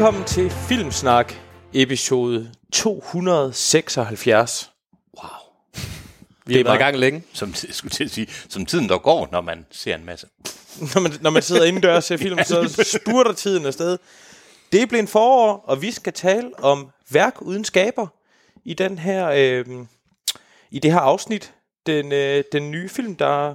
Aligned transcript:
Velkommen 0.00 0.24
til 0.24 0.50
Filmsnak, 0.50 1.34
episode 1.74 2.52
276. 2.72 4.70
Wow. 5.18 5.30
Vi 6.46 6.58
var- 6.58 6.64
været 6.64 6.76
i 6.76 6.78
gang 6.78 6.98
længe. 6.98 7.22
Som, 7.32 7.54
skulle 7.54 7.90
til 7.90 8.04
at 8.04 8.10
sige, 8.10 8.26
som 8.48 8.66
tiden 8.66 8.88
der 8.88 8.98
går, 8.98 9.28
når 9.32 9.40
man 9.40 9.66
ser 9.70 9.94
en 9.94 10.04
masse. 10.04 10.26
Når 10.94 11.00
man, 11.00 11.12
når 11.20 11.30
man 11.30 11.42
sidder 11.42 11.64
indendørs 11.64 11.96
og 11.96 12.02
ser 12.02 12.16
film, 12.16 12.38
så 12.44 12.98
spurter 13.02 13.32
tiden 13.32 13.66
afsted. 13.66 13.98
Det 14.72 14.82
er 14.82 14.86
blevet 14.86 15.08
forår, 15.08 15.64
og 15.66 15.82
vi 15.82 15.90
skal 15.90 16.12
tale 16.12 16.50
om 16.58 16.90
værk 17.10 17.42
uden 17.42 17.64
skaber 17.64 18.06
i 18.64 18.74
den 18.74 18.98
her 18.98 19.30
øh, 19.36 19.66
i 20.70 20.78
det 20.78 20.92
her 20.92 21.00
afsnit. 21.00 21.52
Den, 21.86 22.12
øh, 22.12 22.44
den 22.52 22.70
nye 22.70 22.88
film, 22.88 23.16
der 23.16 23.54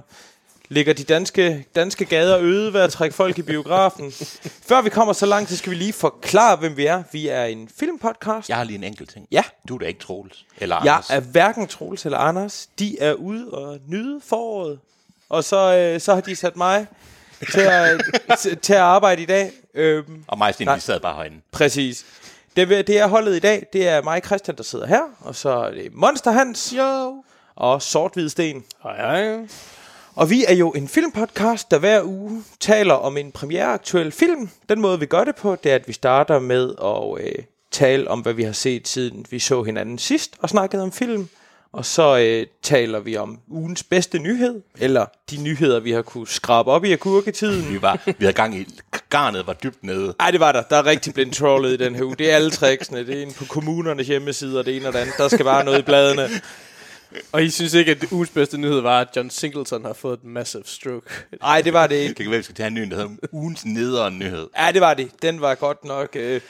ligger 0.68 0.92
de 0.92 1.04
danske, 1.04 1.66
danske 1.74 2.04
gader 2.04 2.38
øde 2.40 2.72
ved 2.72 2.80
at 2.80 2.90
trække 2.92 3.14
folk 3.16 3.38
i 3.38 3.42
biografen. 3.42 4.12
Før 4.68 4.82
vi 4.82 4.90
kommer 4.90 5.12
så 5.12 5.26
langt, 5.26 5.50
så 5.50 5.56
skal 5.56 5.70
vi 5.70 5.76
lige 5.76 5.92
forklare, 5.92 6.56
hvem 6.56 6.76
vi 6.76 6.86
er. 6.86 7.02
Vi 7.12 7.28
er 7.28 7.44
en 7.44 7.68
filmpodcast. 7.78 8.48
Jeg 8.48 8.56
har 8.56 8.64
lige 8.64 8.76
en 8.78 8.84
enkelt 8.84 9.10
ting. 9.12 9.26
Ja. 9.32 9.42
Du 9.68 9.74
er 9.74 9.78
da 9.78 9.86
ikke 9.86 10.00
Troels. 10.00 10.44
Eller 10.58 10.76
Jeg 10.84 10.92
Anders. 10.94 11.10
er 11.10 11.20
hverken 11.20 11.66
Troels 11.66 12.04
eller 12.04 12.18
Anders. 12.18 12.68
De 12.78 13.00
er 13.00 13.12
ude 13.12 13.50
og 13.50 13.78
nyde 13.88 14.20
foråret. 14.26 14.78
Og 15.28 15.44
så, 15.44 15.76
øh, 15.76 16.00
så 16.00 16.14
har 16.14 16.20
de 16.20 16.36
sat 16.36 16.56
mig 16.56 16.86
til 17.52 17.60
at, 17.60 18.00
til, 18.40 18.56
til 18.58 18.72
at 18.72 18.78
arbejde 18.80 19.22
i 19.22 19.26
dag. 19.26 19.50
Øhm, 19.74 20.24
Og 20.28 20.38
mig 20.38 20.54
og 20.68 20.74
vi 20.76 20.80
sad 20.80 21.00
bare 21.00 21.14
herinde. 21.16 21.36
præcis. 21.52 22.04
Det, 22.56 22.68
det 22.68 22.98
er 22.98 23.06
holdet 23.06 23.36
i 23.36 23.38
dag. 23.38 23.66
Det 23.72 23.88
er 23.88 24.02
mig, 24.02 24.22
Christian, 24.26 24.56
der 24.56 24.62
sidder 24.62 24.86
her. 24.86 25.02
Og 25.20 25.34
så 25.34 25.48
er 25.50 25.70
det 25.70 25.94
Monster 25.94 26.30
Hans. 26.30 26.74
Jo. 26.78 27.22
Og 27.56 27.82
Sort 27.82 28.12
Sten. 28.28 28.64
Hej, 28.82 28.96
hej. 28.96 29.46
Og 30.16 30.30
vi 30.30 30.44
er 30.48 30.54
jo 30.54 30.70
en 30.70 30.88
filmpodcast, 30.88 31.70
der 31.70 31.78
hver 31.78 32.02
uge 32.02 32.44
taler 32.60 32.94
om 32.94 33.16
en 33.16 33.32
premiereaktuel 33.32 34.12
film. 34.12 34.50
Den 34.68 34.80
måde, 34.80 35.00
vi 35.00 35.06
gør 35.06 35.24
det 35.24 35.36
på, 35.36 35.56
det 35.64 35.70
er, 35.72 35.74
at 35.74 35.88
vi 35.88 35.92
starter 35.92 36.38
med 36.38 36.74
at 36.84 37.26
øh, 37.26 37.44
tale 37.70 38.10
om, 38.10 38.20
hvad 38.20 38.32
vi 38.32 38.42
har 38.42 38.52
set 38.52 38.88
siden 38.88 39.26
vi 39.30 39.38
så 39.38 39.62
hinanden 39.62 39.98
sidst 39.98 40.34
og 40.38 40.48
snakkede 40.48 40.82
om 40.82 40.92
film. 40.92 41.28
Og 41.72 41.84
så 41.84 42.18
øh, 42.18 42.46
taler 42.62 43.00
vi 43.00 43.16
om 43.16 43.38
ugens 43.48 43.82
bedste 43.82 44.18
nyhed, 44.18 44.62
eller 44.78 45.06
de 45.30 45.42
nyheder, 45.42 45.80
vi 45.80 45.90
har 45.90 46.02
kunne 46.02 46.28
skrabe 46.28 46.70
op 46.70 46.84
i 46.84 46.92
agurketiden. 46.92 47.72
Vi, 47.72 47.82
var, 47.82 48.00
vi 48.06 48.14
havde 48.20 48.32
gang 48.32 48.56
i, 48.56 48.66
garnet 49.10 49.46
var 49.46 49.52
dybt 49.52 49.84
nede. 49.84 50.14
Ej, 50.20 50.30
det 50.30 50.40
var 50.40 50.52
der. 50.52 50.62
Der 50.62 50.76
er 50.76 50.86
rigtig 50.86 51.14
blevet 51.14 51.32
trollet 51.34 51.72
i 51.72 51.76
den 51.84 51.94
her 51.94 52.04
uge. 52.04 52.16
Det 52.16 52.30
er 52.30 52.34
alle 52.34 52.50
tricksene. 52.50 53.06
Det 53.06 53.16
er 53.16 53.22
inde 53.22 53.34
på 53.34 53.44
kommunernes 53.44 54.06
hjemmesider, 54.06 54.62
det 54.62 54.76
ene 54.76 54.88
og 54.88 54.92
det 54.92 54.98
andet. 54.98 55.14
Der 55.18 55.28
skal 55.28 55.44
bare 55.44 55.64
noget 55.64 55.78
i 55.78 55.82
bladene. 55.82 56.28
Og 57.32 57.44
I 57.44 57.50
synes 57.50 57.74
ikke, 57.74 57.90
at 57.90 58.00
det 58.00 58.12
ugens 58.12 58.30
bedste 58.30 58.58
nyhed 58.58 58.80
var, 58.80 59.00
at 59.00 59.08
John 59.16 59.30
Singleton 59.30 59.84
har 59.84 59.92
fået 59.92 60.18
et 60.18 60.24
massive 60.24 60.62
stroke? 60.66 61.10
Nej, 61.40 61.62
det 61.62 61.72
var 61.72 61.86
det 61.86 61.96
ikke. 61.96 62.08
Det 62.08 62.16
kan 62.16 62.30
være, 62.30 62.38
vi 62.38 62.42
skal 62.42 62.54
tage 62.56 62.66
en 62.66 62.74
ny, 62.74 62.90
der 62.90 62.96
hedder 62.96 63.10
ugens 63.32 63.64
nederen 63.64 64.18
nyhed. 64.18 64.48
Ja, 64.58 64.72
det 64.72 64.80
var 64.80 64.94
det. 64.94 65.10
Den 65.22 65.40
var 65.40 65.54
godt 65.54 65.84
nok... 65.84 66.08
Øh, 66.14 66.40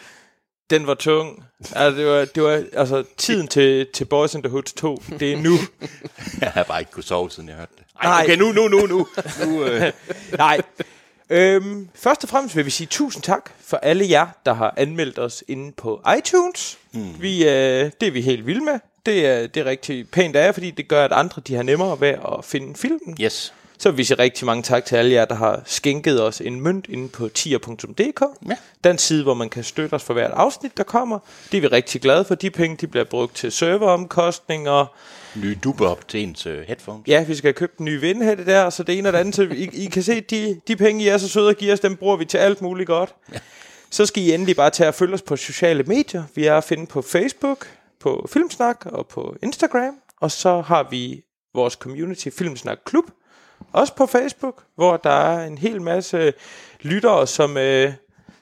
den 0.70 0.87
var 0.87 0.94
tung. 0.94 1.44
Altså, 1.72 2.00
det 2.00 2.06
var, 2.06 2.25
det 2.25 2.42
var 2.42 2.64
altså 2.72 3.05
tiden 3.17 3.48
til, 3.48 3.87
til 3.94 4.05
Boys 4.05 4.34
in 4.34 4.42
the 4.42 4.50
Hood 4.50 4.62
2. 4.62 5.03
Det 5.20 5.33
er 5.33 5.37
nu. 5.37 5.59
Jeg 6.41 6.50
har 6.50 6.62
bare 6.62 6.81
ikke 6.81 6.92
kunne 6.92 7.03
sove, 7.03 7.31
siden 7.31 7.48
jeg 7.48 7.56
hørte 7.56 7.72
det. 7.78 7.84
Nej. 8.03 8.22
okay, 8.25 8.37
nu, 8.37 8.53
nu, 8.53 8.69
nu, 8.69 8.87
nu. 8.87 9.06
nu 9.44 9.64
øh, 9.64 9.92
Nej. 10.39 10.61
Øhm, 11.31 11.89
først 11.94 12.25
og 12.25 12.28
fremmest 12.28 12.56
vil 12.56 12.64
vi 12.64 12.70
sige 12.70 12.87
tusind 12.87 13.22
tak 13.22 13.50
for 13.61 13.77
alle 13.77 14.06
jer, 14.11 14.27
der 14.47 14.53
har 14.55 14.75
anmeldt 14.77 15.19
os 15.19 15.44
inde 15.48 15.72
på 15.72 16.03
iTunes. 16.19 16.78
Mm. 16.92 17.22
Vi, 17.22 17.44
øh, 17.44 17.91
det 18.00 18.03
er 18.03 18.11
vi 18.11 18.20
helt 18.20 18.47
vilde 18.47 18.64
med. 18.64 18.78
Det 19.07 19.27
er, 19.27 19.47
det 19.47 19.61
er 19.61 19.65
rigtig 19.65 20.11
pænt 20.11 20.37
af 20.37 20.55
fordi 20.55 20.71
det 20.71 20.89
gør, 20.89 21.05
at 21.05 21.12
andre 21.12 21.43
de 21.47 21.55
har 21.55 21.62
nemmere 21.62 22.00
ved 22.00 22.09
at 22.09 22.44
finde 22.44 22.75
filmen. 22.75 23.17
yes. 23.21 23.53
Så 23.78 23.91
vil 23.91 23.99
vi 23.99 24.05
sige 24.05 24.19
rigtig 24.19 24.47
mange 24.47 24.62
tak 24.62 24.84
til 24.84 24.97
alle 24.97 25.12
jer, 25.12 25.25
der 25.25 25.34
har 25.34 25.62
skænket 25.65 26.22
os 26.22 26.41
en 26.41 26.61
mønt 26.61 26.87
inde 26.89 27.09
på 27.09 27.28
tier.dk. 27.28 28.22
Ja. 28.49 28.56
Den 28.84 28.99
side, 28.99 29.22
hvor 29.22 29.34
man 29.34 29.49
kan 29.49 29.65
støtte 29.65 29.95
os 29.95 30.03
for 30.03 30.15
hvert 30.15 30.31
afsnit, 30.31 30.77
der 30.77 30.83
kommer. 30.83 31.19
Det 31.53 31.56
er 31.56 31.61
vi 31.61 31.66
rigtig 31.66 32.00
glade 32.00 32.25
for. 32.25 32.34
De 32.34 32.50
penge 32.50 32.77
de 32.77 32.87
bliver 32.87 33.05
brugt 33.05 33.37
til 33.37 33.53
serveromkostninger. 33.53 34.87
Nye 35.34 35.56
dubber 35.65 35.89
op 35.89 36.09
til 36.09 36.22
ens 36.22 36.47
øh, 36.47 36.62
headphones. 36.66 37.09
Ja, 37.09 37.25
vi 37.25 37.34
skal 37.34 37.49
have 37.49 37.55
købt 37.55 37.78
en 37.78 37.84
ny 37.84 38.00
vindhætte 38.00 38.47
der, 38.47 38.71
så 38.71 38.83
det 38.83 38.99
ene 38.99 39.09
og 39.09 39.12
det 39.12 39.19
andet. 39.19 39.34
Så 39.34 39.43
I, 39.43 39.71
I 39.72 39.87
kan 39.87 40.03
se, 40.03 40.21
de, 40.21 40.61
de 40.69 40.77
penge, 40.77 41.05
I 41.05 41.09
er 41.09 41.19
så 41.19 41.28
søde 41.28 41.50
at 41.50 41.59
give 41.59 41.72
os, 41.72 41.81
dem 41.81 41.97
bruger 41.97 42.16
vi 42.16 42.25
til 42.25 42.39
alt 42.39 42.62
muligt 42.62 42.87
godt. 42.87 43.15
Ja. 43.33 43.39
Så 43.91 44.06
skal 44.06 44.22
I 44.22 44.34
endelig 44.34 44.56
bare 44.56 44.71
tage 44.71 44.89
og 44.89 44.95
følge 44.95 45.15
os 45.15 45.22
på 45.22 45.37
sociale 45.37 45.83
medier. 45.83 46.22
Vi 46.34 46.47
er 46.47 46.56
at 46.56 46.65
finde 46.65 46.87
på 46.87 47.03
Facebook, 47.03 47.66
på 48.01 48.29
Filmsnak 48.33 48.87
og 48.87 49.07
på 49.07 49.37
Instagram. 49.43 49.95
Og 50.21 50.31
så 50.31 50.61
har 50.61 50.87
vi 50.91 51.23
vores 51.55 51.75
community 51.75 52.29
Filmsnak 52.39 52.79
Klub, 52.84 53.05
også 53.73 53.95
på 53.95 54.07
Facebook, 54.07 54.65
hvor 54.75 54.97
der 54.97 55.11
er 55.11 55.47
en 55.47 55.59
hel 55.59 55.83
masse 55.83 56.33
lyttere, 56.81 57.27
som, 57.27 57.57
øh, 57.57 57.93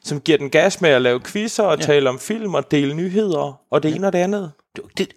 som 0.02 0.20
giver 0.20 0.38
den 0.38 0.50
gas 0.50 0.80
med 0.80 0.90
at 0.90 1.02
lave 1.02 1.20
quizzer 1.20 1.62
og 1.62 1.78
ja. 1.78 1.84
tale 1.84 2.08
om 2.08 2.18
film 2.18 2.54
og 2.54 2.70
dele 2.70 2.94
nyheder 2.94 3.60
og 3.70 3.82
det 3.82 3.90
ja. 3.90 3.94
ene 3.94 4.06
og 4.06 4.12
det 4.12 4.18
andet. 4.18 4.52
Det, 4.76 4.84
det, 4.98 5.08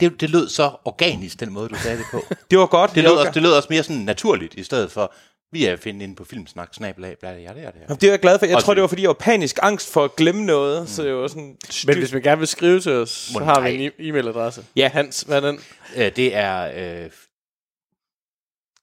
det, 0.00 0.20
det 0.20 0.30
lød 0.30 0.48
så 0.48 0.70
organisk, 0.84 1.40
den 1.40 1.52
måde, 1.52 1.68
du 1.68 1.74
sagde 1.74 1.98
det 1.98 2.06
på. 2.10 2.20
Det 2.50 2.58
var 2.58 2.66
godt. 2.66 2.94
Det 2.94 3.02
lød, 3.02 3.12
også, 3.12 3.30
det 3.34 3.42
lød 3.42 3.52
også 3.52 3.68
mere 3.70 3.82
sådan 3.82 4.02
naturligt, 4.02 4.54
i 4.54 4.62
stedet 4.62 4.92
for, 4.92 5.12
vi 5.52 5.64
er 5.64 5.72
at 5.72 5.80
finde 5.80 6.04
inde 6.04 6.16
på 6.16 6.24
filmsnak, 6.24 6.74
snabelag, 6.74 7.18
bla, 7.18 7.32
bla, 7.32 7.40
ja, 7.42 7.48
det 7.54 7.64
er 7.64 7.70
det. 7.70 7.80
Jamen, 7.80 7.96
Det 8.00 8.04
er 8.06 8.10
jeg 8.12 8.20
glad 8.20 8.38
for. 8.38 8.46
Jeg 8.46 8.54
Også- 8.56 8.64
tror, 8.64 8.74
det 8.74 8.80
var, 8.80 8.86
fordi 8.88 9.02
jeg 9.02 9.08
var 9.08 9.14
panisk 9.14 9.58
angst 9.62 9.92
for 9.92 10.04
at 10.04 10.16
glemme 10.16 10.44
noget. 10.44 10.80
Mm. 10.82 10.86
Så 10.88 11.02
det 11.02 11.14
var 11.14 11.28
sådan... 11.28 11.56
Men 11.86 11.98
hvis 11.98 12.12
man 12.12 12.22
gerne 12.22 12.38
vil 12.38 12.48
skrive 12.48 12.80
til 12.80 12.92
os, 12.92 13.10
så 13.10 13.44
har 13.44 13.60
vi 13.60 13.74
en 13.84 13.90
e- 13.92 13.94
e-mailadresse. 14.00 14.62
Ja. 14.76 14.88
Hans, 14.88 15.20
hvad 15.22 15.36
er 15.36 15.40
den? 15.50 15.60
Øh, 15.96 16.16
det 16.16 16.34
er 16.36 17.02
øh, 17.04 17.10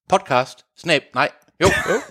podcast, 0.09 0.65
snab, 0.77 1.03
nej, 1.13 1.29
jo, 1.61 1.67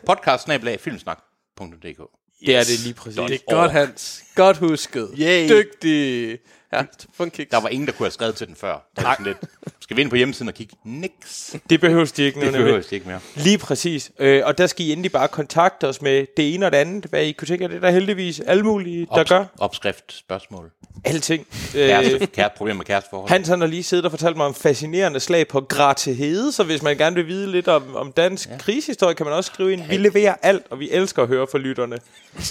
podcast, 0.06 0.45
snablag, 0.45 0.81
filmsnak.dk. 0.81 2.00
Det 2.47 2.56
er 2.56 2.61
det 2.65 2.81
lige 2.84 2.95
præcis. 2.95 3.16
Det 3.16 3.34
er 3.34 3.55
godt, 3.55 3.72
Hans. 3.72 4.22
Godt 4.34 4.56
husket. 4.56 5.11
Yay. 5.19 5.49
Dygtig. 5.49 6.39
Ja, 6.77 6.85
få 7.17 7.23
en 7.23 7.31
kiks. 7.31 7.51
Der 7.51 7.61
var 7.61 7.69
ingen, 7.69 7.87
der 7.87 7.93
kunne 7.93 8.05
have 8.07 8.11
skrevet 8.13 8.35
til 8.35 8.47
den 8.47 8.57
før. 8.57 8.89
Der 8.97 9.03
var 9.03 9.13
sådan 9.15 9.27
lidt, 9.27 9.39
skal 9.81 9.97
vi 9.97 10.03
ind 10.03 10.11
på 10.11 10.17
hjemmesiden 10.17 10.49
og 10.49 10.55
kigge? 10.55 10.77
Niks. 10.85 11.57
Det 11.71 11.81
behøves 11.81 12.13
de 12.13 12.23
ikke. 12.23 12.41
Det 12.41 12.53
behøver 12.53 12.75
jeg 12.77 12.93
ikke 12.93 13.09
mere. 13.09 13.21
Lige 13.35 13.59
præcis. 13.59 14.11
Øh, 14.19 14.43
og 14.45 14.59
der 14.59 14.67
skal 14.67 14.87
I 14.87 14.93
endelig 14.93 15.13
bare 15.13 15.29
kontakte 15.29 15.89
os 15.89 16.03
med 16.03 16.27
det 16.37 16.55
ene 16.55 16.67
og 16.67 16.73
det 16.73 16.79
andet. 16.79 17.05
Hvad 17.05 17.23
I 17.25 17.33
kunne 17.33 17.49
tænke 17.49 17.69
det 17.69 17.77
er 17.77 17.81
der 17.81 17.91
heldigvis 17.91 18.41
alle 18.41 18.63
mulige, 18.63 19.07
der 19.15 19.25
Ops- 19.25 19.29
gør. 19.29 19.45
Opskrift, 19.59 20.13
spørgsmål. 20.19 20.71
Alting. 21.05 21.47
Øh, 21.77 21.89
Kæreste, 21.89 22.27
kære, 22.27 22.51
problemer 22.57 22.77
med 22.79 22.85
kæresteforhold. 22.85 23.29
Hans 23.31 23.49
han 23.49 23.61
har 23.61 23.67
lige 23.69 23.83
siddet 23.83 24.05
og 24.05 24.11
fortalt 24.11 24.37
mig 24.37 24.47
om 24.47 24.55
fascinerende 24.55 25.21
slag 25.21 25.49
på 25.49 25.61
Gratehede, 25.61 26.53
så 26.53 26.65
hvis 26.65 26.83
man 26.83 26.97
gerne 26.97 27.17
vil 27.17 27.27
vide 27.27 27.51
lidt 27.51 27.69
om, 27.69 27.97
om 27.97 28.13
dansk 28.13 28.49
ja. 28.49 28.59
krigshistorie, 28.59 29.15
kan 29.15 29.27
man 29.27 29.35
også 29.35 29.51
skrive 29.55 29.73
ind. 29.73 29.83
Vi 29.89 29.97
leverer 29.97 30.35
alt, 30.43 30.63
og 30.71 30.81
vi 30.81 30.91
elsker 30.91 31.23
at 31.23 31.29
høre 31.29 31.47
fra 31.51 31.59
lytterne. 31.59 31.99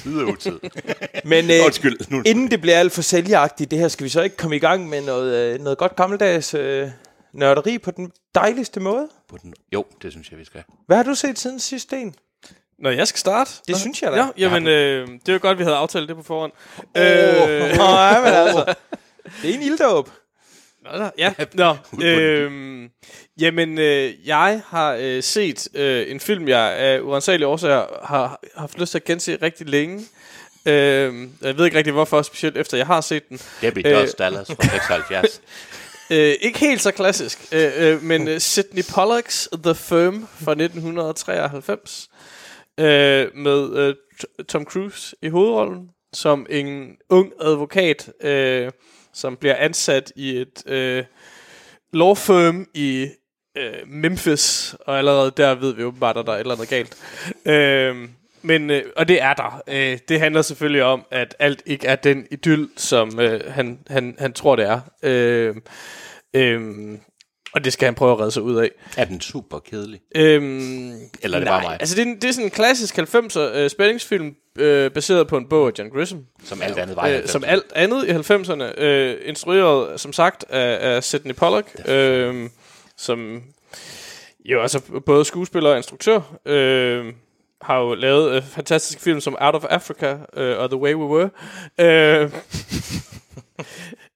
Og 0.05 0.27
utid. 0.27 0.59
Men 1.23 1.51
øh, 1.51 1.65
Undskyld. 1.65 1.97
Nu. 2.09 2.21
inden 2.25 2.51
det 2.51 2.61
bliver 2.61 2.79
alt 2.79 2.91
for 2.91 3.01
sælgeragtigt, 3.01 3.71
det 3.71 3.79
her, 3.79 3.87
skal 3.87 4.03
vi 4.03 4.09
så 4.15 4.21
ikke 4.21 4.37
komme 4.37 4.55
i 4.55 4.59
gang 4.59 4.89
med 4.89 5.01
noget, 5.01 5.53
øh, 5.53 5.59
noget 5.59 5.77
godt 5.77 5.95
gammeldags 5.95 6.53
øh, 6.53 6.89
nørderi 7.33 7.77
på 7.77 7.91
den 7.91 8.11
dejligste 8.35 8.79
måde? 8.79 9.09
På 9.29 9.37
den. 9.43 9.53
Jo, 9.73 9.85
det 10.01 10.11
synes 10.11 10.31
jeg, 10.31 10.39
vi 10.39 10.45
skal. 10.45 10.63
Hvad 10.87 10.97
har 10.97 11.03
du 11.03 11.15
set 11.15 11.39
siden 11.39 11.59
sidste 11.59 11.87
sten? 11.87 12.15
Når 12.79 12.89
jeg 12.89 13.07
skal 13.07 13.19
starte? 13.19 13.51
Det 13.67 13.77
synes 13.77 14.01
jeg 14.01 14.11
da. 14.11 14.17
Ja, 14.17 14.27
jamen, 14.37 14.67
øh, 14.67 15.07
det 15.07 15.29
er 15.29 15.33
jo 15.33 15.39
godt, 15.41 15.57
vi 15.57 15.63
havde 15.63 15.75
aftalt 15.75 16.09
det 16.09 16.15
på 16.15 16.23
forhånd. 16.23 16.51
Oh. 16.77 17.01
Øh, 17.01 17.77
Nej, 17.77 18.21
men 18.21 18.33
altså. 18.33 18.75
Det 19.41 19.49
er 19.49 19.53
en 19.53 19.61
ilddåb. 19.61 20.09
Nå, 20.83 20.97
da, 20.97 21.09
ja, 21.17 21.33
nå. 21.53 21.75
øhm, 22.07 22.89
jamen, 23.39 23.79
øh, 23.79 24.27
jeg 24.27 24.61
har 24.67 24.97
øh, 24.99 25.23
set 25.23 25.67
øh, 25.73 26.11
en 26.11 26.19
film, 26.19 26.47
jeg 26.47 26.73
af 26.73 26.99
uansagelige 26.99 27.47
årsager 27.47 27.85
har 28.03 28.39
har 28.55 28.61
haft 28.61 28.79
lyst 28.79 28.91
til 28.91 28.97
at 28.97 29.03
gense 29.03 29.37
rigtig 29.41 29.69
længe. 29.69 30.05
Øh, 30.65 31.27
jeg 31.41 31.57
ved 31.57 31.65
ikke 31.65 31.77
rigtig 31.77 31.93
hvorfor, 31.93 32.21
specielt 32.21 32.57
efter 32.57 32.77
jeg 32.77 32.87
har 32.87 33.01
set 33.01 33.29
den. 33.29 33.39
Debbie 33.61 33.87
Øh. 33.87 33.93
Does 33.93 34.13
Dallas 34.13 34.47
fra 34.47 34.63
76. 34.63 35.41
Øh, 36.11 36.35
ikke 36.41 36.59
helt 36.59 36.81
så 36.81 36.91
klassisk, 36.91 37.39
øh, 37.51 37.71
øh, 37.77 38.03
men 38.03 38.27
øh, 38.27 38.39
Sidney 38.39 38.83
Pollacks 38.93 39.49
The 39.63 39.75
Firm 39.75 40.27
fra 40.43 40.51
1993 40.51 42.09
øh, 42.79 43.27
med 43.35 43.77
øh, 43.77 43.95
Tom 44.47 44.65
Cruise 44.65 45.15
i 45.21 45.29
hovedrollen 45.29 45.89
som 46.15 46.45
en 46.49 46.97
ung 47.09 47.33
advokat, 47.41 48.11
øh, 48.21 48.71
som 49.13 49.37
bliver 49.37 49.55
ansat 49.55 50.13
i 50.15 50.37
et 50.37 50.63
øh, 50.65 51.03
law 51.93 52.13
firm 52.13 52.67
i 52.73 53.07
øh, 53.57 53.87
Memphis, 53.87 54.75
og 54.79 54.97
allerede 54.97 55.31
der 55.37 55.55
ved 55.55 55.73
vi 55.73 55.83
åbenbart, 55.83 56.17
at 56.17 56.25
der 56.25 56.31
er 56.31 56.35
et 56.35 56.39
eller 56.39 56.53
andet 56.53 56.69
galt. 56.69 56.97
Øh, 57.45 58.09
men, 58.45 58.69
øh, 58.69 58.83
og 58.95 59.07
det 59.07 59.21
er 59.21 59.33
der. 59.33 59.61
Øh, 59.67 59.97
det 60.09 60.19
handler 60.19 60.41
selvfølgelig 60.41 60.83
om, 60.83 61.05
at 61.11 61.35
alt 61.39 61.63
ikke 61.65 61.87
er 61.87 61.95
den 61.95 62.27
idyll, 62.31 62.69
som 62.77 63.19
øh, 63.19 63.41
han, 63.53 63.79
han, 63.87 64.15
han 64.19 64.33
tror, 64.33 64.55
det 64.55 64.65
er. 64.65 64.79
Øh, 65.03 65.55
øh, 66.33 66.61
og 67.53 67.63
det 67.63 67.73
skal 67.73 67.85
han 67.85 67.95
prøve 67.95 68.11
at 68.11 68.19
redde 68.19 68.31
sig 68.31 68.41
ud 68.43 68.55
af. 68.55 68.71
er 68.97 69.05
den 69.05 69.21
super 69.21 69.59
kedelig? 69.59 69.99
Øhm, 70.15 70.91
Eller 71.21 71.37
er 71.37 71.41
det 71.41 71.43
nej, 71.43 71.43
bare 71.45 71.61
mig? 71.61 71.77
Altså, 71.79 71.95
det 71.95 72.07
er, 72.07 72.15
det 72.15 72.23
er 72.23 72.31
sådan 72.31 72.45
en 72.45 72.51
klassisk 72.51 72.97
90'er 72.99 73.39
øh, 73.39 73.69
spændingsfilm, 73.69 74.35
øh, 74.57 74.91
baseret 74.91 75.27
på 75.27 75.37
en 75.37 75.49
bog 75.49 75.67
af 75.67 75.71
John 75.79 75.89
Grisham. 75.89 76.25
Som 76.43 76.61
alt 76.61 76.77
andet 76.77 76.95
var 76.95 77.07
i 77.07 77.17
Øh, 77.17 77.27
som 77.27 77.43
90'erne. 77.43 77.47
alt 77.47 77.63
andet 77.75 78.07
i 78.07 78.11
90'erne. 78.11 78.81
Øh, 78.81 79.15
instrueret, 79.25 79.99
som 79.99 80.13
sagt, 80.13 80.45
af, 80.49 80.95
af 80.95 81.03
Sidney 81.03 81.33
Pollack. 81.35 81.67
Øh, 81.87 82.49
som 82.97 83.43
jo 84.45 84.61
altså 84.61 84.81
både 85.05 85.25
skuespiller 85.25 85.69
og 85.69 85.77
instruktør. 85.77 86.37
Øh, 86.45 87.13
har 87.61 87.79
jo 87.79 87.93
lavet 87.95 88.35
øh, 88.35 88.43
fantastiske 88.43 89.01
film 89.01 89.21
som 89.21 89.37
Out 89.41 89.55
of 89.55 89.65
Africa 89.69 90.17
øh, 90.37 90.57
og 90.59 90.69
The 90.69 90.77
Way 90.79 90.93
We 90.93 91.05
Were. 91.05 91.29
Øh, 91.79 92.31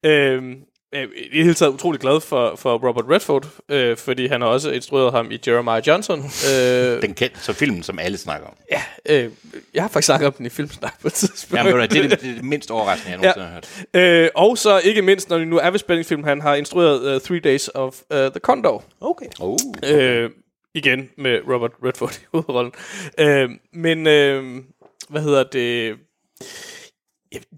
øh, 0.06 0.56
jeg 0.94 1.02
er 1.02 1.04
i 1.04 1.38
det 1.38 1.44
hele 1.44 1.54
taget 1.54 1.74
utrolig 1.74 2.02
glad 2.02 2.22
for, 2.22 2.56
for 2.56 2.88
Robert 2.88 3.06
Redford, 3.10 3.48
øh, 3.70 3.98
fordi 3.98 4.28
han 4.28 4.42
har 4.42 4.48
også 4.48 4.72
instrueret 4.72 5.12
ham 5.12 5.32
i 5.32 5.40
Jeremiah 5.48 5.82
Johnson. 5.88 6.20
Øh, 6.20 7.02
Den 7.02 7.14
kendte 7.14 7.40
så 7.40 7.54
filmen, 7.54 7.84
som 7.84 8.00
alle 8.00 8.18
snakker 8.18 8.48
om. 8.48 8.54
ja, 8.72 8.82
øh, 9.06 9.32
jeg 9.74 9.84
har 9.84 9.88
faktisk 9.90 10.06
snakket 10.06 10.28
om 10.28 10.34
den 10.34 10.46
i 10.46 10.50
Filmsnak 10.50 11.02
på 11.02 11.08
et 11.08 11.14
tidspunkt. 11.14 11.66
Jamen, 11.66 11.74
det, 11.76 11.84
er 11.84 11.88
det, 11.88 12.22
det 12.22 12.30
er 12.30 12.34
det 12.34 12.44
mindst 12.44 12.72
overraskende, 12.72 13.12
jeg 13.12 13.18
nogensinde 13.18 13.46
har 13.46 13.54
hørt. 13.54 14.24
Øh, 14.26 14.30
og 14.36 14.58
så 14.58 14.80
ikke 14.80 15.02
mindst, 15.02 15.30
når 15.30 15.38
vi 15.38 15.46
nu 15.46 15.58
er 15.58 15.70
ved 15.70 15.80
spændingsfilm, 15.80 16.24
han 16.24 16.42
har 16.42 16.56
instrueret 16.56 17.16
uh, 17.16 17.22
Three 17.22 17.40
Days 17.40 17.68
of 17.68 17.96
uh, 18.10 18.18
the 18.18 18.40
Condor. 18.40 18.84
Okay. 19.02 19.26
Oh. 19.40 19.58
Øh, 19.86 20.30
igen 20.76 21.10
med 21.18 21.40
Robert 21.54 21.72
Redford 21.86 22.20
i 22.22 22.26
hovedrollen. 22.32 22.72
Øh, 23.18 23.50
men, 23.74 24.08
øh, 24.08 24.64
hvad 25.10 25.22
hedder 25.22 25.44
det... 25.44 25.96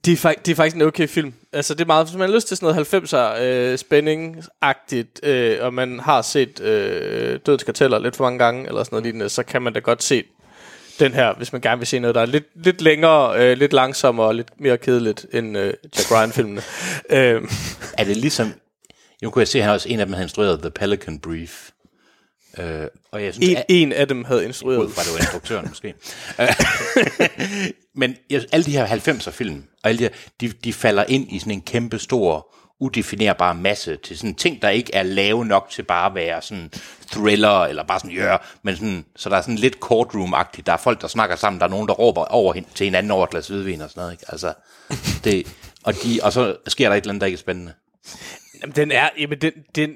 Det, 0.05 0.13
er 0.13 0.29
fak- 0.29 0.41
det 0.45 0.51
er 0.51 0.55
faktisk 0.55 0.75
en 0.75 0.81
okay 0.81 1.07
film. 1.07 1.33
Altså, 1.53 1.73
det 1.73 1.81
er 1.81 1.85
meget, 1.85 2.07
hvis 2.07 2.17
man 2.17 2.29
har 2.29 2.35
lyst 2.35 2.47
til 2.47 2.57
sådan 2.57 2.75
noget 2.75 3.13
90'er 3.13 3.41
øh, 3.41 3.77
spænding-agtigt, 3.77 5.27
øh, 5.29 5.57
og 5.65 5.73
man 5.73 5.99
har 5.99 6.21
set 6.21 6.61
øh, 6.61 7.39
Dødens 7.45 7.63
Karteller 7.63 7.99
lidt 7.99 8.15
for 8.15 8.23
mange 8.23 8.39
gange, 8.39 8.67
eller 8.67 8.83
sådan 8.83 8.95
noget 8.95 9.03
lignende, 9.03 9.29
så 9.29 9.43
kan 9.43 9.61
man 9.61 9.73
da 9.73 9.79
godt 9.79 10.03
se 10.03 10.23
den 10.99 11.13
her, 11.13 11.33
hvis 11.33 11.51
man 11.53 11.61
gerne 11.61 11.77
vil 11.79 11.87
se 11.87 11.99
noget, 11.99 12.15
der 12.15 12.21
er 12.21 12.25
lidt, 12.25 12.45
lidt 12.65 12.81
længere, 12.81 13.39
øh, 13.51 13.57
lidt 13.57 13.73
langsommere 13.73 14.27
og 14.27 14.35
lidt 14.35 14.59
mere 14.59 14.77
kedeligt 14.77 15.25
end 15.33 15.57
øh, 15.57 15.73
Jack 15.97 16.11
Ryan-filmene. 16.11 16.61
øh, 17.17 17.41
Er 17.97 18.03
det 18.03 18.17
ligesom... 18.17 18.53
Nu 19.21 19.29
kunne 19.29 19.41
jeg 19.41 19.47
se, 19.47 19.61
han 19.61 19.71
også 19.71 19.89
en 19.89 19.99
af 19.99 20.05
dem 20.05 20.13
havde 20.13 20.25
instrueret 20.25 20.59
The 20.61 20.71
Pelican 20.71 21.19
Brief. 21.19 21.69
Øh, 22.57 22.88
og 23.12 23.24
jeg 23.24 23.33
synes, 23.33 23.50
en, 23.50 23.57
at, 23.57 23.65
en 23.69 23.92
af 23.94 24.07
dem 24.07 24.24
havde 24.24 24.45
instrueret. 24.45 24.77
ud 24.77 24.92
fra, 24.92 25.01
det 25.03 25.12
var 25.13 25.18
instruktøren 25.18 25.65
måske. 25.69 25.94
Øh, 26.42 26.48
Men 27.95 28.15
jeg, 28.30 28.45
alle 28.51 28.63
de 28.65 28.71
her 28.71 28.88
90'er 28.88 29.31
film, 29.31 29.63
og 29.83 29.89
alle 29.89 30.00
de, 30.00 30.03
her, 30.03 30.09
de, 30.42 30.48
de 30.48 30.74
falder 30.74 31.03
ind 31.07 31.31
i 31.31 31.39
sådan 31.39 31.53
en 31.53 31.62
kæmpe 31.62 32.00
stor, 32.00 32.48
udefinerbar 32.80 33.53
masse 33.53 33.95
til 33.98 34.18
sådan 34.18 34.36
ting, 34.36 34.62
der 34.62 34.69
ikke 34.69 34.94
er 34.95 35.03
lave 35.03 35.45
nok 35.45 35.68
til 35.69 35.83
bare 35.83 36.06
at 36.09 36.15
være 36.15 36.42
sådan 36.42 36.71
thriller, 37.12 37.59
eller 37.65 37.83
bare 37.83 38.00
sådan, 38.00 38.15
ja, 38.15 38.38
men 38.63 38.75
sådan, 38.75 39.06
så 39.15 39.30
der 39.30 39.38
er 39.38 39.42
sådan 39.42 39.56
lidt 39.56 39.75
courtroom-agtigt. 39.83 40.62
Der 40.65 40.74
er 40.74 40.77
folk, 40.77 41.01
der 41.01 41.07
snakker 41.07 41.36
sammen, 41.36 41.59
der 41.59 41.65
er 41.65 41.69
nogen, 41.69 41.88
der 41.88 41.94
råber 41.94 42.25
over 42.25 42.54
hin- 42.54 42.65
til 42.75 42.83
hinanden 42.83 43.12
over 43.12 43.24
et 43.24 43.30
glas 43.30 43.47
hvidvin 43.47 43.81
og 43.81 43.89
sådan 43.89 44.01
noget, 44.01 44.12
ikke? 44.13 44.24
Altså, 44.27 44.54
det, 45.24 45.47
og, 45.83 45.94
de, 46.04 46.19
og 46.24 46.33
så 46.33 46.56
sker 46.68 46.89
der 46.89 46.95
et 46.95 47.01
eller 47.01 47.12
andet, 47.12 47.21
der 47.21 47.27
ikke 47.27 47.36
er 47.36 47.39
spændende. 47.39 47.74
Jamen, 48.62 48.75
den 48.75 48.92
er, 48.92 49.09
jamen, 49.19 49.42
den, 49.42 49.51
den, 49.75 49.89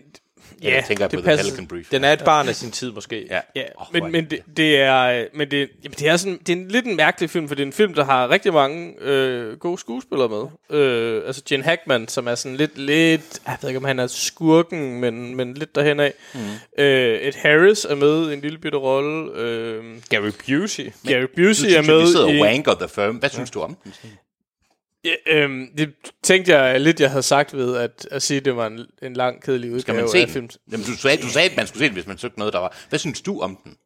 Ja, 0.63 0.75
jeg 0.75 0.83
tænker 0.87 1.07
på 1.07 1.15
det 1.15 1.23
The 1.23 1.25
passer. 1.25 1.45
Pelican 1.45 1.67
Brief. 1.67 1.89
Den 1.91 2.03
er 2.03 2.13
et 2.13 2.23
barn 2.23 2.47
af 2.47 2.55
sin 2.55 2.71
tid, 2.71 2.91
måske. 2.91 3.27
Ja, 3.29 3.39
Ja, 3.55 3.63
Åh, 3.81 3.87
men, 3.93 4.11
men, 4.11 4.25
det, 4.25 4.39
det 4.57 4.77
er, 4.77 5.01
øh, 5.03 5.25
men 5.33 5.51
det, 5.51 5.69
jamen, 5.83 5.95
det 5.99 6.07
er 6.07 6.17
sådan, 6.17 6.39
det 6.47 6.49
er 6.49 6.57
en 6.57 6.67
lidt 6.67 6.85
en 6.85 6.95
mærkelig 6.95 7.29
film, 7.29 7.47
for 7.47 7.55
det 7.55 7.61
er 7.61 7.65
en 7.65 7.73
film, 7.73 7.93
der 7.93 8.05
har 8.05 8.29
rigtig 8.29 8.53
mange 8.53 8.93
øh, 9.01 9.57
gode 9.57 9.77
skuespillere 9.77 10.29
med. 10.29 10.77
Øh, 10.79 11.23
altså 11.27 11.41
Jen 11.51 11.63
Hackman, 11.63 12.07
som 12.07 12.27
er 12.27 12.35
sådan 12.35 12.57
lidt, 12.57 12.77
lidt, 12.77 13.39
jeg 13.47 13.57
ved 13.61 13.69
ikke 13.69 13.77
om 13.77 13.85
han 13.85 13.99
er 13.99 14.07
skurken, 14.07 14.99
men, 14.99 15.35
men 15.35 15.53
lidt 15.53 15.75
derhen 15.75 15.99
af. 15.99 16.13
Mm. 16.33 16.39
Øh, 16.77 17.19
Ed 17.21 17.33
Harris 17.35 17.85
er 17.85 17.95
med 17.95 18.29
i 18.29 18.33
en 18.33 18.41
lille 18.41 18.57
bitte 18.57 18.77
rolle. 18.77 19.31
Øh, 19.35 19.83
Gary 20.09 20.31
Busey. 20.47 20.91
Gary 21.07 21.21
Nu 21.21 21.27
Busey 21.35 21.67
er 21.67 21.81
vi 21.81 21.87
med 21.87 22.07
sidder 22.07 22.27
i... 22.27 22.39
og 22.39 22.45
wanker 22.45 22.73
The 22.73 22.87
Firm. 22.87 23.15
Hvad 23.15 23.29
synes 23.29 23.51
du 23.51 23.61
om 23.61 23.75
den? 23.83 23.93
Ja, 25.05 25.13
øhm, 25.27 25.67
det 25.77 25.93
tænkte 26.23 26.57
jeg 26.57 26.79
lidt, 26.79 26.99
jeg 26.99 27.09
havde 27.09 27.23
sagt 27.23 27.53
ved 27.53 27.77
at, 27.77 28.07
at 28.11 28.21
sige, 28.21 28.37
at 28.37 28.45
det 28.45 28.55
var 28.55 28.67
en, 28.67 28.85
en 29.01 29.13
lang, 29.13 29.41
kedelig 29.43 29.69
udgave 29.69 29.81
Skal 29.81 29.95
man 29.95 30.09
se 30.09 30.17
af 30.17 30.25
den? 30.25 30.33
film. 30.33 30.49
Jamen, 30.71 30.85
du 30.85 30.91
sagde, 30.97 31.21
du 31.21 31.27
sagde, 31.27 31.49
at 31.49 31.57
man 31.57 31.67
skulle 31.67 31.79
se 31.79 31.85
den, 31.85 31.93
hvis 31.93 32.07
man 32.07 32.17
søgte 32.17 32.39
noget, 32.39 32.53
der 32.53 32.59
var. 32.59 32.77
Hvad 32.89 32.99
synes 32.99 33.21
du 33.21 33.39
om 33.41 33.57
den? 33.63 33.77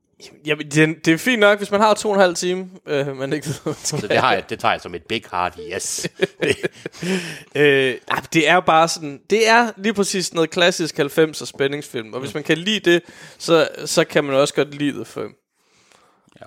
Jamen, 0.45 0.71
det, 0.71 1.06
det 1.06 1.13
er 1.13 1.18
fint 1.18 1.39
nok, 1.39 1.57
hvis 1.57 1.71
man 1.71 1.81
har 1.81 1.94
to 1.94 2.10
og 2.10 2.16
en 2.16 2.21
halv 2.21 2.36
time, 2.36 2.69
øh, 2.88 3.18
man 3.18 3.33
ikke 3.33 3.48
ved, 3.48 3.74
Så 3.83 4.07
det, 4.07 4.18
har 4.18 4.33
jeg, 4.33 4.50
det 4.50 4.60
tager 4.60 4.71
jeg 4.71 4.81
som 4.81 4.95
et 4.95 5.04
big 5.04 5.24
hearty 5.31 5.60
yes. 5.75 6.07
Øh, 7.56 7.95
ej, 8.12 8.22
det 8.33 8.50
er 8.50 8.60
bare 8.60 8.88
sådan, 8.88 9.19
det 9.30 9.50
er 9.50 9.72
lige 9.77 9.94
præcis 9.94 10.33
noget 10.33 10.50
klassisk 10.50 11.00
90'er 11.00 11.45
spændingsfilm, 11.45 12.13
og 12.13 12.19
hvis 12.19 12.33
man 12.33 12.44
kan 12.44 12.57
lide 12.57 12.92
det, 12.92 13.01
så, 13.38 13.68
så 13.86 14.04
kan 14.04 14.24
man 14.24 14.36
også 14.36 14.54
godt 14.54 14.75
lide 14.75 15.00
det 15.00 15.07
for. 15.07 15.27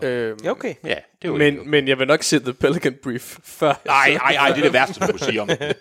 Ja. 0.02 0.08
Øh, 0.08 0.36
Ja, 0.44 0.50
okay. 0.50 0.74
ja, 0.84 0.88
det 0.88 0.94
er 1.22 1.28
jo 1.28 1.36
men, 1.36 1.70
men 1.70 1.88
jeg 1.88 1.98
vil 1.98 2.06
nok 2.06 2.22
se 2.22 2.40
The 2.40 2.52
Pelican 2.54 2.94
Brief 3.02 3.38
før. 3.44 3.74
Ej, 3.86 4.18
ej, 4.22 4.34
ej, 4.34 4.48
det 4.48 4.58
er 4.58 4.62
det 4.62 4.72
værste, 4.72 5.00
du 5.00 5.06
kunne 5.06 5.18
sige 5.18 5.42
om 5.42 5.48
den. 5.48 5.56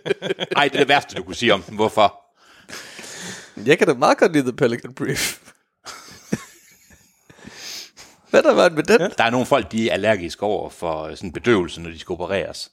Ej, 0.57 0.63
det 0.67 0.75
er 0.75 0.79
det 0.79 0.87
værste, 0.87 1.15
du 1.15 1.23
kunne 1.23 1.35
sige 1.35 1.53
om 1.53 1.61
den. 1.61 1.75
Hvorfor? 1.75 2.21
Jeg 3.65 3.77
kan 3.77 3.87
da 3.87 3.93
meget 3.93 4.17
godt 4.17 4.33
lide 4.33 4.43
The 4.43 4.53
Pelican 4.53 4.93
Brief. 4.93 5.37
Hvad 8.29 8.43
der 8.43 8.53
var 8.53 8.69
med 8.69 8.83
den? 8.83 9.01
Ja. 9.01 9.07
Der 9.17 9.23
er 9.23 9.29
nogle 9.29 9.45
folk, 9.45 9.71
de 9.71 9.89
er 9.89 9.93
allergiske 9.93 10.43
over 10.43 10.69
for 10.69 11.03
øh, 11.03 11.15
sådan 11.17 11.31
bedøvelse, 11.31 11.81
når 11.81 11.89
de 11.89 11.99
skal 11.99 12.13
opereres. 12.13 12.71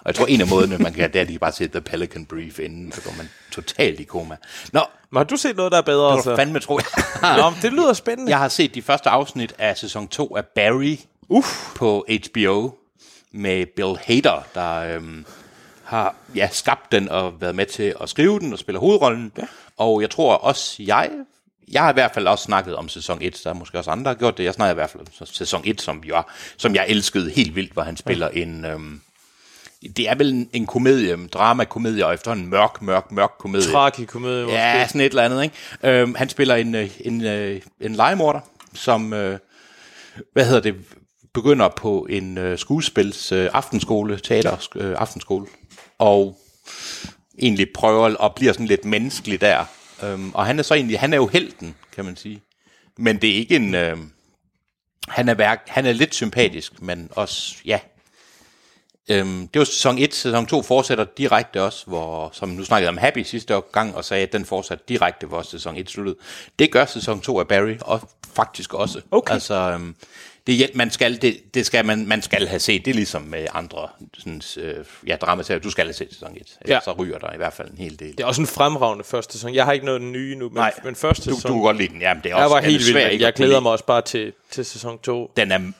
Og 0.00 0.06
jeg 0.06 0.14
tror, 0.14 0.26
en 0.26 0.40
af 0.40 0.46
måderne, 0.46 0.78
man 0.78 0.92
kan, 0.92 1.12
det 1.12 1.18
er, 1.18 1.22
at 1.22 1.28
de 1.28 1.38
bare 1.38 1.52
se 1.52 1.68
The 1.68 1.80
Pelican 1.80 2.26
Brief 2.26 2.58
inden, 2.58 2.92
så 2.92 3.02
går 3.02 3.14
man 3.16 3.28
totalt 3.50 4.00
i 4.00 4.04
koma. 4.04 4.36
Nå, 4.72 4.80
Men 5.10 5.16
har 5.16 5.24
du 5.24 5.36
set 5.36 5.56
noget, 5.56 5.72
der 5.72 5.78
er 5.78 5.82
bedre? 5.82 6.10
du 6.10 6.16
Altså? 6.16 6.36
fandme 6.36 6.60
tro, 6.60 6.78
jeg 6.78 7.36
Nå, 7.38 7.52
det 7.62 7.72
lyder 7.72 7.92
spændende. 7.92 8.30
Jeg 8.30 8.38
har 8.38 8.48
set 8.48 8.74
de 8.74 8.82
første 8.82 9.10
afsnit 9.10 9.54
af 9.58 9.78
sæson 9.78 10.08
2 10.08 10.36
af 10.36 10.44
Barry 10.44 10.96
Uff. 11.28 11.74
på 11.74 12.06
HBO 12.08 12.74
med 13.32 13.66
Bill 13.76 13.98
Hader, 14.04 14.46
der 14.54 14.96
øhm, 14.96 15.26
har 15.84 16.14
ja, 16.34 16.48
skabt 16.52 16.92
den 16.92 17.08
og 17.08 17.40
været 17.40 17.54
med 17.54 17.66
til 17.66 17.94
at 18.00 18.08
skrive 18.08 18.40
den 18.40 18.52
og 18.52 18.58
spiller 18.58 18.80
hovedrollen. 18.80 19.32
Ja. 19.38 19.42
Og 19.76 20.02
jeg 20.02 20.10
tror 20.10 20.34
også, 20.34 20.82
jeg, 20.82 21.10
jeg 21.72 21.82
har 21.82 21.90
i 21.90 21.92
hvert 21.92 22.10
fald 22.14 22.26
også 22.26 22.44
snakket 22.44 22.76
om 22.76 22.88
sæson 22.88 23.18
1, 23.22 23.40
der 23.44 23.50
er 23.50 23.54
måske 23.54 23.78
også 23.78 23.90
andre, 23.90 24.04
der 24.04 24.10
har 24.10 24.18
gjort 24.18 24.38
det. 24.38 24.44
Jeg 24.44 24.54
snakker 24.54 24.70
i 24.70 24.74
hvert 24.74 24.90
fald 24.90 25.02
om 25.20 25.26
sæson 25.26 25.62
1, 25.64 25.80
som, 25.80 26.02
jo 26.04 26.16
er, 26.16 26.22
som 26.56 26.74
jeg 26.74 26.84
elskede 26.88 27.30
helt 27.30 27.54
vildt, 27.56 27.72
hvor 27.72 27.82
han 27.82 27.96
spiller 27.96 28.30
ja. 28.34 28.42
en... 28.42 28.64
Øhm, 28.64 29.00
det 29.82 30.08
er 30.08 30.14
vel 30.14 30.32
en, 30.32 30.50
en 30.52 30.66
komedie, 30.66 31.14
en 31.14 31.28
drama-komedie, 31.32 32.06
og 32.06 32.14
efterhånden 32.14 32.44
en 32.44 32.50
mørk, 32.50 32.82
mørk, 32.82 33.12
mørk 33.12 33.30
komedie. 33.38 33.72
Tragikomedie. 33.72 34.52
Ja, 34.52 34.86
sådan 34.86 35.00
et 35.00 35.10
eller 35.10 35.22
andet, 35.22 35.42
ikke? 35.42 35.54
Øhm, 35.82 36.14
han 36.14 36.28
spiller 36.28 36.54
en, 36.54 36.74
øh, 36.74 36.90
en, 37.00 37.24
øh, 37.24 37.60
en 37.80 37.94
legemorder, 37.94 38.40
som, 38.74 39.12
øh, 39.12 39.38
hvad 40.32 40.44
hedder 40.44 40.60
det, 40.60 40.74
begynder 41.34 41.68
på 41.68 42.06
en 42.10 42.38
øh, 42.38 42.58
skuespils 42.58 43.32
øh, 43.32 43.50
aftenskole, 43.52 44.18
teater 44.18 44.68
øh, 44.76 44.94
aftenskole, 44.98 45.46
og 45.98 46.38
egentlig 47.38 47.68
prøver 47.74 48.14
og 48.14 48.34
bliver 48.34 48.52
sådan 48.52 48.66
lidt 48.66 48.84
menneskelig 48.84 49.40
der. 49.40 49.64
Øhm, 50.02 50.30
og 50.34 50.46
han 50.46 50.58
er 50.58 50.62
så 50.62 50.74
egentlig, 50.74 51.00
han 51.00 51.12
er 51.12 51.16
jo 51.16 51.26
helten, 51.26 51.74
kan 51.94 52.04
man 52.04 52.16
sige. 52.16 52.42
Men 52.98 53.16
det 53.16 53.30
er 53.30 53.34
ikke 53.34 53.56
en, 53.56 53.74
øh, 53.74 53.96
han 55.08 55.28
er, 55.28 55.34
værk, 55.34 55.62
han 55.68 55.86
er 55.86 55.92
lidt 55.92 56.14
sympatisk, 56.14 56.82
men 56.82 57.08
også, 57.10 57.56
ja, 57.64 57.78
Øhm, 59.08 59.48
det 59.48 59.58
var 59.58 59.64
sæson 59.64 59.98
1, 59.98 60.14
sæson 60.14 60.46
2 60.46 60.62
fortsætter 60.62 61.04
direkte 61.04 61.62
også, 61.62 61.86
hvor, 61.86 62.30
som 62.32 62.48
nu 62.48 62.64
snakkede 62.64 62.88
om 62.88 62.96
Happy 62.96 63.22
sidste 63.22 63.60
gang, 63.72 63.96
og 63.96 64.04
sagde, 64.04 64.22
at 64.22 64.32
den 64.32 64.44
fortsatte 64.44 64.84
direkte, 64.88 65.26
hvor 65.26 65.42
sæson 65.42 65.76
1 65.76 65.90
sluttede. 65.90 66.16
Det 66.58 66.70
gør 66.70 66.84
sæson 66.84 67.20
2 67.20 67.38
af 67.38 67.48
Barry, 67.48 67.76
og 67.80 68.00
faktisk 68.34 68.74
også. 68.74 69.00
Okay. 69.10 69.34
Altså, 69.34 69.54
øhm, 69.54 69.94
det, 70.46 70.70
man 70.74 70.90
skal, 70.90 71.22
det, 71.22 71.54
det 71.54 71.66
skal 71.66 71.84
man, 71.86 72.06
man 72.06 72.22
skal 72.22 72.46
have 72.46 72.60
set. 72.60 72.84
Det 72.84 72.90
er 72.90 72.94
ligesom 72.94 73.22
med 73.22 73.46
andre 73.54 73.88
sådan, 74.18 74.42
øh, 74.58 74.84
ja, 75.06 75.16
dramaserier. 75.16 75.60
Du 75.60 75.70
skal 75.70 75.84
have 75.84 75.94
set 75.94 76.08
sæson 76.12 76.36
1. 76.36 76.58
Ja. 76.68 76.78
Så 76.84 76.92
ryger 76.92 77.18
der 77.18 77.32
i 77.32 77.36
hvert 77.36 77.52
fald 77.52 77.70
en 77.70 77.78
hel 77.78 77.98
del. 77.98 78.12
Det 78.12 78.20
er 78.20 78.26
også 78.26 78.40
en 78.40 78.46
fremragende 78.46 79.04
første 79.04 79.32
sæson. 79.32 79.54
Jeg 79.54 79.64
har 79.64 79.72
ikke 79.72 79.86
noget 79.86 80.00
den 80.00 80.12
nye 80.12 80.36
nu, 80.36 80.48
men, 80.48 80.54
Nej, 80.54 80.72
men 80.84 80.94
første 80.94 81.30
du, 81.30 81.34
sæson... 81.34 81.50
du 81.50 81.56
kan 81.56 81.62
godt 81.62 81.76
lide 81.76 81.88
den. 81.88 82.00
Jamen, 82.00 82.22
det 82.22 82.32
er 82.32 82.36
jeg 82.36 82.44
også, 82.44 82.54
var 82.54 82.62
helt 82.62 82.82
svær 82.82 83.00
vild. 83.00 83.12
ikke 83.12 83.24
Jeg 83.24 83.32
glæder 83.32 83.60
mig 83.60 83.72
også 83.72 83.84
bare 83.84 84.02
til, 84.02 84.32
til 84.50 84.64
sæson 84.64 84.98
2. 84.98 85.32
den 85.36 85.52
er 85.52 85.72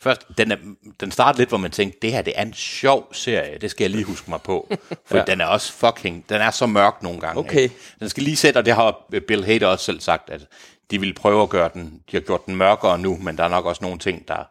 først, 0.00 0.26
den, 0.38 0.52
er, 0.52 0.56
den 1.00 1.10
starter 1.10 1.38
lidt, 1.38 1.48
hvor 1.48 1.58
man 1.58 1.70
tænkte, 1.70 1.98
det 2.02 2.12
her 2.12 2.22
det 2.22 2.32
er 2.36 2.42
en 2.42 2.54
sjov 2.54 3.14
serie, 3.14 3.58
det 3.58 3.70
skal 3.70 3.84
jeg 3.84 3.90
lige 3.90 4.04
huske 4.04 4.30
mig 4.30 4.42
på. 4.42 4.70
For 5.08 5.16
ja. 5.16 5.24
den 5.24 5.40
er 5.40 5.46
også 5.46 5.72
fucking, 5.72 6.24
den 6.28 6.40
er 6.40 6.50
så 6.50 6.66
mørk 6.66 7.02
nogle 7.02 7.20
gange. 7.20 7.38
Okay. 7.38 7.60
Ikke? 7.60 7.74
Den 8.00 8.08
skal 8.08 8.22
lige 8.22 8.36
sætte, 8.36 8.58
og 8.58 8.64
det 8.66 8.74
har 8.74 9.10
Bill 9.28 9.44
Hader 9.44 9.66
også 9.66 9.84
selv 9.84 10.00
sagt, 10.00 10.30
at 10.30 10.46
de 10.90 11.00
vil 11.00 11.14
prøve 11.14 11.42
at 11.42 11.48
gøre 11.48 11.70
den, 11.74 12.02
de 12.10 12.16
har 12.16 12.20
gjort 12.20 12.46
den 12.46 12.56
mørkere 12.56 12.98
nu, 12.98 13.18
men 13.22 13.38
der 13.38 13.44
er 13.44 13.48
nok 13.48 13.64
også 13.64 13.84
nogle 13.84 13.98
ting, 13.98 14.28
der 14.28 14.44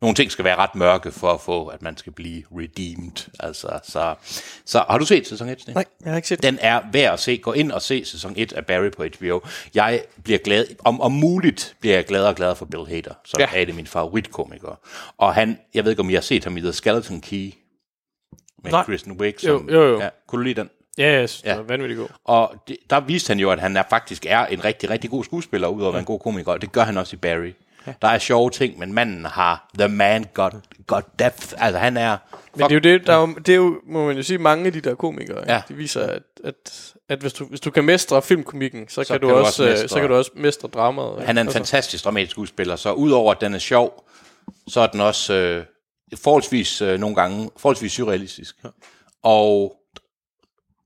nogle 0.00 0.14
ting 0.14 0.30
skal 0.30 0.44
være 0.44 0.56
ret 0.56 0.74
mørke 0.74 1.12
for 1.12 1.32
at 1.32 1.40
få, 1.40 1.66
at 1.66 1.82
man 1.82 1.96
skal 1.96 2.12
blive 2.12 2.42
redeemed. 2.58 3.28
Altså, 3.40 3.80
så, 3.84 4.14
så 4.64 4.84
har 4.90 4.98
du 4.98 5.04
set 5.06 5.26
sæson 5.28 5.48
1? 5.48 5.60
Stine? 5.60 5.74
Nej, 5.74 5.84
jeg 6.04 6.10
har 6.12 6.16
ikke 6.16 6.28
set 6.28 6.42
Den 6.42 6.58
er 6.60 6.80
værd 6.92 7.12
at 7.12 7.20
se. 7.20 7.38
Gå 7.38 7.52
ind 7.52 7.72
og 7.72 7.82
se 7.82 8.04
sæson 8.04 8.34
1 8.36 8.52
af 8.52 8.66
Barry 8.66 8.90
på 8.90 9.04
HBO. 9.18 9.40
Jeg 9.74 10.02
bliver 10.24 10.38
glad, 10.38 10.66
om, 10.84 11.00
om 11.00 11.12
muligt 11.12 11.76
bliver 11.80 11.94
jeg 11.94 12.04
gladere 12.06 12.28
og 12.28 12.34
gladere 12.36 12.56
for 12.56 12.64
Bill 12.64 12.86
Hader, 12.88 13.14
som 13.24 13.40
Ja. 13.40 13.48
ja. 13.52 13.60
er 13.60 13.64
det 13.64 13.74
min 13.74 13.86
favoritkomiker. 13.86 14.80
Og 15.18 15.34
han, 15.34 15.58
jeg 15.74 15.84
ved 15.84 15.92
ikke 15.92 16.00
om 16.02 16.10
I 16.10 16.14
har 16.14 16.20
set 16.20 16.44
ham 16.44 16.56
i 16.56 16.60
The 16.60 16.72
Skeleton 16.72 17.20
Key 17.20 17.52
med 18.64 18.70
Nej. 18.72 18.84
Kristen 18.84 19.12
Wiig. 19.20 19.44
Jo, 19.44 19.58
Som, 19.58 19.70
jo, 19.70 19.82
jo. 19.82 20.00
Ja, 20.00 20.08
kunne 20.28 20.38
du 20.40 20.44
lide 20.44 20.60
den? 20.60 20.70
Ja, 20.98 21.26
synes, 21.26 21.44
Ja. 21.44 21.50
det 21.50 21.58
var 21.58 21.64
vanvittigt 21.64 21.98
god. 21.98 22.08
Og 22.24 22.54
det, 22.68 22.76
der 22.90 23.00
viste 23.00 23.28
han 23.30 23.38
jo, 23.38 23.50
at 23.50 23.60
han 23.60 23.76
er, 23.76 23.82
faktisk 23.90 24.26
er 24.28 24.46
en 24.46 24.64
rigtig, 24.64 24.90
rigtig 24.90 25.10
god 25.10 25.24
skuespiller, 25.24 25.68
udover 25.68 25.88
at 25.88 25.94
være 25.94 26.00
en 26.00 26.06
god 26.06 26.18
komiker, 26.20 26.52
og 26.52 26.60
det 26.62 26.72
gør 26.72 26.82
han 26.84 26.96
også 26.96 27.16
i 27.16 27.18
Barry. 27.18 27.52
Der 28.02 28.08
er 28.08 28.18
sjove 28.18 28.50
ting, 28.50 28.78
men 28.78 28.92
manden 28.92 29.24
har 29.24 29.70
the 29.78 29.88
man 29.88 30.24
got, 30.34 30.54
got 30.86 31.04
depth. 31.18 31.52
Altså 31.56 31.78
han 31.78 31.96
er... 31.96 32.16
Men 32.56 32.64
det 32.64 32.70
er 32.70 32.74
jo 32.74 32.80
det, 32.98 33.06
der 33.06 33.12
er 33.12 33.20
jo, 33.20 33.26
det 33.34 33.48
er 33.48 33.56
jo, 33.56 33.80
må 33.86 34.06
man 34.06 34.16
jo 34.16 34.22
sige, 34.22 34.38
mange 34.38 34.66
af 34.66 34.72
de 34.72 34.80
der 34.80 34.94
komikere, 34.94 35.42
ja. 35.46 35.52
Ja. 35.54 35.62
de 35.68 35.74
viser, 35.74 36.00
at, 36.06 36.22
at, 36.44 36.92
at 37.08 37.18
hvis, 37.20 37.32
du, 37.32 37.44
hvis 37.44 37.60
du 37.60 37.70
kan 37.70 37.84
mestre 37.84 38.22
filmkomikken, 38.22 38.88
så, 38.88 39.04
så 39.04 39.12
kan, 39.14 39.20
du, 39.20 39.26
kan 39.26 39.36
du 39.36 39.42
også, 39.42 39.62
mestre- 39.74 39.88
så 39.88 40.00
kan 40.00 40.08
du 40.08 40.14
også 40.14 40.30
mestre 40.34 40.68
dramaet. 40.68 41.22
Han 41.22 41.36
er 41.38 41.40
en 41.42 41.46
Altså, 41.48 41.58
fantastisk 41.58 42.04
dramatisk 42.04 42.30
skuespiller, 42.30 42.76
så 42.76 42.92
udover 42.92 43.32
at 43.34 43.40
den 43.40 43.54
er 43.54 43.58
sjov, 43.58 44.08
så 44.68 44.80
er 44.80 44.86
den 44.86 45.00
også 45.00 45.34
øh, 45.34 45.64
forholdsvis 46.22 46.82
øh, 46.82 46.98
nogle 47.00 47.16
gange, 47.16 47.50
forholdsvis 47.56 47.92
surrealistisk. 47.92 48.56
Og 49.22 49.76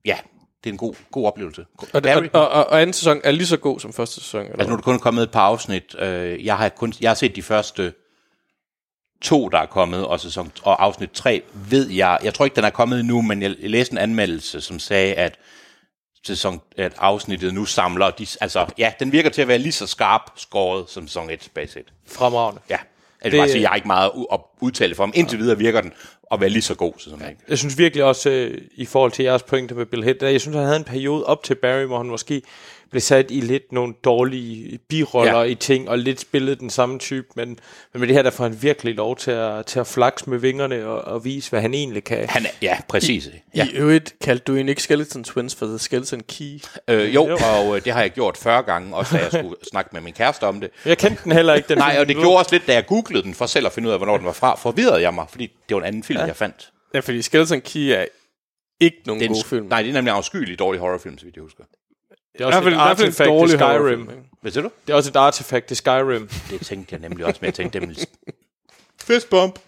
ja, 0.05 0.19
det 0.65 0.71
er 0.71 0.73
en 0.75 0.79
god, 0.79 0.95
god 1.11 1.27
oplevelse. 1.27 1.67
Og, 1.93 2.03
Barry, 2.03 2.29
og, 2.33 2.49
og, 2.49 2.67
og, 2.67 2.81
anden 2.83 2.93
sæson 2.93 3.21
er 3.25 3.31
lige 3.31 3.47
så 3.47 3.57
god 3.57 3.81
som 3.81 3.93
første 3.93 4.21
sæson. 4.21 4.41
Eller? 4.41 4.53
altså 4.53 4.69
nu 4.69 4.73
er 4.73 4.77
der 4.77 4.83
kun 4.83 4.99
kommet 4.99 5.23
et 5.23 5.31
par 5.31 5.41
afsnit. 5.41 5.95
Øh, 5.99 6.45
jeg, 6.45 6.57
har 6.57 6.69
kun, 6.69 6.93
jeg 7.01 7.11
har 7.11 7.15
set 7.15 7.37
de 7.37 7.43
første 7.43 7.93
to, 9.23 9.49
der 9.49 9.59
er 9.59 9.67
kommet, 9.67 10.07
og, 10.07 10.21
sæson, 10.21 10.53
og 10.63 10.85
afsnit 10.85 11.11
3 11.11 11.43
ved 11.55 11.91
jeg, 11.91 12.19
jeg 12.23 12.35
tror 12.35 12.45
ikke, 12.45 12.57
den 12.57 12.65
er 12.65 12.71
kommet 12.71 13.01
endnu, 13.01 13.23
men 13.23 13.43
jeg 13.43 13.51
læste 13.59 13.93
en 13.93 13.99
anmeldelse, 13.99 14.61
som 14.61 14.79
sagde, 14.79 15.15
at 15.15 15.39
sæson, 16.27 16.61
at 16.77 16.93
afsnittet 16.99 17.55
nu 17.55 17.65
samler, 17.65 18.11
de, 18.11 18.27
altså 18.41 18.67
ja, 18.79 18.93
den 18.99 19.13
virker 19.13 19.31
til 19.31 19.43
at 19.43 19.49
være 19.49 19.59
lige 19.59 19.73
så 19.73 19.87
skarp 19.87 20.21
skåret 20.37 20.91
som 20.91 21.07
sæson 21.09 21.31
1, 21.31 21.49
basic. 21.55 21.85
Fremragende. 22.09 22.61
Ja, 22.71 22.79
altså, 23.21 23.37
Det- 23.37 23.41
bare 23.41 23.49
sige, 23.49 23.61
jeg 23.63 23.69
har 23.71 23.77
ikke 23.77 23.87
meget 23.89 24.11
at 24.33 24.41
udtale 24.61 24.95
for 24.95 25.03
ham. 25.03 25.13
Indtil 25.15 25.39
videre 25.39 25.59
virker 25.59 25.81
den 25.81 25.93
at 26.33 26.41
være 26.41 26.51
lige 26.51 26.63
så 26.63 26.75
god, 26.75 26.93
som 26.99 27.21
jeg. 27.21 27.37
Jeg 27.49 27.59
synes 27.59 27.79
virkelig 27.79 28.05
også, 28.05 28.31
øh, 28.31 28.59
i 28.75 28.87
forhold 28.87 29.13
til 29.13 29.23
jeres 29.23 29.43
pointe 29.43 29.75
med 29.75 29.87
Bill 29.87 30.21
der, 30.21 30.29
jeg 30.29 30.41
synes, 30.41 30.57
han 30.57 30.65
havde 30.65 30.77
en 30.77 30.85
periode 30.85 31.25
op 31.25 31.43
til 31.43 31.55
Barry, 31.55 31.85
hvor 31.85 31.97
han 31.99 32.07
måske 32.07 32.43
blev 32.91 33.01
sat 33.01 33.31
i 33.31 33.41
lidt 33.41 33.73
nogle 33.73 33.95
dårlige 34.05 34.79
biroller 34.89 35.41
ja. 35.41 35.43
I 35.43 35.55
ting, 35.55 35.89
og 35.89 35.99
lidt 35.99 36.21
spillede 36.21 36.57
den 36.57 36.71
samme 36.71 36.99
type, 36.99 37.27
men, 37.37 37.49
men 37.93 38.01
med 38.01 38.09
det 38.09 38.17
her, 38.17 38.23
der 38.23 38.31
får 38.31 38.45
han 38.45 38.63
virkelig 38.63 38.95
lov 38.95 39.17
til 39.17 39.31
at, 39.31 39.67
til 39.67 39.81
at 39.81 39.87
flakse 39.87 40.31
med 40.31 40.39
vingerne 40.39 40.87
og, 40.87 41.01
og 41.01 41.25
vise, 41.25 41.51
hvad 41.51 41.61
han 41.61 41.75
egentlig 41.75 42.05
kan. 42.05 42.29
Han 42.29 42.47
er, 42.47 42.51
ja, 42.63 42.79
præcis. 42.89 43.27
Ja. 43.27 43.33
Ja. 43.55 43.67
I 43.73 43.77
øvrigt 43.77 44.15
kaldte 44.21 44.45
du 44.45 44.55
en 44.55 44.69
ikke 44.69 44.83
Skeleton 44.83 45.25
Twins 45.25 45.55
for 45.55 45.67
The 45.67 45.79
Skeleton 45.79 46.21
Key. 46.29 46.61
Øh, 46.89 47.15
jo, 47.15 47.39
og 47.55 47.77
øh, 47.77 47.85
det 47.85 47.93
har 47.93 48.01
jeg 48.01 48.11
gjort 48.11 48.37
40 48.37 48.63
gange, 48.63 48.97
også 48.97 49.17
da 49.17 49.23
jeg 49.23 49.33
skulle 49.33 49.57
snakke 49.71 49.91
med 49.93 50.01
min 50.01 50.13
kæreste 50.13 50.45
om 50.45 50.61
det. 50.61 50.71
Jeg 50.85 50.99
kendte 50.99 51.25
den 51.25 51.33
heller 51.33 51.55
ikke. 51.55 51.69
Den 51.69 51.79
Nej, 51.79 51.97
og 52.01 52.09
det 52.09 52.17
gjorde 52.17 52.39
også 52.39 52.55
lidt, 52.55 52.67
da 52.67 52.75
jeg 52.75 52.87
googlede 52.87 53.23
den, 53.23 53.35
for 53.35 53.47
selv 53.47 53.67
at 53.67 53.73
finde 53.73 53.89
ud 53.89 53.93
af, 53.93 53.99
hvornår 53.99 54.17
den 54.17 54.27
var 54.27 54.33
fra, 54.33 54.57
forvirrede 54.57 55.03
jeg 55.03 55.15
mig, 55.15 55.27
fordi 55.29 55.47
det 55.69 55.75
var 55.75 55.81
en 55.81 55.87
anden 55.87 56.03
film, 56.03 56.21
ja. 56.21 56.27
jeg 56.27 56.37
fandt. 56.37 56.71
Ja, 56.95 57.01
fordi 57.01 57.23
Skeleton 57.23 57.61
Key 57.61 57.81
er 57.81 58.05
ikke 58.81 58.97
nogen 59.07 59.21
Det 59.21 59.27
er 59.27 59.31
en, 59.31 59.35
god 59.35 59.45
film. 59.45 59.67
Nej, 59.67 59.83
det 59.83 59.89
er 59.89 59.93
nemlig 59.93 60.11
en 60.11 60.17
afskyelig 60.17 60.59
dårlig 60.59 60.81
horrorfilm, 60.81 61.19
så 61.19 61.25
vidt 61.25 61.37
jeg 61.37 61.43
husker. 61.43 61.65
Det 62.33 62.41
er 62.41 62.47
også 62.47 62.69
et 62.69 62.75
artefakt 62.75 63.31
i 63.31 63.49
Skyrim. 63.57 64.01
ikke? 64.01 64.23
Hvad 64.41 64.53
siger 64.53 64.63
du? 64.63 64.71
Det 64.87 64.93
er 64.93 64.97
også 64.97 65.11
et 65.11 65.17
artefakt 65.17 65.71
i 65.71 65.75
Skyrim. 65.75 66.29
Det 66.51 66.61
tænkte 66.67 66.93
jeg 66.93 67.01
nemlig 67.01 67.27
også, 67.27 67.39
men 67.41 67.47
jeg 67.47 67.55
tænkte, 67.55 67.81
det 67.81 67.89
ville... 67.89 68.03
Fist 69.03 69.31
bump. 69.31 69.59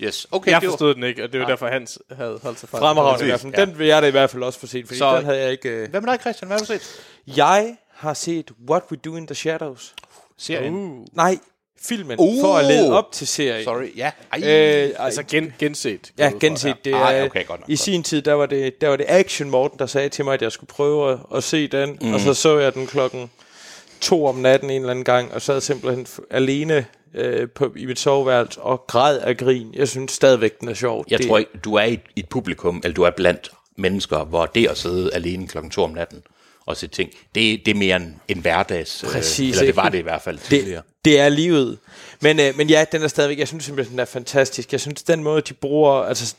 Yes, 0.00 0.26
okay. 0.30 0.50
Jeg 0.50 0.60
det 0.60 0.66
var- 0.66 0.72
forstod 0.72 0.94
den 0.94 1.02
ikke, 1.02 1.24
og 1.24 1.32
det 1.32 1.40
var 1.40 1.46
derfor, 1.46 1.66
Hans 1.66 1.98
havde 2.12 2.40
holdt 2.42 2.58
sig 2.60 2.68
fra. 2.68 2.78
Fremragende 2.78 3.24
i 3.24 3.28
hvert 3.28 3.40
fald. 3.40 3.66
Den 3.66 3.78
vil 3.78 3.86
jeg 3.86 4.02
da 4.02 4.06
i 4.08 4.10
hvert 4.10 4.30
fald 4.30 4.42
også 4.42 4.58
få 4.60 4.66
set, 4.66 4.86
fordi 4.86 4.98
Så- 4.98 5.16
den 5.16 5.24
havde 5.24 5.38
jeg 5.40 5.50
ikke... 5.52 5.68
Øh... 5.68 5.90
Hvad 5.90 6.00
med 6.00 6.12
dig, 6.12 6.20
Christian? 6.20 6.46
Hvad 6.46 6.56
har 6.58 6.64
du 6.64 6.66
set? 6.66 7.00
Jeg 7.36 7.76
har 7.94 8.14
set 8.14 8.50
What 8.70 8.82
We 8.90 8.96
Do 8.96 9.16
in 9.16 9.26
the 9.26 9.34
Shadows. 9.34 9.94
Serien. 10.38 10.74
Uh, 10.74 11.04
Nej, 11.12 11.38
filmen, 11.82 12.16
Uh. 12.20 12.40
for 12.40 12.56
at 12.56 12.64
lede 12.64 12.92
op 12.98 13.12
til 13.12 13.26
serien. 13.26 13.64
Sorry, 13.64 13.96
ja. 13.96 14.10
Ej. 14.32 14.40
Øh, 14.44 14.90
altså 14.98 15.22
gen, 15.22 15.52
genset. 15.58 16.12
Ja, 16.18 16.32
genset. 16.40 16.74
Det 16.84 16.94
Ah, 16.94 17.14
er, 17.14 17.24
okay, 17.24 17.46
godt 17.46 17.60
nok, 17.60 17.68
I 17.68 17.72
godt. 17.72 17.78
sin 17.80 18.02
tid, 18.02 18.22
der 18.22 18.32
var, 18.32 18.46
det, 18.46 18.80
der 18.80 18.88
var 18.88 18.96
det 18.96 19.06
Action 19.08 19.50
Morten, 19.50 19.78
der 19.78 19.86
sagde 19.86 20.08
til 20.08 20.24
mig, 20.24 20.34
at 20.34 20.42
jeg 20.42 20.52
skulle 20.52 20.68
prøve 20.68 21.12
at, 21.12 21.18
at 21.34 21.44
se 21.44 21.68
den. 21.68 21.98
Mm. 22.02 22.14
Og 22.14 22.20
så 22.20 22.34
så 22.34 22.58
jeg 22.58 22.74
den 22.74 22.86
klokken 22.86 23.30
to 24.00 24.26
om 24.26 24.36
natten 24.36 24.70
en 24.70 24.76
eller 24.76 24.90
anden 24.90 25.04
gang, 25.04 25.34
og 25.34 25.42
sad 25.42 25.60
simpelthen 25.60 26.06
alene 26.30 26.86
øh, 27.14 27.48
på, 27.54 27.72
i 27.76 27.86
mit 27.86 27.98
soveværelse 27.98 28.60
og 28.60 28.84
græd 28.86 29.18
af 29.18 29.36
grin. 29.36 29.70
Jeg 29.74 29.88
synes 29.88 30.12
stadigvæk, 30.12 30.60
den 30.60 30.68
er 30.68 30.74
sjov. 30.74 31.04
Jeg 31.10 31.18
det, 31.18 31.26
tror 31.28 31.38
ikke, 31.38 31.50
du 31.64 31.74
er 31.74 31.84
i 31.84 31.98
et 32.16 32.28
publikum, 32.28 32.80
eller 32.84 32.94
du 32.94 33.02
er 33.02 33.10
blandt 33.10 33.50
mennesker, 33.76 34.24
hvor 34.24 34.46
det 34.46 34.68
at 34.68 34.78
sidde 34.78 35.10
alene 35.14 35.46
klokken 35.48 35.70
to 35.70 35.82
om 35.82 35.90
natten 35.90 36.22
og 36.68 36.76
se 36.76 36.86
ting, 36.86 37.10
det, 37.34 37.60
det 37.66 37.68
er 37.68 37.74
mere 37.74 37.96
en, 37.96 38.20
en 38.28 38.38
hverdags... 38.38 39.04
Præcis, 39.12 39.56
Øh, 39.56 39.60
eller 39.60 39.72
det 39.72 39.76
var 39.76 39.88
det 39.88 39.98
i 39.98 40.02
hvert 40.02 40.22
fald 40.22 40.38
tidligere. 40.38 40.82
det, 40.86 41.04
det 41.04 41.20
er 41.20 41.28
livet. 41.28 41.78
Men, 42.20 42.40
øh, 42.40 42.56
men 42.56 42.70
ja, 42.70 42.84
den 42.92 43.02
er 43.02 43.08
stadigvæk, 43.08 43.38
jeg 43.38 43.48
synes 43.48 43.64
simpelthen, 43.64 43.92
den 43.92 44.00
er 44.00 44.04
fantastisk. 44.04 44.72
Jeg 44.72 44.80
synes, 44.80 45.02
den 45.02 45.22
måde, 45.22 45.40
de 45.40 45.54
bruger, 45.54 45.92
altså 45.92 46.34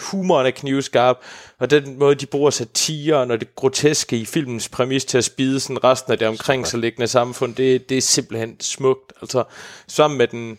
humoren 0.00 0.46
er 0.46 0.50
knivskarp, 0.50 1.16
og 1.58 1.70
den 1.70 1.98
måde, 1.98 2.14
de 2.14 2.26
bruger 2.26 2.50
satiren 2.50 3.30
og 3.30 3.40
det 3.40 3.54
groteske 3.54 4.16
i 4.16 4.24
filmens 4.24 4.68
præmis 4.68 5.04
til 5.04 5.18
at 5.18 5.24
spide 5.24 5.60
sådan 5.60 5.84
resten 5.84 6.12
af 6.12 6.18
det 6.18 6.28
omkring 6.28 6.66
sig 6.66 6.80
liggende 6.80 7.08
samfund, 7.08 7.54
det, 7.54 7.88
det 7.88 7.96
er 7.96 8.02
simpelthen 8.02 8.60
smukt. 8.60 9.12
Altså, 9.22 9.44
sammen 9.88 10.18
med 10.18 10.26
den 10.26 10.58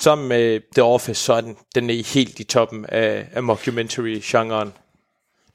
sammen 0.00 0.28
med 0.28 0.60
The 0.74 0.82
Office, 0.82 1.22
så 1.22 1.32
er 1.32 1.40
den, 1.40 1.56
den 1.74 1.90
er 1.90 2.12
helt 2.14 2.40
i 2.40 2.44
toppen 2.44 2.86
af, 2.88 3.26
af 3.32 3.42
mockumentary-genren. 3.42 4.72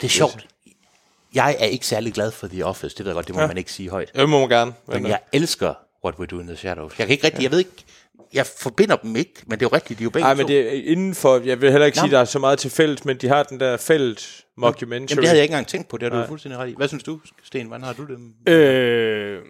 Det 0.01 0.07
er 0.07 0.11
sjovt. 0.11 0.47
Jeg 1.35 1.55
er 1.59 1.65
ikke 1.65 1.85
særlig 1.87 2.13
glad 2.13 2.31
for 2.31 2.47
The 2.47 2.65
Office, 2.65 2.95
det 2.97 3.05
ved 3.05 3.11
jeg 3.11 3.15
godt, 3.15 3.27
det 3.27 3.35
må 3.35 3.41
ja. 3.41 3.47
man 3.47 3.57
ikke 3.57 3.71
sige 3.71 3.89
højt. 3.89 4.11
Det 4.15 4.29
må 4.29 4.39
man 4.39 4.49
gerne. 4.49 4.73
Men 4.87 5.01
Men, 5.03 5.11
jeg 5.11 5.19
elsker 5.33 5.73
What 6.05 6.19
We 6.19 6.25
Do 6.25 6.39
in 6.39 6.47
the 6.47 6.55
Shadows. 6.57 6.99
Jeg 6.99 7.07
kan 7.07 7.13
ikke 7.13 7.25
rigtig, 7.25 7.43
jeg 7.43 7.51
ved 7.51 7.59
ikke, 7.59 7.71
jeg 8.33 8.45
forbinder 8.45 8.95
dem 8.95 9.15
ikke, 9.15 9.33
men 9.45 9.59
det 9.59 9.65
er 9.65 9.69
jo 9.71 9.75
rigtigt, 9.75 9.99
de 9.99 10.03
er 10.03 10.05
jo 10.05 10.09
begge 10.09 10.29
to. 10.29 10.35
men 10.35 10.47
det 10.47 10.59
er 10.77 10.91
inden 10.91 11.15
for, 11.15 11.39
jeg 11.45 11.61
vil 11.61 11.71
heller 11.71 11.85
ikke 11.85 11.97
Nå. 11.97 12.01
sige, 12.01 12.11
der 12.11 12.19
er 12.19 12.25
så 12.25 12.39
meget 12.39 12.59
til 12.59 12.71
fælles, 12.71 13.05
men 13.05 13.17
de 13.17 13.27
har 13.27 13.43
den 13.43 13.59
der 13.59 13.77
fælles 13.77 14.45
mockumentary. 14.57 15.09
Jamen, 15.09 15.21
det 15.21 15.27
havde 15.27 15.37
jeg 15.37 15.43
ikke 15.43 15.51
engang 15.53 15.67
tænkt 15.67 15.87
på, 15.87 15.97
det 15.97 16.13
har 16.13 16.21
du 16.21 16.27
fuldstændig 16.27 16.59
ret 16.59 16.69
i. 16.69 16.73
Hvad 16.77 16.87
synes 16.87 17.03
du, 17.03 17.19
Sten? 17.43 17.67
Hvordan 17.67 17.83
har 17.83 17.93
du 17.93 18.05
det? 18.45 18.53
Øh, 18.53 19.41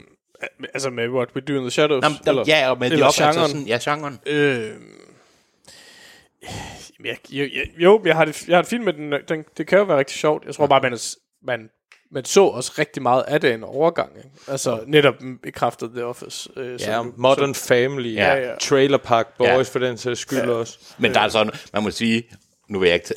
altså 0.74 0.90
med 0.90 1.10
What 1.10 1.30
We 1.36 1.42
Do 1.42 1.54
in 1.54 1.62
the 1.62 1.72
Shadows? 1.72 2.02
Nå, 2.02 2.10
men, 2.10 2.18
der, 2.38 2.44
ja, 2.48 2.70
og 2.70 2.80
med 2.80 2.92
eller 2.92 3.06
Office, 3.06 3.24
altså 3.26 3.40
genren. 3.40 3.50
sådan, 3.52 3.68
ja, 3.68 3.78
genren. 3.84 4.20
Øh, 4.26 4.72
jeg, 7.06 7.18
jeg, 7.32 7.50
jeg, 7.54 7.66
jo, 7.78 8.02
jeg 8.06 8.16
har, 8.16 8.26
det, 8.26 8.48
jeg 8.48 8.58
har 8.58 8.62
det 8.62 8.70
fint 8.70 8.84
med 8.84 8.94
den, 8.94 9.14
den. 9.28 9.44
Det 9.58 9.68
kan 9.68 9.78
jo 9.78 9.84
være 9.84 9.98
rigtig 9.98 10.16
sjovt. 10.18 10.46
Jeg 10.46 10.56
tror 10.56 10.68
bare, 10.68 10.82
man, 10.82 10.94
er- 10.94 11.16
man, 11.44 11.70
man 12.12 12.26
så 12.26 12.44
også 12.44 12.72
rigtig 12.78 13.02
meget 13.02 13.24
af 13.28 13.42
det 13.42 13.54
en 13.54 13.64
overgang. 13.64 14.10
Ikke? 14.18 14.30
Altså 14.48 14.80
netop 14.88 15.14
bekræftet 15.44 15.92
The 15.94 16.06
Office. 16.06 16.50
Øh, 16.58 16.72
Ja, 16.72 16.78
som- 16.78 17.14
Modern 17.18 17.56
Family, 17.56 18.16
Ja, 18.16 18.34
ja, 18.36 18.50
ja. 18.50 18.56
Trailer 18.62 18.98
Park 18.98 19.38
Boys 19.38 19.48
Ja. 19.50 19.62
for 19.62 19.80
den 19.80 19.98
sags 19.98 20.20
skyld 20.20 20.40
ja. 20.40 20.50
også. 20.50 20.80
Men 20.98 21.14
der 21.14 21.20
er 21.20 21.30
sådan, 21.30 21.54
man 21.74 21.84
må 21.84 21.92
sige, 21.92 22.24
nu 22.70 22.80
vil 22.80 22.88
jeg 22.88 22.96
ikke 22.96 23.14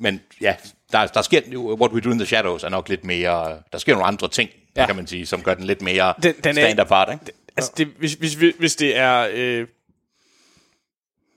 men 0.00 0.20
ja, 0.40 0.56
der, 0.92 1.06
der 1.06 1.22
sker, 1.22 1.40
What 1.56 1.92
We 1.92 2.00
Do 2.00 2.10
in 2.10 2.18
the 2.18 2.26
Shadows 2.26 2.64
er 2.64 2.68
nok 2.68 2.88
lidt 2.88 3.04
mere, 3.04 3.58
der 3.72 3.78
sker 3.78 3.92
nogle 3.92 4.06
andre 4.06 4.28
ting, 4.28 4.50
ja. 4.76 4.86
Kan 4.86 4.96
man 4.96 5.06
sige, 5.06 5.26
som 5.26 5.42
gør 5.42 5.54
den 5.54 5.64
lidt 5.64 5.82
mere 5.82 6.14
Den- 6.22 6.34
den 6.44 6.54
stand 6.54 6.80
apart, 6.80 7.08
ikke? 7.12 7.24
Altså, 7.56 7.72
det, 7.76 7.86
hvis, 7.98 8.12
hvis, 8.14 8.34
hvis, 8.34 8.54
hvis 8.58 8.76
det 8.76 8.96
er 8.96 9.28
øh, 9.32 9.66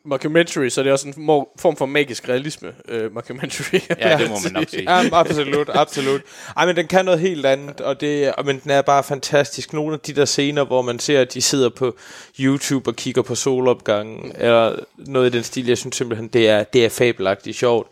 mockumentary, 0.06 0.70
så 0.70 0.82
er 0.82 0.84
det 0.84 0.94
også 0.94 1.08
en 1.08 1.14
form 1.60 1.76
for 1.76 1.86
magisk 1.86 2.30
realisme 2.30 2.74
øh, 2.88 3.14
mockumentary. 3.14 3.80
Ja, 4.00 4.18
det 4.18 4.30
må 4.30 4.36
man 4.44 4.52
nok 4.54 4.70
sige. 4.70 4.84
Ja, 4.84 5.10
absolut, 5.12 5.70
absolut. 5.74 6.22
Ej, 6.58 6.66
men 6.66 6.76
den 6.76 6.88
kan 6.88 7.06
noget 7.06 7.20
helt 7.20 7.46
andet, 7.46 7.82
og 7.82 8.02
det, 8.02 8.34
men 8.46 8.60
den 8.60 8.72
er 8.72 8.82
bare 8.82 9.04
fantastisk. 9.04 9.74
Nogle 9.74 9.94
af 9.94 10.00
de 10.00 10.14
der 10.14 10.26
scener, 10.26 10.64
hvor 10.64 10.82
man 10.82 11.00
ser, 11.00 11.22
at 11.22 11.34
de 11.34 11.42
sidder 11.42 11.70
på 11.70 11.98
YouTube 12.40 12.90
og 12.90 12.96
kigger 12.96 13.22
på 13.22 13.36
solopgangen, 13.36 14.32
eller 14.38 14.76
noget 14.98 15.34
i 15.34 15.38
den 15.38 15.44
stil, 15.44 15.68
jeg 15.68 15.78
synes 15.78 15.96
simpelthen, 15.96 16.28
det 16.28 16.50
er, 16.50 16.64
det 16.64 16.86
er 16.86 16.90
fabelagtigt 16.90 17.58
sjovt. 17.58 17.88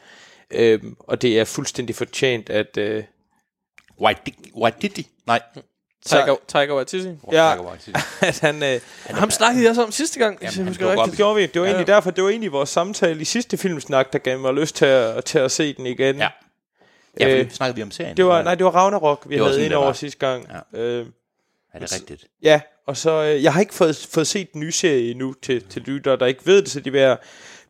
Øhm, 0.52 0.96
og 1.00 1.22
det 1.22 1.40
er 1.40 1.46
fuldstændig 1.46 1.96
fortjent, 1.96 2.50
at... 2.50 2.78
Øh, 2.78 3.04
Waititi, 4.02 4.52
Waititi? 4.56 5.08
Nej. 5.28 5.42
Tiger, 6.06 6.36
Tiger 6.48 6.76
Waititi. 6.76 7.08
Ja. 7.32 7.48
Taika 7.50 7.64
Waititi. 7.64 7.92
at 8.22 8.40
han... 8.40 8.64
Øh, 8.64 8.80
Ham 9.06 9.32
snakkede 9.32 9.66
jeg 9.66 9.76
så 9.76 9.84
om 9.84 9.92
sidste 9.92 10.20
gang, 10.20 10.38
hvis 10.40 10.58
jeg 10.58 10.66
han 10.66 10.68
rigtigt. 10.74 11.06
det 11.06 11.18
gjorde 11.18 11.36
vi. 11.36 11.42
Det 11.46 11.62
var 11.62 11.68
Ja. 11.68 11.72
egentlig 11.72 11.88
derfor, 11.88 12.12
det 12.12 12.24
var 12.24 12.30
egentlig 12.30 12.52
vores 12.52 12.70
samtale 12.70 13.22
i 13.22 13.26
sidste 13.26 13.58
filmsnak, 13.58 14.14
der 14.14 14.20
gav 14.20 14.40
mig 14.40 14.54
lyst 14.54 14.76
til 14.76 14.86
at, 14.86 15.26
til 15.26 15.40
at 15.40 15.52
se 15.52 15.74
den 15.74 15.86
igen. 15.86 16.18
Ja. 16.18 16.28
Ja, 17.20 17.38
Øh, 17.40 17.50
snakkede 17.52 17.76
vi 17.76 17.84
om 17.84 17.92
serien. 17.92 18.18
Det 18.18 18.26
var, 18.26 18.42
nej, 18.44 18.56
det 18.56 18.66
var 18.66 18.72
Ragnarok, 18.72 19.26
vi 19.30 19.36
Det 19.38 19.46
havde 19.46 19.62
ind 19.62 19.70
det 19.70 19.78
over 19.78 19.94
sidste 19.94 20.20
gang. 20.20 20.48
Ja. 20.74 20.80
Øh, 20.80 21.06
Er 21.74 21.80
det 21.80 21.94
rigtigt? 21.94 22.26
ja, 22.44 22.62
og 22.88 22.98
så, 22.98 23.12
øh, 23.24 23.44
jeg 23.44 23.54
har 23.54 23.60
ikke 23.60 23.74
fået, 23.74 24.08
fået 24.14 24.28
set 24.28 24.54
den 24.54 24.60
nye 24.62 24.72
serie 24.72 25.12
endnu 25.12 25.34
til, 25.44 25.64
til 25.70 25.82
lyttere, 25.82 26.18
der 26.18 26.26
ikke 26.26 26.42
ved 26.46 26.62
det, 26.62 26.70
så 26.72 26.80
de 26.80 26.92
vil 26.92 27.16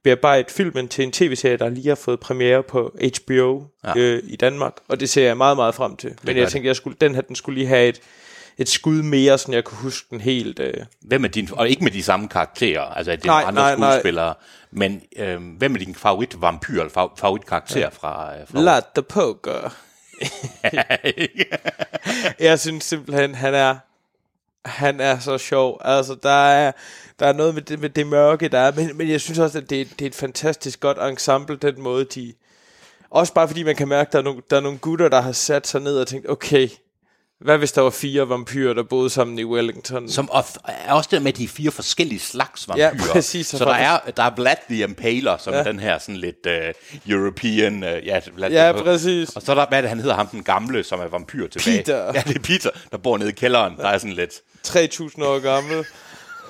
bearbejde 0.03 0.53
filmen 0.53 0.88
til 0.88 1.03
en 1.03 1.12
tv-serie, 1.12 1.58
der 1.58 1.70
lige 1.70 1.88
har 1.88 1.96
fået 1.96 2.20
premiere 2.20 2.63
på 2.63 2.98
HBO 3.25 3.63
Ja. 3.86 3.94
øh, 3.96 4.24
i 4.24 4.36
Danmark, 4.36 4.74
og 4.88 5.00
det 5.00 5.10
ser 5.10 5.25
jeg 5.25 5.38
meget, 5.38 5.58
meget 5.58 5.75
frem 5.75 5.96
til. 5.96 6.10
Men 6.24 6.36
jeg 6.38 6.44
det. 6.46 6.51
tænkte, 6.51 6.68
jeg 6.68 6.75
skulle, 6.75 6.98
den 7.01 7.15
her, 7.15 7.22
den 7.22 7.36
skulle 7.36 7.60
lige 7.60 7.68
have 7.68 7.88
et, 7.89 8.00
et 8.58 8.70
skud 8.70 9.01
mere, 9.01 9.38
så 9.38 9.51
jeg 9.51 9.63
kunne 9.63 9.77
huske 9.77 10.08
den 10.10 10.22
helt. 10.22 10.60
Øh. 10.60 10.74
Hvem 11.01 11.24
er 11.24 11.27
din, 11.27 11.50
og 11.51 11.70
ikke 11.70 11.84
med 11.84 11.91
de 11.91 12.03
samme 12.03 12.27
karakterer, 12.27 12.82
altså 12.82 13.12
det 13.12 13.22
er 13.24 13.25
Nej, 13.25 13.44
andre 13.48 13.62
nej, 13.62 13.75
nej. 13.75 13.91
skuespillere, 13.91 14.34
men 14.72 15.01
øhm, 15.18 15.44
hvem 15.44 15.75
er 15.75 15.79
din 15.79 15.96
favorit 15.96 16.41
vampyr, 16.41 16.79
eller 16.82 16.91
fa- 16.91 17.15
favorit 17.22 17.46
karakter 17.46 17.79
ja. 17.79 17.88
fra, 17.89 18.34
øh, 18.41 18.48
fra 18.48 18.62
Lad 18.62 18.82
the 18.96 19.01
poker. 19.03 19.75
jeg 22.39 22.60
synes 22.60 22.84
simpelthen, 22.84 23.36
han 23.36 23.53
er 23.53 23.75
han 24.66 25.00
er 25.00 25.20
så 25.20 25.38
sjov. 25.38 25.82
Altså, 25.82 26.16
der 26.24 26.48
er, 26.48 26.72
der 27.20 27.25
er 27.25 27.34
noget 27.34 27.54
med 27.54 27.62
det, 27.62 27.80
med 27.80 27.89
det 27.89 28.08
mørke, 28.08 28.48
der 28.48 28.60
er, 28.60 28.72
men, 28.72 28.98
men 28.98 29.10
jeg 29.10 29.22
synes 29.22 29.39
også, 29.39 29.58
at 29.58 29.70
det, 29.70 29.88
det 30.00 30.01
er 30.06 30.10
et 30.10 30.16
fantastisk 30.16 30.80
godt 30.80 30.98
ensemble, 31.12 31.56
den 31.56 31.82
måde, 31.82 32.06
de... 32.06 32.34
Også 33.10 33.34
bare 33.34 33.48
fordi 33.48 33.63
man 33.63 33.75
kan 33.75 33.88
mærke, 33.88 34.08
at 34.08 34.13
der 34.13 34.20
er 34.20 34.24
nogle, 34.24 34.42
der 34.50 34.58
er 34.58 34.62
nogle 34.62 34.78
gutter, 34.78 35.10
der 35.10 35.22
har 35.22 35.32
sat 35.32 35.68
sig 35.68 35.82
ned 35.82 36.00
og 36.00 36.08
tænkt, 36.08 36.30
okay, 36.30 36.70
hvad 37.41 37.58
hvis 37.58 37.72
der 37.72 37.81
var 37.81 37.89
fire 37.89 38.29
vampyrer, 38.29 38.74
der 38.74 38.84
boede 38.84 39.10
sammen 39.10 39.39
i 39.39 39.43
Wellington? 39.43 40.10
Som 40.10 40.29
of, 40.31 40.55
er 40.65 40.93
også 40.93 41.10
det 41.12 41.22
med 41.22 41.34
de 41.34 41.48
fire 41.48 41.72
forskellige 41.72 42.19
slags 42.19 42.67
vampyrer. 42.67 42.91
Ja, 43.08 43.12
præcis. 43.13 43.48
Så 43.48 43.65
der 43.65 43.74
er, 43.74 44.00
der 44.17 44.24
er 44.24 44.31
Vlad 44.36 44.55
the 44.69 44.84
Impaler, 44.84 45.38
som 45.38 45.53
ja. 45.53 45.60
er 45.60 45.63
den 45.63 45.79
her 45.79 45.98
sådan 46.00 46.17
lidt 46.17 46.48
uh, 46.48 47.12
European... 47.12 47.84
Uh, 47.84 48.08
ja, 48.08 48.19
Vlad 48.34 48.51
Ja, 48.51 48.72
the- 48.72 48.84
præcis. 48.84 49.29
Og 49.29 49.41
så 49.41 49.51
er 49.51 49.55
der, 49.55 49.65
hvad 49.67 49.77
er 49.77 49.81
det, 49.81 49.89
han 49.89 50.00
hedder, 50.00 50.15
ham 50.15 50.27
den 50.27 50.43
gamle, 50.43 50.84
som 50.84 51.00
er 51.00 51.08
vampyr 51.08 51.48
tilbage. 51.48 51.77
Peter. 51.77 52.05
Ja, 52.05 52.24
det 52.27 52.36
er 52.36 52.39
Peter, 52.39 52.69
der 52.91 52.98
bor 52.98 53.17
nede 53.17 53.29
i 53.29 53.34
kælderen. 53.34 53.77
Der 53.77 53.88
er 53.88 53.98
sådan 53.98 54.15
lidt... 54.15 54.34
3000 54.63 55.24
år 55.25 55.39
gammel. 55.39 55.86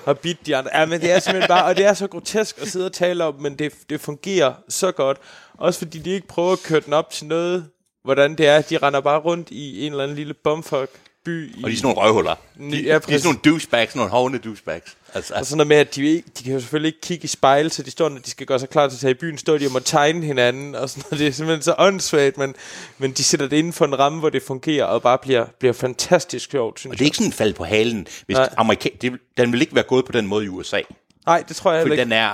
har 0.04 0.14
bidt 0.14 0.46
de 0.46 0.56
andre. 0.56 0.70
Ja, 0.74 0.86
men 0.86 1.00
det 1.00 1.12
er 1.12 1.18
simpelthen 1.18 1.48
bare, 1.48 1.64
og 1.64 1.76
det 1.76 1.84
er 1.84 1.94
så 1.94 2.06
grotesk 2.06 2.58
at 2.62 2.68
sidde 2.68 2.86
og 2.86 2.92
tale 2.92 3.24
om, 3.24 3.34
men 3.40 3.58
det, 3.58 3.72
det 3.90 4.00
fungerer 4.00 4.52
så 4.68 4.92
godt. 4.92 5.18
Også 5.58 5.78
fordi 5.78 5.98
de 5.98 6.10
ikke 6.10 6.26
prøver 6.26 6.52
at 6.52 6.62
køre 6.64 6.80
den 6.80 6.92
op 6.92 7.10
til 7.10 7.26
noget, 7.26 7.66
hvordan 8.04 8.34
det 8.34 8.46
er. 8.46 8.60
De 8.62 8.78
render 8.78 9.00
bare 9.00 9.18
rundt 9.20 9.48
i 9.50 9.86
en 9.86 9.92
eller 9.92 10.02
anden 10.04 10.16
lille 10.16 10.34
bumfuck 10.34 10.90
by. 11.24 11.50
I, 11.58 11.64
Og 11.64 11.70
de 11.70 11.72
er 11.72 11.76
sådan 11.76 11.86
nogle 11.94 12.00
røvhuller. 12.06 12.34
De, 12.58 12.64
Ja, 12.70 12.76
de 12.78 12.88
er 12.90 13.00
sådan 13.00 13.20
nogle 13.24 13.38
douchebags, 13.44 13.96
nogle 13.96 14.10
hovne 14.10 14.38
douchebags. 14.38 14.96
Altså, 15.14 15.34
og 15.34 15.46
sådan 15.46 15.56
noget 15.56 15.68
med, 15.68 15.76
at 15.76 15.94
de, 15.94 16.06
ikke, 16.06 16.28
de 16.38 16.44
kan 16.44 16.52
jo 16.52 16.60
selvfølgelig 16.60 16.88
ikke 16.88 17.00
kigge 17.00 17.24
i 17.24 17.26
spejl, 17.26 17.70
så 17.70 17.82
de 17.82 17.90
står, 17.90 18.08
når 18.08 18.18
de 18.18 18.30
skal 18.30 18.46
gøre 18.46 18.58
sig 18.58 18.68
klar 18.68 18.88
til 18.88 18.96
at 18.96 19.00
tage 19.00 19.10
i 19.10 19.14
byen, 19.14 19.38
står 19.38 19.58
de 19.58 19.66
og 19.66 19.72
må 19.72 19.78
tegne 19.78 20.26
hinanden, 20.26 20.74
og 20.74 20.90
sådan 20.90 21.02
noget. 21.10 21.18
Det 21.20 21.26
er 21.28 21.32
simpelthen 21.32 21.62
så 21.62 21.74
åndssvagt, 21.78 22.38
men, 22.38 22.54
men 22.98 23.12
de 23.12 23.24
sætter 23.24 23.48
det 23.48 23.56
inden 23.56 23.72
for 23.72 23.84
en 23.84 23.98
ramme, 23.98 24.18
hvor 24.18 24.30
det 24.30 24.42
fungerer, 24.42 24.84
og 24.84 25.02
bare 25.02 25.18
bliver, 25.18 25.46
bliver 25.58 25.72
fantastisk 25.72 26.50
sjovt, 26.50 26.80
synes 26.80 26.92
og 26.92 26.98
det 26.98 27.04
er 27.04 27.06
ikke 27.06 27.16
sådan 27.16 27.28
en 27.28 27.32
fald 27.32 27.54
på 27.54 27.64
halen. 27.64 28.06
Hvis 28.26 28.36
amerika- 28.38 28.96
det, 29.00 29.12
den 29.36 29.52
vil 29.52 29.60
ikke 29.60 29.74
være 29.74 29.84
gået 29.84 30.04
på 30.04 30.12
den 30.12 30.26
måde 30.26 30.44
i 30.44 30.48
USA. 30.48 30.80
Nej, 31.26 31.44
det 31.48 31.56
tror 31.56 31.72
jeg 31.72 31.80
heller 31.80 31.90
For 31.96 32.00
ikke. 32.00 32.04
den 32.04 32.12
er, 32.12 32.30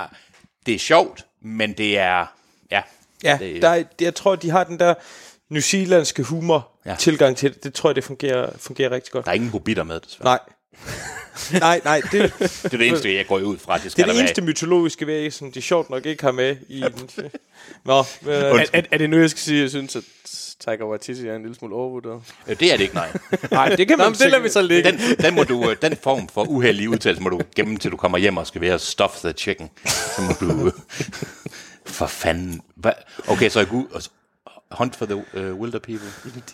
det 0.65 0.73
er 0.75 0.79
sjovt, 0.79 1.25
men 1.41 1.73
det 1.73 1.97
er, 1.97 2.25
ja. 2.71 2.81
Ja, 3.23 3.37
det, 3.41 3.61
der 3.61 3.69
er, 3.69 3.83
jeg 4.01 4.15
tror, 4.15 4.35
de 4.35 4.49
har 4.49 4.63
den 4.63 4.79
der 4.79 4.93
New 5.49 5.61
Zealandske 5.61 6.23
humor 6.23 6.69
Ja. 6.85 6.95
tilgang 6.99 7.37
til 7.37 7.53
det. 7.53 7.63
Det 7.63 7.73
tror 7.73 7.89
jeg, 7.89 7.95
det 7.95 8.03
fungerer, 8.03 8.49
fungerer 8.57 8.91
rigtig 8.91 9.11
godt. 9.11 9.25
der 9.25 9.31
er 9.31 9.35
ingen 9.35 9.49
hobitter 9.49 9.83
med, 9.83 9.99
desværre. 9.99 10.23
Nej. 10.25 10.39
nej, 11.59 11.81
nej, 11.83 12.01
det, 12.11 12.33
Det 12.39 12.63
er 12.73 12.77
det 12.77 12.87
eneste, 12.87 13.15
jeg 13.15 13.27
går 13.27 13.39
ud 13.39 13.57
fra. 13.57 13.75
Det 13.75 13.83
det 13.83 13.91
skal 13.91 14.09
er 14.09 14.11
det 14.13 14.19
eneste 14.19 14.41
mytologiske 14.41 15.07
væsen, 15.07 15.51
de 15.51 15.61
sjovt 15.61 15.89
nok 15.89 16.05
ikke 16.05 16.23
har 16.23 16.31
med 16.31 16.55
i 16.69 16.81
den. 16.81 17.09
Nå, 17.85 17.99
øh, 17.99 18.05
Er, 18.33 18.65
er, 18.73 18.81
er 18.91 18.97
det 18.97 19.09
nu, 19.09 19.17
jeg 19.19 19.29
skal 19.29 19.39
sige, 19.41 19.57
at 19.57 19.61
jeg 19.61 19.69
synes, 19.69 19.95
at 19.95 20.03
Taika 20.59 20.83
Waititi 20.83 21.27
er 21.27 21.35
en 21.35 21.41
lille 21.41 21.55
smule 21.55 21.75
overvurderet? 21.75 22.21
være. 22.45 22.53
Øh, 22.53 22.59
Det 22.59 22.73
er 22.73 22.77
det 22.77 22.83
ikke, 22.83 22.95
nej. 22.95 23.11
nej, 23.51 23.75
det 23.75 23.87
kan 23.87 23.97
Nå, 23.97 24.03
man 24.03 24.11
men 24.11 24.19
det 24.19 24.31
lader 24.31 24.43
vi 24.43 24.49
så 24.49 24.61
ligge. 24.61 24.91
Den, 24.91 24.99
den, 25.21 25.35
må 25.35 25.43
du, 25.43 25.69
øh, 25.69 25.75
den 25.81 25.97
form 26.03 26.27
for 26.27 26.43
uheldige 26.43 26.89
udtalelse 26.89 27.23
må 27.23 27.29
du 27.29 27.41
gemme, 27.55 27.77
til 27.77 27.91
du 27.91 27.97
kommer 27.97 28.17
hjem 28.17 28.37
og 28.37 28.47
skal 28.47 28.61
være 28.61 28.79
stuff 28.79 29.13
the 29.19 29.31
chicken. 29.33 29.69
Så 29.85 30.21
må 30.21 30.33
du... 30.39 30.71
For 31.85 32.07
fanden. 32.07 32.61
Hva? 32.75 32.91
Okay, 33.27 33.49
så 33.49 33.59
jeg 33.59 33.67
går 33.67 33.77
ud 33.77 33.85
og... 33.91 34.01
Hunt 34.71 34.95
for 34.95 35.05
the 35.05 35.15
uh, 35.15 35.59
Wilder 35.59 35.79
People. 35.79 36.07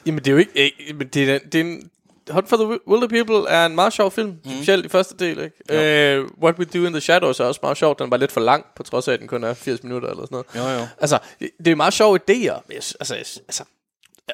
Jamen, 0.06 0.20
det 0.20 0.28
er 0.28 0.32
jo 0.32 0.38
ikke... 0.38 0.72
Øh, 0.90 0.96
men 0.96 1.08
det 1.08 1.30
er, 1.30 1.40
det 1.40 1.56
er 1.56 1.66
en, 1.66 1.90
Hunt 2.30 2.50
for 2.50 2.58
the 2.58 2.80
Wilder 2.88 3.08
People 3.08 3.50
er 3.50 3.66
en 3.66 3.76
meget 3.76 3.94
sjov 3.94 4.12
film, 4.12 4.30
mm. 4.30 4.52
specielt 4.52 4.86
i 4.86 4.90
første 4.90 5.16
del, 5.18 5.40
ikke? 5.40 6.22
Uh, 6.22 6.44
What 6.44 6.60
We 6.60 6.66
Do 6.66 6.86
in 6.86 6.94
the 6.94 7.02
Shadows 7.02 7.40
er 7.40 7.46
også 7.46 7.60
meget 7.64 7.78
sjov. 7.78 7.96
Den 8.00 8.12
var 8.12 8.18
lidt 8.18 8.32
for 8.32 8.42
lang, 8.42 8.66
på 8.76 8.84
trods 8.84 9.08
af, 9.08 9.14
at 9.14 9.20
den 9.20 9.28
kun 9.28 9.44
er 9.44 9.54
80 9.54 9.84
minutter 9.84 10.10
eller 10.10 10.26
sådan 10.26 10.44
noget. 10.56 10.74
Jo, 10.76 10.80
jo. 10.80 10.88
Altså, 11.02 11.20
det 11.40 11.72
er 11.72 11.76
meget 11.76 11.94
sjove 11.94 12.20
idéer. 12.30 12.62
Altså, 13.00 13.14
altså, 13.16 13.64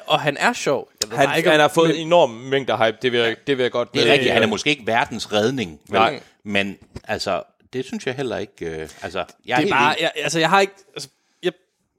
og 0.06 0.20
han 0.20 0.36
er 0.36 0.52
sjov. 0.52 0.88
Han, 1.12 1.26
bare 1.26 1.36
ikke, 1.36 1.50
han 1.50 1.60
har 1.60 1.68
fået 1.68 1.88
men- 1.88 1.96
en 1.96 2.06
enorm 2.06 2.30
mængde 2.30 2.76
hype, 2.76 2.98
det 3.02 3.12
vil 3.12 3.20
jeg, 3.20 3.36
det 3.46 3.56
vil 3.56 3.62
jeg 3.62 3.72
godt 3.72 3.94
Det 3.94 4.08
er 4.08 4.12
rigtigt, 4.12 4.32
han 4.32 4.42
er 4.42 4.46
måske 4.46 4.70
ikke 4.70 4.86
verdens 4.86 5.32
redning. 5.32 5.80
Vel? 5.88 6.00
Nej. 6.00 6.20
Men 6.44 6.76
altså, 7.04 7.42
det 7.72 7.84
synes 7.84 8.06
jeg 8.06 8.14
heller 8.14 8.38
ikke... 8.38 8.66
Øh, 8.66 8.88
altså, 9.02 9.24
jeg 9.46 9.56
Det 9.56 9.66
er 9.66 9.70
bare, 9.70 9.96
jeg, 10.00 10.10
altså, 10.16 10.38
jeg 10.38 10.50
har 10.50 10.60
ikke... 10.60 10.74
Altså, 10.94 11.08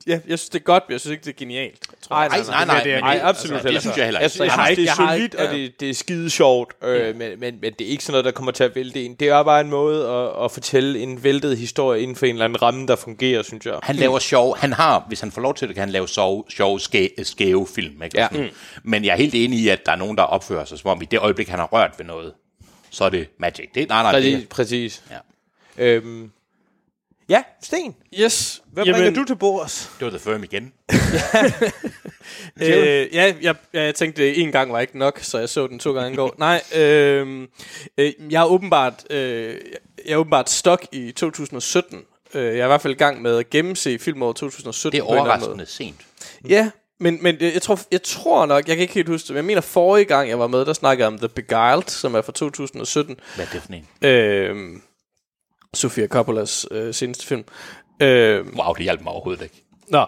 jeg, 0.08 0.14
jeg, 0.14 0.22
jeg 0.28 0.40
synes, 0.40 0.50
det 0.50 0.60
er 0.60 0.64
godt, 0.64 0.84
men 0.88 0.92
jeg 0.94 1.00
synes 1.00 1.12
ikke, 1.12 1.24
det 1.26 1.30
er 1.30 1.38
genialt. 1.38 1.80
Tror 2.02 2.22
jeg. 2.22 2.30
nej, 2.30 2.40
nej, 2.48 2.66
nej, 2.66 2.84
det 2.84 2.94
er- 2.94 3.00
Nej, 3.00 3.14
det- 3.14 3.22
absolut 3.22 3.54
altså, 3.56 3.68
heller 3.68 3.80
det 3.80 3.82
synes 3.82 3.98
jeg 3.98 4.06
heller 4.06 4.20
Jeg, 4.20 4.26
ikke. 4.26 4.34
synes, 4.34 4.40
jeg 4.48 4.58
Jeg 4.58 4.64
har 4.64 4.70
det 4.70 4.80
er 4.80 4.84
jeg 4.84 4.96
solidt, 4.96 5.36
og 5.36 5.56
det, 5.56 5.80
det 5.80 5.90
er 5.90 5.94
skide 5.94 6.30
sjovt, 6.30 6.74
øh, 6.84 7.16
men, 7.16 7.40
men, 7.40 7.58
men 7.62 7.74
det 7.80 7.88
er 7.88 7.90
ikke 7.92 8.04
sådan 8.04 8.12
noget, 8.14 8.26
der 8.26 8.32
kommer 8.32 8.52
til 8.52 8.64
at 8.64 8.76
vælte 8.76 9.06
en. 9.06 9.16
Det 9.16 9.28
er 9.30 9.44
bare 9.44 9.62
en 9.62 9.70
måde 9.70 10.08
at, 10.10 10.46
at 10.46 10.52
fortælle 10.52 11.00
en 11.00 11.24
væltet 11.24 11.58
historie 11.58 12.02
inden 12.02 12.16
for 12.16 12.26
en 12.26 12.32
eller 12.36 12.46
anden 12.46 12.62
ramme, 12.62 12.88
der 12.88 12.96
fungerer, 12.96 13.44
synes 13.44 13.66
jeg. 13.66 13.80
Han 13.84 13.96
laver 13.96 14.20
sjov. 14.20 14.58
Han 14.58 14.74
har, 14.74 15.06
hvis 15.08 15.20
han 15.20 15.32
får 15.32 15.42
lov 15.42 15.56
til 15.56 15.68
det, 15.68 15.76
kan 15.76 15.82
han 15.82 15.90
lave 15.90 16.08
sjov, 16.08 16.46
sjov 16.50 16.80
skæ, 16.80 17.08
skæve 17.24 17.68
film. 17.76 18.04
Ikke? 18.04 18.20
Ja. 18.20 18.28
Sådan. 18.32 18.50
Men 18.84 19.06
jeg 19.06 19.12
er 19.14 19.18
helt 19.18 19.36
enig 19.36 19.60
i, 19.60 19.68
at 19.70 19.86
der 19.86 19.92
er 19.92 19.96
nogen, 19.96 20.18
der 20.18 20.24
opfører 20.24 20.66
sig, 20.66 20.80
som 20.80 20.90
om 20.90 21.02
i 21.02 21.06
det 21.06 21.20
øjeblik, 21.20 21.48
han 21.50 21.60
har 21.60 21.66
rørt 21.68 21.92
ved 21.98 22.06
noget, 22.06 22.34
så 22.90 23.04
er 23.04 23.10
det 23.10 23.28
magic. 23.40 23.70
Det, 23.76 23.90
nej, 23.90 24.02
nej, 24.04 24.12
Præcis. 24.12 24.40
det, 24.40 24.50
præcis. 24.50 25.04
Ja. 25.12 25.18
Øhm, 25.86 26.32
ja, 27.32 27.44
Sten. 27.62 27.96
Yes. 28.20 28.62
Hvad 28.72 28.86
Jamen, 28.86 29.02
bringer 29.02 29.22
du 29.22 29.26
til 29.26 29.36
bords? 29.36 29.92
det 30.00 30.06
var 30.06 30.10
The 30.10 30.20
Firm 30.20 30.44
igen. 30.44 30.74
Øh, 32.62 32.68
ja, 32.68 33.06
jeg, 33.14 33.36
jeg, 33.42 33.56
jeg 33.74 33.96
tænkte, 33.96 34.24
at 34.24 34.38
en 34.38 34.52
gang 34.52 34.74
var 34.74 34.80
ikke 34.80 34.98
nok, 34.98 35.20
så 35.22 35.40
jeg 35.40 35.50
så 35.50 35.68
den 35.68 35.80
to 35.80 35.94
gange 35.94 36.14
i 36.14 36.16
går. 36.16 36.36
Nej, 36.40 36.62
øh, 36.76 37.48
øh, 37.98 38.14
jeg 38.30 38.42
er 38.42 38.46
åbenbart, 38.46 38.94
øh, 39.10 39.56
jeg 40.06 40.14
er 40.14 40.16
åbenbart 40.16 40.50
stok 40.50 40.86
i 40.92 41.12
2017. 41.12 42.02
Øh, 42.34 42.44
jeg 42.44 42.52
er 42.52 42.64
i 42.64 42.68
hvert 42.68 42.82
fald 42.82 42.94
i 42.94 42.98
gang 42.98 43.22
med 43.22 43.38
at 43.38 43.50
gennemse 43.50 44.00
filmåret 44.00 44.36
2017. 44.36 44.92
Det 44.92 45.00
er 45.00 45.12
overraskende 45.12 45.66
sent. 45.66 45.96
Ja, 46.50 46.70
men, 47.00 47.20
men 47.22 47.38
jeg, 47.40 47.54
jeg, 47.54 47.62
tror, 47.62 47.80
jeg 47.92 48.04
tror 48.04 48.46
nok, 48.46 48.68
jeg 48.68 48.76
kan 48.76 48.82
ikke 48.82 48.94
helt 48.94 49.10
huske 49.10 49.28
det, 49.28 49.34
men 49.34 49.38
jeg 49.38 49.46
mener 49.46 49.62
forrige 49.62 50.06
gang, 50.06 50.30
jeg 50.30 50.40
var 50.40 50.48
med, 50.48 50.66
der 50.66 50.74
snakkede 50.74 51.06
jeg 51.06 51.14
om 51.14 51.18
The 51.18 51.30
Beguiled, 51.30 51.88
som 51.88 52.16
er 52.16 52.22
fra 52.22 52.32
2017. 52.32 53.20
Hvad 53.36 53.46
er 53.46 53.50
det 53.50 53.62
for 53.62 53.74
en? 53.74 53.88
Øh, 54.10 54.82
Sofia 55.74 56.08
Coppolas 56.08 56.66
øh, 56.72 56.94
seneste 56.94 57.28
film. 57.28 57.44
Øh, 58.00 58.46
Wow, 58.56 58.74
det 58.74 58.84
hjalp 58.84 59.02
mig 59.02 59.14
overhovedet 59.14 59.44
ikke. 59.44 59.64
Nå. 59.88 60.06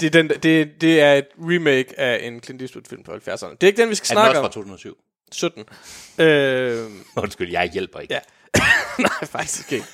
Det 0.00 0.06
er, 0.06 0.10
den, 0.10 0.28
det, 0.42 0.80
det 0.80 1.00
er 1.00 1.14
et 1.14 1.26
remake 1.38 2.00
af 2.00 2.26
en 2.26 2.42
Clint 2.42 2.62
Eastwood-film 2.62 3.02
på 3.02 3.12
70'erne. 3.12 3.50
Det 3.50 3.62
er 3.62 3.66
ikke 3.66 3.82
den, 3.82 3.90
vi 3.90 3.94
skal 3.94 4.16
Er 4.16 4.20
den 4.20 4.24
snakke 4.24 4.30
også 4.30 4.38
om. 4.38 4.44
fra 4.44 4.48
2007? 4.52 4.96
17. 5.32 5.64
Øh, 6.18 6.86
Undskyld, 7.16 7.50
jeg 7.50 7.70
hjælper 7.72 8.00
ikke. 8.00 8.14
Ja. 8.14 8.20
nej, 8.98 9.26
faktisk 9.26 9.72
ikke. 9.72 9.86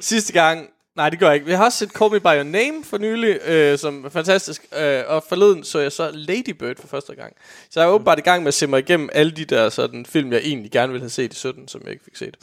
Sidste 0.00 0.32
gang... 0.32 0.68
Nej, 0.96 1.10
det 1.10 1.18
gør 1.18 1.26
jeg 1.26 1.34
ikke. 1.34 1.50
Jeg 1.50 1.58
har 1.58 1.64
også 1.64 1.78
set 1.78 1.90
Call 1.90 2.10
Me 2.12 2.20
By 2.20 2.24
Your 2.24 2.42
Name 2.42 2.84
for 2.84 2.98
nylig, 2.98 3.38
øh, 3.46 3.78
som 3.78 4.04
er 4.04 4.08
fantastisk. 4.08 4.66
Øh, 4.78 5.02
og 5.06 5.24
forleden 5.28 5.64
så 5.64 5.78
jeg 5.78 5.92
så 5.92 6.10
Lady 6.14 6.50
Bird 6.50 6.76
for 6.80 6.88
første 6.88 7.14
gang. 7.14 7.32
Så 7.70 7.80
jeg 7.80 7.86
er 7.88 7.92
åbenbart 7.92 8.18
i 8.18 8.22
gang 8.22 8.42
med 8.42 8.48
at 8.48 8.54
se 8.54 8.66
mig 8.66 8.78
igennem 8.78 9.08
alle 9.12 9.32
de 9.32 9.44
der 9.44 9.68
sådan, 9.68 10.06
film, 10.06 10.32
jeg 10.32 10.40
egentlig 10.44 10.70
gerne 10.70 10.92
ville 10.92 11.02
have 11.02 11.10
set 11.10 11.32
i 11.32 11.36
17, 11.36 11.68
som 11.68 11.80
jeg 11.84 11.90
ikke 11.92 12.04
fik 12.04 12.16
set. 12.16 12.36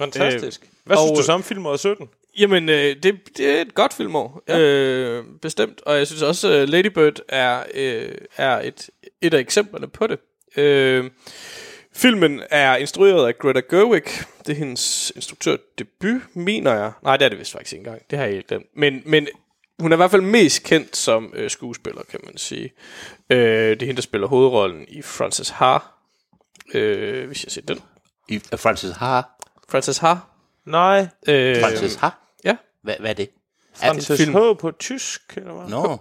Fantastisk. 0.00 0.70
Hvad 0.84 0.96
og- 0.96 1.02
synes 1.06 1.18
du 1.18 1.24
så 1.24 1.32
om 1.32 1.42
film 1.42 1.66
over 1.66 1.76
17? 1.76 2.08
Jamen, 2.38 2.68
øh, 2.68 2.96
det, 3.02 3.20
det 3.36 3.40
er 3.56 3.60
et 3.60 3.74
godt 3.74 3.94
filmår, 3.94 4.42
ja. 4.48 4.58
øh, 4.58 5.24
bestemt. 5.42 5.80
Og 5.86 5.96
jeg 5.96 6.06
synes 6.06 6.22
også, 6.22 6.48
at 6.48 6.68
Lady 6.68 6.86
Bird 6.86 7.18
er, 7.28 7.62
øh, 7.74 8.12
er 8.36 8.60
et, 8.60 8.90
et 9.20 9.34
af 9.34 9.38
eksemplerne 9.38 9.88
på 9.88 10.06
det. 10.06 10.18
Øh, 10.56 11.10
filmen 11.94 12.42
er 12.50 12.76
instrueret 12.76 13.26
af 13.26 13.38
Greta 13.38 13.60
Gerwig. 13.70 14.02
Det 14.46 14.52
er 14.52 14.56
hendes 14.56 15.12
instruktørdebut, 15.16 16.20
mener 16.34 16.74
jeg. 16.74 16.92
Nej, 17.02 17.16
det 17.16 17.24
er 17.24 17.28
det 17.28 17.38
vist 17.38 17.52
faktisk 17.52 17.72
ikke 17.72 17.80
engang. 17.86 18.02
Det 18.10 18.18
har 18.18 18.24
jeg 18.26 18.34
helt 18.34 18.46
glemt. 18.46 18.66
Men, 18.76 19.02
men 19.06 19.28
hun 19.78 19.92
er 19.92 19.96
i 19.96 19.98
hvert 19.98 20.10
fald 20.10 20.22
mest 20.22 20.62
kendt 20.62 20.96
som 20.96 21.32
øh, 21.36 21.50
skuespiller, 21.50 22.02
kan 22.10 22.20
man 22.24 22.36
sige. 22.36 22.72
Øh, 23.30 23.38
det 23.70 23.82
er 23.82 23.86
hende, 23.86 23.96
der 23.96 24.02
spiller 24.02 24.26
hovedrollen 24.28 24.84
i 24.88 25.02
Frances 25.02 25.48
Ha. 25.48 25.78
Øh, 26.74 27.26
hvis 27.26 27.44
jeg 27.44 27.52
ser 27.52 27.62
den. 27.62 27.78
I, 28.28 28.36
uh, 28.52 28.58
Francis 28.58 28.90
Ha. 28.90 29.20
Frances 29.70 29.98
Ha. 29.98 30.14
Nej. 30.66 31.08
Øh, 31.28 31.60
Francis 31.62 31.94
Ha? 31.94 32.08
Ja. 32.44 32.56
Hvad, 32.82 32.94
hvad 33.00 33.10
er 33.10 33.14
det? 33.14 33.30
Frances 33.74 34.20
film. 34.20 34.32
H. 34.32 34.56
på 34.58 34.70
tysk, 34.70 35.22
eller 35.36 35.52
hvad? 35.52 35.68
Nå, 35.68 35.82
no. 35.82 35.96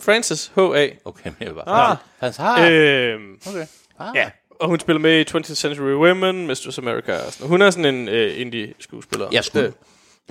Frances 0.00 0.52
H.A. 0.54 0.88
okay, 1.04 1.24
men 1.24 1.36
jeg 1.40 1.48
vil 1.48 1.54
bare... 1.66 1.90
Ah. 1.90 1.96
Francis 2.20 2.36
Ha? 2.36 2.70
Øh, 2.70 3.20
Okay. 3.48 3.66
Ah. 3.98 4.12
Ja, 4.14 4.30
og 4.60 4.68
hun 4.68 4.80
spiller 4.80 5.00
med 5.00 5.20
i 5.20 5.36
20th 5.36 5.54
Century 5.54 5.92
Women, 5.94 6.46
Mistress 6.46 6.78
America. 6.78 7.18
Hun 7.42 7.62
er 7.62 7.70
sådan 7.70 7.94
en 7.94 8.08
uh, 8.08 8.40
indie-skuespiller. 8.40 9.28
Jeg 9.32 9.44
skulle 9.44 9.66
Øh, 9.66 9.72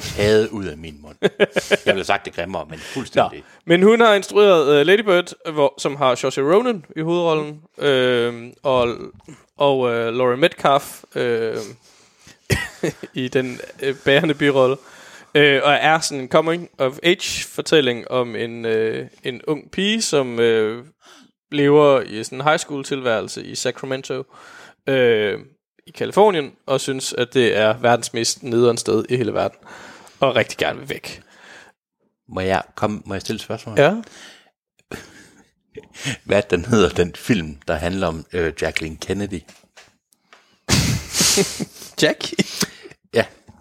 taget 0.02 0.50
ud 0.50 0.66
af 0.66 0.78
min 0.78 1.02
mund. 1.02 1.16
Jeg 1.22 1.30
ville 1.70 1.94
have 1.94 2.04
sagt 2.04 2.26
det 2.26 2.34
grimmere, 2.34 2.66
men 2.70 2.80
fuldstændig. 2.80 3.44
Men 3.66 3.84
hun 3.84 4.00
har 4.02 4.14
instrueret 4.14 4.82
uh, 4.82 4.88
Lady 4.88 5.00
Bird, 5.00 5.52
hvor, 5.54 5.74
som 5.78 5.96
har 5.96 6.16
Saoirse 6.16 6.42
Ronan 6.42 6.86
i 6.96 7.02
hovedrollen, 7.02 7.62
øh, 7.78 8.52
og, 8.64 8.96
og 9.58 9.80
uh, 9.80 9.90
Laurie 9.90 10.38
Metcalf 10.38 11.04
øh, 11.16 11.58
i 13.24 13.28
den 13.28 13.60
øh, 13.82 13.96
bærende 14.06 14.34
birolle. 14.34 14.78
Øh, 15.36 15.62
og 15.64 15.74
er 15.74 16.00
sådan 16.00 16.22
en 16.22 16.30
coming 16.30 16.70
of 16.78 16.98
age 17.04 17.44
fortælling 17.48 18.12
om 18.12 18.36
en, 18.36 18.66
øh, 18.66 19.08
en 19.24 19.42
ung 19.48 19.72
pige, 19.72 20.02
som 20.02 20.40
øh, 20.40 20.86
lever 21.52 22.02
i 22.02 22.24
sådan 22.24 22.38
en 22.38 22.46
high 22.46 22.60
school 22.60 22.84
tilværelse 22.84 23.46
i 23.46 23.56
Sacramento 23.56 24.24
øh, 24.88 25.40
i 25.88 25.92
Kalifornien, 25.92 26.52
og 26.66 26.82
synes, 26.82 27.14
at 27.14 27.34
det 27.34 27.58
er 27.58 27.78
verdens 27.78 28.14
mest 28.14 28.44
nederen 28.44 28.78
sted 28.78 29.06
i 29.10 29.18
hele 29.18 29.34
verden, 29.34 29.58
og 30.20 30.36
rigtig 30.36 30.58
gerne 30.58 30.80
vil 30.80 30.90
væk. 30.90 31.22
Må 32.30 32.42
jeg, 32.42 32.62
komme, 32.76 33.02
må 33.06 33.14
jeg 33.14 33.22
stille 33.22 33.36
et 33.36 33.42
spørgsmål? 33.42 33.80
Ja. 33.80 33.96
Hvad 36.26 36.42
den 36.50 36.66
hedder, 36.66 36.90
den 36.90 37.16
film, 37.16 37.58
der 37.68 37.76
handler 37.76 38.08
om 38.08 38.26
øh, 38.34 38.54
Jacqueline 38.62 38.98
Kennedy? 38.98 39.42
Jack? 42.02 42.34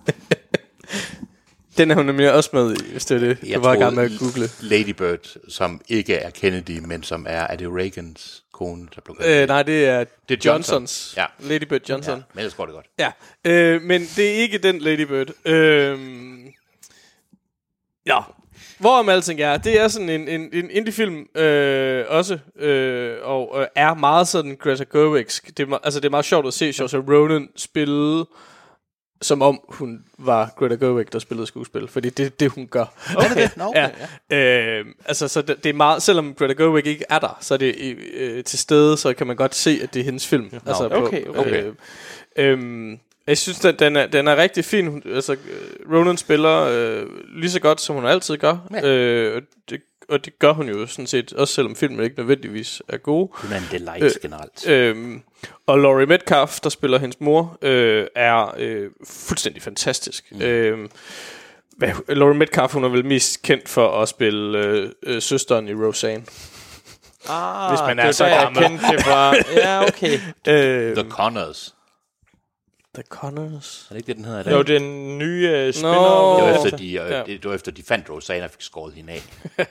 Den 1.76 1.90
er 1.90 1.94
hun 1.94 2.06
nemlig 2.06 2.32
også 2.32 2.50
med 2.52 2.76
i, 2.76 2.90
hvis 2.92 3.04
det 3.04 3.14
er 3.14 3.18
det. 3.28 3.38
Jeg, 3.46 3.62
var 3.62 3.74
i 3.74 3.78
gang 3.78 3.94
med 3.94 4.04
at 4.04 4.10
google. 4.18 4.48
Lady 4.60 4.90
Bird, 4.90 5.36
som 5.48 5.80
ikke 5.88 6.14
er 6.14 6.30
Kennedy, 6.30 6.78
men 6.78 7.02
som 7.02 7.26
er, 7.28 7.40
er 7.40 7.56
det 7.56 7.68
Reagans 7.68 8.44
kone, 8.52 8.88
der 8.94 9.00
blev 9.04 9.16
Øh, 9.26 9.48
nej, 9.48 9.62
det 9.62 9.86
er, 9.86 10.04
Det 10.28 10.46
er 10.46 10.50
Johnson. 10.50 10.74
Johnsons. 10.74 11.14
Ja. 11.16 11.24
Lady 11.40 11.62
Bird 11.64 11.80
Johnson. 11.88 12.14
Ja, 12.18 12.22
men 12.32 12.38
ellers 12.38 12.54
går 12.54 12.66
det 12.66 12.74
godt. 12.74 12.86
Ja, 12.98 13.12
øh, 13.44 13.82
men 13.82 14.00
det 14.16 14.30
er 14.30 14.34
ikke 14.34 14.58
den 14.58 14.78
Lady 14.78 15.00
Bird. 15.00 15.30
Øh, 15.44 15.98
ja, 18.06 18.18
hvorom 18.78 19.08
alting 19.08 19.40
er, 19.40 19.56
det 19.56 19.80
er 19.80 19.88
sådan 19.88 20.08
en, 20.08 20.28
en, 20.28 20.48
en 20.52 20.70
indie-film 20.70 21.28
øh, 21.34 22.04
også, 22.08 22.38
øh, 22.58 23.16
og 23.22 23.60
øh, 23.60 23.66
er 23.74 23.94
meget 23.94 24.28
sådan 24.28 24.56
Greta 24.56 24.84
Gerwig's. 24.94 25.40
Det 25.56 25.60
er, 25.60 25.78
altså, 25.84 26.00
det 26.00 26.06
er 26.06 26.10
meget 26.10 26.24
sjovt 26.24 26.46
at 26.46 26.54
se 26.54 26.72
Saoirse 26.72 26.98
Ronan 26.98 27.48
spille 27.56 28.24
som 29.22 29.42
om 29.42 29.60
hun 29.68 30.04
var 30.18 30.52
Greta 30.56 30.74
Gerwig, 30.74 31.12
der 31.12 31.18
spillede 31.18 31.46
skuespil. 31.46 31.88
Fordi 31.88 32.10
det 32.10 32.26
er 32.26 32.30
det, 32.30 32.50
hun 32.50 32.66
gør. 32.66 32.84
Okay, 33.16 33.48
no, 33.56 33.68
okay, 33.68 33.88
ja. 34.30 34.78
Øh, 34.78 34.86
altså, 35.04 35.28
så 35.28 35.42
det, 35.42 35.64
det 35.64 35.70
er 35.70 35.74
meget, 35.74 36.02
selvom 36.02 36.34
Greta 36.34 36.52
Gerwig 36.52 36.86
ikke 36.86 37.04
er 37.10 37.18
der, 37.18 37.38
så 37.40 37.54
er 37.54 37.58
det 37.58 37.98
øh, 38.14 38.44
til 38.44 38.58
stede, 38.58 38.96
så 38.96 39.14
kan 39.14 39.26
man 39.26 39.36
godt 39.36 39.54
se, 39.54 39.80
at 39.82 39.94
det 39.94 40.00
er 40.00 40.04
hendes 40.04 40.26
film. 40.26 40.50
altså, 40.66 40.88
okay, 40.92 41.26
okay. 41.26 41.64
Øh, 42.36 42.58
øh, 42.60 42.98
jeg 43.26 43.38
synes, 43.38 43.64
at 43.64 43.78
den 43.78 43.96
er, 43.96 44.06
den 44.06 44.28
er 44.28 44.36
rigtig 44.36 44.64
fin. 44.64 44.86
Hun, 44.86 45.02
altså, 45.06 45.32
øh, 45.32 45.92
Ronan 45.92 46.16
spiller 46.16 46.64
øh, 46.70 47.06
lige 47.36 47.50
så 47.50 47.60
godt, 47.60 47.80
som 47.80 47.94
hun 47.94 48.06
altid 48.06 48.36
gør. 48.36 48.56
Ja. 48.72 48.88
Øh, 48.88 49.42
det, 49.70 49.80
og 50.08 50.24
det 50.24 50.38
gør 50.38 50.52
hun 50.52 50.68
jo 50.68 50.86
sådan 50.86 51.06
set, 51.06 51.32
også 51.32 51.54
selvom 51.54 51.76
filmen 51.76 52.04
ikke 52.04 52.16
nødvendigvis 52.18 52.82
er 52.88 52.96
god. 52.96 53.28
Hun 53.32 53.52
er 53.52 53.56
en 53.56 53.64
delight 53.70 54.04
øh, 54.04 54.10
generelt. 54.22 54.68
Øhm, 54.68 55.22
og 55.66 55.78
Laurie 55.78 56.06
Metcalf, 56.06 56.60
der 56.60 56.68
spiller 56.70 56.98
hendes 56.98 57.20
mor, 57.20 57.58
øh, 57.62 58.06
er 58.14 58.54
øh, 58.58 58.90
fuldstændig 59.08 59.62
fantastisk. 59.62 60.32
Mm. 60.32 60.42
Øhm, 60.42 60.90
hvad, 61.76 61.90
Laurie 62.08 62.38
Metcalf, 62.38 62.72
hun 62.72 62.84
er 62.84 62.88
vel 62.88 63.04
mest 63.04 63.42
kendt 63.42 63.68
for 63.68 64.00
at 64.02 64.08
spille 64.08 64.58
øh, 64.58 64.90
øh, 65.02 65.22
søsteren 65.22 65.68
i 65.68 65.74
Roseanne. 65.74 66.24
Ah, 67.28 67.70
Hvis 67.70 67.80
man 67.80 67.98
er 67.98 68.02
det 68.02 68.06
var 68.06 68.12
så 68.12 68.24
der, 68.24 68.30
jeg 68.30 68.42
gammel. 68.42 68.62
kendte 68.62 68.86
det 68.96 69.02
fra. 69.04 69.34
Ja, 69.52 69.86
okay. 69.86 70.18
Øh, 70.48 70.96
The 70.96 71.10
Connors. 71.10 71.74
The 72.94 73.02
Connors. 73.08 73.86
Er 73.90 73.94
det 73.94 73.96
ikke 74.00 74.06
det, 74.06 74.16
den 74.16 74.24
hedder? 74.24 74.38
i 74.40 74.42
Det 74.42 74.50
dag? 74.50 74.56
var 74.56 74.62
den 74.62 75.18
nye 75.18 75.66
uh, 75.68 75.74
spin 75.74 75.82
Nå. 75.82 75.90
Det 76.36 76.44
var 76.44 76.64
efter, 76.64 76.76
de, 76.76 76.84
øh, 76.86 76.92
Ja. 77.10 77.18
det, 77.18 77.26
det 77.26 77.44
var 77.44 77.54
efter, 77.54 77.72
de 77.72 77.82
fandt 77.82 78.10
Rosanna 78.10 78.44
og 78.44 78.50
fik 78.50 78.60
skåret 78.62 78.94
hende 78.94 79.12
af. 79.12 79.22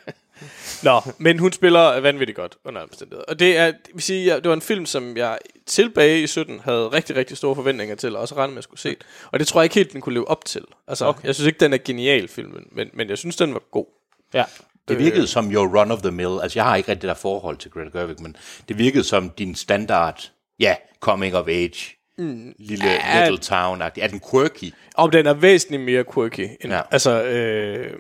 Nå, 0.84 1.02
men 1.18 1.40
hun 1.40 1.52
spiller 1.52 2.00
vanvittigt 2.00 2.36
godt 2.36 2.56
under 2.66 2.82
omstændigheder. 2.82 3.24
Og 3.28 3.40
det 3.40 3.58
er, 3.58 3.66
det 3.66 3.90
vil 3.94 4.02
sige, 4.04 4.28
jeg- 4.28 4.44
det 4.44 4.50
var 4.50 4.56
en 4.56 4.62
film, 4.62 4.86
som 4.86 5.18
jeg 5.18 5.38
tilbage 5.66 6.22
i 6.22 6.28
17 6.28 6.60
havde 6.64 6.88
rigtig, 6.88 7.16
rigtig 7.16 7.38
store 7.38 7.56
forventninger 7.56 7.96
til, 7.96 8.16
og 8.16 8.22
også 8.22 8.36
regnede 8.36 8.54
med 8.54 8.58
at 8.58 8.64
skulle 8.64 8.80
se. 8.82 8.96
Og 9.32 9.40
det 9.40 9.48
tror 9.48 9.62
jeg 9.62 9.66
ikke 9.66 9.76
helt, 9.76 9.94
den 9.94 10.02
kunne 10.02 10.14
leve 10.14 10.28
op 10.28 10.46
til. 10.46 10.62
Altså, 10.88 11.06
okay. 11.06 11.28
jeg 11.28 11.36
synes 11.36 11.48
ikke, 11.48 11.60
den 11.60 11.74
er 11.74 11.78
genial, 11.86 12.28
filmen, 12.28 12.64
men, 12.72 12.90
men 12.94 13.10
jeg 13.10 13.18
synes, 13.18 13.36
den 13.36 13.54
var 13.54 13.62
god. 13.72 13.86
Ja. 14.34 14.44
Det 14.88 15.00
virkede 15.00 15.28
som 15.28 15.52
your 15.54 15.80
run 15.80 15.92
of 15.92 16.02
the 16.02 16.12
mill. 16.12 16.40
Altså, 16.42 16.60
jeg 16.60 16.64
har 16.66 16.76
ikke 16.76 16.90
rigtig 16.90 17.02
det 17.02 17.08
der 17.08 17.14
forhold 17.22 17.58
til 17.58 17.72
Greta 17.72 18.00
Gerwig, 18.00 18.16
men 18.22 18.36
det 18.68 18.78
virkede 18.78 19.04
som 19.04 19.30
din 19.30 19.56
standard, 19.56 20.32
ja, 20.60 20.76
coming 21.00 21.36
of 21.36 21.48
age, 21.48 21.96
mm. 22.18 22.54
lille 22.60 22.86
Ja. 22.86 23.30
little 23.30 23.56
town-agtig. 23.56 24.02
Er 24.04 24.08
den 24.08 24.22
quirky? 24.32 24.74
Og 24.96 25.14
den 25.14 25.26
er 25.26 25.34
væsentligt 25.34 25.82
mere 25.84 26.04
quirky. 26.14 26.40
End, 26.62 26.72
Ja. 26.72 26.76
ja. 26.76 26.82
Altså, 26.92 27.24
øh, 27.24 27.94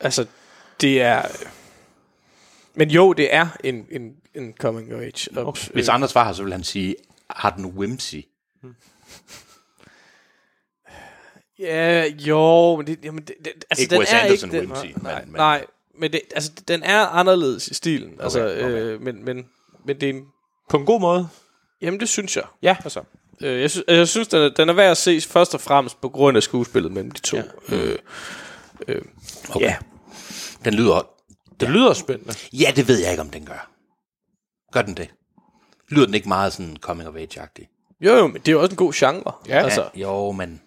altså, 0.00 0.26
det 0.80 1.02
er... 1.02 1.22
Men 2.76 2.90
jo, 2.90 3.12
det 3.12 3.34
er 3.34 3.48
en, 3.64 3.86
en, 3.90 4.12
en 4.34 4.54
coming 4.60 4.94
of 4.94 5.00
age. 5.00 5.30
Og, 5.38 5.46
okay. 5.46 5.68
Hvis 5.72 5.88
Anders 5.88 6.14
var 6.14 6.24
her, 6.26 6.32
så 6.32 6.42
vil 6.42 6.52
han 6.52 6.64
sige, 6.64 6.96
har 7.30 7.50
den 7.50 7.64
whimsy? 7.66 8.14
Ja, 11.58 12.04
jo, 12.06 12.76
men 12.76 12.86
det, 12.86 12.98
jamen, 13.04 13.20
det, 13.24 13.34
det 13.44 13.52
altså, 13.70 13.82
Ikke 13.82 13.90
den 13.92 13.98
Wes 14.00 14.12
er 14.12 14.18
Anderson 14.18 14.50
ikke... 14.54 14.60
Den, 14.62 14.72
whimsy, 14.72 14.94
nej, 15.02 15.20
men- 15.20 15.32
men, 15.32 15.36
nej, 15.38 15.64
men 15.98 16.12
det, 16.12 16.20
altså, 16.34 16.52
den 16.68 16.82
er 16.82 17.06
anderledes 17.06 17.68
i 17.68 17.74
stilen. 17.74 18.12
Okay, 18.12 18.22
altså, 18.24 18.40
okay. 18.44 18.70
Øh, 18.70 19.02
men, 19.02 19.24
men, 19.24 19.46
men 19.86 20.00
det 20.00 20.10
er 20.10 20.14
en... 20.14 20.24
På 20.70 20.76
en 20.76 20.86
god 20.86 21.00
måde. 21.00 21.28
Jamen, 21.82 22.00
det 22.00 22.08
synes 22.08 22.36
jeg. 22.36 22.44
Ja. 22.62 22.76
Altså, 22.84 23.02
øh, 23.42 23.60
jeg, 23.60 23.70
synes, 23.70 23.84
jeg 23.88 24.08
synes, 24.08 24.28
den 24.28 24.42
er, 24.42 24.48
den 24.48 24.68
er 24.68 24.72
værd 24.72 24.90
at 24.90 24.96
se 24.96 25.20
først 25.20 25.54
og 25.54 25.60
fremmest 25.60 26.00
på 26.00 26.08
grund 26.08 26.36
af 26.36 26.42
skuespillet 26.42 26.92
mellem 26.92 27.10
de 27.10 27.20
to. 27.20 27.36
Ja. 27.36 27.42
Øh, 27.76 27.98
øh, 28.88 29.02
Okay. 29.54 29.66
ja. 29.66 29.76
Den 30.64 30.74
lyder... 30.74 31.10
Det 31.60 31.70
lyder 31.70 31.92
spændende. 31.92 32.34
Ja, 32.52 32.72
det 32.76 32.88
ved 32.88 32.98
jeg 33.00 33.10
ikke, 33.10 33.20
om 33.20 33.30
den 33.30 33.46
gør. 33.46 33.70
Gør 34.72 34.82
den 34.82 34.96
det? 34.96 35.10
Lyder 35.88 36.06
den 36.06 36.14
ikke 36.14 36.28
meget 36.28 36.52
sådan 36.52 36.76
coming 36.80 37.08
of 37.08 37.14
age-agtig? 37.14 37.68
Jo, 38.00 38.14
jo, 38.16 38.26
men 38.26 38.36
det 38.40 38.48
er 38.48 38.52
jo 38.52 38.60
også 38.62 38.70
en 38.72 38.76
god 38.76 38.92
genre. 38.92 39.32
Ja. 39.48 39.62
Altså, 39.64 39.88
Ja, 39.96 40.00
jo, 40.00 40.32
men... 40.32 40.60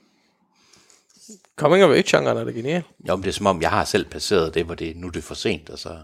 coming 1.56 1.84
of 1.84 1.92
age-genren 1.92 2.38
er 2.38 2.44
da 2.44 2.52
genial. 2.52 2.84
Jo, 3.08 3.16
men 3.16 3.24
det 3.24 3.30
er 3.30 3.34
som 3.34 3.46
om, 3.46 3.62
jeg 3.62 3.70
har 3.70 3.86
selv 3.86 4.06
passeret 4.06 4.54
det, 4.54 4.66
hvor 4.66 4.76
det 4.76 4.98
nu 4.98 5.08
er 5.08 5.12
det 5.12 5.24
for 5.24 5.36
sent, 5.36 5.70
og 5.70 5.80
så... 5.80 5.98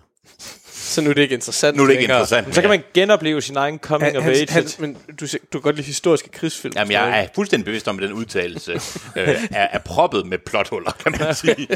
Så 0.86 1.02
nu 1.02 1.10
er 1.10 1.13
det 1.13 1.21
ikke 1.21 1.36
interessant 1.36 1.78
Nu 1.78 1.84
er 1.84 1.88
det 1.88 1.93
ikke 1.93 2.02
længere. 2.02 2.17
interessant 2.21 2.56
Så 2.56 2.62
kan 2.62 2.69
man 2.69 2.84
genopleve 2.93 3.41
sin 3.41 3.56
egen 3.58 3.80
coming 3.80 4.12
Han, 4.12 4.21
of 4.21 4.28
age. 4.28 4.48
han, 4.52 4.65
men 4.80 4.93
du, 5.19 5.26
du 5.26 5.38
kan 5.52 5.62
godt 5.62 5.76
lide 5.76 5.86
historiske 5.88 6.30
krigsfilm. 6.30 6.74
Jamen, 6.78 6.91
jeg 6.91 7.21
er 7.24 7.28
fuldstændig 7.36 7.65
bevidst 7.65 7.88
om, 7.88 7.98
at 7.98 8.04
den 8.04 8.13
udtalelse 8.13 8.71
øh, 9.15 9.28
er, 9.52 9.67
er 9.71 9.80
proppet 9.80 10.26
med 10.26 10.38
plothuller, 10.38 10.91
kan 10.91 11.15
man 11.19 11.36
sige. 11.45 11.67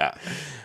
Ja. 0.00 0.08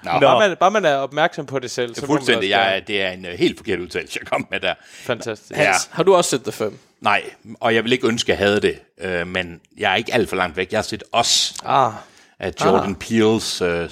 Nå, 0.03 0.11
Nå. 0.13 0.19
Bare 0.19 0.47
man, 0.49 0.57
bare 0.59 0.71
man 0.71 0.85
er 0.85 0.95
opmærksom 0.95 1.45
på 1.45 1.59
det 1.59 1.71
selv. 1.71 1.95
Det 1.95 2.03
er 2.03 2.07
fuldstændig. 2.07 2.49
Jeg, 2.49 2.75
er- 2.75 2.79
det 2.79 3.01
er 3.01 3.09
en 3.11 3.25
øh, 3.25 3.31
helt 3.33 3.57
forkert 3.57 3.79
udtalelse, 3.79 4.19
jeg 4.21 4.27
kom 4.27 4.47
med 4.51 4.59
der. 4.59 4.73
Fantastisk. 4.93 5.51
Ja. 5.59 5.65
Hans, 5.65 5.89
har 5.91 6.03
du 6.03 6.15
også 6.15 6.29
set 6.29 6.43
The 6.43 6.51
Firm? 6.51 6.77
Nej, 7.01 7.23
og 7.59 7.75
jeg 7.75 7.83
vil 7.83 7.91
ikke 7.93 8.07
ønske, 8.07 8.33
at 8.33 8.39
jeg 8.39 8.47
havde 8.47 8.61
det, 8.61 8.79
øh, 9.01 9.27
men 9.27 9.59
jeg 9.77 9.91
er 9.91 9.95
ikke 9.95 10.13
alt 10.13 10.29
for 10.29 10.35
langt 10.35 10.57
væk. 10.57 10.71
Jeg 10.71 10.77
har 10.77 10.83
set 10.83 11.03
Os 11.11 11.53
Ah. 11.65 11.91
af 12.39 12.51
Jordan 12.65 12.89
ah. 12.89 12.95
Peels 12.95 13.61
øh, 13.61 13.89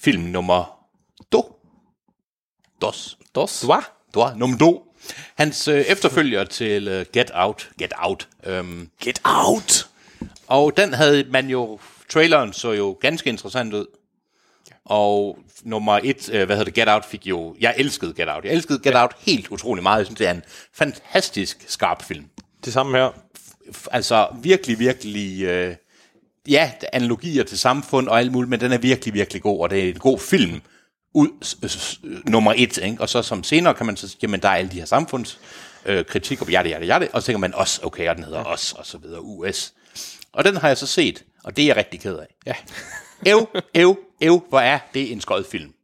film 0.00 0.22
nummer. 0.22 0.79
Dos. 2.80 3.18
Dos. 3.34 3.62
Hvad? 3.62 3.82
Dua, 4.14 4.34
nummer 4.36 4.58
do. 4.58 4.82
Hans 5.34 5.68
øh, 5.68 5.80
efterfølger 5.80 6.44
til 6.44 6.88
øh, 6.88 7.06
Get 7.12 7.30
Out. 7.34 7.70
Get 7.78 7.92
Out. 7.98 8.28
Øhm, 8.46 8.88
Get 9.02 9.20
out! 9.24 9.86
Og 10.46 10.76
den 10.76 10.94
havde 10.94 11.24
man 11.30 11.48
jo, 11.48 11.78
traileren 12.08 12.52
så 12.52 12.72
jo 12.72 12.98
ganske 13.00 13.28
interessant 13.28 13.74
ud. 13.74 13.86
Og 14.84 15.38
nummer 15.62 16.00
et, 16.02 16.28
øh, 16.32 16.46
hvad 16.46 16.56
hedder 16.56 16.64
det, 16.64 16.74
Get 16.74 16.88
Out 16.88 17.04
fik 17.04 17.26
jo, 17.26 17.56
jeg 17.60 17.74
elskede 17.78 18.14
Get 18.14 18.28
Out. 18.28 18.44
Jeg 18.44 18.52
elskede 18.52 18.80
Get 18.82 18.96
Out 18.96 19.12
helt 19.18 19.48
utrolig 19.48 19.82
meget. 19.82 19.98
Jeg 19.98 20.06
synes, 20.06 20.18
det 20.18 20.26
er 20.26 20.30
en 20.30 20.42
fantastisk 20.74 21.64
skarp 21.68 22.02
film. 22.02 22.24
Det 22.64 22.72
samme 22.72 22.98
her. 22.98 23.10
F- 23.68 23.86
Altså 23.90 24.28
virkelig, 24.42 24.78
virkelig, 24.78 25.42
øh, 25.42 25.74
ja, 26.48 26.72
analogier 26.92 27.44
til 27.44 27.58
samfund 27.58 28.08
og 28.08 28.18
alt 28.18 28.32
muligt, 28.32 28.50
men 28.50 28.60
den 28.60 28.72
er 28.72 28.78
virkelig, 28.78 29.14
virkelig 29.14 29.42
god, 29.42 29.60
og 29.60 29.70
det 29.70 29.84
er 29.84 29.88
en 29.88 29.98
god 29.98 30.18
film. 30.18 30.60
Ud, 31.14 31.28
nummer 32.26 32.54
et, 32.56 32.78
ikke? 32.78 33.00
og 33.00 33.08
så 33.08 33.22
som 33.22 33.44
senere 33.44 33.74
kan 33.74 33.86
man 33.86 33.96
så 33.96 34.08
sige, 34.08 34.18
jamen 34.22 34.42
der 34.42 34.48
er 34.48 34.56
alle 34.56 34.70
de 34.70 34.78
her 34.78 34.84
samfunds 34.84 35.40
øh, 35.86 36.04
kritik, 36.04 36.42
og 36.42 36.48
hjerte, 36.48 36.68
hjerte, 36.68 36.84
hjerte, 36.84 37.08
og 37.12 37.22
så 37.22 37.26
tænker 37.26 37.38
man 37.38 37.54
os, 37.54 37.80
okay, 37.82 38.08
og 38.08 38.16
den 38.16 38.24
hedder 38.24 38.44
os, 38.44 38.72
og 38.72 38.86
så 38.86 38.98
videre, 38.98 39.20
US. 39.20 39.74
Og 40.32 40.44
den 40.44 40.56
har 40.56 40.68
jeg 40.68 40.78
så 40.78 40.86
set, 40.86 41.24
og 41.44 41.56
det 41.56 41.62
er 41.62 41.66
jeg 41.66 41.76
rigtig 41.76 42.00
ked 42.00 42.16
af. 42.16 42.34
Ja. 42.46 42.54
Ev, 43.32 43.48
ev, 43.74 43.98
ev, 44.20 44.42
hvor 44.48 44.60
er 44.60 44.78
det 44.94 45.12
en 45.12 45.20
skød 45.20 45.44
film. 45.44 45.74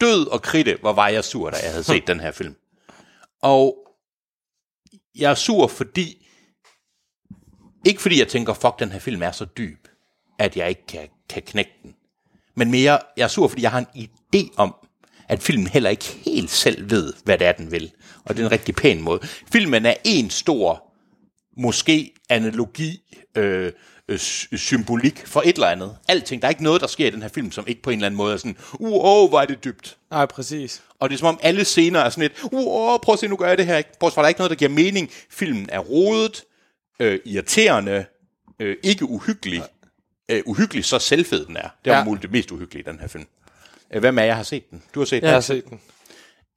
Død 0.00 0.26
og 0.26 0.42
kridte, 0.42 0.78
hvor 0.80 0.92
var 0.92 1.08
jeg 1.08 1.24
sur, 1.24 1.50
da 1.50 1.56
jeg 1.62 1.70
havde 1.70 1.84
set 1.84 2.06
den 2.12 2.20
her 2.20 2.32
film. 2.32 2.56
Og 3.42 3.76
jeg 5.14 5.30
er 5.30 5.34
sur, 5.34 5.66
fordi... 5.66 6.20
Ikke 7.86 8.02
fordi 8.02 8.18
jeg 8.18 8.28
tænker, 8.28 8.54
fuck, 8.54 8.78
den 8.78 8.92
her 8.92 8.98
film 8.98 9.22
er 9.22 9.32
så 9.32 9.44
dyb, 9.44 9.88
at 10.38 10.56
jeg 10.56 10.68
ikke 10.68 10.86
kan, 10.86 11.08
kan 11.28 11.42
knække 11.42 11.72
den. 11.82 11.94
Men 12.56 12.70
mere, 12.70 12.98
jeg 13.16 13.24
er 13.24 13.28
sur, 13.28 13.48
fordi 13.48 13.62
jeg 13.62 13.70
har 13.70 13.84
en 13.94 14.08
idé 14.36 14.54
om, 14.56 14.74
at 15.28 15.42
filmen 15.42 15.66
heller 15.66 15.90
ikke 15.90 16.04
helt 16.24 16.50
selv 16.50 16.90
ved, 16.90 17.12
hvad 17.24 17.38
det 17.38 17.46
er, 17.46 17.52
den 17.52 17.70
vil. 17.72 17.90
Og 18.24 18.36
det 18.36 18.42
er 18.42 18.46
en 18.46 18.52
rigtig 18.52 18.74
pæn 18.74 19.00
måde. 19.00 19.20
Filmen 19.52 19.86
er 19.86 19.94
en 20.04 20.30
stor, 20.30 20.82
måske 21.56 22.12
analogi, 22.28 23.00
øh, 23.36 23.72
øh, 24.08 24.18
sy- 24.18 24.54
symbolik 24.54 25.26
for 25.26 25.42
et 25.44 25.54
eller 25.54 25.66
andet. 25.66 25.96
Alting. 26.08 26.42
Der 26.42 26.48
er 26.48 26.50
ikke 26.50 26.62
noget, 26.62 26.80
der 26.80 26.86
sker 26.86 27.06
i 27.06 27.10
den 27.10 27.22
her 27.22 27.28
film, 27.28 27.52
som 27.52 27.64
ikke 27.66 27.82
på 27.82 27.90
en 27.90 27.96
eller 27.98 28.06
anden 28.06 28.16
måde 28.16 28.32
er 28.32 28.36
sådan, 28.36 28.56
uh, 28.72 29.04
oh, 29.04 29.28
hvor 29.28 29.40
er 29.40 29.46
det 29.46 29.64
dybt. 29.64 29.96
Nej, 30.10 30.26
præcis. 30.26 30.82
Og 31.00 31.10
det 31.10 31.14
er 31.14 31.18
som 31.18 31.28
om 31.28 31.38
alle 31.42 31.64
scener 31.64 32.00
er 32.00 32.10
sådan 32.10 32.22
lidt, 32.22 32.32
uh, 32.52 32.98
prøv 33.02 33.12
at 33.12 33.18
se, 33.18 33.28
nu 33.28 33.36
gør 33.36 33.48
jeg 33.48 33.58
det 33.58 33.66
her. 33.66 33.82
Prøv 34.00 34.06
at 34.06 34.12
se, 34.12 34.16
der 34.16 34.22
er 34.22 34.28
ikke 34.28 34.40
noget, 34.40 34.50
der 34.50 34.56
giver 34.56 34.70
mening. 34.70 35.10
Filmen 35.30 35.68
er 35.72 35.78
rodet, 35.78 36.44
øh, 37.00 37.18
irriterende, 37.24 38.04
øh, 38.60 38.76
ikke 38.82 39.04
uhyggelig. 39.04 39.62
Øh, 40.28 40.42
uhyggelig, 40.46 40.84
så 40.84 40.98
selvfed 40.98 41.46
den 41.46 41.56
er. 41.56 41.68
Det 41.84 41.92
er 41.92 41.96
Ja. 41.98 42.04
muligt 42.04 42.22
det 42.22 42.30
mest 42.30 42.50
uhyggelige, 42.50 42.90
den 42.90 43.00
her 43.00 43.06
film. 43.08 43.26
Øh, 43.90 44.00
Hvad 44.00 44.12
med 44.12 44.24
jer 44.24 44.34
har 44.34 44.42
set 44.42 44.70
den? 44.70 44.82
Du 44.94 45.00
har 45.00 45.04
set 45.04 45.16
Jeg 45.16 45.22
den? 45.22 45.32
har 45.34 45.40
set 45.40 45.64
den. 45.68 45.80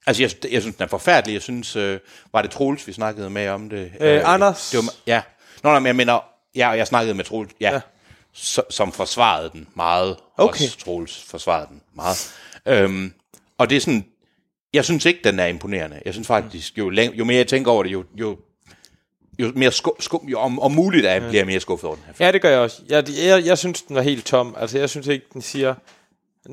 Altså, 0.06 0.22
jeg, 0.22 0.52
jeg 0.52 0.62
synes, 0.62 0.76
den 0.76 0.84
er 0.84 0.88
forfærdelig. 0.88 1.32
Jeg 1.34 1.42
synes, 1.42 1.76
øh, 1.76 2.00
var 2.32 2.42
det 2.42 2.50
Troels, 2.50 2.86
vi 2.86 2.92
snakkede 2.92 3.30
med 3.30 3.48
om 3.48 3.68
det? 3.70 3.92
Øh, 4.00 4.22
Anders. 4.24 4.70
Det 4.70 4.78
var, 4.78 4.92
ja. 5.06 5.22
Nå, 5.62 5.70
nej, 5.70 5.78
men 5.78 5.86
jeg 5.86 5.96
mener, 5.96 6.20
ja, 6.54 6.68
jeg 6.68 6.86
snakkede 6.86 7.14
med 7.14 7.24
Troels, 7.24 7.50
ja, 7.60 7.72
Ja. 7.72 7.80
Så, 8.32 8.62
som 8.70 8.92
forsvarede 8.92 9.50
den 9.52 9.68
meget. 9.74 10.16
Okay. 10.36 10.64
Også 10.64 10.78
Troels 10.78 11.24
forsvarede 11.24 11.66
den 11.70 11.80
meget. 11.94 12.34
Øhm, 12.66 13.12
og 13.58 13.70
det 13.70 13.76
er 13.76 13.80
sådan, 13.80 14.04
jeg 14.74 14.84
synes 14.84 15.04
ikke, 15.04 15.20
den 15.24 15.38
er 15.38 15.46
imponerende. 15.46 16.02
Jeg 16.04 16.12
synes 16.14 16.26
faktisk, 16.26 16.78
jo, 16.78 16.90
læng- 16.90 17.14
jo 17.14 17.24
mere 17.24 17.36
jeg 17.36 17.46
tænker 17.46 17.70
over 17.70 17.82
det, 17.82 17.92
jo, 17.92 18.04
jo, 18.14 18.38
jo 19.38 19.52
mere 19.54 19.72
sku, 19.72 19.90
sku, 20.00 20.18
jo 20.28 20.38
om, 20.38 20.60
om 20.60 20.72
muligt 20.72 21.06
er, 21.06 21.18
bliver 21.18 21.32
jeg 21.32 21.46
mere 21.46 21.60
skuffet 21.60 21.84
over 21.84 21.96
den 21.96 22.04
her 22.06 22.12
film. 22.12 22.26
Ja, 22.26 22.32
det 22.32 22.42
gør 22.42 22.50
jeg 22.50 22.58
også. 22.58 22.82
Jeg, 22.88 23.04
jeg, 23.26 23.46
jeg 23.46 23.58
synes, 23.58 23.82
den 23.82 23.96
var 23.96 24.02
helt 24.02 24.26
tom. 24.26 24.54
Altså, 24.58 24.78
jeg 24.78 24.90
synes 24.90 25.06
ikke, 25.06 25.26
den 25.32 25.42
siger... 25.42 25.74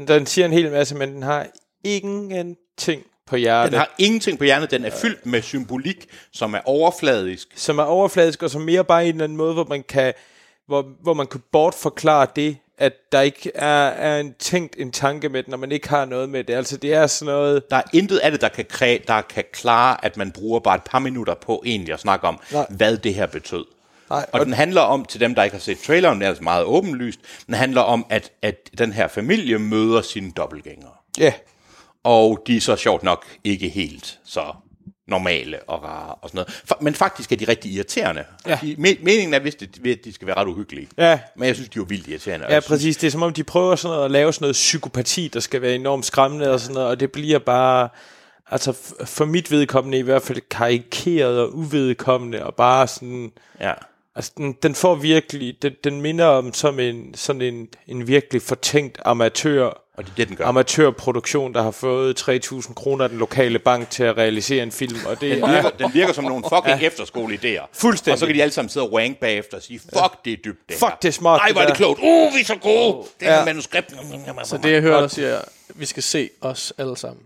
Den 0.08 0.26
siger 0.26 0.46
en 0.46 0.54
hel 0.54 0.72
masse, 0.72 0.96
men 0.96 1.14
den 1.14 1.24
har 1.24 1.48
ingenting 1.84 3.04
på 3.28 3.36
hjertet. 3.36 3.72
Den 3.72 3.80
har 3.80 3.96
ingenting 3.98 4.38
på 4.38 4.44
hjernet. 4.44 4.72
Den 4.72 4.86
er 4.86 4.90
fyldt 4.90 5.26
med 5.26 5.42
symbolik, 5.42 6.06
som 6.32 6.54
er 6.54 6.60
overfladisk. 6.66 7.48
som 7.56 7.80
er 7.80 7.84
overfladisk, 7.84 8.44
og 8.44 8.50
som 8.50 8.62
mere 8.62 8.84
bare 8.84 9.04
en 9.04 9.10
eller 9.10 9.24
anden 9.24 9.38
måde, 9.38 9.54
hvor 9.54 9.66
man 9.70 9.84
kan, 9.84 10.14
hvor, 10.68 10.86
hvor 11.02 11.14
man 11.14 11.28
kan 11.28 11.42
bortforklare 11.52 12.28
det, 12.36 12.58
at 12.78 12.94
der 13.12 13.22
ikke 13.22 13.52
er, 13.56 13.88
er 13.88 14.20
en 14.20 14.34
tænkt 14.40 14.76
en 14.80 14.92
tanke 14.92 15.30
med 15.30 15.44
den, 15.44 15.52
når 15.52 15.58
man 15.58 15.72
ikke 15.72 15.90
har 15.90 16.06
noget 16.06 16.30
med 16.30 16.44
det. 16.44 16.54
Altså, 16.54 16.78
det 16.78 16.94
er 16.94 17.08
sådan 17.08 17.34
noget... 17.34 17.70
Der 17.70 17.76
er 17.78 17.82
intet 17.94 18.18
af 18.18 18.32
det, 18.32 18.42
der 18.42 18.48
kan, 18.50 18.66
kræ, 18.70 18.98
der 19.08 19.22
kan 19.22 19.44
klare, 19.54 20.06
at 20.06 20.18
man 20.18 20.32
bruger 20.32 20.60
bare 20.60 20.76
et 20.76 20.84
par 20.84 21.00
minutter 21.00 21.34
på 21.34 21.64
egentlig 21.66 21.94
at 21.94 22.00
snakke 22.00 22.28
om, 22.28 22.40
Nej. 22.52 22.66
Hvad 22.70 22.98
det 22.98 23.14
her 23.14 23.26
betød. 23.26 23.66
Nej, 24.10 24.26
og, 24.34 24.40
og- 24.40 24.46
den 24.46 24.54
handler 24.54 24.82
om, 24.82 25.06
til 25.06 25.20
dem, 25.20 25.36
der 25.36 25.44
ikke 25.44 25.54
har 25.56 25.62
set 25.62 25.80
traileren, 25.80 26.20
det 26.20 26.26
er 26.26 26.30
altså 26.30 26.44
meget 26.44 26.64
åbenlyst, 26.66 27.20
den 27.48 27.54
handler 27.54 27.82
om, 27.82 28.06
at, 28.10 28.32
at 28.42 28.70
den 28.78 28.94
her 28.94 29.08
familie 29.08 29.60
møder 29.60 30.02
sine 30.02 30.32
dobbeltgængere. 30.32 30.92
Ja, 31.20 31.34
Og 32.04 32.44
de 32.48 32.58
er 32.58 32.62
så 32.62 32.76
sjovt 32.76 33.04
nok 33.04 33.26
ikke 33.44 33.70
helt 33.70 34.20
så 34.26 34.54
normale 35.08 35.60
og 35.68 35.84
rare 35.84 36.16
og 36.16 36.30
sådan 36.30 36.38
noget. 36.38 36.62
For, 36.66 36.78
men 36.82 36.94
faktisk 36.96 37.32
er 37.32 37.36
de 37.36 37.46
rigtig 37.48 37.72
irriterende. 37.72 38.24
Ja. 38.48 38.60
De, 38.62 38.76
me, 38.78 38.98
meningen 39.02 39.34
er 39.34 39.40
vist, 39.40 39.62
at 39.62 39.70
de, 40.06 40.14
skal 40.14 40.28
være 40.28 40.38
ret 40.38 40.48
uhyggelige. 40.48 40.88
ja. 40.98 41.20
Men 41.36 41.48
jeg 41.48 41.56
synes, 41.56 41.70
de 41.70 41.78
er 41.78 41.82
jo 41.82 41.86
vildt 41.90 42.08
irriterende. 42.08 42.46
Ja, 42.50 42.60
præcis. 42.60 42.98
Det 42.98 43.08
er 43.08 43.12
som 43.12 43.22
om, 43.24 43.34
de 43.34 43.44
prøver 43.44 43.76
sådan 43.76 43.94
noget, 43.94 44.06
at 44.06 44.12
lave 44.12 44.34
sådan 44.34 44.44
noget 44.44 44.54
psykopati, 44.54 45.28
der 45.28 45.40
skal 45.40 45.62
være 45.62 45.76
enormt 45.76 46.06
skræmmende 46.06 46.52
og 46.52 46.60
sådan 46.60 46.74
noget, 46.74 46.90
og 46.90 47.00
det 47.00 47.12
bliver 47.12 47.40
bare, 47.40 47.90
altså 48.52 48.74
for 49.06 49.26
mit 49.26 49.52
vedkommende 49.52 49.98
i 49.98 50.02
hvert 50.02 50.22
fald 50.22 50.42
karikeret 50.50 51.40
og 51.40 51.56
uvedkommende, 51.56 52.46
og 52.46 52.56
bare 52.56 52.88
sådan, 52.88 53.32
Ja. 53.62 53.74
Altså 54.16 54.32
den, 54.38 54.54
den 54.64 54.76
får 54.76 54.96
virkelig, 54.96 55.56
den, 55.62 55.74
den 55.84 56.02
minder 56.02 56.26
om 56.26 56.54
som 56.54 56.80
en, 56.80 57.14
sådan 57.16 57.42
en, 57.42 57.68
en 57.88 58.08
virkelig 58.08 58.42
fortænkt 58.42 58.98
amatør, 59.06 59.66
Og 59.66 60.04
det 60.04 60.12
er 60.12 60.16
det, 60.18 60.28
den 60.28 60.36
gør. 60.36 60.46
amatørproduktion, 60.46 61.54
der 61.54 61.62
har 61.64 61.72
fået 61.72 62.30
3.000 62.30 62.74
kroner 62.74 63.04
af 63.04 63.10
den 63.10 63.20
lokale 63.20 63.60
bank 63.60 63.90
til 63.90 64.04
at 64.04 64.18
realisere 64.18 64.64
en 64.64 64.72
film, 64.72 65.00
og 65.06 65.22
det 65.22 65.32
Den 65.36 65.44
er 65.44 65.52
virker, 65.54 65.70
den 65.70 65.94
virker 65.94 66.14
som 66.14 66.24
nogle 66.24 66.44
fucking 66.50 66.82
ja. 66.82 66.90
efterskoleidéer. 66.90 67.68
Fuldstændig. 67.74 68.14
Og 68.14 68.20
så 68.20 68.26
kan 68.26 68.36
de 68.36 68.42
alle 68.42 68.52
sammen 68.54 68.70
sidde 68.70 68.86
og 68.86 68.94
wank 68.94 69.18
bagefter 69.18 69.58
og 69.58 69.64
sige, 69.64 69.80
fuck, 69.80 70.26
det 70.26 70.34
er 70.34 70.38
dybt, 70.46 70.60
det 70.70 70.78
Fuck, 70.78 70.90
her. 70.92 70.98
det 71.02 71.08
er 71.08 71.12
smart, 71.12 71.40
Ej, 71.42 71.46
det 71.48 71.56
hvor 71.56 71.62
er 71.62 71.66
det 71.66 71.72
der." 71.74 71.78
klogt. 71.78 72.00
Uh, 72.00 72.34
vi 72.36 72.40
er 72.42 72.46
så 72.46 72.56
gode. 72.56 73.08
Det 73.20 73.28
er 73.28 73.38
Ja. 73.40 73.46
manuskript. 73.46 73.94
Så 74.44 74.58
det, 74.58 74.72
jeg 74.72 74.82
hører 74.82 75.00
dig 75.02 75.12
siger, 75.12 75.42
vi 75.76 75.86
skal 75.86 76.04
se 76.04 76.30
os 76.42 76.74
alle 76.78 76.98
sammen. 76.98 77.24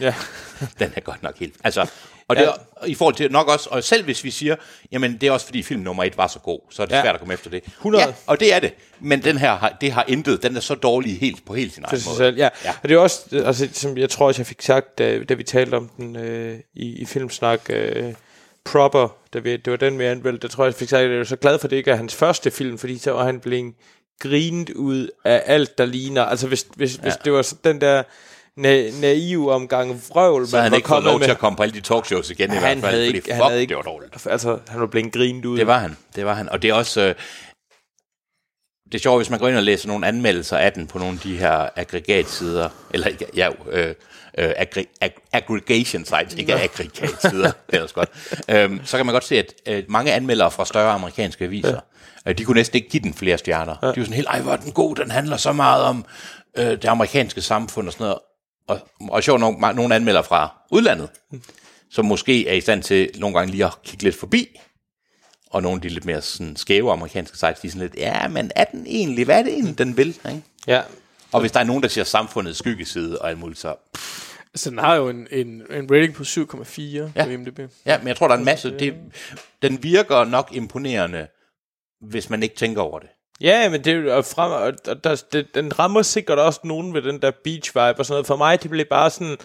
ja. 0.00 0.14
Den 0.78 0.92
er 0.96 1.00
godt 1.00 1.22
nok 1.22 1.38
helt... 1.38 1.54
Altså, 1.64 1.86
og 2.28 2.36
det 2.36 2.44
er, 2.44 2.52
i 2.86 2.94
forhold 2.94 3.14
til 3.14 3.32
nok 3.32 3.48
også, 3.48 3.68
og 3.70 3.84
selv 3.84 4.04
hvis 4.04 4.24
vi 4.24 4.30
siger, 4.30 4.56
jamen 4.92 5.16
det 5.20 5.26
er 5.26 5.30
også 5.32 5.46
fordi 5.46 5.62
film 5.62 5.80
nummer 5.80 6.04
et 6.04 6.16
var 6.16 6.26
så 6.26 6.38
god, 6.38 6.60
så 6.70 6.82
er 6.82 6.86
det 6.86 6.92
Ja. 6.92 6.96
ja. 6.96 7.02
svært 7.04 7.14
at 7.14 7.20
komme 7.20 7.34
efter 7.34 7.50
det. 7.50 7.64
100. 7.66 8.04
Ja, 8.04 8.12
og 8.26 8.40
det 8.40 8.54
er 8.54 8.60
det. 8.60 8.74
Men 9.00 9.24
den 9.24 9.38
her, 9.38 9.56
har, 9.56 9.76
det 9.80 9.92
har 9.92 10.04
intet. 10.08 10.42
Den 10.42 10.56
er 10.56 10.60
så 10.60 10.74
dårlig 10.74 11.18
helt 11.20 11.46
på 11.46 11.54
helt 11.54 11.72
sin 11.74 11.84
egen 11.84 12.00
måde. 12.06 12.16
selv. 12.16 12.36
Ja. 12.36 12.42
ja. 12.42 12.48
Ja. 12.64 12.74
Og 12.82 12.88
det 12.88 12.94
er 12.94 12.98
også, 12.98 13.20
altså, 13.32 13.68
som 13.72 13.98
jeg 13.98 14.10
tror 14.10 14.26
også, 14.26 14.40
jeg 14.40 14.46
fik 14.46 14.62
sagt, 14.62 14.98
da, 14.98 15.24
da 15.24 15.34
vi 15.34 15.42
talte 15.42 15.74
om 15.74 15.90
den 15.96 16.16
øh, 16.16 16.58
i, 16.74 16.96
i 17.02 17.04
Filmsnak, 17.04 17.60
øh, 17.70 18.14
Proper, 18.64 19.16
da 19.34 19.38
vi, 19.38 19.56
det 19.56 19.70
var 19.70 19.76
den, 19.76 19.98
vi 19.98 20.04
anmeldte, 20.04 20.48
der 20.48 20.48
tror 20.48 20.64
jeg, 20.64 20.66
jeg 20.72 20.74
fik 20.74 20.88
sagt, 20.88 21.02
at 21.02 21.10
jeg 21.10 21.18
var 21.18 21.24
så 21.24 21.36
glad 21.36 21.58
for, 21.58 21.64
at 21.66 21.70
det 21.70 21.76
ikke 21.76 21.90
er 21.90 21.96
hans 21.96 22.14
første 22.14 22.50
film, 22.50 22.78
fordi 22.78 22.98
så 22.98 23.10
var 23.12 23.24
han 23.24 23.40
blevet 23.40 23.74
grinet 24.20 24.70
ud 24.70 25.08
af 25.24 25.42
alt, 25.46 25.78
der 25.78 25.86
ligner. 25.86 26.22
Altså, 26.22 26.46
hvis, 26.46 26.66
hvis, 26.76 26.96
ja. 26.96 27.02
hvis 27.02 27.14
det 27.24 27.32
var 27.32 27.52
den 27.64 27.80
der 27.80 28.02
na- 28.58 29.00
naive 29.00 29.52
omgang 29.52 30.02
vrøvl, 30.08 30.46
Så 30.46 30.56
havde 30.56 30.62
han 30.62 30.70
var 30.70 30.76
ikke 30.76 30.88
fået 30.88 31.04
lov 31.04 31.18
med. 31.18 31.24
til 31.26 31.30
at 31.30 31.38
komme 31.38 31.56
på 31.56 31.62
alle 31.62 31.74
de 31.74 31.80
talkshows 31.80 32.30
igen 32.30 32.50
i 32.50 32.58
hvert 32.58 32.62
fald, 32.62 32.80
havde 32.84 33.06
fordi 33.06 33.16
ikke- 33.18 33.30
fuck, 33.34 33.42
havde 33.44 33.60
ikke- 33.60 33.68
det 33.68 33.76
var 33.76 33.82
dårligt. 33.82 34.26
Altså, 34.30 34.58
han 34.68 34.80
var 34.80 34.86
blevet 34.86 35.12
grinet 35.12 35.44
ud. 35.44 35.58
Det 35.58 35.66
var 35.66 35.78
han, 35.78 35.96
det 36.16 36.24
var 36.24 36.34
han. 36.34 36.48
Og 36.48 36.62
det 36.62 36.70
er 36.70 36.74
også... 36.74 37.00
Øh, 37.00 37.14
det 38.92 38.94
er 38.94 38.98
sjovt, 38.98 39.18
hvis 39.18 39.30
man 39.30 39.38
går 39.38 39.48
ind 39.48 39.56
og 39.56 39.62
læser 39.62 39.88
nogle 39.88 40.06
anmeldelser 40.06 40.56
af 40.56 40.72
den 40.72 40.86
på 40.86 40.98
nogle 40.98 41.12
af 41.14 41.20
de 41.20 41.36
her 41.36 41.68
aggregatsider, 41.76 42.68
eller 42.94 43.10
ja, 43.36 43.48
øh, 43.70 43.94
øh, 44.38 44.50
aggre- 44.56 44.96
ag- 45.00 45.28
aggregation 45.32 46.04
sites, 46.04 46.34
ikke 46.34 46.54
aggregatsider, 46.54 47.52
det 47.70 47.78
er 47.78 47.82
også 47.82 47.94
godt, 47.94 48.08
øhm, 48.48 48.80
så 48.84 48.96
kan 48.96 49.06
man 49.06 49.12
godt 49.12 49.24
se, 49.24 49.38
at 49.38 49.54
øh, 49.66 49.82
mange 49.88 50.12
anmeldere 50.12 50.50
fra 50.50 50.64
større 50.64 50.90
amerikanske 50.92 51.44
aviser, 51.44 51.80
ja. 52.26 52.30
øh, 52.30 52.38
de 52.38 52.44
kunne 52.44 52.56
næsten 52.56 52.76
ikke 52.76 52.88
give 52.88 53.02
den 53.02 53.14
flere 53.14 53.38
stjerner. 53.38 53.76
Ja. 53.82 53.86
De 53.86 53.96
var 53.96 54.02
sådan 54.04 54.12
helt, 54.14 54.28
ej, 54.28 54.40
hvor 54.40 54.52
er 54.52 54.56
den 54.56 54.72
god, 54.72 54.96
den 54.96 55.10
handler 55.10 55.36
så 55.36 55.52
meget 55.52 55.82
om 55.82 56.04
øh, 56.58 56.64
det 56.70 56.84
amerikanske 56.84 57.40
samfund 57.42 57.86
og 57.86 57.92
sådan 57.92 58.04
noget. 58.04 58.18
Og, 58.68 58.80
og 59.10 59.22
sjovt 59.22 59.40
nok, 59.40 59.76
nogle 59.76 59.94
anmeldere 59.94 60.24
fra 60.24 60.56
udlandet, 60.70 61.08
som 61.90 62.04
måske 62.04 62.48
er 62.48 62.54
i 62.54 62.60
stand 62.60 62.82
til 62.82 63.10
nogle 63.18 63.38
gange 63.38 63.50
lige 63.50 63.64
at 63.64 63.82
kigge 63.84 64.04
lidt 64.04 64.16
forbi, 64.16 64.60
og 65.50 65.62
nogle 65.62 65.76
af 65.76 65.82
de 65.82 65.88
lidt 65.88 66.04
mere 66.04 66.22
sådan 66.22 66.56
skæve 66.56 66.92
amerikanske 66.92 67.38
sites, 67.38 67.60
de 67.60 67.66
er 67.66 67.70
sådan 67.70 67.80
lidt, 67.80 67.94
ja, 67.96 68.28
men 68.28 68.50
er 68.56 68.64
den 68.64 68.86
egentlig, 68.86 69.24
hvad 69.24 69.38
er 69.38 69.42
det 69.42 69.52
egentlig, 69.52 69.78
den 69.78 69.96
vil? 69.96 70.08
Ikke? 70.08 70.42
Ja. 70.66 70.82
Og 71.32 71.40
hvis 71.40 71.52
der 71.52 71.60
er 71.60 71.64
nogen, 71.64 71.82
der 71.82 71.88
siger 71.88 72.04
samfundets 72.04 72.58
skyggeside 72.58 73.18
og 73.18 73.28
alt 73.28 73.38
muligt, 73.38 73.60
så... 73.60 73.74
Altså, 74.54 74.70
den 74.70 74.78
har 74.78 74.94
jo 74.94 75.08
en, 75.08 75.26
en, 75.30 75.62
en 75.70 75.90
rating 75.90 76.14
på 76.14 76.22
7,4 76.22 76.82
ja. 76.82 77.10
Ja. 77.16 77.24
på 77.24 77.30
IMDb. 77.30 77.60
Ja, 77.86 77.98
men 77.98 78.08
jeg 78.08 78.16
tror, 78.16 78.28
der 78.28 78.34
er 78.34 78.38
en 78.38 78.44
masse... 78.44 78.78
Det, 78.78 78.94
den 79.62 79.82
virker 79.82 80.24
nok 80.24 80.48
imponerende, 80.52 81.26
hvis 82.00 82.30
man 82.30 82.42
ikke 82.42 82.56
tænker 82.56 82.82
over 82.82 82.98
det. 82.98 83.08
Ja, 83.40 83.68
men 83.68 83.84
det 83.84 84.08
er 84.08 84.14
og 84.14 84.24
frem, 84.24 84.52
og, 84.52 84.72
og 84.92 85.04
der, 85.04 85.22
det, 85.32 85.46
den 85.54 85.78
rammer 85.78 86.02
sikkert 86.02 86.38
også 86.38 86.60
nogen 86.64 86.94
ved 86.94 87.02
den 87.02 87.22
der 87.22 87.30
beach 87.44 87.70
vibe 87.74 87.98
og 87.98 88.06
sådan 88.06 88.12
noget. 88.14 88.26
For 88.26 88.36
mig, 88.36 88.62
det 88.62 88.70
blev 88.70 88.84
bare 88.90 89.10
sådan, 89.10 89.36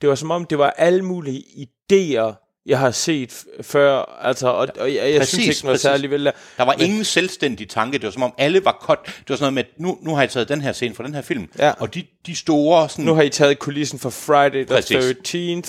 det 0.00 0.08
var 0.08 0.14
som 0.14 0.30
om, 0.30 0.44
det 0.44 0.58
var 0.58 0.70
alle 0.70 1.02
mulige 1.02 1.44
idéer, 1.92 2.34
jeg 2.66 2.78
har 2.78 2.90
set 2.90 3.44
før, 3.62 4.18
altså, 4.22 4.48
og, 4.48 4.68
og 4.78 4.94
jeg, 4.94 5.10
jeg 5.12 5.18
Præcis, 5.20 5.28
synes 5.34 5.56
ikke 5.56 5.64
noget 5.64 5.74
præcis. 5.74 5.82
særligt 5.82 6.10
vel. 6.10 6.24
Der 6.56 6.64
var 6.64 6.72
ingen 6.72 7.04
selvstændig 7.04 7.68
tanke. 7.68 7.98
Det 7.98 8.04
var 8.04 8.10
som 8.10 8.22
om 8.22 8.34
alle 8.38 8.64
var 8.64 8.78
cut. 8.82 8.98
Det 9.06 9.30
var 9.30 9.36
sådan 9.36 9.52
noget 9.52 9.68
med, 9.78 9.86
nu, 9.86 9.98
nu 10.02 10.14
har 10.14 10.22
jeg 10.22 10.30
taget 10.30 10.48
den 10.48 10.60
her 10.60 10.72
scene 10.72 10.94
fra 10.94 11.04
den 11.04 11.14
her 11.14 11.22
film. 11.22 11.48
Ja. 11.58 11.72
Og 11.78 11.94
de, 11.94 12.04
de 12.26 12.36
store, 12.36 12.88
sådan, 12.88 13.04
Nu 13.04 13.14
har 13.14 13.22
I 13.22 13.28
taget 13.28 13.58
kulissen 13.58 13.98
for 13.98 14.10
Friday 14.10 14.64
the 14.66 14.74
Præcis. 14.74 15.04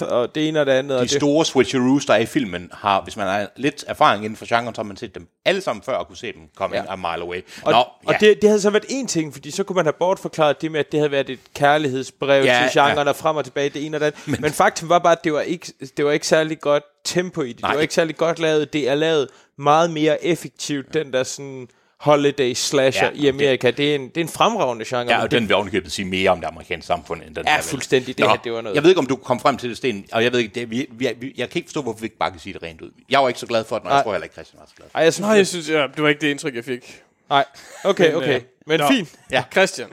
13th, 0.02 0.06
og 0.06 0.36
det 0.36 0.48
ene 0.48 0.60
og 0.60 0.66
det 0.66 0.72
andet. 0.72 0.98
og 0.98 1.04
de 1.04 1.08
det, 1.10 1.18
store 1.22 1.46
switcheroos, 1.46 2.06
der 2.06 2.14
er 2.14 2.18
i 2.18 2.26
filmen, 2.26 2.70
har, 2.74 3.02
hvis 3.02 3.18
man 3.18 3.28
har 3.28 3.48
lidt 3.56 3.84
erfaring 3.88 4.26
inden 4.26 4.38
for 4.38 4.46
genren, 4.50 4.76
så 4.76 4.82
har 4.82 4.88
man 4.88 4.98
set 4.98 5.16
dem 5.16 5.28
alle 5.46 5.62
sammen 5.62 5.84
før 5.84 5.94
og 5.96 6.08
kunne 6.08 6.18
se 6.18 6.34
dem 6.34 6.42
komme 6.56 6.76
ja. 6.76 6.84
a 6.88 6.96
mile 6.96 7.24
away. 7.24 7.42
Og, 7.64 7.72
Nå, 7.72 7.78
og 8.06 8.16
det, 8.20 8.42
det 8.42 8.50
havde 8.50 8.62
så 8.62 8.70
været 8.70 8.86
en 8.90 9.08
ting, 9.08 9.34
fordi 9.34 9.52
så 9.52 9.64
kunne 9.64 9.76
man 9.76 9.86
have 9.86 9.94
bortforklaret 9.94 10.62
det 10.62 10.72
med, 10.72 10.80
at 10.80 10.92
det 10.92 11.00
havde 11.00 11.12
været 11.12 11.30
et 11.30 11.40
kærlighedsbrev 11.56 12.44
Ja, 12.44 12.62
ja, 12.62 12.70
til 12.70 12.82
genren, 12.82 12.98
ja. 12.98 13.10
og 13.10 13.16
frem 13.16 13.36
og 13.36 13.46
tilbage, 13.46 13.70
det 13.70 13.86
ene 13.86 13.98
og 13.98 14.02
det 14.02 14.06
andet. 14.06 14.28
Men, 14.28 14.42
Men 14.42 14.52
faktum 14.52 14.90
var 14.90 15.00
bare, 15.00 15.12
at 15.12 15.24
det 15.24 15.34
var 15.34 15.42
ikke, 15.42 15.74
det 15.98 16.06
var 16.06 16.12
ikke 16.12 16.28
særlig 16.28 16.60
godt 16.60 16.84
tempo 17.04 17.42
i 17.42 17.54
det. 17.54 17.62
Nej. 17.62 17.72
Det 17.72 17.76
var 17.76 17.82
ikke 17.82 17.94
særlig 17.94 18.18
godt 18.18 18.40
lavet. 18.40 18.74
Det 18.74 18.90
er 18.90 18.96
lavet 18.96 19.28
meget 19.58 19.92
mere 19.92 20.26
effektivt, 20.26 20.94
den 20.94 21.14
der 21.14 21.24
sådan 21.24 21.68
holiday 22.04 22.54
slasher 22.54 23.06
Ja, 23.06 23.12
i 23.24 23.28
Amerika. 23.28 23.72
Det 23.72 23.92
er, 23.92 23.96
en, 23.96 24.08
det 24.08 24.18
er 24.18 24.22
en 24.22 24.28
fremragende 24.30 24.86
genre. 24.88 25.12
Ja, 25.14 25.22
og 25.22 25.32
det, 25.32 25.40
den 25.40 25.48
vil 25.50 25.56
ovenikøbet 25.56 25.92
sige 25.92 26.06
mere 26.06 26.30
om 26.30 26.40
det 26.40 26.48
amerikanske 26.48 26.88
samfund, 26.88 27.22
end 27.28 27.36
den 27.36 27.44
Ja, 27.48 27.56
her 27.56 27.62
fuldstændig. 27.62 28.18
Det 28.18 28.30
her, 28.30 28.36
det 28.36 28.52
var 28.54 28.62
noget- 28.62 28.76
Jeg 28.76 28.84
ved 28.84 28.90
ikke, 28.90 29.00
om 29.00 29.06
du 29.06 29.16
kom 29.16 29.40
frem 29.40 29.58
til 29.58 29.70
det, 29.70 29.78
Sten, 29.78 30.06
og 30.12 30.24
jeg 30.24 30.32
ved 30.32 30.40
ikke, 30.40 30.56
det, 30.60 30.72
vi, 30.72 30.88
vi, 30.92 31.10
vi, 31.20 31.34
jeg 31.38 31.50
kan 31.50 31.60
ikke 31.60 31.68
forstå, 31.68 31.82
hvorfor 31.82 32.00
vi 32.00 32.06
ikke 32.06 32.18
bare 32.18 32.32
kan 32.32 32.40
sige 32.40 32.54
det 32.54 32.64
rent 32.64 32.82
ud. 32.82 32.90
Jeg 33.10 33.20
var 33.20 33.28
ikke 33.28 33.40
så 33.40 33.46
glad 33.48 33.64
for 33.64 33.78
den, 33.80 33.88
og 33.88 33.96
jeg 33.96 34.04
tror 34.04 34.12
heller 34.12 34.24
ikke, 34.24 34.34
Christian 34.34 34.60
var 34.60 34.66
så 34.68 34.74
glad. 34.78 34.88
ej, 34.96 35.04
jeg 35.04 35.14
synes, 35.14 35.26
Nej, 35.28 35.36
jeg 35.38 35.48
synes, 35.48 35.70
ja, 35.70 35.82
det 35.96 36.04
var 36.04 36.10
ikke 36.10 36.22
det 36.22 36.28
indtryk, 36.28 36.56
jeg 36.56 36.64
fik. 36.66 37.02
nej. 37.30 37.46
Okay, 37.84 38.08
Men, 38.08 38.16
okay. 38.16 38.36
øh, 38.36 38.42
Men 38.68 38.80
nå. 38.80 38.88
fint. 38.88 39.10
Ja. 39.32 39.44
Christian, 39.52 39.88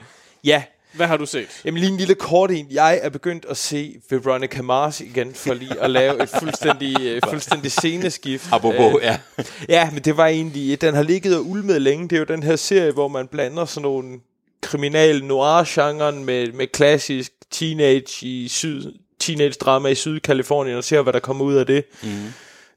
Ja. 0.44 0.62
Hvad 0.92 1.06
har 1.06 1.16
du 1.16 1.26
set? 1.26 1.48
Jamen 1.64 1.80
lige 1.80 1.90
en 1.92 1.96
lille 1.96 2.14
kort 2.14 2.50
en. 2.50 2.66
Jeg 2.70 3.00
er 3.02 3.08
begyndt 3.08 3.46
at 3.48 3.56
se 3.56 3.96
Veronica 4.10 4.62
Mars 4.62 5.00
igen, 5.00 5.34
for 5.34 5.54
lige 5.54 5.80
at 5.80 5.90
lave 5.90 6.22
et 6.22 6.28
fuldstændig, 6.28 6.96
øh, 7.00 7.20
fuldstændig 7.30 7.72
sceneskift. 7.72 8.48
Apropos, 8.52 8.94
Øh, 8.94 9.02
ja. 9.02 9.18
Ja, 9.68 9.90
men 9.90 10.02
det 10.02 10.16
var 10.16 10.26
egentlig, 10.26 10.80
den 10.80 10.94
har 10.94 11.02
ligget 11.02 11.36
og 11.36 11.46
ulmet 11.46 11.82
længe. 11.82 12.08
Det 12.08 12.16
er 12.16 12.18
jo 12.20 12.24
den 12.24 12.42
her 12.42 12.56
serie, 12.56 12.92
hvor 12.92 13.08
man 13.08 13.26
blander 13.26 13.64
sådan 13.64 13.82
nogle 13.82 14.20
kriminal 14.62 15.24
noir-genren 15.24 16.24
med, 16.24 16.52
med 16.52 16.66
klassisk 16.66 17.32
teenage 17.50 18.26
i 18.26 18.48
syd, 18.48 18.92
teenage 19.18 19.52
drama 19.52 19.88
i 19.88 19.94
Sydkalifornien 19.94 20.76
og 20.76 20.84
ser, 20.84 21.02
hvad 21.02 21.12
der 21.12 21.20
kommer 21.20 21.44
ud 21.44 21.54
af 21.54 21.66
det. 21.66 21.84
Mm. 22.02 22.08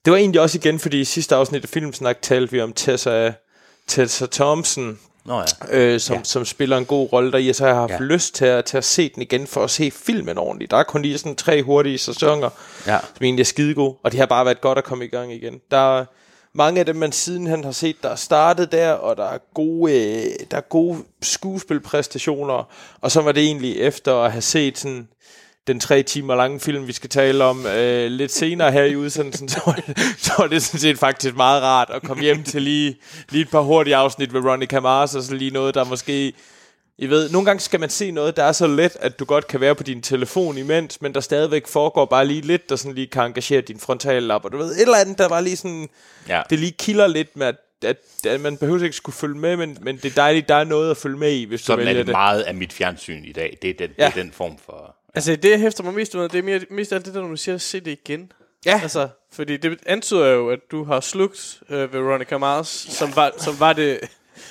Det 0.05 0.11
var 0.11 0.17
egentlig 0.17 0.41
også 0.41 0.57
igen, 0.57 0.79
fordi 0.79 0.99
i 0.99 1.05
sidste 1.05 1.35
afsnit 1.35 1.63
af 1.63 1.69
Filmsnak 1.69 2.21
talte 2.21 2.51
vi 2.51 2.61
om 2.61 2.73
Tessa, 2.73 3.33
Tessa 3.87 4.25
Thompson, 4.31 4.99
Nå 5.25 5.39
ja. 5.71 5.77
øh, 5.77 5.99
som, 5.99 6.15
ja. 6.15 6.23
som 6.23 6.45
spiller 6.45 6.77
en 6.77 6.85
god 6.85 7.13
rolle 7.13 7.31
deri, 7.31 7.49
og 7.49 7.55
så 7.55 7.63
har 7.63 7.69
jeg 7.69 7.77
haft 7.79 7.91
Ja. 7.91 7.97
lyst 7.99 8.35
til 8.35 8.45
at, 8.45 8.65
til 8.65 8.77
at 8.77 8.83
se 8.85 9.09
den 9.09 9.21
igen, 9.21 9.47
for 9.47 9.63
at 9.63 9.69
se 9.71 9.91
filmen 9.91 10.37
ordentligt. 10.37 10.71
Der 10.71 10.77
er 10.77 10.83
kun 10.83 11.01
lige 11.01 11.17
sådan 11.17 11.35
tre 11.35 11.63
hurtige 11.63 11.97
sæsoner, 11.97 12.49
Ja. 12.87 12.99
som 12.99 13.23
egentlig 13.23 13.41
er 13.43 13.45
skidegode, 13.45 13.95
og 14.03 14.11
det 14.11 14.19
har 14.19 14.25
bare 14.27 14.45
været 14.45 14.61
godt 14.61 14.77
at 14.77 14.83
komme 14.83 15.05
i 15.05 15.07
gang 15.07 15.33
igen. 15.33 15.59
Der 15.71 15.99
er 15.99 16.05
mange 16.53 16.79
af 16.79 16.85
dem, 16.85 16.95
man 16.95 17.11
sidenhen 17.11 17.63
har 17.63 17.71
set, 17.71 17.95
der 18.03 18.09
er 18.09 18.15
startet 18.15 18.71
der, 18.71 18.91
og 18.91 19.17
der 19.17 19.25
er 19.25 19.37
gode, 19.53 19.93
øh, 19.93 20.25
der 20.51 20.57
er 20.57 20.61
gode 20.61 20.97
skuespilpræstationer, 21.21 22.69
og 23.01 23.11
så 23.11 23.21
var 23.21 23.31
det 23.31 23.43
egentlig 23.43 23.77
efter 23.79 24.15
at 24.15 24.31
have 24.31 24.41
set 24.41 24.77
sådan 24.77 25.07
den 25.67 25.79
tre 25.79 26.03
timer 26.03 26.35
lange 26.35 26.59
film, 26.59 26.87
vi 26.87 26.93
skal 26.93 27.09
tale 27.09 27.43
om 27.43 27.65
øh, 27.65 28.11
lidt 28.11 28.31
senere 28.31 28.71
her 28.71 28.83
i 28.83 28.95
udsendelsen, 28.95 29.49
så, 29.53 29.61
var 29.65 29.73
det- 29.73 29.97
så 30.17 30.31
var 30.37 30.47
det 30.47 30.63
sådan 30.63 30.79
set 30.79 30.99
faktisk 30.99 31.35
meget 31.35 31.61
rart 31.63 31.89
at 31.93 32.01
komme 32.03 32.23
hjem 32.23 32.43
til 32.43 32.61
lige, 32.61 32.95
lige 33.29 33.41
et 33.41 33.49
par 33.49 33.61
hurtige 33.61 33.95
afsnit 33.95 34.33
ved 34.33 34.41
Veronica 34.41 34.79
Mars, 34.79 35.15
og 35.15 35.23
så 35.23 35.35
lige 35.35 35.51
noget, 35.51 35.75
der 35.75 35.83
måske... 35.83 36.33
I 36.97 37.07
ved, 37.07 37.29
nogle 37.29 37.45
gange 37.45 37.59
skal 37.59 37.79
man 37.79 37.89
se 37.89 38.11
noget, 38.11 38.37
der 38.37 38.43
er 38.43 38.51
så 38.51 38.67
let, 38.67 38.97
at 38.99 39.19
du 39.19 39.25
godt 39.25 39.47
kan 39.47 39.59
være 39.61 39.75
på 39.75 39.83
din 39.83 40.01
telefon 40.01 40.57
imens, 40.57 41.01
men 41.01 41.13
der 41.13 41.19
stadigvæk 41.19 41.67
foregår 41.67 42.05
bare 42.05 42.25
lige 42.25 42.41
lidt, 42.41 42.69
der 42.69 42.75
sådan 42.75 42.95
lige 42.95 43.07
kan 43.07 43.23
engagere 43.23 43.61
din 43.61 43.79
frontallap, 43.79 44.45
og 44.45 44.51
du 44.51 44.57
ved, 44.57 44.75
et 44.75 44.81
eller 44.81 44.97
andet, 44.97 45.17
der 45.17 45.27
var 45.29 45.41
lige 45.41 45.57
sådan, 45.57 45.89
Ja. 46.27 46.41
det 46.49 46.59
lige 46.59 46.71
kilder 46.71 47.07
lidt 47.07 47.37
med, 47.37 47.47
at, 47.47 47.55
at, 47.85 47.97
at 48.27 48.41
man 48.41 48.57
behøver 48.57 48.83
ikke 48.83 48.95
skulle 48.95 49.15
følge 49.15 49.37
med, 49.37 49.57
men, 49.57 49.77
men 49.81 49.97
det 49.97 50.05
er 50.05 50.15
dejligt, 50.15 50.49
der 50.49 50.55
er 50.55 50.63
noget 50.63 50.91
at 50.91 50.97
følge 50.97 51.17
med 51.17 51.31
i, 51.31 51.43
hvis 51.43 51.61
du 51.61 51.65
Sådan 51.65 51.79
er 51.79 51.85
vælger 51.85 51.99
det, 51.99 52.07
det. 52.07 52.11
meget 52.13 52.41
af 52.41 52.55
mit 52.55 52.73
fjernsyn 52.73 53.25
i 53.25 53.31
dag. 53.31 53.57
Det 53.61 53.69
er 53.69 53.73
den, 53.79 53.89
Ja. 53.97 54.05
det 54.05 54.17
er 54.17 54.23
den 54.23 54.31
form 54.31 54.57
for... 54.65 54.92
Altså, 55.15 55.35
det 55.35 55.51
jeg 55.51 55.59
hæfter 55.59 55.83
mig 55.83 55.93
mest 55.93 56.15
ud 56.15 56.21
af, 56.23 56.29
det 56.29 56.39
er 56.39 56.43
mere, 56.43 56.61
mest 56.69 56.93
alt 56.93 57.05
det 57.05 57.13
der, 57.13 57.21
når 57.21 57.27
du 57.27 57.37
siger, 57.37 57.57
se 57.57 57.79
det 57.79 57.91
igen. 57.91 58.31
Ja. 58.65 58.79
Altså, 58.83 59.07
fordi 59.31 59.57
det 59.57 59.79
antyder 59.85 60.27
jo, 60.27 60.49
at 60.49 60.59
du 60.71 60.83
har 60.83 60.99
slugt 60.99 61.61
uh, 61.69 61.93
Veronica 61.93 62.37
Mars, 62.37 62.67
som 62.67 63.15
var, 63.15 63.31
som 63.37 63.59
var 63.59 63.73
det 63.73 63.99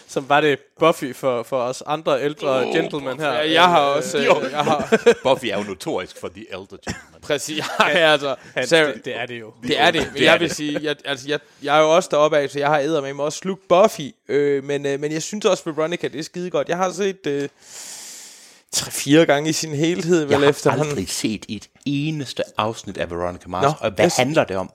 som 0.06 0.28
var 0.28 0.40
det 0.40 0.58
Buffy 0.78 1.14
for, 1.14 1.42
for 1.42 1.56
os 1.62 1.82
andre 1.86 2.22
ældre 2.24 2.66
oh, 2.66 2.74
gentlemen 2.74 3.20
her. 3.20 3.32
Ja, 3.32 3.52
jeg 3.52 3.64
har 3.64 3.80
også... 3.80 4.18
Øh, 4.18 4.24
jeg 4.24 4.64
har, 4.64 4.98
Buffy 5.24 5.44
er 5.46 5.58
jo 5.58 5.62
notorisk 5.62 6.20
for 6.20 6.28
the 6.28 6.46
elder 6.48 6.76
gentleman. 6.86 7.20
præcis. 7.22 7.64
Ja, 7.80 8.12
altså, 8.12 8.34
Hans, 8.54 8.68
så, 8.68 8.76
det, 8.76 9.04
det 9.04 9.16
er 9.16 9.26
det 9.26 9.40
jo. 9.40 9.52
det 9.62 9.80
er 9.80 9.90
det. 9.90 10.06
Men 10.06 10.14
Det 10.14 10.24
jeg 10.24 10.40
vil 10.40 10.48
det. 10.48 10.56
sige, 10.56 10.78
jeg, 10.82 10.96
altså, 11.04 11.28
jeg, 11.28 11.40
jeg 11.62 11.76
er 11.76 11.80
jo 11.80 11.96
også 11.96 12.08
deroppe 12.12 12.38
af, 12.38 12.50
så 12.50 12.58
jeg 12.58 12.68
har 12.68 12.78
æder 12.78 13.00
med 13.00 13.14
mig 13.14 13.24
også 13.24 13.38
slugt 13.38 13.68
Buffy. 13.68 14.10
Øh, 14.28 14.64
men, 14.64 14.86
øh, 14.86 15.00
men 15.00 15.12
jeg 15.12 15.22
synes 15.22 15.44
også, 15.44 15.62
Veronica, 15.70 16.08
det 16.08 16.18
er 16.18 16.22
skide 16.22 16.50
godt. 16.50 16.68
Jeg 16.68 16.76
har 16.76 16.90
set 16.90 17.26
øh, 17.26 17.48
tre-fire 18.72 19.26
gange 19.26 19.50
i 19.50 19.52
sin 19.52 19.74
helhed, 19.74 20.20
Jeg 20.20 20.28
vel 20.28 20.38
har 20.38 20.48
efterhånden. 20.48 20.88
aldrig 20.88 21.08
set 21.08 21.46
et 21.48 21.68
eneste 21.86 22.42
afsnit 22.58 22.96
af 22.98 23.10
Veronica 23.10 23.48
Mars. 23.48 23.62
Nå, 23.62 23.68
og 23.80 23.90
hvad 23.90 24.04
jeg- 24.04 24.12
handler 24.16 24.44
det 24.44 24.56
om? 24.56 24.70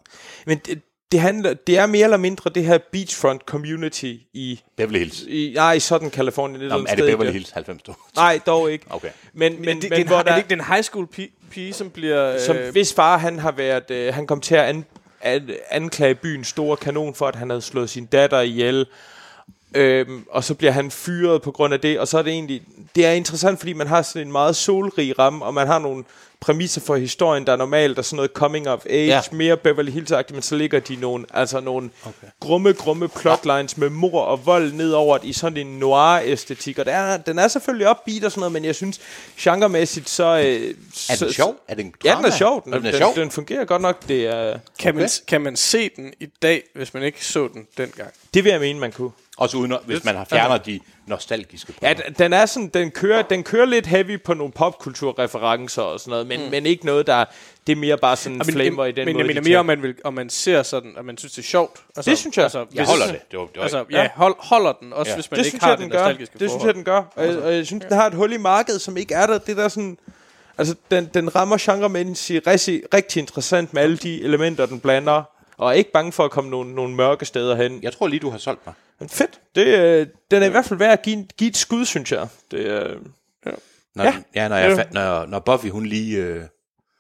Men 0.46 0.58
det, 0.66 0.82
det, 1.12 1.20
handler, 1.20 1.54
det 1.54 1.78
er 1.78 1.86
mere 1.86 2.04
eller 2.04 2.18
mindre 2.18 2.52
det 2.56 2.66
her 2.66 2.78
beachfront 2.92 3.42
community 3.46 4.14
i, 4.34 4.62
Beverly 4.78 4.98
Hills. 5.00 5.22
i 5.28 5.52
nej, 5.56 5.74
i 5.74 5.80
Southern 5.80 6.12
California. 6.12 6.60
Det 6.62 6.70
Nå, 6.70 6.78
men 6.78 6.88
er 6.88 6.96
det 6.96 7.06
Beverly 7.06 7.32
Hills 7.32 7.50
90 7.50 7.82
2? 7.84 7.94
Nej, 8.16 8.40
dog 8.46 8.72
ikke. 8.72 8.86
Okay. 8.90 9.10
Men, 9.34 9.54
Men, 9.54 9.62
men, 9.66 9.82
det, 9.82 9.90
men 9.90 10.00
det, 10.00 10.08
hvor 10.08 10.18
er 10.18 10.24
der, 10.24 10.32
det 10.32 10.38
ikke 10.38 10.50
den 10.50 10.62
high 10.66 10.84
school 10.84 11.08
pige, 11.08 11.30
pige 11.52 11.74
som 11.74 11.90
bliver... 11.90 12.40
som 12.40 12.56
øh, 12.56 12.72
hvis 12.72 12.94
far 12.94 13.18
han 13.18 13.40
har 13.40 13.52
været, 13.52 13.92
øh, 13.92 14.14
han 14.14 14.28
kom 14.28 14.42
til 14.42 14.56
at 14.56 14.64
an, 14.66 14.86
an, 15.22 15.50
anklage 15.70 16.16
byens 16.16 16.48
store 16.48 16.78
kanon 16.78 17.16
for, 17.16 17.28
at 17.28 17.36
han 17.36 17.50
havde 17.50 17.62
slået 17.62 17.90
sin 17.90 18.06
datter 18.06 18.42
ihjel. 18.42 18.86
Øhm, 19.76 20.26
og 20.30 20.44
så 20.44 20.54
bliver 20.54 20.72
han 20.72 20.92
fyret 20.92 21.42
på 21.42 21.52
grund 21.52 21.74
af 21.74 21.80
det, 21.80 22.00
og 22.00 22.08
så 22.08 22.18
er 22.18 22.22
det 22.22 22.34
egentlig, 22.34 22.62
det 22.96 23.06
er 23.06 23.12
interessant, 23.12 23.60
fordi 23.60 23.74
man 23.74 23.88
har 23.88 24.02
sådan 24.02 24.28
en 24.28 24.32
meget 24.32 24.56
solrig 24.56 25.20
ramme, 25.20 25.46
og 25.46 25.54
man 25.54 25.68
har 25.68 25.80
nogle 25.80 26.04
præmisser 26.40 26.82
for 26.82 26.96
historien, 26.96 27.46
der 27.46 27.52
er 27.52 27.56
normalt, 27.56 28.00
og 28.00 28.06
sådan 28.06 28.16
noget 28.16 28.32
coming 28.32 28.70
of 28.70 28.86
age, 28.90 29.06
Ja. 29.06 29.16
ja. 29.16 29.22
mere 29.32 29.58
Beverly 29.58 29.92
hills 29.92 30.12
men 30.34 30.42
så 30.42 30.56
ligger 30.56 30.80
de 30.80 30.96
nogle, 30.96 31.26
altså 31.34 31.60
nogle 31.60 31.90
okay. 32.04 32.28
grumme, 32.40 32.74
grumme 32.74 33.08
plotlines 33.08 33.78
med 33.78 33.90
mor 33.90 34.22
og 34.22 34.46
vold 34.46 34.72
nedover 34.74 35.18
i 35.24 35.34
sådan 35.34 35.58
en 35.68 35.80
noir-æstetik, 35.80 36.80
og 36.80 36.86
det 36.86 36.94
er, 36.94 37.18
den 37.18 37.40
er 37.40 37.48
selvfølgelig 37.48 37.90
upbeat 37.90 38.24
og 38.24 38.32
sådan 38.32 38.40
noget, 38.40 38.52
men 38.54 38.66
jeg 38.66 38.76
synes, 38.76 39.00
genremæssigt, 39.40 40.10
så... 40.10 40.24
Øh, 40.24 40.70
Er 41.10 41.16
så, 41.16 41.26
den 41.26 41.34
sjov? 41.34 41.56
Er 41.68 41.76
det 41.76 41.86
en 41.86 41.94
Ja, 42.06 42.16
den 42.18 42.26
er 42.26 42.32
sjov. 42.32 42.64
Den, 42.64 42.74
Den 42.74 42.86
er 42.86 42.92
den, 42.92 43.00
sjov? 43.00 43.16
den 43.16 43.32
fungerer 43.32 43.66
godt 43.66 43.82
nok. 43.82 44.08
Det, 44.08 44.26
er, 44.28 44.60
kan, 44.80 44.96
man, 44.96 45.10
kan 45.28 45.42
man 45.42 45.56
se 45.56 45.90
den 45.96 46.14
i 46.20 46.26
dag, 46.42 46.64
hvis 46.76 46.94
man 46.94 47.04
ikke 47.04 47.26
så 47.26 47.48
den 47.54 47.68
dengang? 47.78 48.10
det 48.34 48.44
vil 48.44 48.50
jeg 48.50 48.60
mene, 48.60 48.80
man 48.80 48.92
kunne. 48.92 49.12
Også 49.38 49.58
uden, 49.58 49.74
hvis 49.86 50.04
man 50.04 50.16
har 50.16 50.26
fjerner 50.26 50.58
de 50.58 50.80
nostalgiske 51.06 51.74
Ja, 51.82 51.94
den 52.20 52.34
er 52.34 52.46
sådan, 52.46 52.68
den 52.68 52.92
kører, 52.92 53.22
den 53.22 53.44
kører 53.44 53.66
lidt 53.66 53.88
heavy 53.88 54.22
på 54.24 54.34
nogle 54.34 54.54
popkulturreferencer 54.54 55.82
og 55.82 56.00
sådan 56.00 56.10
noget, 56.12 56.28
men, 56.28 56.44
mm. 56.44 56.52
men 56.52 56.66
ikke 56.66 56.86
noget, 56.86 57.08
der, 57.08 57.26
det 57.68 57.72
er 57.74 57.78
mere 57.78 57.98
bare 57.98 58.16
sådan 58.16 58.38
men, 58.38 58.46
flamer 58.46 58.86
i 58.86 58.92
den 58.92 59.06
men 59.06 59.14
måde, 59.14 59.26
jeg 59.26 59.28
mener 59.36 59.42
mere, 59.50 59.60
om 59.60 59.66
man, 59.66 59.82
vil, 59.84 59.96
om 60.04 60.14
man 60.14 60.30
ser 60.30 60.64
sådan, 60.64 60.94
at 60.98 61.06
man 61.06 61.18
synes, 61.18 61.34
det 61.34 61.42
er 61.42 61.46
sjovt. 61.48 61.80
Altså, 61.96 62.12
Det 62.12 62.18
synes 62.20 62.38
jeg. 62.38 62.44
Altså, 62.44 62.66
Jeg 62.76 62.86
holder 62.86 63.06
det. 63.06 63.32
det, 63.32 63.40
var, 63.40 63.46
det 63.46 63.58
var 63.58 63.64
Altså, 63.64 63.86
ja, 63.92 64.10
hold, 64.16 64.36
holder 64.40 64.72
den, 64.82 64.94
også 64.94 65.10
Ja. 65.12 65.16
hvis 65.16 65.32
man 65.32 65.40
det 65.40 65.46
ikke 65.46 65.60
har 65.60 65.70
jeg, 65.70 65.78
det 65.78 65.84
den 65.84 65.92
gør. 65.92 65.98
nostalgiske 66.00 66.40
Det 66.40 66.50
synes 66.50 66.64
jeg, 66.64 66.74
den 66.76 66.84
gør. 66.84 67.04
Og, 67.16 67.26
jeg, 67.26 67.38
og 67.38 67.54
jeg 67.54 67.66
synes, 67.66 67.86
den 67.90 67.98
har 67.98 68.08
et 68.08 68.14
hul 68.14 68.34
i 68.34 68.38
markedet, 68.38 68.82
som 68.82 68.98
ikke 68.98 69.14
er 69.14 69.28
der. 69.28 69.38
Det 69.38 69.58
der 69.58 69.68
sådan... 69.68 69.98
Altså, 70.58 70.76
den, 70.92 71.10
den 71.14 71.36
rammer 71.36 71.58
genremæssigt 71.62 72.48
rigtig, 72.48 72.84
rigtig 72.94 73.20
interessant 73.20 73.74
med 73.74 73.82
alle 73.82 73.98
de 73.98 74.22
elementer, 74.24 74.66
den 74.66 74.80
blander. 74.80 75.24
Og 75.58 75.70
er 75.70 75.74
ikke 75.74 75.92
bange 75.92 76.12
for 76.12 76.26
at 76.26 76.32
komme 76.32 76.50
nogle, 76.50 76.76
nogle 76.76 76.96
mørke 76.96 77.26
steder 77.26 77.56
hen. 77.56 77.80
Jeg 77.84 77.94
tror 77.94 78.08
lige, 78.08 78.20
du 78.20 78.30
har 78.30 78.38
solgt 78.38 78.66
mig. 78.66 78.76
Men 79.00 79.10
fedt. 79.10 79.42
Det, 79.56 79.68
øh, 79.68 80.08
den 80.32 80.44
er 80.44 80.48
i 80.48 80.50
hvert 80.50 80.66
fald 80.66 80.80
værd 80.80 80.94
at 80.94 81.02
give, 81.02 81.28
give 81.38 81.50
et 81.50 81.58
skud, 81.58 81.86
synes 81.86 82.12
jeg. 82.12 82.28
Det, 82.52 82.68
er, 82.72 82.94
Når, 83.96 84.04
Ja. 84.04 84.10
ja. 84.36 84.42
ja 84.42 84.48
når, 84.48 84.56
jeg, 84.56 84.78
Ja. 84.78 84.84
fa- 84.84 84.94
når, 84.94 85.26
når 85.26 85.40
Buffy, 85.40 85.68
hun 85.70 85.86
lige... 85.86 86.18
Øh, 86.18 86.42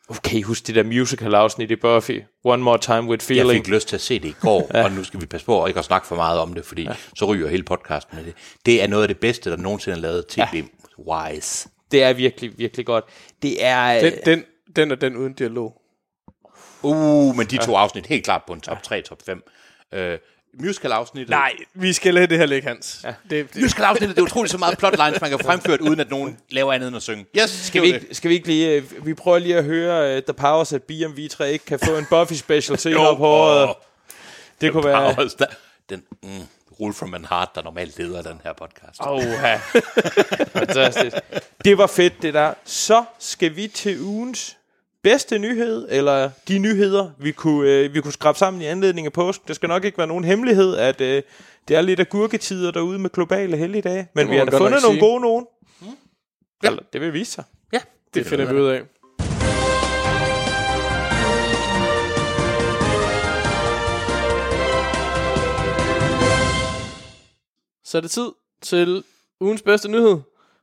Okay, 0.09 0.43
husk 0.43 0.67
det 0.67 0.75
der 0.75 0.83
musical-afsnit 0.83 1.71
i 1.71 1.75
Buffy. 1.75 2.19
One 2.43 2.63
More 2.63 2.77
Time 2.77 3.01
With 3.01 3.11
jeg 3.31 3.37
Feeling. 3.37 3.65
fik 3.65 3.73
lyst 3.73 3.87
til 3.87 3.95
at 3.95 4.01
se 4.01 4.19
det 4.19 4.27
i 4.27 4.35
går, 4.41 4.71
ja. 4.73 4.83
og 4.83 4.91
nu 4.91 5.03
skal 5.03 5.21
vi 5.21 5.25
passe 5.25 5.45
på 5.45 5.63
at 5.63 5.69
ikke 5.69 5.79
at 5.79 5.85
snakke 5.85 6.07
for 6.07 6.15
meget 6.15 6.39
om 6.39 6.53
det, 6.53 6.65
fordi 6.65 6.83
ja. 6.83 6.95
så 7.15 7.25
ryger 7.25 7.47
hele 7.47 7.63
podcasten 7.63 8.17
med 8.17 8.25
det. 8.25 8.33
Det 8.65 8.83
er 8.83 8.87
noget 8.87 9.03
af 9.03 9.07
det 9.07 9.19
bedste, 9.19 9.49
der 9.49 9.57
nogensinde 9.57 9.97
er 9.97 10.01
lavet 10.01 10.25
tv-wise. 10.27 11.69
Det 11.91 12.03
er 12.03 12.13
virkelig, 12.13 12.57
virkelig 12.57 12.85
godt. 12.85 13.05
Det 13.41 13.65
er... 13.65 13.99
Den, 14.01 14.13
den, 14.25 14.43
den 14.75 14.91
og 14.91 15.01
den 15.01 15.17
uden 15.17 15.33
dialog. 15.33 15.81
Uh, 16.87 17.35
men 17.35 17.47
de 17.47 17.57
to 17.57 17.75
afsnit 17.75 18.05
helt 18.05 18.25
klart 18.25 18.41
på 18.47 18.53
en 18.53 18.61
top 18.61 18.83
3, 18.83 19.01
top 19.01 19.17
5. 19.25 19.43
Øh, 19.93 20.17
musical-afsnittet... 20.59 21.29
Nej, 21.29 21.53
vi 21.73 21.93
skal 21.93 22.13
lade 22.13 22.27
det 22.27 22.37
her 22.37 22.45
ligge, 22.45 22.67
Hans. 22.67 22.99
Ja. 23.03 23.13
Det, 23.29 23.53
det, 23.53 23.61
Musical-afsnittet, 23.61 24.15
det 24.15 24.21
er 24.21 24.25
utroligt 24.25 24.51
så 24.51 24.57
meget 24.57 24.77
plotlines, 24.77 25.21
man 25.21 25.29
kan 25.29 25.39
fremføre, 25.39 25.81
uden 25.81 25.99
at 25.99 26.09
nogen 26.09 26.37
laver 26.49 26.73
andet 26.73 26.87
end 26.87 26.95
at 26.95 27.03
synge. 27.03 27.25
Yes, 27.39 27.49
skal, 27.49 27.81
vi 27.81 27.87
ikke, 27.87 28.07
skal 28.15 28.29
vi 28.29 28.35
ikke 28.35 28.47
lige... 28.47 28.69
øh, 28.71 29.05
Vi 29.05 29.13
prøver 29.13 29.39
lige 29.39 29.57
at 29.57 29.63
høre 29.63 30.17
uh, 30.17 30.23
The 30.23 30.33
Powers 30.33 30.73
at 30.73 30.81
vi 31.15 31.27
tre 31.27 31.51
ikke 31.51 31.65
kan 31.65 31.79
få 31.79 31.97
en 31.97 32.05
Buffy 32.09 32.33
special 32.33 32.77
senere 32.77 33.17
på 33.17 33.25
året. 33.27 33.75
Det 34.61 34.71
kunne 34.71 34.85
være... 34.85 35.15
Powers, 35.15 35.33
der, 35.33 35.45
den, 35.89 36.03
mm, 36.23 36.29
Rule 36.79 36.93
from 36.93 37.09
Manhattan, 37.09 37.47
der 37.55 37.61
normalt 37.63 37.97
leder 37.97 38.21
den 38.21 38.41
her 38.43 38.53
podcast. 38.53 38.99
Oh. 38.99 39.15
Oha. 39.17 39.57
Fantastisk. 40.59 41.15
Det 41.65 41.77
var 41.77 41.87
fedt, 41.87 42.21
det 42.21 42.33
der. 42.33 42.53
Så 42.65 43.03
skal 43.19 43.55
vi 43.55 43.67
til 43.67 44.01
ugens 44.01 44.56
bedste 45.07 45.39
nyhed, 45.39 45.87
eller 45.89 46.29
de 46.47 46.59
nyheder, 46.59 47.09
vi 47.17 47.31
kunne, 47.31 47.71
øh, 47.71 47.93
vi 47.93 48.01
kunne 48.01 48.13
skrabe 48.13 48.37
sammen 48.37 48.61
i 48.61 48.65
anledning 48.65 49.07
af 49.07 49.13
påsken. 49.13 49.47
Det 49.47 49.55
skal 49.55 49.69
nok 49.69 49.85
ikke 49.85 49.97
være 49.97 50.07
nogen 50.07 50.23
hemmelighed, 50.23 50.75
at 50.75 51.01
øh, 51.01 51.23
det 51.67 51.75
er 51.77 51.81
lidt 51.81 51.99
af 51.99 52.09
gurketider 52.09 52.71
derude 52.71 52.99
med 52.99 53.09
globale 53.09 53.57
helligdage. 53.57 54.07
Men 54.15 54.29
vi 54.29 54.37
har 54.37 54.45
da 54.45 54.57
fundet 54.57 54.81
nogle 54.81 54.99
sige. 54.99 54.99
gode 54.99 55.21
nogen. 55.21 55.45
Ja. 56.63 56.67
Eller, 56.67 56.83
det 56.93 57.01
vil 57.01 57.13
vise 57.13 57.31
sig. 57.31 57.43
Ja, 57.73 57.79
det 58.13 58.25
finder 58.25 58.53
vi 58.53 58.59
ud 58.59 58.67
af. 58.67 58.81
Så 67.83 67.97
er 67.97 68.01
det 68.01 68.11
tid 68.11 68.31
til 68.61 69.03
ugens 69.41 69.61
bedste 69.61 69.91
nyhed, 69.91 70.17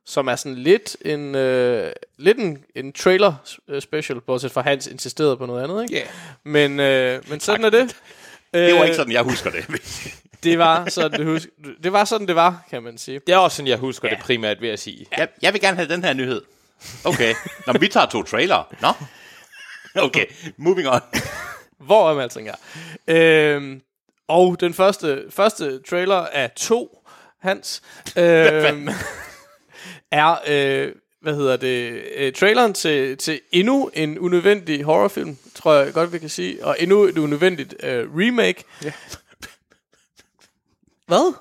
som 0.05 0.27
er 0.27 0.35
sådan 0.35 0.55
lidt 0.55 0.97
en, 1.01 1.35
øh, 1.35 1.91
lidt 2.17 2.37
en, 2.37 2.63
en 2.75 2.93
trailer 2.93 3.33
special, 3.79 4.21
bortset 4.21 4.51
fra 4.51 4.61
Hans 4.61 4.87
insisterede 4.87 5.37
på 5.37 5.45
noget 5.45 5.63
andet, 5.63 5.83
ikke? 5.83 5.95
Yeah. 5.95 6.07
Men, 6.43 6.79
øh, 6.79 7.29
men 7.29 7.39
sådan 7.39 7.65
er 7.65 7.69
det. 7.69 7.95
Det 8.53 8.73
var 8.73 8.79
Øh, 8.81 8.85
ikke 8.85 8.95
sådan, 8.95 9.13
jeg 9.13 9.23
husker 9.23 9.49
det. 9.49 9.65
Det 10.43 10.59
var 10.59 10.89
sådan, 10.89 11.19
det, 11.19 11.25
husk, 11.27 11.49
det 11.83 11.93
var 11.93 12.05
sådan, 12.05 12.27
det 12.27 12.35
var, 12.35 12.65
kan 12.69 12.83
man 12.83 12.97
sige. 12.97 13.19
Det 13.27 13.33
er 13.33 13.37
også 13.37 13.57
sådan, 13.57 13.67
jeg 13.67 13.77
husker 13.77 14.07
ja. 14.07 14.15
det 14.15 14.23
primært 14.23 14.61
ved 14.61 14.69
at 14.69 14.79
sige. 14.79 15.05
jeg, 15.17 15.27
jeg 15.41 15.53
vil 15.53 15.61
gerne 15.61 15.77
have 15.77 15.89
den 15.89 16.03
her 16.03 16.13
nyhed. 16.13 16.41
Okay. 17.03 17.33
Nå, 17.67 17.73
men 17.73 17.81
vi 17.81 17.87
tager 17.87 18.05
to 18.05 18.23
trailer. 18.23 18.75
Nå. 18.81 18.87
Okay, 20.01 20.25
moving 20.57 20.87
on. 20.89 21.01
Hvor 21.79 22.09
er 22.09 22.13
man 22.13 22.23
altså 22.23 22.39
er. 23.07 23.55
Øhm, 23.55 23.81
og 24.27 24.59
den 24.59 24.73
første, 24.73 25.23
første 25.29 25.79
trailer 25.89 26.15
af 26.15 26.51
to, 26.51 27.01
Hans, 27.41 27.81
øhm, 28.17 28.89
er, 30.15 30.35
øh, 30.47 30.91
hvad 31.21 31.35
hedder 31.35 31.57
det, 31.57 32.03
øh, 32.15 32.33
traileren 32.33 32.73
til, 32.73 33.17
til 33.17 33.41
endnu 33.51 33.91
en 33.93 34.19
unødvendig 34.19 34.83
horrorfilm, 34.83 35.37
tror 35.55 35.73
jeg 35.73 35.93
godt, 35.93 36.13
vi 36.13 36.19
kan 36.19 36.29
sige, 36.29 36.65
og 36.65 36.75
endnu 36.79 37.03
et 37.03 37.17
unødvendigt 37.17 37.75
øh, 37.83 38.15
remake. 38.15 38.63
Ja. 38.83 38.91
Hvad? 41.07 41.33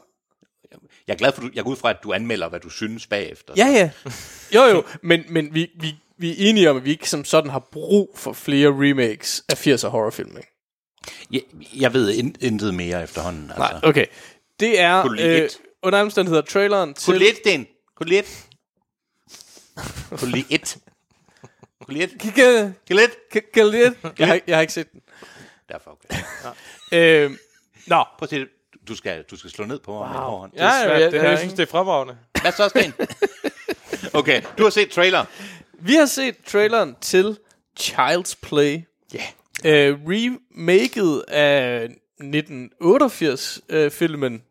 Jeg 1.06 1.12
er 1.12 1.18
glad 1.18 1.32
for, 1.32 1.42
du, 1.42 1.50
jeg 1.54 1.64
går 1.64 1.70
ud 1.70 1.76
fra, 1.76 1.90
at 1.90 1.96
du 2.02 2.12
anmelder, 2.12 2.48
hvad 2.48 2.60
du 2.60 2.68
synes 2.68 3.06
bagefter. 3.06 3.54
Ja, 3.56 3.66
ja. 3.66 3.90
Jo, 4.54 4.62
jo, 4.62 4.84
men, 5.02 5.24
men 5.28 5.54
vi, 5.54 5.70
vi, 5.80 5.94
vi 6.18 6.30
er 6.30 6.34
enige 6.38 6.70
om, 6.70 6.76
at 6.76 6.84
vi 6.84 6.90
ikke 6.90 7.10
som 7.10 7.24
sådan 7.24 7.50
har 7.50 7.58
brug 7.58 8.10
for 8.16 8.32
flere 8.32 8.68
remakes 8.68 9.44
af 9.48 9.66
80'er 9.66 9.88
horrorfilm, 9.88 10.36
ikke? 10.36 10.50
Jeg, 11.30 11.42
jeg 11.80 11.92
ved 11.92 12.10
in, 12.10 12.36
intet 12.40 12.74
mere 12.74 13.02
efterhånden. 13.02 13.50
Altså. 13.50 13.58
Nej, 13.58 13.80
okay. 13.82 14.06
Det 14.60 14.80
er 14.80 15.02
Kunne 15.02 15.16
du 15.18 15.22
lide 15.22 15.42
øh, 15.42 15.48
under 15.82 16.00
omstændigheder 16.00 16.42
traileren 16.42 16.94
til... 16.94 17.12
Kunne 17.12 17.18
lidt, 17.18 17.36
Sten? 17.36 17.66
Kunne 17.96 18.08
lidt? 18.08 18.46
Lidt? 21.88 22.26
kan, 23.32 23.42
kan 23.54 23.68
lidt? 23.70 23.94
Jeg 24.18 24.26
har, 24.26 24.34
ikke- 24.34 24.44
jeg 24.46 24.56
har 24.56 24.60
ikke 24.60 24.72
set 24.72 24.92
den. 24.92 25.00
Derfor, 25.68 25.90
okay. 25.90 26.16
Øh, 26.92 27.30
nå, 27.86 28.04
Prøv 28.18 28.22
at 28.22 28.28
se, 28.30 28.38
det. 28.40 28.48
du 28.88 28.94
skal, 28.96 29.22
du 29.22 29.36
skal 29.36 29.50
slå 29.50 29.64
ned 29.64 29.78
på 29.78 29.90
mig 29.92 30.00
wow. 30.00 30.10
hånd. 30.38 30.52
Ja, 30.56 30.70
svært, 30.70 30.90
jeg, 30.92 31.00
jeg, 31.00 31.12
det 31.12 31.20
her, 31.20 31.28
jeg 31.28 31.38
synes, 31.38 31.54
det 31.54 31.62
er 31.62 31.66
fremragende. 31.66 32.16
Hvad 32.40 32.52
så, 32.52 32.68
Sten? 32.68 32.92
okay, 34.20 34.42
du 34.58 34.62
har 34.62 34.70
set 34.70 34.90
trailer. 34.90 35.24
vi 35.72 35.94
har 35.94 36.06
set 36.06 36.36
traileren 36.46 36.96
til 37.00 37.38
Child's 37.80 38.34
Play. 38.42 38.80
Ja. 39.14 39.22
Yeah. 39.66 39.88
Øh, 39.90 39.98
remaket 40.06 41.24
af 41.28 41.88
1988-filmen 42.20 44.42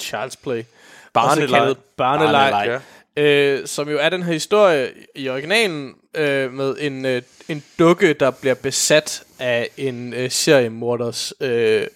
Child's 0.00 0.34
Play. 0.42 0.62
Kaldet 0.62 0.66
Barneleg. 1.12 1.76
Barneleg. 1.96 2.64
Ja. 2.66 2.78
Øh, 3.16 3.66
som 3.66 3.88
jo 3.88 3.98
er 3.98 4.08
den 4.08 4.22
her 4.22 4.32
historie 4.32 4.92
i 5.14 5.28
originalen 5.28 5.94
øh, 6.14 6.52
med 6.52 6.76
en, 6.80 7.04
øh, 7.04 7.22
en 7.48 7.62
dukke, 7.78 8.12
der 8.12 8.30
bliver 8.30 8.54
besat 8.54 9.24
af 9.38 9.68
en 9.76 10.14
øh, 10.14 10.30
seriemorders 10.30 11.32
øh, 11.40 11.86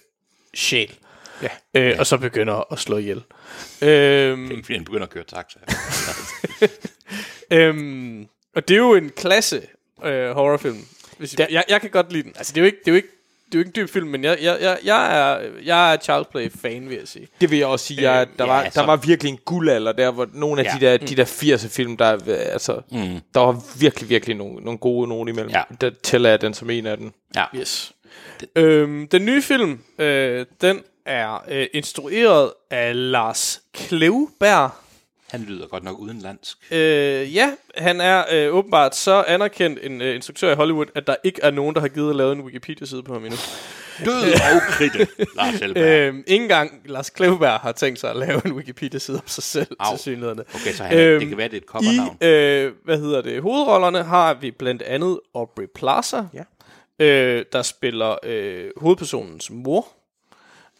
sjæl. 0.53 0.97
Ja. 1.41 1.49
Øh, 1.73 1.95
Og 1.99 2.07
så 2.07 2.17
begynder 2.17 2.73
at 2.73 2.79
slå 2.79 2.97
ihjel. 2.97 3.23
Øhm, 3.81 4.63
fordi 4.63 4.73
han 4.73 4.85
begynder 4.85 5.03
at 5.03 5.09
køre 5.09 5.23
taxa. 5.23 5.59
øhm, 7.57 8.27
og 8.55 8.67
det 8.67 8.73
er 8.73 8.77
jo 8.77 8.95
en 8.95 9.09
klasse 9.09 9.61
øh, 10.05 10.31
horrorfilm. 10.31 10.85
Hvis 11.17 11.35
jeg, 11.39 11.47
jeg, 11.51 11.63
jeg 11.69 11.81
kan 11.81 11.89
godt 11.89 12.11
lide 12.11 12.23
den. 12.23 12.33
Altså, 12.35 12.53
det 12.53 12.57
er 12.57 12.61
jo 12.61 12.65
ikke, 12.65 12.77
det 12.79 12.87
er 12.87 12.91
jo 12.91 12.95
ikke 12.95 13.07
jo 13.55 13.59
ikke 13.59 13.67
en 13.69 13.73
dyb 13.75 13.89
film, 13.93 14.07
men 14.07 14.23
jeg, 14.23 14.37
jeg, 14.41 14.57
jeg, 14.61 14.77
jeg, 14.83 15.31
er, 15.33 15.39
jeg 15.65 15.93
er 15.93 15.97
Charles 15.97 16.27
Play-fan, 16.31 16.89
vil 16.89 16.97
jeg 16.97 17.07
sige. 17.07 17.27
Det 17.41 17.51
vil 17.51 17.57
jeg 17.57 17.67
også 17.67 17.85
sige. 17.85 18.11
Jeg, 18.11 18.27
Øh, 18.31 18.37
der, 18.39 18.45
ja, 18.45 18.51
var, 18.51 18.63
der 18.63 18.69
så- 18.69 18.85
var 18.85 18.95
virkelig 18.95 19.29
en 19.31 19.39
guldalder 19.45 19.91
der, 19.91 20.11
hvor 20.11 20.27
nogle 20.33 20.61
af 20.61 20.65
Ja. 20.65 20.71
de 20.79 20.85
der, 20.85 20.97
de 21.07 21.15
der 21.15 21.25
80'er 21.25 21.67
film, 21.69 21.97
der, 21.97 22.13
øh, 22.13 22.19
altså, 22.27 22.81
Mm. 22.91 23.19
der 23.33 23.39
var 23.39 23.63
virkelig, 23.79 24.09
virkelig 24.09 24.35
nogle, 24.35 24.55
nogle 24.63 24.77
gode 24.77 25.07
nogen 25.09 25.29
imellem. 25.29 25.51
Ja. 25.51 25.61
Der 25.81 25.91
tæller 26.03 26.29
jeg 26.29 26.41
den 26.41 26.53
som 26.53 26.69
en 26.69 26.85
af 26.85 26.97
dem. 26.97 27.11
Ja. 27.35 27.45
Yes. 27.55 27.91
Øhm, 28.55 29.07
den 29.07 29.25
nye 29.25 29.41
film, 29.41 29.79
øh, 29.99 30.45
den 30.61 30.81
er 31.05 31.43
øh, 31.49 31.67
instrueret 31.73 32.51
af 32.71 33.11
Lars 33.11 33.61
Klevberg. 33.73 34.71
Han 35.31 35.41
lyder 35.41 35.67
godt 35.67 35.83
nok 35.83 35.99
udenlandsk. 35.99 36.57
Øh, 36.73 37.35
ja, 37.35 37.51
han 37.77 38.01
er 38.01 38.23
øh, 38.31 38.53
åbenbart 38.55 38.95
så 38.95 39.23
anerkendt 39.27 39.79
en 39.83 40.01
øh, 40.01 40.15
instruktør 40.15 40.51
i 40.51 40.55
Hollywood, 40.55 40.85
at 40.95 41.07
der 41.07 41.15
ikke 41.23 41.39
er 41.43 41.51
nogen, 41.51 41.75
der 41.75 41.81
har 41.81 41.87
givet 41.87 42.09
at 42.09 42.15
lave 42.15 42.31
en 42.31 42.41
Wikipedia-side 42.41 43.03
på 43.03 43.13
ham 43.13 43.23
endnu. 43.25 43.37
Død 44.05 44.33
og 44.33 44.61
kridte, 44.71 45.07
Lars 45.35 45.61
Elberg. 45.61 45.83
Øh, 45.83 46.13
ikke 46.27 46.43
engang 46.43 46.81
Lars 46.85 47.09
Klevberg 47.09 47.59
har 47.59 47.71
tænkt 47.71 47.99
sig 47.99 48.09
at 48.09 48.15
lave 48.15 48.41
en 48.45 48.51
Wikipedia-side 48.53 49.17
om 49.17 49.27
sig 49.27 49.43
selv, 49.43 49.67
Au. 49.79 49.91
til 49.95 49.99
synligheden. 49.99 50.39
Okay, 50.39 50.71
så 50.73 50.83
han, 50.83 50.97
Øhm, 50.97 51.19
det 51.19 51.29
kan 51.29 51.37
være, 51.37 51.47
det 51.47 51.53
er 51.53 51.57
et 51.57 51.63
I, 51.63 51.67
covernavn. 51.67 52.17
øh, 52.21 52.73
hvad 52.85 52.97
hedder 52.99 53.21
det, 53.21 53.41
hovedrollerne 53.41 54.03
har 54.03 54.33
vi 54.33 54.51
blandt 54.51 54.81
andet 54.81 55.19
Aubrey 55.35 55.65
Plaza, 55.75 56.23
Ja. 56.33 56.43
øh, 57.05 57.45
der 57.53 57.61
spiller 57.61 58.15
øh, 58.23 58.69
hovedpersonens 58.77 59.51
mor. 59.51 59.87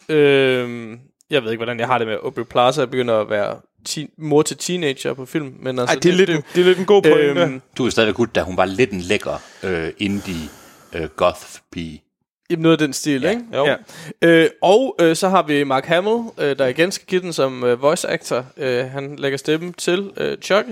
Øh, 0.08 0.90
jeg 1.30 1.42
ved 1.44 1.50
ikke, 1.50 1.58
hvordan 1.58 1.78
jeg 1.80 1.86
har 1.86 1.98
det 1.98 2.06
med 2.06 2.16
Aubrey 2.22 2.44
Plaza 2.44 2.84
begynder 2.84 3.20
at 3.20 3.30
være 3.30 3.60
teen, 3.84 4.10
mor 4.18 4.42
til 4.42 4.56
teenager 4.56 5.14
på 5.14 5.26
film. 5.26 5.54
Men 5.60 5.78
altså, 5.78 5.94
Ej, 5.94 6.00
det 6.00 6.10
er, 6.12 6.16
lidt, 6.16 6.30
en- 6.30 6.42
det 6.54 6.60
er 6.60 6.64
lidt 6.64 6.78
en 6.78 6.84
god 6.86 7.02
pointe. 7.02 7.40
øhm, 7.42 7.60
Du 7.78 7.86
er 7.86 7.90
stadig 7.90 8.14
godt, 8.14 8.34
da 8.34 8.42
hun 8.42 8.56
var 8.56 8.64
lidt 8.64 8.90
en 8.90 9.00
lækker 9.00 9.42
øh, 9.62 9.92
indie 9.98 10.48
øh, 10.92 11.08
goth-pige. 11.16 12.02
Jamen, 12.50 12.62
noget 12.62 12.72
af 12.80 12.86
den 12.86 12.92
stil, 12.92 13.22
ja, 13.22 13.30
ikke? 13.30 13.42
jo. 13.54 13.66
Ja. 13.66 13.76
Øh, 14.22 14.50
og 14.62 14.96
øh, 15.00 15.16
så 15.16 15.28
har 15.28 15.42
vi 15.42 15.64
Mark 15.64 15.84
Hamill, 15.86 16.22
øh, 16.38 16.58
der 16.58 16.66
igen 16.66 16.92
skal 16.92 17.06
give 17.06 17.20
den 17.20 17.32
som 17.32 17.64
øh, 17.64 17.82
voice 17.82 18.08
actor. 18.08 18.46
Øh, 18.56 18.84
han 18.84 19.16
lægger 19.16 19.38
stemmen 19.38 19.72
til 19.72 20.10
øh, 20.16 20.38
Chucky. 20.38 20.70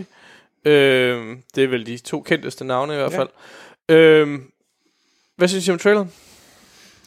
Øh, 0.65 1.37
det 1.55 1.65
er 1.65 1.69
vel 1.69 1.87
de 1.87 1.99
to 1.99 2.21
kendteste 2.21 2.65
navne 2.65 2.93
i 2.93 2.97
hvert 2.97 3.13
Ja. 3.13 3.19
fald. 3.19 3.29
Øh, 3.89 4.39
hvad 5.37 5.49
synes 5.49 5.69
I 5.69 5.71
om 5.71 5.79
traileren? 5.79 6.13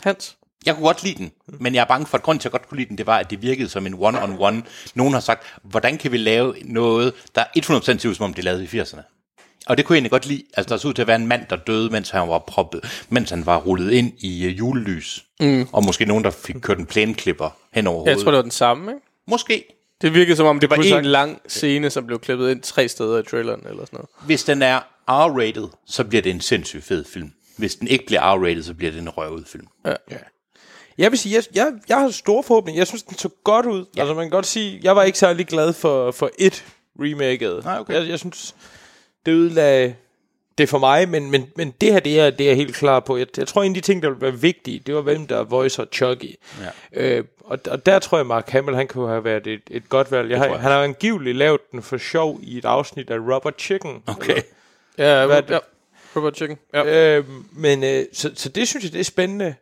Hans? 0.02 0.38
Jeg 0.66 0.76
kunne 0.76 0.86
godt 0.86 1.04
lide 1.04 1.16
den, 1.18 1.32
men 1.48 1.76
jeg 1.76 1.82
er 1.82 1.86
bange 1.86 2.06
for, 2.06 2.18
at 2.18 2.24
grunden 2.24 2.40
til, 2.40 2.50
at 2.50 2.54
jeg 2.54 2.60
godt 2.60 2.70
kunne 2.70 2.78
lide 2.78 2.90
den, 2.90 2.98
det 2.98 3.08
var, 3.08 3.18
at 3.18 3.30
det 3.30 3.42
virkede 3.42 3.70
som 3.70 3.86
en 3.86 3.94
one-on-one. 3.94 4.62
Nogen 4.96 5.14
har 5.14 5.20
sagt, 5.20 5.44
hvordan 5.64 5.98
kan 5.98 6.12
vi 6.12 6.18
lave 6.18 6.56
noget, 6.66 7.14
der 7.36 7.44
100% 7.58 7.98
ser 7.98 8.10
ud, 8.10 8.16
som 8.16 8.24
om 8.24 8.34
det 8.34 8.40
er 8.42 8.44
lavet 8.44 8.74
i 8.74 8.80
80'erne? 8.82 9.02
Og 9.68 9.78
det 9.78 9.86
kunne 9.86 9.94
jeg 9.94 9.98
egentlig 9.98 10.12
godt 10.12 10.26
lide. 10.26 10.44
Altså, 10.54 10.70
der 10.74 10.78
så 10.80 10.88
ud 10.88 10.94
til 10.94 11.02
at 11.02 11.08
være 11.08 11.16
en 11.16 11.28
mand, 11.28 11.42
der 11.50 11.56
døde, 11.56 11.90
mens 11.90 12.10
han 12.10 12.30
var 12.30 12.40
proppet, 12.40 13.06
mens 13.10 13.30
han 13.30 13.46
var 13.46 13.58
rullet 13.58 13.92
ind 13.92 14.12
i 14.20 14.46
uh, 14.48 14.58
julelys. 14.60 15.26
Mm. 15.40 15.68
Og 15.72 15.84
måske 15.84 16.06
nogen, 16.06 16.24
der 16.24 16.30
fik 16.32 16.56
kørt 16.62 16.78
en 16.80 16.86
plæneklipper 16.86 17.50
hen 17.74 17.88
over 17.88 17.98
Jeg 17.98 18.12
hovedet. 18.14 18.24
tror, 18.24 18.32
det 18.32 18.36
var 18.36 18.42
den 18.42 18.52
samme, 18.52 18.92
ikke? 18.92 19.06
Måske. 19.28 19.64
Det 20.02 20.14
virkede 20.14 20.36
som 20.38 20.46
om, 20.46 20.60
det 20.60 20.70
var 20.70 20.76
en 20.76 20.84
sagt- 20.84 21.06
lang 21.06 21.42
scene, 21.48 21.90
som 21.90 22.06
blev 22.08 22.20
klippet 22.20 22.52
ind 22.52 22.62
tre 22.62 22.88
steder 22.88 23.20
i 23.20 23.24
traileren, 23.24 23.62
eller 23.70 23.86
sådan 23.86 23.98
noget. 23.98 24.10
Hvis 24.26 24.44
den 24.44 24.62
er 24.62 24.80
R-rated, 25.08 25.68
så 25.88 26.04
bliver 26.04 26.22
det 26.22 26.30
en 26.30 26.42
sindssygt 26.42 26.84
fed 26.84 27.06
film. 27.06 27.32
Hvis 27.58 27.76
den 27.76 27.88
ikke 27.88 28.06
bliver 28.06 28.22
R-rated, 28.22 28.64
så 28.64 28.74
bliver 28.74 28.92
det 28.92 29.02
en 29.02 29.10
røvet 29.10 29.48
film. 29.48 29.68
Jeg 30.98 31.12
vil 31.12 31.20
sige, 31.20 31.36
jeg, 31.36 31.44
jeg, 31.56 31.74
jeg 31.90 31.98
har 31.98 32.10
store 32.10 32.44
forhåbninger. 32.44 32.80
Jeg 32.80 32.88
synes, 32.88 33.04
den 33.04 33.18
så 33.18 33.30
godt 33.44 33.66
ud. 33.66 33.86
Ja. 33.96 34.02
Altså, 34.02 34.14
man 34.14 34.24
kan 34.24 34.32
godt 34.32 34.46
sige, 34.46 34.80
jeg 34.84 34.96
var 34.96 35.04
ikke 35.04 35.18
særlig 35.18 35.48
glad 35.48 35.74
for, 35.74 36.12
for 36.12 36.32
et 36.40 36.66
remaket. 37.00 37.64
Nej, 37.64 37.80
okay. 37.80 37.94
jeg, 37.94 38.08
jeg 38.08 38.20
synes, 38.20 38.56
det 39.26 39.32
ødelagde 39.32 39.96
det 40.58 40.70
for 40.70 40.78
mig, 40.78 41.10
men, 41.10 41.32
men, 41.32 41.48
men 41.56 41.74
det 41.82 41.94
her, 41.94 42.00
det 42.00 42.20
er, 42.20 42.30
det 42.30 42.44
er 42.44 42.50
jeg 42.50 42.56
helt 42.56 42.76
klar 42.76 43.00
på. 43.00 43.18
Jeg, 43.18 43.28
jeg 43.38 43.48
tror, 43.48 43.64
en 43.64 43.72
af 43.72 43.76
de 43.76 43.82
ting, 43.82 44.04
der 44.04 44.10
ville 44.10 44.22
være 44.22 44.40
vigtige, 44.40 44.80
det 44.80 44.96
var, 44.96 45.02
hvem 45.02 45.28
der 45.28 45.44
voicer 45.44 45.86
Chucky. 45.92 46.36
Ja. 46.94 47.18
Øh, 47.18 47.24
og, 47.40 47.60
og 47.70 47.86
der 47.86 48.00
tror 48.00 48.18
jeg, 48.18 48.26
Mark 48.26 48.50
Hamill, 48.50 48.76
han 48.76 48.88
kunne 48.88 49.08
have 49.08 49.24
været 49.24 49.48
et, 49.48 49.62
et 49.72 49.90
godt 49.90 50.12
valg. 50.12 50.30
Jeg 50.32 50.40
har, 50.40 50.46
jeg. 50.46 50.60
han 50.60 50.72
har 50.72 50.84
angiveligt 50.84 51.38
lavet 51.38 51.62
den 51.72 51.82
for 51.82 51.98
sjov 51.98 52.40
i 52.44 52.58
et 52.58 52.66
afsnit 52.66 53.10
af 53.10 53.18
Robert 53.18 53.54
Chicken. 53.60 54.04
Okay. 54.08 54.42
Ja, 54.98 55.26
Hvad 55.26 55.44
ja. 55.50 55.60
Robert 56.16 56.36
Chicken. 56.36 56.58
Ja. 56.74 57.18
Øh, 57.18 57.26
men 57.52 57.84
øh, 57.84 58.06
så, 58.14 58.32
så 58.36 58.50
det 58.50 58.68
synes 58.68 58.84
jeg, 58.84 58.94
det 58.94 59.00
er 59.00 59.04
spændende. 59.04 59.56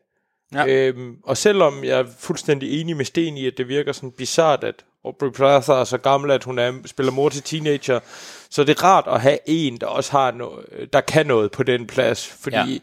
Ja. 0.53 0.65
Øhm, 0.67 1.15
og 1.23 1.37
selvom 1.37 1.83
jeg 1.83 1.99
er 1.99 2.05
fuldstændig 2.19 2.81
enig 2.81 2.97
med 2.97 3.05
Sten 3.05 3.37
i, 3.37 3.47
at 3.47 3.53
det 3.57 3.67
virker 3.67 3.91
sådan 3.91 4.11
bizart, 4.11 4.63
at 4.63 4.75
Aubrey 5.05 5.31
Plaza 5.31 5.73
er 5.73 5.83
så 5.83 5.97
gammel, 5.97 6.31
at 6.31 6.43
hun 6.43 6.59
er, 6.59 6.73
spiller 6.85 7.11
mor 7.11 7.29
til 7.29 7.43
teenager, 7.43 7.99
så 8.49 8.63
det 8.63 8.77
er 8.79 8.83
rart 8.83 9.03
at 9.07 9.21
have 9.21 9.37
en, 9.45 9.77
der 9.77 9.87
også 9.87 10.11
har 10.11 10.31
noget, 10.31 10.65
der 10.93 11.01
kan 11.01 11.25
noget 11.25 11.51
på 11.51 11.63
den 11.63 11.87
plads, 11.87 12.27
fordi 12.41 12.55
Ja. 12.73 12.77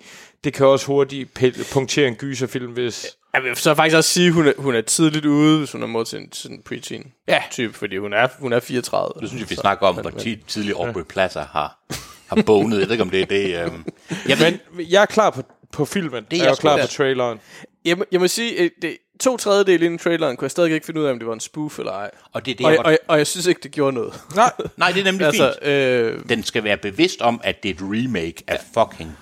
det 0.45 0.53
kan 0.53 0.67
også 0.67 0.87
hurtigt 0.87 1.41
punktere 1.73 2.09
en 2.09 2.15
gyserfilm, 2.15 2.73
hvis... 2.73 3.07
Jeg 3.35 3.43
vil 3.45 3.57
så 3.57 3.75
faktisk 3.75 3.97
også 3.97 4.11
sige, 4.11 4.27
at 4.27 4.33
hun 4.33 4.47
er, 4.47 4.53
hun 4.59 4.75
er 4.75 4.81
tidligt 4.81 5.25
ude, 5.27 5.59
hvis 5.59 5.73
hun 5.73 5.83
er 5.83 5.87
mod 5.87 6.05
til 6.05 6.19
en, 6.19 6.31
til 6.31 6.51
en 6.51 6.63
preteen 6.63 7.13
Ja. 7.29 7.43
type, 7.51 7.73
fordi 7.75 7.97
hun 7.97 8.13
er, 8.13 8.29
hun 8.39 8.53
er 8.53 8.61
34. 8.61 9.13
Nu 9.21 9.29
synes 9.29 9.41
jeg, 9.41 9.51
vi 9.51 9.55
snakker 9.55 9.87
om, 9.87 9.95
hvor 9.95 10.11
tit 10.11 10.39
tidligere 10.47 10.87
Aubrey 10.87 11.03
Plaza 11.03 11.41
har, 11.53 11.79
har 12.27 12.43
bonet. 12.47 12.79
Jeg 12.81 12.87
ved 12.87 12.93
ikke, 12.93 13.03
om 13.03 13.11
det 13.11 13.21
er 13.21 13.27
det. 13.27 13.65
Øhm. 13.65 13.85
Jeg 14.29 14.39
Men 14.75 14.87
jeg 14.91 15.03
er 15.03 15.07
klar 15.07 15.31
på, 15.31 15.43
på 15.77 15.85
filmen, 15.85 16.27
Det 16.31 16.39
er 16.39 16.43
er 16.43 16.49
jeg 16.49 16.57
klar 16.57 16.81
på 16.81 16.87
traileren. 16.87 17.39
Jeg, 17.85 17.97
jeg 18.13 18.21
må 18.21 18.29
sige, 18.29 18.61
at 18.61 18.71
det, 18.83 18.97
to 19.21 19.37
tredjedel 19.37 19.83
inden 19.83 19.99
traileren 19.99 20.37
kunne 20.37 20.45
jeg 20.45 20.51
stadig 20.51 20.73
ikke 20.75 20.87
finde 20.87 21.01
ud 21.01 21.07
af, 21.07 21.11
om 21.13 21.19
det 21.19 21.29
var 21.29 21.35
en 21.35 21.41
spoof 21.41 21.79
eller 21.79 21.93
ej. 21.93 22.11
og 22.33 22.47
det 22.47 22.53
er 22.53 22.57
det, 22.57 22.67
Og, 22.67 22.73
jeg 22.73 22.81
og, 22.85 22.99
og, 23.09 23.19
jeg 23.19 23.27
synes 23.27 23.47
ikke, 23.47 23.61
det 23.63 23.71
gjorde 23.71 23.93
noget. 23.93 24.15
Nej, 24.35 24.53
Nej, 24.77 24.91
det 24.91 25.01
er 25.01 25.05
nemlig 25.05 25.27
altså, 25.27 25.55
fint. 25.63 25.73
øh, 25.73 26.21
Den 26.29 26.43
skal 26.45 26.65
være 26.65 26.77
bevidst 26.77 27.21
om, 27.23 27.41
at 27.45 27.63
det 27.63 27.69
er 27.71 27.75
et 27.75 27.81
remake 27.83 28.43
af 28.47 28.61
fucking... 28.75 29.17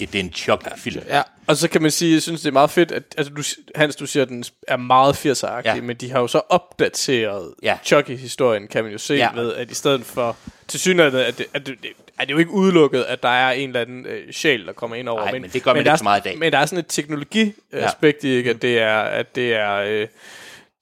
Det 0.00 0.14
er 0.14 0.20
en 0.20 0.32
Chucky-film. 0.32 1.02
ja. 1.08 1.22
Og 1.50 1.56
så 1.56 1.68
kan 1.68 1.82
man 1.82 1.90
sige, 1.90 2.14
jeg 2.14 2.22
synes, 2.22 2.40
det 2.40 2.48
er 2.48 2.52
meget 2.52 2.70
fedt, 2.70 2.92
at 2.92 3.02
altså, 3.16 3.32
du, 3.34 3.42
Hans, 3.74 3.96
du 3.96 4.06
siger, 4.06 4.22
at 4.22 4.28
den 4.28 4.44
er 4.68 4.76
meget 4.76 5.26
80'er 5.26 5.46
Ja. 5.46 5.74
ja. 5.74 5.80
men 5.80 5.96
de 5.96 6.10
har 6.10 6.20
jo 6.20 6.26
så 6.26 6.40
opdateret 6.48 7.54
Ja. 7.62 7.68
ja. 7.68 7.78
Chucky-historien, 7.84 8.68
kan 8.68 8.84
man 8.84 8.92
jo 8.92 8.98
se, 8.98 9.14
Ja. 9.14 9.28
ja. 9.34 9.40
ved, 9.40 9.54
at 9.54 9.70
i 9.70 9.74
stedet 9.74 10.04
for 10.04 10.36
til 10.68 10.80
synligheden, 10.80 11.26
at 11.26 11.38
det, 11.38 11.46
at 11.54 11.66
det, 11.66 11.76
det, 11.82 11.90
er 12.18 12.24
det 12.24 12.32
jo 12.32 12.38
ikke 12.38 12.50
udelukket, 12.50 13.02
at 13.02 13.22
der 13.22 13.28
er 13.28 13.50
en 13.52 13.68
eller 13.68 13.80
anden 13.80 14.06
øh, 14.06 14.32
sjæl, 14.32 14.66
der 14.66 14.72
kommer 14.72 14.96
ind 14.96 15.08
over. 15.08 15.22
Nej, 15.22 15.32
men 15.32 15.42
det 15.50 15.62
gør 15.62 15.74
man 15.74 15.84
der 15.84 15.92
ikke 15.92 15.98
så 15.98 16.04
meget 16.04 16.20
i 16.20 16.28
dag. 16.28 16.38
Men 16.38 16.52
der 16.52 16.58
er 16.58 16.66
sådan 16.66 16.78
et 16.78 16.86
teknologi-aspekt 16.88 18.24
i, 18.24 18.28
ikke, 18.28 18.50
at 18.50 18.62
det 18.62 18.78
er, 18.78 18.98
at 19.00 19.34
det 19.36 19.54
er, 19.54 19.76
øh, 19.76 20.06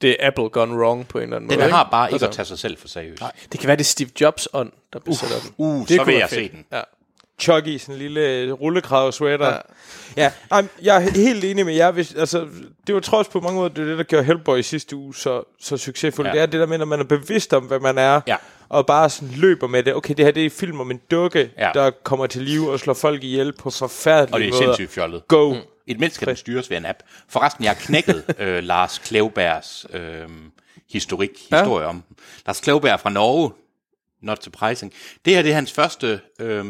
det 0.03 0.11
er 0.21 0.27
Apple 0.27 0.49
gone 0.49 0.75
wrong 0.79 1.09
på 1.09 1.19
en 1.19 1.23
eller 1.25 1.37
anden 1.37 1.51
Den 1.51 1.59
måde. 1.59 1.71
har 1.71 1.89
bare 1.91 2.07
ikke 2.09 2.14
Altså, 2.14 2.27
at 2.27 2.33
tage 2.33 2.47
sig 2.47 2.59
selv 2.59 2.79
for 2.79 2.89
seriøst. 2.89 3.23
Det 3.53 3.61
kan 3.61 3.66
være, 3.66 3.77
det 3.77 3.83
er 3.83 3.85
Steve 3.85 4.11
Jobs 4.21 4.49
ånd, 4.53 4.73
der 4.93 4.99
besætter 4.99 5.37
den. 5.41 5.55
Uh, 5.57 5.89
det 5.89 5.97
så 5.97 6.05
vil 6.05 6.14
jeg 6.14 6.29
se 6.31 6.49
den. 6.49 6.64
Ja. 6.73 6.81
Chucky, 7.41 7.78
sådan 7.78 7.95
en 7.95 7.99
lille 7.99 8.53
rullekrav 8.53 9.12
sweater. 9.12 9.47
Ja. 9.47 9.53
Ja, 10.16 10.22
ja 10.22 10.30
ej, 10.51 10.64
jeg 10.82 10.97
er 10.97 11.01
helt 11.11 11.45
enig 11.45 11.66
med 11.66 11.74
jer. 11.74 11.91
Hvis, 11.91 12.14
altså, 12.14 12.47
det 12.86 12.95
var 12.95 13.01
trods 13.01 13.28
på 13.28 13.41
mange 13.41 13.57
måder 13.57 13.68
det, 13.68 13.82
er 13.82 13.86
det 13.89 13.99
der 13.99 14.05
gjorde 14.05 14.24
Hellboy 14.24 14.59
i 14.59 14.62
sidste 14.62 14.97
uge 14.97 15.14
så, 15.14 15.43
så 15.61 15.76
succesfuldt. 15.76 16.28
Ja. 16.28 16.34
Ja. 16.34 16.43
Det 16.43 16.49
er 16.49 16.51
det 16.51 16.61
der 16.61 16.66
med, 16.66 16.80
at 16.80 16.89
man 16.89 17.01
er 17.01 17.05
bevidst 17.05 17.53
om, 17.55 17.64
hvad 17.64 17.80
man 17.80 17.99
er, 17.99 18.20
Ja. 18.26 18.36
og 18.68 18.86
bare 18.86 19.11
sådan 19.11 19.34
løber 19.36 19.66
med 19.66 19.82
det. 19.82 19.95
Okay, 19.95 20.14
det 20.14 20.24
her 20.24 20.32
det 20.32 20.47
er 20.47 20.51
film 20.51 20.80
om 20.80 20.91
en 20.91 21.01
dukke, 21.11 21.51
Ja. 21.59 21.66
ja. 21.66 21.72
der 21.74 21.91
kommer 21.91 22.26
til 22.26 22.43
live 22.43 22.70
og 22.72 22.80
slår 22.80 22.95
folk 22.95 23.24
ihjel 23.24 23.53
på 23.53 23.70
forfærdelige 23.70 24.34
Og 24.34 24.41
det 24.41 24.49
er 24.49 24.53
måder. 24.53 24.62
sindssygt 24.76 24.91
fjollet. 24.91 25.28
Go. 25.28 25.53
Mm. 25.55 25.61
Mindste 25.99 26.14
skal 26.14 26.28
den 26.28 26.36
styres 26.36 26.70
ved 26.70 26.76
en 26.76 26.86
app. 26.86 26.99
Forresten, 27.28 27.64
jeg 27.64 27.70
har 27.70 27.78
knækket 27.80 28.24
øh, 28.39 28.62
Lars 28.64 28.99
Klevbergs 28.99 29.86
øh, 29.93 30.01
historik, 30.93 31.30
historie 31.51 31.86
om. 31.86 32.03
Lars 32.47 32.61
Klevberg 32.61 33.01
fra 33.01 33.11
Norge, 33.11 33.51
not 34.23 34.45
surprising. 34.45 34.93
Det 35.25 35.35
her 35.35 35.43
det 35.43 35.51
er 35.51 35.55
hans 35.55 35.73
første 35.73 36.21
øh, 36.41 36.64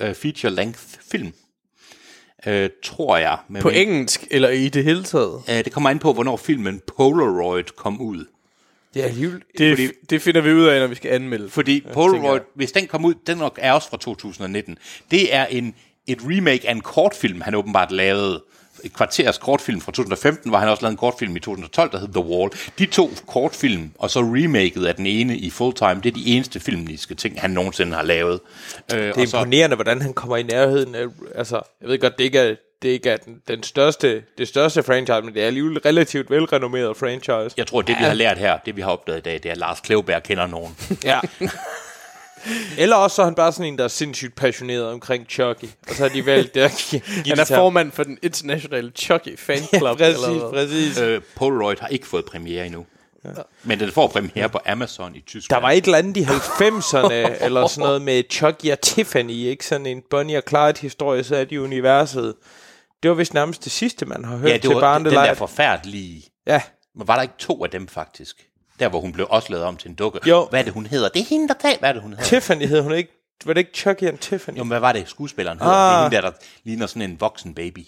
feature-length 0.00 0.96
film, 1.10 1.32
øh, 2.46 2.70
tror 2.84 3.16
jeg. 3.16 3.38
Med 3.48 3.60
På 3.62 3.68
min- 3.68 3.76
engelsk, 3.76 4.26
eller 4.30 4.48
i 4.48 4.68
det 4.68 4.84
hele 4.84 5.04
taget? 5.04 5.42
Øh, 5.48 5.64
det 5.64 5.72
kommer 5.72 5.90
an 5.90 5.98
på, 5.98 6.12
hvornår 6.12 6.36
filmen 6.36 6.80
Polaroid 6.96 7.64
kom 7.76 8.00
ud. 8.00 8.24
Det 8.94 9.02
er 9.02 9.06
alligevel... 9.06 9.42
Det, 9.58 9.72
Fordi- 9.78 9.92
det 10.10 10.22
finder 10.22 10.40
vi 10.40 10.52
ud 10.52 10.64
af, 10.66 10.80
når 10.80 10.86
vi 10.86 10.94
skal 10.94 11.10
anmelde. 11.10 11.48
Fordi 11.50 11.80
Polaroid, 11.92 12.40
hvis 12.54 12.72
den 12.72 12.86
kom 12.86 13.04
ud, 13.04 13.14
den 13.26 13.38
nok 13.38 13.58
er 13.62 13.72
også 13.72 13.88
fra 13.90 13.96
2019. 13.96 14.78
Det 15.10 15.34
er 15.34 15.46
en, 15.46 15.74
et 16.06 16.18
remake 16.24 16.68
af 16.68 16.72
en 16.72 16.80
kortfilm, 16.80 17.40
han 17.40 17.54
åbenbart 17.54 17.92
lavede. 17.92 18.44
Et 18.84 18.92
kvarters 18.94 19.38
kortfilm 19.38 19.80
fra 19.80 19.92
2015, 19.92 20.52
var 20.52 20.58
han 20.58 20.68
også 20.68 20.82
lavet 20.82 20.92
en 20.92 20.96
kortfilm 20.96 21.36
i 21.36 21.40
2012, 21.40 21.92
der 21.92 21.98
hed 21.98 22.08
The 22.08 22.24
Wall. 22.24 22.50
De 22.78 22.86
to 22.86 23.10
kortfilm, 23.26 23.90
og 23.98 24.10
så 24.10 24.20
remaket 24.20 24.86
af 24.86 24.94
den 24.94 25.06
ene 25.06 25.36
i 25.36 25.50
fulltime, 25.50 25.94
det 26.02 26.06
er 26.06 26.10
de 26.14 26.26
eneste 26.26 26.60
filmiske 26.60 27.14
ting, 27.14 27.40
han 27.40 27.50
nogensinde 27.50 27.94
har 27.96 28.02
lavet. 28.02 28.40
Øh, 28.94 28.98
Det 28.98 29.12
og 29.12 29.22
er 29.22 29.26
så, 29.26 29.36
imponerende, 29.36 29.76
hvordan 29.76 30.02
han 30.02 30.12
kommer 30.14 30.36
i 30.36 30.42
nærheden 30.42 30.94
af... 30.94 31.04
Altså, 31.34 31.60
jeg 31.80 31.88
ved 31.88 31.98
godt, 31.98 32.18
det 32.18 32.24
ikke 32.24 32.38
er, 32.38 32.54
det 32.82 32.88
ikke 32.88 33.10
er 33.10 33.16
den, 33.16 33.42
den 33.48 33.62
største, 33.62 34.22
det 34.38 34.48
største 34.48 34.82
franchise, 34.82 35.22
men 35.22 35.34
det 35.34 35.42
er 35.42 35.46
alligevel 35.46 35.78
relativt 35.78 36.30
velrenommeret 36.30 36.96
franchise. 36.96 37.54
jeg 37.56 37.66
tror, 37.66 37.82
det 37.82 37.96
vi 37.98 38.04
har 38.04 38.14
lært 38.14 38.38
her, 38.38 38.58
det 38.66 38.76
vi 38.76 38.80
har 38.80 38.90
opdaget 38.90 39.18
i 39.18 39.22
dag, 39.22 39.34
det 39.34 39.46
er, 39.46 39.50
at 39.50 39.56
Lars 39.58 39.80
Klevberg 39.80 40.22
kender 40.22 40.46
nogen. 40.46 40.76
Ja. 41.04 41.20
Eller 42.78 42.96
også 42.96 43.14
så 43.16 43.22
er 43.22 43.26
han 43.26 43.34
bare 43.34 43.52
sådan 43.52 43.72
en, 43.72 43.78
der 43.78 43.84
er 43.84 43.88
sindssygt 43.88 44.34
passioneret 44.34 44.86
omkring 44.86 45.26
Chucky. 45.30 45.64
Og 45.88 45.94
så 45.94 46.02
har 46.02 46.08
de 46.08 46.26
valgt 46.26 46.54
det 46.54 46.60
at 46.60 46.86
give, 46.90 47.02
Han 47.26 47.38
er 47.38 47.44
til 47.44 47.56
formand 47.56 47.92
for 47.92 48.04
den 48.04 48.18
internationale 48.22 48.92
Chucky 48.96 49.38
fan 49.38 49.58
Ja, 49.72 49.94
præcis, 49.94 50.14
eller 50.14 50.48
hvad? 50.48 50.50
præcis. 50.50 50.98
øh, 50.98 51.20
Polaroid 51.36 51.76
har 51.80 51.88
ikke 51.88 52.06
fået 52.06 52.24
premiere 52.24 52.66
endnu. 52.66 52.86
Ja. 53.24 53.30
Men 53.64 53.80
den 53.80 53.92
får 53.92 54.08
premiere 54.08 54.48
på 54.48 54.58
Amazon 54.66 55.14
i 55.16 55.20
Tyskland. 55.20 55.60
Der 55.60 55.66
var 55.66 55.70
et 55.72 55.84
eller 55.84 55.98
andet 55.98 56.16
i 56.16 56.22
90'erne, 56.22 57.44
eller 57.44 57.66
sådan 57.66 57.86
noget 57.86 58.02
med 58.02 58.22
Chucky 58.30 58.72
og 58.72 58.80
Tiffany, 58.80 59.30
ikke? 59.32 59.66
Sådan 59.66 59.86
en 59.86 60.02
Bonnie 60.10 60.36
og 60.36 60.42
Clyde 60.48 60.80
historie, 60.80 61.24
så 61.24 61.36
er 61.36 61.44
de 61.44 61.54
i 61.54 61.58
universet. 61.58 62.34
Det 63.02 63.08
var 63.10 63.14
vist 63.14 63.34
nærmest 63.34 63.64
det 63.64 63.72
sidste, 63.72 64.06
man 64.06 64.24
har 64.24 64.36
hørt 64.36 64.48
Ja, 64.48 64.54
det 64.54 64.62
til 64.62 64.70
var 64.70 64.98
den 64.98 65.06
der 65.06 65.34
forfærdelige... 65.34 66.22
Ja, 66.46 66.62
Men 66.96 67.08
var 67.08 67.14
der 67.14 67.22
ikke 67.22 67.34
to 67.38 67.64
af 67.64 67.70
dem, 67.70 67.88
faktisk? 67.88 68.46
Der, 68.80 68.88
hvor 68.88 69.00
hun 69.00 69.12
blev 69.12 69.26
også 69.30 69.50
lavet 69.52 69.64
om 69.66 69.76
til 69.76 69.88
en 69.88 69.94
dukke. 69.94 70.20
Jo. 70.28 70.46
Hvad 70.50 70.60
er 70.60 70.64
det, 70.64 70.72
hun 70.72 70.86
hedder? 70.86 71.08
Det 71.08 71.20
er 71.20 71.24
hende, 71.24 71.48
der 71.48 71.54
tager. 71.54 71.78
Hvad 71.78 71.88
er 71.88 71.92
det, 71.92 72.02
hun 72.02 72.10
hedder? 72.12 72.24
Tiffany 72.24 72.66
hed 72.66 72.80
hun 72.82 72.92
ikke. 72.92 73.12
Var 73.44 73.52
det 73.52 73.60
ikke 73.60 73.72
Chucky 73.78 74.02
and 74.04 74.18
Tiffany? 74.18 74.58
Jo, 74.58 74.62
men 74.64 74.68
hvad 74.68 74.80
var 74.80 74.92
det, 74.92 75.08
skuespilleren 75.08 75.58
hedder? 75.58 75.72
Ah. 75.72 76.10
Det 76.10 76.16
er 76.16 76.18
Ah. 76.20 76.24
hende 76.24 76.26
der, 76.26 76.30
der 76.30 76.46
ligner 76.64 76.86
sådan 76.86 77.10
en 77.10 77.20
voksen 77.20 77.54
baby. 77.54 77.86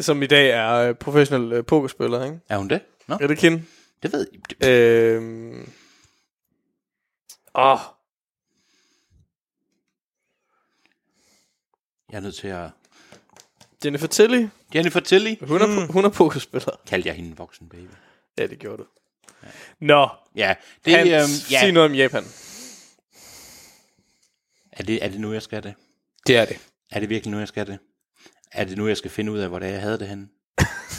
Som 0.00 0.22
i 0.22 0.26
dag 0.26 0.50
er 0.50 0.72
øh, 0.74 0.94
professionel 0.94 1.52
øh, 1.52 1.64
pokerspiller, 1.64 2.24
ikke? 2.24 2.40
Er 2.48 2.56
hun 2.58 2.68
det? 2.70 2.80
Nå, 3.08 3.18
Er 3.20 3.26
det 3.26 3.38
Kim? 3.38 3.66
det 4.02 4.12
ved 4.12 4.26
jeg. 4.60 4.68
Øhm... 4.68 5.72
Åh, 7.54 7.78
jeg 12.10 12.16
er 12.16 12.20
nødt 12.20 12.34
til 12.34 12.48
at... 12.48 12.70
Jennifer 13.84 14.06
Tilly. 14.06 14.46
Jennifer 14.74 15.00
Tilly. 15.00 15.34
Hun 15.48 15.60
er, 15.62 15.66
mm. 15.66 15.92
hun 15.92 16.04
er 16.04 16.08
pokerspiller. 16.08 16.70
Kaldte 16.86 17.08
jeg 17.08 17.16
hende 17.16 17.30
en 17.30 17.38
voksen 17.38 17.68
baby. 17.68 17.90
Ja, 18.38 18.46
det 18.46 18.58
gjorde 18.58 18.76
du. 18.82 18.86
Nå, 19.80 20.08
Ja, 20.36 20.54
det, 20.84 20.96
Hans, 20.96 21.08
øhm, 21.08 21.50
ja. 21.50 21.60
sig 21.60 21.72
noget 21.72 21.90
om 21.90 21.94
Japan. 21.94 22.24
Er, 24.72 24.82
det, 24.82 25.04
er 25.04 25.08
det 25.08 25.20
nu, 25.20 25.32
jeg 25.32 25.42
skal 25.42 25.62
det? 25.62 25.74
Det 26.26 26.36
er 26.36 26.44
det. 26.44 26.58
Er 26.92 27.00
det 27.00 27.08
virkelig 27.08 27.32
nu, 27.32 27.38
jeg 27.38 27.48
skal 27.48 27.66
det? 27.66 27.78
Er 28.52 28.64
det 28.64 28.78
nu, 28.78 28.88
jeg 28.88 28.96
skal 28.96 29.10
finde 29.10 29.32
ud 29.32 29.38
af, 29.38 29.48
hvor 29.48 29.58
det 29.58 29.68
er, 29.68 29.72
jeg 29.72 29.80
havde 29.80 29.98
det 29.98 30.08
henne? 30.08 30.28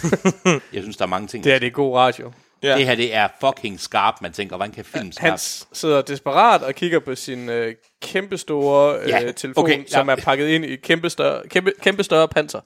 jeg 0.74 0.82
synes, 0.82 0.98
der 0.98 1.06
er 1.06 1.10
mange 1.10 1.28
ting. 1.28 1.44
Det 1.44 1.54
er 1.54 1.60
det 1.60 1.74
god 1.74 1.96
radio. 1.96 2.32
Ja. 2.64 2.78
det 2.78 2.86
her, 2.86 2.96
det 2.96 3.16
er 3.16 3.28
fucking 3.39 3.80
skarpt, 3.80 4.22
man 4.22 4.34
tænker, 4.34 4.58
hvordan 4.58 4.74
kan 4.74 4.86
film 4.86 5.12
skarpt? 5.12 5.30
Hans 5.30 5.68
sidder 5.74 6.02
desperat 6.02 6.64
og 6.64 6.76
kigger 6.76 7.00
på 7.00 7.16
sin 7.16 7.50
øh, 7.50 7.76
kæmpestore 8.02 9.00
øh, 9.00 9.10
Ja, 9.10 9.32
telefon, 9.32 9.64
okay, 9.64 9.80
okay, 9.80 9.88
som 9.88 10.10
ja. 10.10 10.16
er 10.16 10.20
pakket 10.20 10.48
ind 10.48 10.66
i 10.66 10.76
kæmpe 10.76 11.10
større, 11.10 11.48
kæmpe, 11.48 11.74
kæmpe 11.82 12.04
større 12.04 12.28
panser. 12.28 12.62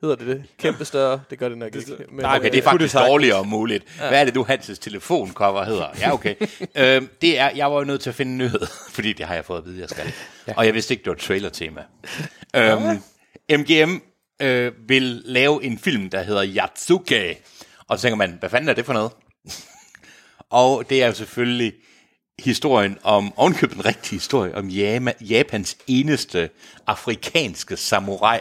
Hedder 0.00 0.16
det 0.16 0.26
det? 0.26 0.44
Kæmpe 0.58 0.84
større? 0.84 1.20
Det 1.30 1.38
gør 1.38 1.48
det 1.48 1.58
nok 1.58 1.74
ikke. 1.76 1.90
Men, 2.10 2.20
Nej, 2.20 2.36
okay, 2.36 2.44
det 2.44 2.54
er 2.54 2.58
øh, 2.58 2.62
faktisk 2.64 2.94
dårligere 2.94 3.38
om 3.38 3.46
muligt. 3.46 3.84
Ja. 3.98 4.08
Hvad 4.08 4.20
er 4.20 4.24
det, 4.24 4.34
du 4.34 4.44
Hans' 4.44 4.74
telefoncover 4.80 5.64
hedder? 5.64 5.88
Ja, 6.00 6.12
okay. 6.12 6.34
øhm, 6.76 7.08
det 7.22 7.38
er, 7.38 7.50
jeg 7.56 7.70
var 7.72 7.78
jo 7.78 7.84
nødt 7.84 8.00
til 8.00 8.10
at 8.10 8.14
finde 8.14 8.32
en 8.32 8.38
nyhed, 8.38 8.60
fordi 8.94 9.12
det 9.12 9.26
har 9.26 9.34
jeg 9.34 9.44
fået 9.44 9.58
at 9.58 9.64
vide, 9.64 9.80
jeg 9.80 9.88
skal. 9.88 10.12
Ja. 10.46 10.52
Og 10.56 10.66
jeg 10.66 10.74
vidste 10.74 10.94
ikke, 10.94 11.04
det 11.04 11.10
var 11.10 11.14
et 11.14 11.20
trailer-tema. 11.20 11.82
øhm, 12.56 13.02
MGM 13.60 14.02
øh, 14.42 14.72
vil 14.88 15.22
lave 15.24 15.64
en 15.64 15.78
film, 15.78 16.10
der 16.10 16.22
hedder 16.22 16.46
Yatsuke. 16.46 17.38
Og 17.88 17.98
så 17.98 18.02
tænker 18.02 18.16
man, 18.16 18.36
hvad 18.40 18.50
fanden 18.50 18.68
er 18.68 18.74
det 18.74 18.86
for 18.86 18.92
noget? 18.92 19.10
og 20.50 20.90
det 20.90 21.02
er 21.02 21.06
jo 21.06 21.12
selvfølgelig 21.12 21.72
historien 22.38 22.98
om, 23.02 23.32
ovenkøbet 23.36 23.76
en 23.76 23.84
rigtig 23.84 24.10
historie, 24.10 24.54
om 24.54 24.68
Jama, 24.68 25.12
Japans 25.20 25.76
eneste 25.86 26.50
afrikanske 26.86 27.76
samurai. 27.76 28.40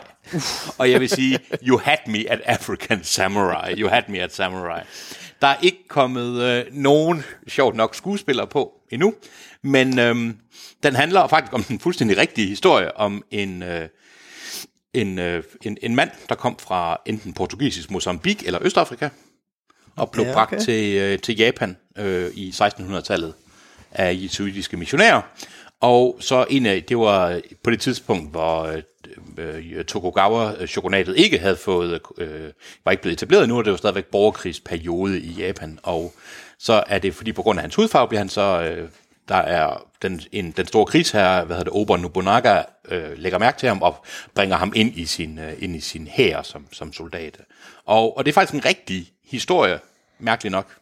Og 0.78 0.92
jeg 0.92 1.00
vil 1.00 1.10
sige, 1.10 1.40
you 1.68 1.78
had 1.78 1.98
me 2.08 2.30
at 2.30 2.42
African 2.46 3.04
samurai. 3.04 3.74
You 3.80 3.90
had 3.90 4.04
me 4.08 4.20
at 4.20 4.36
samurai. 4.36 4.82
Der 5.42 5.48
er 5.48 5.56
ikke 5.62 5.88
kommet 5.88 6.42
øh, 6.42 6.66
nogen, 6.72 7.24
sjovt 7.48 7.76
nok, 7.76 7.96
skuespillere 7.96 8.48
på 8.48 8.74
endnu, 8.92 9.14
men 9.62 10.00
øhm, 10.00 10.38
den 10.84 10.96
handler 10.96 11.28
faktisk 11.28 11.54
om 11.54 11.64
den 11.64 11.80
fuldstændig 11.80 12.18
rigtige 12.18 12.48
historie 12.48 12.98
om 12.98 13.24
en... 13.32 13.64
Øh, 13.64 13.90
en, 14.94 15.20
øh, 15.20 15.44
en, 15.62 15.78
en 15.82 15.96
mand, 15.96 16.10
der 16.30 16.36
kom 16.36 16.60
fra 16.60 16.98
enten 17.06 17.34
portugisisk 17.34 17.92
Mozambique 17.92 18.48
eller 18.48 18.60
Østafrika, 18.64 19.10
og 19.96 20.12
blev 20.12 20.24
Ja, 20.24 20.30
okay. 20.30 20.36
bragt 20.36 20.62
til, 20.64 20.98
øh, 20.98 21.20
til 21.20 21.38
Japan 21.38 21.78
øh, 21.98 22.32
i 22.34 22.50
1600-tallet 22.50 23.34
af 23.92 24.18
jesuitiske 24.24 24.78
missionærer. 24.78 25.22
Og 25.82 26.18
så 26.20 26.46
en 26.50 26.66
af, 26.66 26.84
det 26.84 26.98
var 26.98 27.42
på 27.64 27.72
det 27.72 27.82
tidspunkt, 27.82 28.32
hvor 28.32 28.64
øh, 28.64 28.84
øh 29.38 29.86
Tokugawa-shogunatet 29.86 31.12
øh, 31.12 31.18
ikke 31.18 31.40
havde 31.40 31.56
fået, 31.56 32.02
øh, 32.18 32.52
var 32.86 32.92
ikke 32.92 33.02
blevet 33.02 33.14
etableret 33.14 33.44
endnu, 33.44 33.58
og 33.58 33.66
det 33.66 33.72
var 33.72 33.78
stadigvæk 33.78 34.06
borgerkrigsperiode 34.06 35.20
i 35.20 35.32
Japan. 35.32 35.80
Og 35.84 36.14
så 36.60 36.84
er 36.88 37.00
det, 37.00 37.16
fordi 37.16 37.32
på 37.32 37.42
grund 37.42 37.60
af 37.60 37.64
hans 37.64 37.76
hudfarve 37.76 38.08
bliver 38.08 38.20
han 38.20 38.30
så, 38.30 38.62
øh, 38.62 38.90
der 39.28 39.36
er 39.36 39.88
den, 40.02 40.22
en, 40.32 40.52
den 40.52 40.68
store 40.68 40.86
krigsherre, 40.86 41.46
hvad 41.46 41.56
hedder 41.56 41.72
det, 41.72 41.82
Ober 41.82 41.98
Nobunaga, 41.98 42.64
øh, 42.88 43.18
lægger 43.18 43.40
mærke 43.40 43.60
til 43.60 43.68
ham 43.68 43.82
og 43.82 44.06
bringer 44.36 44.56
ham 44.56 44.74
ind 44.76 44.98
i 44.98 45.06
sin, 45.06 45.40
øh, 45.40 45.54
ind 45.60 45.76
i 45.76 45.80
sin 45.80 46.08
hær 46.08 46.42
som, 46.42 46.68
som 46.72 46.94
soldat. 46.94 47.38
Og, 47.86 48.18
og 48.18 48.26
det 48.26 48.32
er 48.32 48.34
faktisk 48.34 48.54
en 48.54 48.66
rigtig 48.66 49.12
historie, 49.24 49.80
mærkeligt 50.20 50.52
nok. 50.52 50.78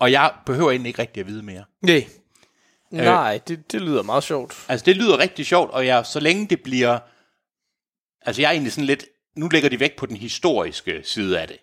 Og 0.00 0.12
jeg 0.12 0.30
behøver 0.46 0.70
egentlig 0.70 0.88
ikke 0.88 1.02
rigtig 1.02 1.20
at 1.20 1.26
vide 1.26 1.42
mere. 1.42 1.64
Nej. 1.82 2.06
Nej, 3.02 3.40
det, 3.48 3.72
det 3.72 3.82
lyder 3.82 4.02
meget 4.02 4.24
sjovt. 4.24 4.64
Altså, 4.68 4.84
det 4.84 4.96
lyder 4.96 5.18
rigtig 5.18 5.46
sjovt, 5.46 5.70
og 5.70 5.86
jeg, 5.86 6.06
så 6.06 6.20
længe 6.20 6.46
det 6.46 6.62
bliver... 6.62 6.98
Altså, 8.26 8.42
jeg 8.42 8.48
er 8.48 8.52
egentlig 8.52 8.72
sådan 8.72 8.86
lidt... 8.86 9.04
Nu 9.36 9.48
lægger 9.48 9.68
de 9.68 9.80
væk 9.80 9.96
på 9.96 10.06
den 10.06 10.16
historiske 10.16 11.00
side 11.04 11.40
af 11.40 11.48
det. 11.48 11.56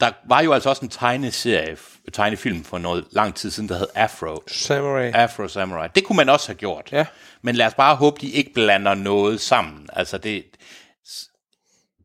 Der 0.00 0.12
var 0.28 0.40
jo 0.40 0.52
altså 0.52 0.68
også 0.68 0.84
en 0.84 0.88
tegneserie, 0.88 1.76
tegnefilm 2.12 2.64
for 2.64 2.78
noget 2.78 3.04
lang 3.10 3.34
tid 3.34 3.50
siden, 3.50 3.68
der 3.68 3.78
hed 3.78 3.86
Afro. 3.94 4.42
Samurai. 4.46 5.10
Afro 5.10 5.48
Samurai. 5.48 5.88
Det 5.94 6.04
kunne 6.04 6.16
man 6.16 6.28
også 6.28 6.48
have 6.48 6.56
gjort. 6.56 6.88
Ja. 6.92 7.06
Men 7.42 7.54
lad 7.54 7.66
os 7.66 7.74
bare 7.74 7.96
håbe, 7.96 8.20
de 8.20 8.30
ikke 8.30 8.52
blander 8.52 8.94
noget 8.94 9.40
sammen. 9.40 9.88
Altså, 9.92 10.18
det, 10.18 10.44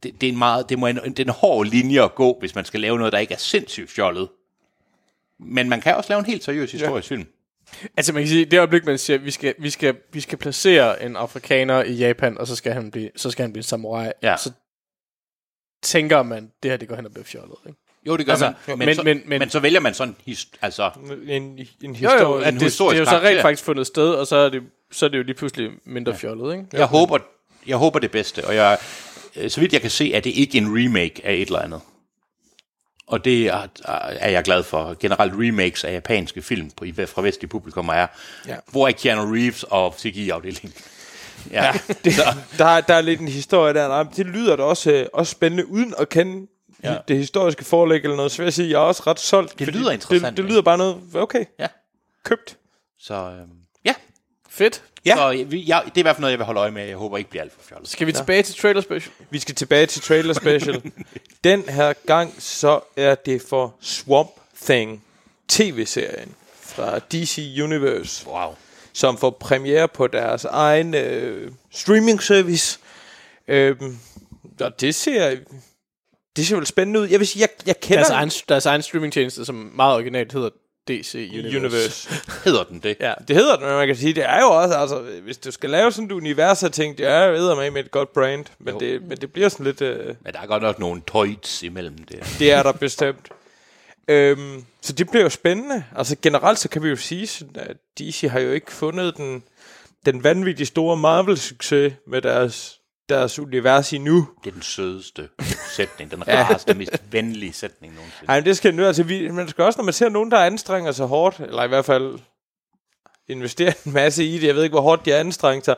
det, 0.04 0.22
det 0.22 0.28
er 0.28 0.32
en 0.32 0.38
meget, 0.38 0.70
det, 0.70 0.80
må 0.80 0.88
en, 0.88 0.95
det 0.95 1.20
er 1.20 1.24
en 1.24 1.30
hård 1.30 1.66
linje 1.66 2.04
at 2.04 2.16
gå, 2.16 2.38
hvis 2.39 2.56
man 2.56 2.66
skal 2.66 2.80
lave 2.80 2.98
noget, 2.98 3.14
der 3.14 3.20
ikke 3.20 3.34
er 3.34 3.38
sindssygt 3.38 3.91
fjollet. 3.91 4.30
Men 5.39 5.70
man 5.70 5.82
kan 5.82 5.95
også 5.95 6.10
lave 6.10 6.20
en 6.20 6.26
helt 6.26 6.43
seriøs 6.43 6.72
historisk 6.72 7.12
ja. 7.12 7.16
film. 7.16 7.28
Altså 7.97 8.13
man 8.13 8.22
kan 8.22 8.30
sige, 8.30 8.45
det 8.45 8.57
øjeblik, 8.57 8.86
man 8.86 8.97
siger, 8.97 9.18
vi 9.20 9.32
skal, 9.32 9.55
vi 9.59 9.70
skal, 9.70 9.95
vi 10.13 10.22
skal 10.22 10.38
placere 10.38 11.03
en 11.03 11.15
afrikaner 11.15 11.84
i 11.84 11.93
Japan, 11.93 12.38
og 12.38 12.47
så 12.47 12.55
skal 12.55 12.74
han 12.74 12.91
blive, 12.91 13.09
så 13.15 13.32
skal 13.32 13.43
han 13.43 13.53
blive 13.53 13.59
en 13.59 13.63
samurai. 13.63 14.11
Ja. 14.24 14.38
Så 14.38 14.51
tænker 15.84 16.24
man, 16.24 16.51
det 16.63 16.72
her 16.72 16.78
det 16.78 16.88
går 16.88 16.95
hen 16.95 17.05
og 17.05 17.11
bliver 17.11 17.26
fjollet. 17.26 17.55
Ikke? 17.68 17.80
Jo, 18.07 18.18
det 18.18 18.26
gør 18.26 18.34
Altså, 18.34 18.53
man. 18.68 18.78
Men, 18.78 18.78
men- 18.80 18.86
men, 18.88 18.95
så, 18.95 19.03
men- 19.03 19.22
men, 19.26 19.39
men- 19.39 19.49
så 19.49 19.59
vælger 19.59 19.80
man 19.80 19.93
sådan 19.93 20.15
his, 20.26 20.47
altså, 20.61 20.91
En, 21.28 21.41
en 21.43 21.57
Jo, 21.84 21.93
historie. 21.93 22.22
jo, 22.22 22.34
at 22.38 22.47
en 22.47 22.53
det, 22.53 22.59
det, 22.59 22.61
historisk 22.61 22.95
er 22.95 22.99
jo 22.99 23.05
så 23.05 23.20
rent 23.28 23.41
faktisk 23.41 23.63
fundet 23.63 23.88
sted, 23.88 24.09
og 24.09 24.28
så 24.28 24.36
er 24.36 24.49
det, 24.49 24.63
så 24.91 25.05
er 25.05 25.09
det 25.09 25.18
jo 25.18 25.24
lige 25.24 25.36
pludselig 25.36 25.72
mindre 25.86 26.15
fjollet, 26.15 26.53
ikke? 26.53 26.65
jeg, 26.74 26.86
håber, 26.86 27.18
jeg 27.68 27.78
håber 27.78 27.99
det 27.99 28.11
bedste, 28.11 28.45
og 28.47 28.55
jeg, 28.55 28.78
så 29.47 29.59
vidt 29.59 29.74
jeg 29.74 29.82
kan 29.82 29.89
se, 29.89 30.13
er 30.13 30.20
det 30.20 30.30
ikke 30.30 30.57
en 30.57 30.68
remake 30.86 31.22
af 31.26 31.34
et 31.34 31.41
eller 31.47 31.59
andet. 31.59 31.82
Og 33.08 33.26
det 33.26 33.45
er, 33.47 33.68
er 34.20 34.30
jeg 34.30 34.43
glad 34.43 34.64
for. 34.64 34.95
Generelt 34.99 35.34
remakes 35.36 35.84
af 35.84 35.93
japanske 35.93 36.41
film 36.41 36.70
på, 36.72 36.86
fra 37.08 37.22
vestlige 37.22 37.49
publikum 37.49 37.88
er, 37.89 38.08
Ja. 38.47 38.55
hvor 38.72 38.88
er 38.88 38.91
Keanu 38.91 39.34
Reeves 39.34 39.64
og 39.64 39.95
CGI-afdelingen? 39.97 40.74
Ja, 41.51 41.64
ja. 41.66 41.72
Det, 42.03 42.14
der, 42.58 42.82
der 42.82 42.93
er 42.93 43.01
lidt 43.01 43.20
en 43.20 43.28
historie 43.28 43.74
der. 43.74 43.88
Nej, 43.88 44.03
det 44.16 44.26
lyder 44.26 44.55
da 44.55 44.64
også, 44.64 44.91
øh, 44.91 45.05
også 45.14 45.32
spændende, 45.32 45.68
uden 45.68 45.93
at 45.99 46.10
kende 46.10 46.47
ja. 46.84 46.97
Det 47.08 47.18
historiske 47.18 47.66
forlæg 47.66 48.03
eller 48.03 48.16
noget. 48.16 48.32
Så 48.32 48.38
vil 48.38 48.43
jeg 48.45 48.53
sige, 48.53 48.70
jeg 48.70 48.76
er 48.76 48.80
også 48.80 49.03
ret 49.08 49.20
solgt. 49.20 49.60
Det 49.60 49.68
lyder 49.68 49.91
interessant, 49.91 50.38
Det, 50.38 50.43
det 50.43 50.51
lyder 50.51 50.62
bare 50.62 50.78
noget, 50.78 50.97
okay, 51.14 51.45
ja. 51.60 51.68
købt. 52.24 52.58
Så 52.99 53.14
øhm, 53.14 53.49
Fedt. 54.58 54.84
Ja. 55.05 55.16
så 55.16 55.45
vi- 55.47 55.64
jeg, 55.68 55.82
det 55.86 55.91
er 55.91 55.99
i 55.99 56.01
hvert 56.01 56.16
fald 56.16 56.22
noget, 56.22 56.32
jeg 56.32 56.39
vil 56.39 56.45
holde 56.45 56.60
øje 56.60 56.72
med. 56.72 56.86
Jeg 56.86 56.97
håber 56.97 57.18
ikke 57.18 57.30
bliver 57.30 57.43
alt 57.43 57.53
for 57.53 57.62
fjollet. 57.70 57.89
Skal 57.89 58.08
vi 58.08 58.12
tilbage 58.12 58.43
til 58.43 58.55
trailer 58.55 58.82
special? 58.82 59.14
Vi 59.30 59.39
skal 59.39 59.55
tilbage 59.55 59.86
til 59.86 60.01
trailer 60.01 60.34
special. 60.34 60.82
Den 61.43 61.70
her 61.70 61.93
gang, 62.05 62.36
så 62.39 62.80
er 62.97 63.16
det 63.16 63.41
for 63.49 63.76
Swamp 63.82 64.30
Thing, 64.66 65.03
tv-serien 65.47 66.36
fra 66.62 66.99
DC 66.99 67.58
Universe, 67.64 68.28
Wow. 68.28 68.55
som 68.93 69.18
får 69.18 69.30
premiere 69.30 69.88
på 69.88 70.08
deres 70.08 70.45
egen 70.45 70.93
øh, 70.95 71.51
streaming 71.72 72.24
service. 72.24 72.80
Øhm, 73.47 73.97
og 74.62 74.82
det 74.82 74.95
ser, 74.95 75.36
det 76.36 76.47
ser 76.47 76.55
vel 76.55 76.66
spændende 76.66 76.99
ud. 76.99 77.08
Jeg 77.08 77.20
vil 77.20 77.28
sige, 77.28 77.41
jeg, 77.41 77.49
jeg 77.68 77.80
kender 77.80 77.97
Deres 78.03 78.10
egen, 78.10 78.30
deres 78.49 78.66
egen 78.66 78.82
streamingtjeneste, 78.82 79.45
som 79.45 79.55
meget 79.76 79.95
originalt 79.95 80.34
hedder 80.34 80.49
DC 80.88 81.30
Universe. 81.34 81.58
Universe. 81.58 82.10
Hedder 82.46 82.64
den 82.64 82.80
det? 82.80 82.98
Ja. 83.00 83.14
Det 83.28 83.36
hedder 83.36 83.56
det, 83.56 83.66
men 83.66 83.76
man 83.76 83.88
kan 83.88 83.96
sige, 83.96 84.14
det 84.14 84.24
er 84.26 84.42
jo 84.42 84.48
også, 84.48 84.76
altså, 84.76 85.00
hvis 85.24 85.38
du 85.38 85.52
skal 85.52 85.70
lave 85.70 85.92
sådan 85.92 86.06
et 86.06 86.12
univers 86.12 86.64
ting, 86.72 86.98
det 86.98 87.06
er 87.08 87.24
jo 87.26 87.56
med 87.56 87.72
med 87.72 87.84
et 87.86 87.92
godt 87.92 88.14
brand, 88.14 88.46
men, 88.60 88.74
Jo. 88.74 88.80
det, 88.80 89.02
men 89.08 89.18
det 89.18 89.34
bliver 89.34 89.50
sådan 89.50 89.66
lidt, 89.66 89.82
øh, 89.82 90.06
Men 90.06 90.34
der 90.34 90.40
er 90.40 90.46
godt 90.46 90.64
nok 90.64 90.80
nogle 90.80 91.02
toits 91.08 91.64
imellem 91.64 91.98
det. 91.98 92.36
det 92.40 92.52
er 92.52 92.64
der 92.64 92.72
bestemt. 92.72 93.30
Øhm, 94.08 94.66
så 94.82 94.94
det 94.94 95.10
bliver 95.10 95.24
jo 95.24 95.30
spændende. 95.30 95.84
Altså 95.96 96.16
generelt 96.22 96.60
så 96.60 96.70
kan 96.70 96.84
vi 96.84 96.90
jo 96.90 96.96
sige, 96.96 97.28
sådan, 97.28 97.56
at 97.56 97.78
DC 98.00 98.28
har 98.32 98.40
jo 98.40 98.52
ikke 98.52 98.72
fundet 98.72 99.18
den, 99.18 99.44
den 100.06 100.24
vanvittigt 100.24 100.68
store 100.68 100.98
Marvel-succes 100.98 101.94
med 102.08 102.22
deres, 102.22 102.77
deres 103.10 103.39
univers 103.39 103.93
endnu. 103.93 104.28
Det 104.43 104.49
er 104.49 104.53
den 104.53 104.62
sødeste 104.62 105.30
sætning, 105.76 106.12
den 106.12 106.28
rareste, 106.28 106.74
mest 106.74 107.03
venlige 107.12 107.53
sætning 107.53 107.93
nogensinde. 107.93 108.26
Ej, 108.30 108.36
men 108.36 108.45
det 108.45 108.58
skal 108.58 108.76
nu, 108.76 108.86
altså 108.86 109.03
vi, 109.03 109.32
man 109.32 109.47
skal 109.47 109.64
også, 109.64 109.80
når 109.80 109.84
man 109.84 109.93
ser 109.93 110.10
nogen, 110.10 110.32
der 110.32 110.38
anstrenger 110.38 110.91
sig 110.91 111.08
hårdt, 111.08 111.39
eller 111.39 111.64
i 111.64 111.68
hvert 111.68 111.86
fald 111.86 112.20
investerer 113.28 113.74
en 113.86 113.93
masse 113.93 114.24
i 114.24 114.39
det, 114.39 114.47
jeg 114.47 114.55
ved 114.55 114.64
ikke, 114.64 114.74
hvor 114.74 114.82
hårdt 114.82 115.05
de 115.05 115.12
har 115.12 115.18
anstrengt 115.18 115.66
sig, 115.66 115.76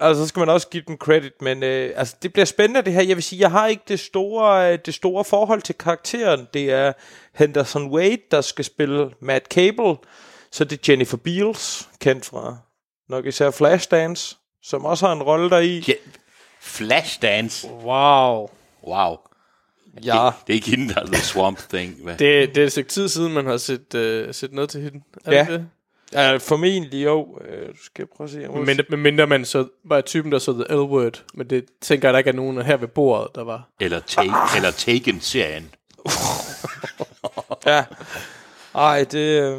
altså 0.00 0.22
så 0.22 0.28
skal 0.28 0.40
man 0.40 0.48
også 0.48 0.68
give 0.68 0.82
dem 0.86 0.96
credit, 0.96 1.32
men 1.40 1.62
øh, 1.62 1.92
altså 1.96 2.16
det 2.22 2.32
bliver 2.32 2.46
spændende 2.46 2.82
det 2.82 2.92
her, 2.92 3.02
jeg 3.02 3.16
vil 3.16 3.24
sige, 3.24 3.40
jeg 3.40 3.50
har 3.50 3.66
ikke 3.66 3.82
det 3.88 4.00
store, 4.00 4.72
øh, 4.72 4.78
det 4.86 4.94
store 4.94 5.24
forhold 5.24 5.62
til 5.62 5.74
karakteren, 5.74 6.48
det 6.54 6.72
er 6.72 6.92
Henderson 7.34 7.90
Wade, 7.90 8.22
der 8.30 8.40
skal 8.40 8.64
spille 8.64 9.10
Matt 9.20 9.46
Cable, 9.46 9.96
så 10.52 10.64
det 10.64 10.78
er 10.78 10.92
Jennifer 10.92 11.16
Beals, 11.16 11.88
kendt 12.00 12.24
fra 12.24 12.56
nok 13.08 13.26
især 13.26 13.50
Flashdance, 13.50 14.36
som 14.62 14.84
også 14.84 15.06
har 15.06 15.12
en 15.12 15.22
rolle 15.22 15.50
der 15.50 15.58
i. 15.58 15.84
Ja, 15.88 15.94
Flashdance. 16.64 17.68
Wow. 17.68 18.50
Wow. 18.86 19.16
Ja. 20.04 20.30
Det 20.46 20.52
er 20.52 20.54
ikke 20.54 20.70
hende, 20.70 20.94
der 20.94 21.00
er 21.00 21.06
The 21.06 21.16
Swamp 21.22 21.58
Thing. 21.68 21.94
Hvad? 22.04 22.16
Det, 22.16 22.54
det 22.54 22.60
er 22.62 22.64
et 22.66 22.72
stykke 22.72 22.90
tid 22.90 23.08
siden, 23.08 23.32
man 23.32 23.46
har 23.46 23.56
set, 23.56 23.94
uh, 24.28 24.34
set 24.34 24.52
noget 24.52 24.70
til 24.70 24.80
hende. 24.80 25.00
Er 25.24 25.32
Ja. 25.32 25.40
det 25.40 25.48
det? 25.48 25.68
Ja, 26.12 26.36
formentlig 26.36 27.04
jo. 27.04 27.38
Øh, 27.48 27.68
du 27.68 27.84
skal 27.84 28.06
prøve 28.16 28.24
at 28.26 28.30
se. 28.30 28.38
Men, 28.48 28.80
men 28.88 29.00
mindre 29.02 29.26
man 29.26 29.44
så 29.44 29.66
var 29.84 30.00
typen, 30.00 30.32
der 30.32 30.38
så 30.38 30.52
The 30.52 30.64
L-Word. 30.74 31.22
Men 31.34 31.50
det 31.50 31.64
tænker 31.80 32.08
jeg, 32.08 32.12
der 32.12 32.18
ikke 32.18 32.30
er 32.30 32.34
nogen 32.34 32.62
her 32.62 32.76
ved 32.76 32.88
bordet, 32.88 33.28
der 33.34 33.44
var. 33.44 33.68
Eller, 33.80 34.00
take, 34.00 34.32
eller 34.56 34.70
Taken-serien. 34.70 35.70
Ja. 37.66 37.84
Ej, 38.74 39.04
det... 39.04 39.42
Øh, 39.42 39.58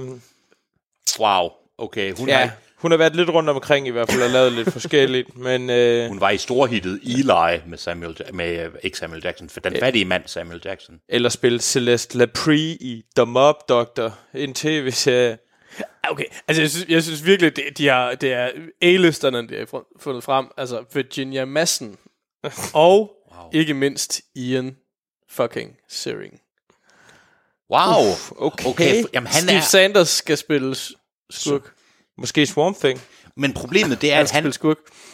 Wow. 1.19 1.49
Okay, 1.77 2.13
hun, 2.13 2.27
ja, 2.27 2.39
ja. 2.39 2.51
Hun 2.77 2.91
har 2.91 2.97
været 2.97 3.15
lidt 3.15 3.29
rundt 3.29 3.49
omkring 3.49 3.87
i 3.87 3.91
hvert 3.91 4.11
fald 4.11 4.21
og 4.21 4.29
lavet 4.29 4.51
lidt 4.51 4.71
forskelligt, 4.71 5.37
men... 5.47 5.69
Øh, 5.69 6.07
hun 6.07 6.21
var 6.21 6.29
i 6.29 6.37
storhittet 6.37 6.99
Eli 7.03 7.59
med, 7.67 7.77
Samuel, 7.77 8.21
med 8.33 8.65
øh, 8.65 8.71
ikke 8.83 8.97
Samuel 8.97 9.21
Jackson, 9.23 9.49
for 9.49 9.59
den 9.59 9.75
fattige 9.79 10.05
mand 10.05 10.23
Samuel 10.25 10.61
Jackson. 10.65 10.99
eller 11.09 11.29
spille 11.29 11.59
Celeste 11.59 12.17
Laprie 12.17 12.75
i 12.75 13.03
The 13.15 13.25
Mob 13.25 13.55
Doctor, 13.69 14.17
en 14.33 14.53
tv-serie. 14.53 15.37
Okay, 16.09 16.25
altså 16.47 16.61
jeg 16.61 16.71
synes, 16.71 16.89
jeg 16.89 17.03
synes 17.03 17.25
virkelig, 17.25 17.55
det, 17.55 17.77
de 17.77 17.87
har, 17.87 18.15
det 18.15 18.33
er 18.33 18.49
A-listerne, 18.81 19.47
de 19.47 19.57
har 19.57 19.83
fundet 19.99 20.23
frem. 20.23 20.47
Altså 20.57 20.83
Virginia 20.93 21.45
Madsen 21.45 21.97
og 22.73 23.11
wow. 23.35 23.49
ikke 23.53 23.73
mindst 23.73 24.21
Ian 24.35 24.75
fucking 25.29 25.77
Searing. 25.89 26.41
Wow. 27.71 28.11
Uff, 28.11 28.31
okay. 28.37 28.65
okay. 28.65 29.03
Jamen, 29.13 29.27
han 29.27 29.43
Steve 29.43 29.57
er, 29.57 29.61
Sanders 29.61 30.09
skal 30.09 30.37
spille 30.37 30.75
skurk. 31.29 31.74
Måske 32.17 32.45
Swamp 32.45 32.77
Thing. 32.77 33.01
men 33.35 33.53
problemet 33.53 34.01
det 34.01 34.13
er, 34.13 34.19
at 34.19 34.31
han, 34.31 34.53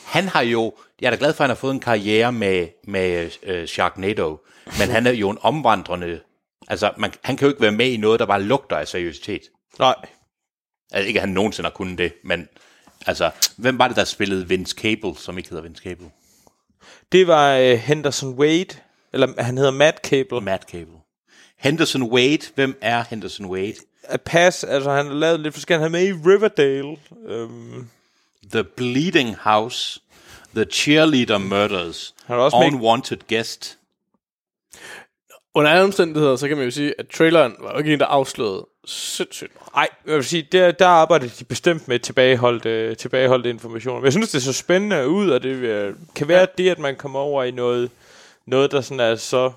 han 0.06 0.28
har 0.28 0.42
jo... 0.42 0.74
Jeg 1.02 1.08
er 1.08 1.12
da 1.12 1.18
glad 1.20 1.34
for, 1.34 1.44
at 1.44 1.48
han 1.48 1.56
har 1.56 1.60
fået 1.60 1.74
en 1.74 1.80
karriere 1.80 2.32
med, 2.32 2.68
med 2.88 3.32
uh, 3.50 3.66
Sharknado, 3.66 4.38
men 4.80 4.90
han 4.90 5.08
er 5.08 5.12
jo 5.12 5.30
en 5.30 5.38
omvandrende... 5.42 6.20
Altså, 6.68 6.92
man, 6.98 7.14
han 7.24 7.38
kan 7.38 7.46
jo 7.46 7.50
ikke 7.50 7.62
være 7.62 7.72
med 7.72 7.92
i 7.92 7.98
noget, 7.98 8.20
der 8.20 8.26
bare 8.26 8.44
lugter 8.44 8.76
af 8.76 8.88
seriøsitet. 8.88 9.42
Nej. 9.80 9.96
Altså, 10.92 11.08
ikke 11.08 11.20
at 11.20 11.28
han 11.28 11.34
nogensinde 11.34 11.70
har 11.70 11.74
kunnet 11.74 11.98
det, 11.98 12.14
men... 12.24 12.48
Altså, 13.08 13.32
hvem 13.58 13.80
var 13.80 13.88
det, 13.88 13.98
der 13.98 14.04
spillede 14.04 14.48
Vince 14.48 14.76
Cable, 14.76 15.16
som 15.18 15.38
ikke 15.38 15.50
hedder 15.50 15.64
Vince 15.64 15.84
Cable? 15.84 16.10
Det 17.12 17.28
var 17.28 17.56
øh, 17.56 17.78
Henderson 17.78 18.34
Wade, 18.34 18.76
eller 19.14 19.44
han 19.44 19.58
hedder 19.58 19.72
Matt 19.72 20.08
Cable. 20.08 20.42
Matt 20.42 20.64
Cable. 20.64 20.98
Henderson 21.58 22.04
Wade. 22.04 22.42
Hvem 22.56 22.78
er 22.82 23.04
Henderson 23.10 23.46
Wade? 23.46 23.76
At 24.04 24.22
pass, 24.22 24.64
altså 24.64 24.92
han 24.92 25.06
har 25.06 25.14
lavet 25.14 25.40
lidt 25.40 25.54
forskelligt. 25.54 25.82
Han 25.84 25.96
er 25.96 26.00
med 26.00 26.08
i 26.08 26.30
Riverdale. 26.30 26.98
Øhm, 27.28 27.88
The 28.52 28.64
Bleeding 28.64 29.36
House. 29.36 30.00
The 30.56 30.66
Cheerleader 30.66 31.38
Murders. 31.38 32.16
Han 32.26 32.36
er 32.36 32.42
også 32.42 32.58
med 32.58 32.68
Unwanted 32.68 33.18
Guest. 33.30 33.78
Under 35.54 35.72
alle 35.72 35.84
omstændigheder, 35.84 36.36
så 36.36 36.48
kan 36.48 36.58
man 36.58 36.66
jo 36.66 36.72
sige, 36.72 36.94
at 37.00 37.08
traileren 37.08 37.56
var 37.60 37.72
jo 37.72 37.78
ikke 37.78 37.94
en, 37.94 38.00
der 38.00 38.06
afslørede 38.06 38.68
sindssygt 38.86 39.52
meget. 39.56 39.70
Ej, 39.76 39.90
jeg 40.08 40.16
vil 40.16 40.24
sige, 40.24 40.48
der, 40.52 40.72
der 40.72 40.88
arbejder 40.88 41.28
de 41.40 41.44
bestemt 41.44 41.88
med 41.88 42.00
tilbageholdt, 42.00 42.66
øh, 42.66 42.98
tilbageholdte 42.98 43.50
informationer. 43.50 44.00
Men 44.00 44.06
jeg 44.06 44.14
synes, 44.14 44.32
det 44.32 44.38
er 44.38 44.42
så 44.42 44.54
spændende 44.54 45.08
ud, 45.08 45.30
og 45.30 45.44
det 45.44 45.50
øh, 45.50 45.96
kan 46.16 46.28
være 46.28 46.48
det, 46.58 46.70
at 46.70 46.80
man 46.80 46.96
kommer 46.96 47.20
over 47.20 47.44
i 47.44 47.52
noget, 47.52 47.92
noget 48.46 48.72
der 48.72 48.82
sådan 48.82 49.00
er 49.00 49.16
så 49.16 49.52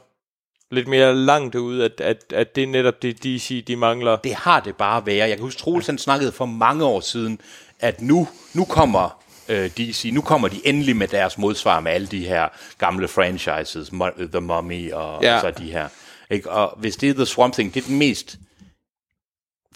lidt 0.71 0.89
mere 0.89 1.17
langt 1.17 1.55
ud, 1.55 1.81
at, 1.81 2.01
at, 2.01 2.25
at 2.33 2.57
det 2.57 2.63
er 2.63 2.67
netop 2.67 3.03
det, 3.03 3.23
DC, 3.25 3.65
de 3.67 3.77
mangler. 3.77 4.17
Det 4.17 4.35
har 4.35 4.61
det 4.61 4.77
bare 4.77 5.07
været. 5.07 5.19
Jeg 5.29 5.37
kan 5.37 5.45
huske, 5.45 5.59
Troels 5.61 5.87
han 5.87 5.99
snakkede 5.99 6.33
for 6.33 6.47
mange 6.47 6.85
år 6.85 7.01
siden, 7.01 7.41
at 7.81 8.01
nu, 8.03 8.29
nu 8.55 8.65
kommer 8.65 9.23
øh, 9.49 9.71
DC, 9.71 10.11
nu 10.13 10.21
kommer 10.21 10.49
de 10.49 10.67
endelig 10.67 10.97
med 10.97 11.09
deres 11.09 11.39
modsvar 11.39 11.81
med 11.81 11.93
alle 11.93 12.07
de 12.07 12.27
her 12.27 12.49
gamle 12.79 13.09
franchises, 13.09 13.89
The 14.33 14.41
Mummy 14.41 14.93
og, 14.93 15.23
Ja. 15.23 15.29
ja. 15.29 15.35
og 15.35 15.41
så 15.41 15.51
de 15.51 15.73
her. 15.73 15.89
Ikke? 16.31 16.51
Og 16.51 16.75
hvis 16.79 16.97
det 16.97 17.11
er 17.11 17.15
The 17.15 17.27
Swamp 17.27 17.55
Thing, 17.55 17.75
det 17.75 17.83
er 17.83 17.87
den 17.87 17.99
mest... 17.99 18.39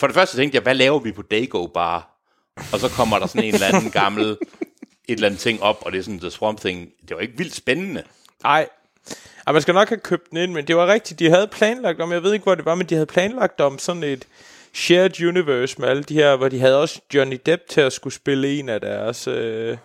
For 0.00 0.06
det 0.06 0.14
første 0.14 0.36
tænkte 0.36 0.56
jeg, 0.56 0.62
hvad 0.62 0.74
laver 0.74 0.98
vi 0.98 1.12
på 1.12 1.22
Dago 1.22 1.66
bare? 1.66 2.02
Og 2.72 2.80
så 2.80 2.88
kommer 2.88 3.18
der 3.18 3.26
sådan 3.26 3.44
en 3.44 3.54
eller 3.54 3.66
anden 3.66 3.90
gammel 3.90 4.24
et 4.30 4.36
eller 5.08 5.26
andet 5.26 5.40
ting 5.40 5.62
op, 5.62 5.82
og 5.86 5.92
det 5.92 5.98
er 5.98 6.02
sådan 6.02 6.20
The 6.20 6.30
Swamp 6.30 6.60
Thing. 6.60 6.88
Det 7.08 7.16
var 7.16 7.20
ikke 7.22 7.36
vildt 7.38 7.54
spændende. 7.54 8.02
Nej, 8.42 8.68
og 9.48 9.52
man 9.54 9.62
skal 9.62 9.74
nok 9.74 9.88
have 9.88 10.00
købt 10.00 10.30
den 10.30 10.38
ind, 10.38 10.52
men 10.52 10.66
det 10.66 10.76
var 10.76 10.86
rigtigt, 10.86 11.18
de 11.20 11.30
havde 11.30 11.46
planlagt 11.46 12.00
om, 12.00 12.12
jeg 12.12 12.22
ved 12.22 12.32
ikke, 12.32 12.42
hvor 12.42 12.54
det 12.54 12.64
var, 12.64 12.74
men 12.74 12.86
de 12.86 12.94
havde 12.94 13.06
planlagt 13.06 13.60
om 13.60 13.78
sådan 13.78 14.02
et 14.02 14.24
shared 14.74 15.22
universe 15.22 15.80
med 15.80 15.88
alle 15.88 16.02
de 16.02 16.14
her, 16.14 16.36
hvor 16.36 16.48
de 16.48 16.60
havde 16.60 16.80
også 16.80 17.00
Johnny 17.14 17.40
Depp 17.46 17.62
til 17.68 17.80
at 17.80 17.92
skulle 17.92 18.14
spille 18.14 18.58
en 18.58 18.68
af 18.68 18.80
deres... 18.80 19.26
Øh, 19.28 19.76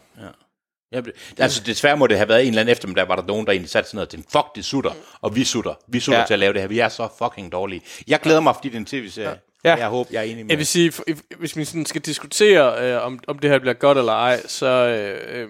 Ja, 0.91 1.01
det- 1.01 1.13
altså 1.39 1.63
desværre 1.65 1.97
må 1.97 2.07
det 2.07 2.17
have 2.17 2.29
været 2.29 2.41
en 2.41 2.47
eller 2.47 2.61
anden 2.61 2.71
efter, 2.71 2.87
men 2.87 2.95
der 2.97 3.03
var 3.03 3.15
der 3.15 3.23
nogen, 3.23 3.45
der 3.45 3.51
egentlig 3.51 3.69
satte 3.69 3.89
sådan 3.89 3.95
noget 3.97 4.09
til, 4.09 4.23
fuck, 4.31 4.45
det 4.55 4.65
sutter, 4.65 4.91
og 5.21 5.35
vi 5.35 5.43
sutter, 5.43 5.73
vi 5.87 5.99
sutter 5.99 6.17
Ja. 6.17 6.21
ja. 6.21 6.25
til 6.27 6.33
at 6.33 6.39
lave 6.39 6.53
det 6.53 6.61
her, 6.61 6.67
vi 6.67 6.79
er 6.79 6.89
så 6.89 7.07
fucking 7.17 7.51
dårlige. 7.51 7.81
Jeg 8.07 8.19
glæder 8.19 8.39
mig, 8.39 8.55
fordi 8.55 8.67
det 8.69 8.75
er 8.75 8.79
en 8.79 8.85
tv-serie. 8.85 9.29
Ja. 9.29 9.69
Ja. 9.69 9.75
Jeg 9.75 9.87
håber, 9.87 10.09
jeg 10.13 10.19
er 10.19 10.23
enig 10.23 10.45
med 10.45 10.51
Jeg 10.51 10.57
vil 10.57 10.65
sige, 10.65 10.93
hvis 11.39 11.57
vi 11.57 11.65
sådan 11.65 11.85
skal 11.85 12.01
diskutere, 12.01 12.91
øh, 12.91 13.05
om, 13.05 13.19
om 13.27 13.39
det 13.39 13.49
her 13.49 13.59
bliver 13.59 13.73
godt 13.73 13.97
eller 13.97 14.13
ej, 14.13 14.41
så, 14.47 14.65
øh, 14.67 15.41
øh, 15.41 15.47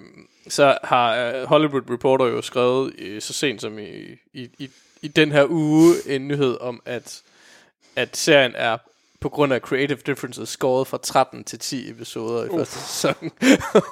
så 0.50 0.78
har 0.84 1.16
øh, 1.16 1.44
Hollywood 1.48 1.82
Reporter 1.92 2.26
jo 2.26 2.42
skrevet 2.42 2.94
øh, 3.00 3.22
så 3.22 3.34
sent 3.34 3.62
som 3.62 3.80
i, 3.80 3.86
i, 4.34 4.50
i, 4.60 4.70
i 5.02 5.08
den 5.08 5.32
her 5.32 5.46
uge 5.50 5.94
en 6.08 6.28
nyhed 6.28 6.58
om, 6.62 6.82
at, 6.86 7.22
at 7.96 8.18
serien 8.18 8.52
er 8.56 8.78
på 9.22 9.30
grund 9.30 9.54
af 9.54 9.60
creative 9.60 9.98
differences 10.06 10.50
skåret 10.50 10.88
fra 10.88 10.98
13 11.04 11.44
til 11.44 11.60
10 11.60 11.90
episoder 11.90 12.46
i 12.46 12.48
første 12.58 12.80
sæson. 12.80 13.32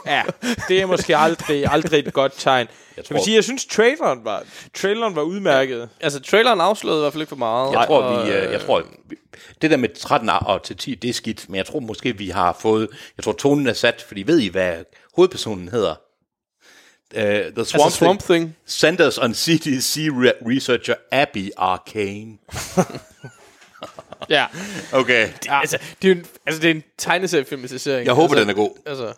ja, 0.06 0.24
det 0.68 0.82
er 0.82 0.86
måske 0.86 1.18
aldrig, 1.18 1.66
aldrig 1.72 2.00
et 2.00 2.14
godt 2.14 2.34
tegn. 2.38 2.68
Jeg, 2.68 2.98
Jeg 2.98 2.98
jeg 2.98 3.04
vil 3.10 3.18
tror- 3.18 3.24
sige, 3.26 3.36
jeg 3.36 3.44
synes, 3.44 3.66
traileren 3.66 4.26
var, 4.26 4.44
traileren 4.74 5.16
var 5.16 5.22
udmærket. 5.22 5.90
altså, 6.02 6.20
traileren 6.20 6.62
afslørede 6.62 7.00
i 7.00 7.02
hvert 7.02 7.14
fald 7.14 7.22
ikke 7.22 7.30
for 7.30 7.36
meget. 7.36 7.72
Jeg 7.74 7.84
tror, 7.88 8.02
og, 8.02 8.28
vi, 8.28 8.32
øh, 8.32 8.52
jeg 8.52 8.62
tror, 8.62 8.84
vi- 9.10 9.16
det 9.62 9.72
der 9.72 9.78
med 9.78 9.90
13 9.90 10.30
og 10.30 10.64
til 10.64 10.78
10, 10.78 10.96
det 10.96 11.10
er 11.10 11.14
skidt, 11.14 11.50
men 11.50 11.56
jeg 11.56 11.66
tror 11.66 11.80
måske, 11.80 12.18
vi 12.18 12.30
har 12.30 12.58
fået, 12.62 12.88
jeg 13.18 13.24
tror, 13.24 13.32
tonen 13.34 13.68
er 13.68 13.74
sat, 13.74 14.06
fordi 14.08 14.24
ved 14.24 14.40
I, 14.40 14.48
hvad 14.48 14.76
hovedpersonen 15.16 15.70
hedder? 15.70 15.96
Uh, 17.16 17.22
The 17.22 17.66
Swamp, 17.66 17.84
altså, 17.86 17.98
Swamp 17.98 18.24
Thing. 18.24 18.56
Centers 18.68 19.18
on 19.18 19.34
CDC 19.34 19.98
re- 20.10 20.50
researcher 20.56 20.96
Abby 21.12 21.50
Arcane. 21.58 22.38
Ja. 24.30 24.46
Okay, 24.94 25.30
Altså, 25.50 25.78
det 26.02 26.12
er, 26.12 26.16
en, 26.16 26.26
altså, 26.46 26.62
det 26.62 26.72
er 26.72 26.76
en 26.76 26.84
tegneseriefilmatisering. 26.98 28.06
jeg 28.06 28.14
håber, 28.14 28.34
altså, 28.36 28.40
den 28.42 28.50
er 28.50 28.54
god. 28.54 28.72
Altså, 28.86 29.14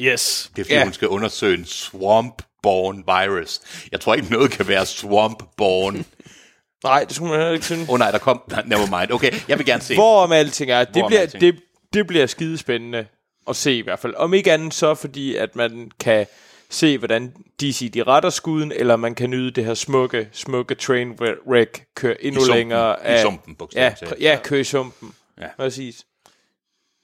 yes. 0.00 0.50
Det 0.56 0.60
er 0.60 0.64
fordi, 0.64 0.72
Ja. 0.74 0.78
ja. 0.78 0.84
hun 0.84 0.92
skal 0.92 1.08
undersøge 1.08 1.58
en 1.58 1.64
swamp-born 1.64 2.96
virus. 3.06 3.60
Jeg 3.92 4.00
tror 4.00 4.14
ikke, 4.14 4.32
noget 4.32 4.50
kan 4.50 4.68
være 4.68 4.86
swamp-born. 4.86 6.04
Nej, 6.84 7.04
det 7.04 7.16
skulle 7.16 7.30
man 7.30 7.38
heller 7.40 7.52
ikke 7.54 7.66
synes. 7.66 7.88
Åh 7.88 7.92
oh, 7.92 7.98
nej, 7.98 8.10
der 8.10 8.18
kom... 8.18 8.42
Never 8.66 9.00
mind. 9.00 9.10
Okay, 9.12 9.32
jeg 9.48 9.58
vil 9.58 9.66
gerne 9.66 9.82
se. 9.82 9.94
Hvorom 9.94 10.32
alting 10.32 10.70
er, 10.70 10.84
det 10.84 10.92
Hvorom 10.94 11.08
bliver, 11.10 11.20
alting. 11.20 11.40
det, 11.40 11.56
det 11.92 12.06
bliver 12.06 12.26
skidespændende 12.26 13.06
at 13.48 13.56
se 13.56 13.78
i 13.78 13.80
hvert 13.82 13.98
fald. 13.98 14.14
Om 14.14 14.34
ikke 14.34 14.52
andet 14.52 14.74
så, 14.74 14.94
fordi 14.94 15.36
at 15.36 15.56
man 15.56 15.90
kan 16.00 16.26
se, 16.70 16.98
hvordan 16.98 17.32
DC 17.60 17.90
de 17.92 18.02
retter 18.02 18.30
skuden, 18.30 18.72
eller 18.72 18.96
man 18.96 19.14
kan 19.14 19.30
nyde 19.30 19.50
det 19.50 19.64
her 19.64 19.74
smukke, 19.74 20.28
smukke 20.32 20.74
train 20.74 21.10
wreck 21.46 21.84
køre 21.94 22.24
endnu 22.24 22.40
I 22.40 22.44
sumpen. 22.44 22.56
længere. 22.58 22.92
I 22.92 23.04
af- 23.04 23.22
sumpen, 23.22 23.56
ja, 23.74 23.94
ja, 24.20 24.38
køre 24.44 24.60
i 24.60 24.64
sumpen. 24.64 25.14
Ja. 25.40 25.46
Præcis. 25.56 26.06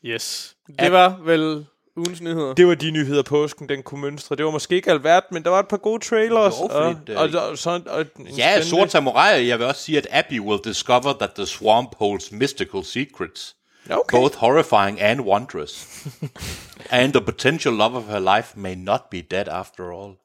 Yes. 0.04 0.56
Det 0.78 0.92
var 0.92 1.18
vel 1.24 1.66
ugens 1.96 2.20
nyheder. 2.20 2.54
Det 2.54 2.66
var 2.66 2.74
de 2.74 2.90
nyheder 2.90 3.22
påsken, 3.22 3.68
den 3.68 3.82
kunne 3.82 4.00
mønstre. 4.00 4.36
Det 4.36 4.44
var 4.44 4.50
måske 4.50 4.74
ikke 4.74 4.90
alvert, 4.90 5.22
men 5.30 5.42
der 5.42 5.50
var 5.50 5.60
et 5.60 5.68
par 5.68 5.76
gode 5.76 6.04
trailers. 6.04 6.52
Jo, 6.60 6.64
og, 6.64 6.96
det- 7.06 7.16
og, 7.16 7.28
og, 7.50 7.58
sådan, 7.58 7.88
og, 7.88 8.04
Ja, 8.18 8.52
spændende- 8.52 8.64
Sort 8.64 8.90
Samurai. 8.92 9.48
Jeg 9.48 9.58
vil 9.58 9.66
også 9.66 9.82
sige, 9.82 9.98
at 9.98 10.06
Abby 10.10 10.40
will 10.40 10.60
discover 10.64 11.12
that 11.18 11.30
the 11.34 11.46
swamp 11.46 11.88
holds 11.98 12.32
mystical 12.32 12.84
secrets. 12.84 13.56
Okay. 13.90 14.18
Both 14.18 14.36
horrifying 14.36 15.00
and 15.00 15.20
wondrous. 15.20 16.06
and 16.90 17.12
the 17.12 17.20
potential 17.20 17.74
love 17.74 17.96
of 17.96 18.04
her 18.04 18.20
life 18.20 18.56
may 18.56 18.74
not 18.74 19.10
be 19.10 19.20
dead 19.22 19.48
after 19.48 19.92
all. 19.92 20.16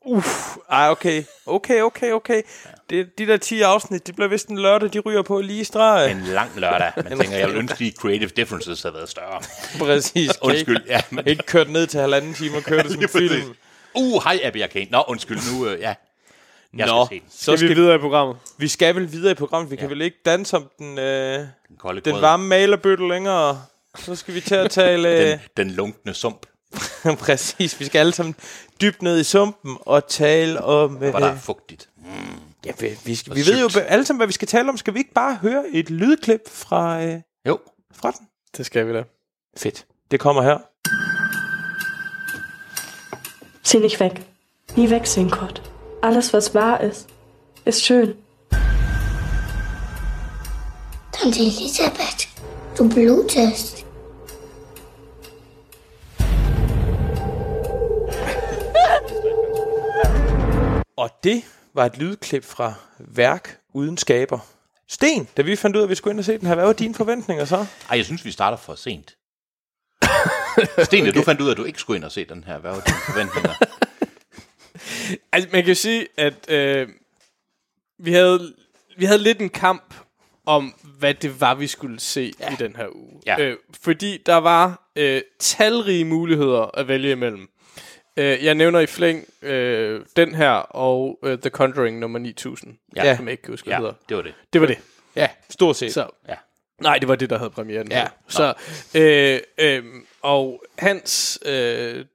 Ej, 0.69 0.89
okay. 0.89 1.23
Okay, 1.45 1.81
okay, 1.81 2.11
okay. 2.11 2.41
Det, 2.89 3.17
de 3.17 3.27
der 3.27 3.37
10 3.37 3.61
afsnit, 3.61 4.07
det 4.07 4.15
bliver 4.15 4.29
vist 4.29 4.47
en 4.47 4.57
lørdag, 4.57 4.93
de 4.93 4.99
ryger 4.99 5.21
på 5.21 5.41
lige 5.41 5.61
i 5.61 5.63
streg. 5.63 6.11
En 6.11 6.21
lang 6.21 6.51
lørdag. 6.55 6.91
Man 6.95 7.17
tænker, 7.19 7.37
jeg 7.37 7.47
vil 7.47 7.57
ønske, 7.57 7.85
de 7.85 7.91
creative 7.91 8.29
differences 8.29 8.81
havde 8.81 8.95
været 8.95 9.09
større. 9.09 9.41
Præcis. 9.85 10.31
Undskyld. 10.41 10.77
Ja, 10.87 11.01
men, 11.09 11.27
ikke 11.27 11.43
kørt 11.43 11.69
ned 11.69 11.87
til 11.87 11.99
halvanden 11.99 12.33
time 12.33 12.57
og 12.57 12.63
kørt 12.63 12.85
det 12.85 12.91
som 12.91 13.09
film. 13.09 13.55
Uh, 13.93 14.23
hej 14.23 14.39
Abby 14.43 14.63
Arcane. 14.63 14.87
Nå, 14.91 15.03
undskyld, 15.07 15.39
nu, 15.53 15.67
øh, 15.67 15.79
ja. 15.79 15.93
Jeg 16.77 16.87
Nå, 16.87 17.05
skal 17.05 17.17
se 17.17 17.19
den. 17.23 17.29
så 17.31 17.43
Skal 17.43 17.57
skal 17.57 17.69
vi 17.69 17.73
vi, 17.73 17.79
videre 17.79 17.95
i 17.95 17.99
programmet? 17.99 18.37
vi 18.57 18.67
skal 18.67 18.95
vel 18.95 19.11
videre 19.11 19.31
i 19.31 19.35
programmet. 19.35 19.71
Vi 19.71 19.75
kan 19.75 19.89
vel 19.89 20.01
ikke 20.01 20.17
danse 20.25 20.57
om 20.57 20.69
den, 20.79 20.99
øh, 20.99 21.39
Den 21.39 21.75
kolde 21.79 22.01
den 22.01 22.21
varme 22.21 22.47
malerbøtte 22.47 23.07
længere. 23.07 23.61
Så 23.97 24.15
skal 24.15 24.33
vi 24.33 24.41
til 24.41 24.55
at 24.55 24.71
tale... 24.71 25.31
Den, 25.31 25.39
den 25.57 25.71
lunkne 25.71 26.13
sump, 26.13 26.45
Præcis, 27.19 27.79
vi 27.79 27.85
skal 27.85 27.99
alle 27.99 28.11
sammen 28.13 28.35
dybt 28.81 29.01
ned 29.01 29.19
i 29.19 29.23
sumpen 29.23 29.77
og 29.81 30.07
tale 30.07 30.61
om... 30.63 31.03
Øh, 31.03 31.09
hvor 31.09 31.19
der 31.19 31.27
er 31.27 31.37
fugtigt. 31.37 31.89
ja, 32.65 32.71
vi, 32.79 32.89
vi, 33.05 33.15
skal, 33.15 33.35
vi 33.35 33.41
ved 33.45 33.59
jo 33.61 33.69
alle 33.87 34.05
sammen, 34.05 34.19
hvad 34.19 34.27
vi 34.27 34.33
skal 34.33 34.47
tale 34.47 34.69
om. 34.69 34.77
Skal 34.77 34.93
vi 34.93 34.99
ikke 34.99 35.13
bare 35.13 35.35
høre 35.35 35.63
et 35.73 35.89
lydklip 35.89 36.41
fra, 36.51 37.03
øh, 37.03 37.19
Jo. 37.47 37.59
fra 37.95 38.11
den? 38.11 38.27
Det 38.57 38.65
skal 38.65 38.87
vi 38.87 38.93
da. 38.93 39.03
Fedt. 39.57 39.85
Det 40.11 40.19
kommer 40.19 40.41
her. 40.41 40.57
Zieh 43.65 43.81
nicht 43.81 43.99
weg. 44.01 44.11
Nie 44.75 44.87
wegsehen, 44.89 45.29
Kurt. 45.29 45.61
Alles, 46.01 46.33
was 46.33 46.53
wahr 46.53 46.81
ist, 46.81 47.09
Ist 47.65 47.83
schön. 47.83 48.15
Tante 51.11 51.39
Elisabeth, 51.39 52.27
du 52.77 52.87
blutest. 52.89 53.85
Og 60.97 61.09
det 61.23 61.43
var 61.73 61.85
et 61.85 61.97
lydklip 61.97 62.43
fra 62.43 62.73
Værk 62.99 63.59
uden 63.73 63.97
skaber. 63.97 64.39
Sten, 64.87 65.27
da 65.37 65.41
vi 65.41 65.55
fandt 65.55 65.75
ud 65.75 65.81
af, 65.81 65.85
at 65.85 65.89
vi 65.89 65.95
skulle 65.95 66.11
ind 66.11 66.19
og 66.19 66.25
se 66.25 66.37
den 66.37 66.47
her, 66.47 66.55
hvad 66.55 66.65
var 66.65 66.73
dine 66.73 66.95
forventninger 66.95 67.45
så? 67.45 67.55
Ej, 67.89 67.97
jeg 67.97 68.05
synes, 68.05 68.25
vi 68.25 68.31
starter 68.31 68.57
for 68.57 68.75
sent. 68.75 69.17
Sten, 70.83 71.01
okay. 71.01 71.13
du 71.13 71.23
fandt 71.23 71.41
ud 71.41 71.47
af, 71.47 71.51
at 71.51 71.57
du 71.57 71.63
ikke 71.63 71.79
skulle 71.79 71.97
ind 71.97 72.05
og 72.05 72.11
se 72.11 72.25
den 72.25 72.43
her. 72.43 72.57
Hvad 72.57 72.71
var 72.71 72.79
dine 72.79 72.97
forventninger? 73.05 73.53
Altså, 75.33 75.49
man 75.51 75.63
kan 75.63 75.75
sige, 75.75 76.07
at 76.17 76.51
øh, 76.51 76.87
vi, 77.99 78.11
havde, 78.13 78.53
vi 78.97 79.05
havde 79.05 79.23
lidt 79.23 79.41
en 79.41 79.49
kamp 79.49 79.93
om, 80.45 80.73
hvad 80.99 81.13
det 81.13 81.41
var, 81.41 81.55
vi 81.55 81.67
skulle 81.67 81.99
se 81.99 82.33
ja. 82.39 82.53
i 82.53 82.55
den 82.59 82.75
her 82.75 82.87
uge. 82.95 83.21
Ja. 83.25 83.39
Øh, 83.39 83.57
fordi 83.81 84.17
der 84.25 84.35
var 84.35 84.89
øh, 84.95 85.21
talrige 85.39 86.05
muligheder 86.05 86.77
at 86.79 86.87
vælge 86.87 87.11
imellem. 87.11 87.49
Øh, 88.17 88.43
jeg 88.45 88.55
nævner 88.55 88.79
i 88.79 88.85
flæng 88.85 89.25
øh, 89.41 90.01
den 90.15 90.35
her 90.35 90.49
og 90.51 91.19
øh, 91.23 91.37
The 91.39 91.49
Conjuring 91.49 91.99
nummer 91.99 92.19
9000. 92.19 92.77
Ja. 92.95 93.15
Som 93.15 93.25
jeg 93.25 93.31
ikke 93.31 93.43
kan 93.43 93.53
huske, 93.53 93.65
hvad 93.65 93.73
ja, 93.73 93.79
hedder. 93.79 93.93
det 94.09 94.17
var 94.17 94.23
det. 94.23 94.33
Det 94.53 94.61
var 94.61 94.67
det. 94.67 94.77
Ja, 95.15 95.27
stort 95.49 95.75
set. 95.75 95.93
Så, 95.93 96.07
Ja. 96.29 96.35
nej, 96.81 96.97
det 96.97 97.07
var 97.07 97.15
det, 97.15 97.29
der 97.29 97.37
havde 97.37 97.49
premieren. 97.49 97.91
Ja. 97.91 98.07
Så, 98.27 98.53
øh, 98.95 99.39
øh, 99.57 99.83
og 100.21 100.63
Hans, 100.77 101.39
øh, 101.45 102.05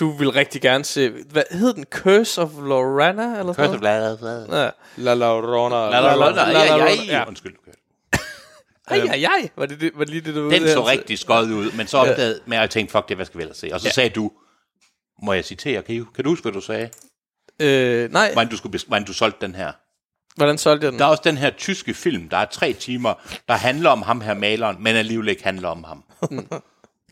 du 0.00 0.10
vil 0.10 0.30
rigtig 0.30 0.62
gerne 0.62 0.84
se, 0.84 1.10
hvad 1.10 1.42
hed 1.50 1.74
den? 1.74 1.84
Curse 1.84 2.42
of 2.42 2.50
Lorana? 2.58 3.38
Eller 3.38 3.54
noget? 3.58 3.80
blad. 3.80 4.18
blad. 4.18 4.46
Ja. 4.48 4.70
La 4.96 5.14
La 5.14 5.32
Rona. 5.32 5.90
La 5.90 6.00
la 6.00 6.76
la 6.76 6.92
ja. 7.06 7.28
Undskyld. 7.28 7.54
Ej, 8.90 8.96
ej, 8.98 9.24
ej. 9.24 9.48
Var 9.56 9.66
det, 9.66 9.80
det, 9.80 9.90
var 9.94 10.04
det 10.04 10.10
lige 10.10 10.20
det, 10.20 10.34
du 10.34 10.50
Den 10.50 10.68
så 10.68 10.86
rigtig 10.86 11.18
skøjet 11.18 11.50
ud, 11.50 11.72
men 11.72 11.86
så 11.86 11.98
opdagede 11.98 12.40
med, 12.46 12.56
at 12.56 12.60
jeg 12.60 12.70
tænkte, 12.70 12.92
fuck 12.92 13.08
det, 13.08 13.16
hvad 13.16 13.26
skal 13.26 13.38
vi 13.38 13.42
ellers 13.42 13.56
se? 13.56 13.70
Og 13.72 13.80
så 13.80 13.90
sagde 13.90 14.10
du, 14.10 14.30
må 15.22 15.32
jeg 15.32 15.44
citere, 15.44 15.82
kan, 15.82 15.94
I, 15.94 15.98
kan 16.14 16.24
du 16.24 16.30
huske, 16.30 16.42
hvad 16.42 16.52
du 16.52 16.60
sagde? 16.60 16.90
Øh, 17.60 18.12
nej, 18.12 18.32
Hvordan 18.32 18.50
du, 18.50 18.56
skulle, 18.56 18.80
hvordan 18.86 19.04
du 19.04 19.12
solgte 19.12 19.46
den 19.46 19.54
her? 19.54 19.72
hvordan 20.36 20.58
solgte 20.58 20.84
jeg 20.84 20.92
den? 20.92 20.98
Der 20.98 21.04
er 21.04 21.08
også 21.08 21.22
den 21.24 21.36
her 21.36 21.50
tyske 21.50 21.94
film, 21.94 22.28
der 22.28 22.36
er 22.36 22.44
tre 22.44 22.72
timer, 22.72 23.14
der 23.48 23.54
handler 23.54 23.90
om 23.90 24.02
ham 24.02 24.20
her 24.20 24.34
maleren, 24.34 24.76
men 24.80 24.96
alligevel 24.96 25.28
ikke 25.28 25.44
handler 25.44 25.68
om 25.68 25.84
ham. 25.84 26.04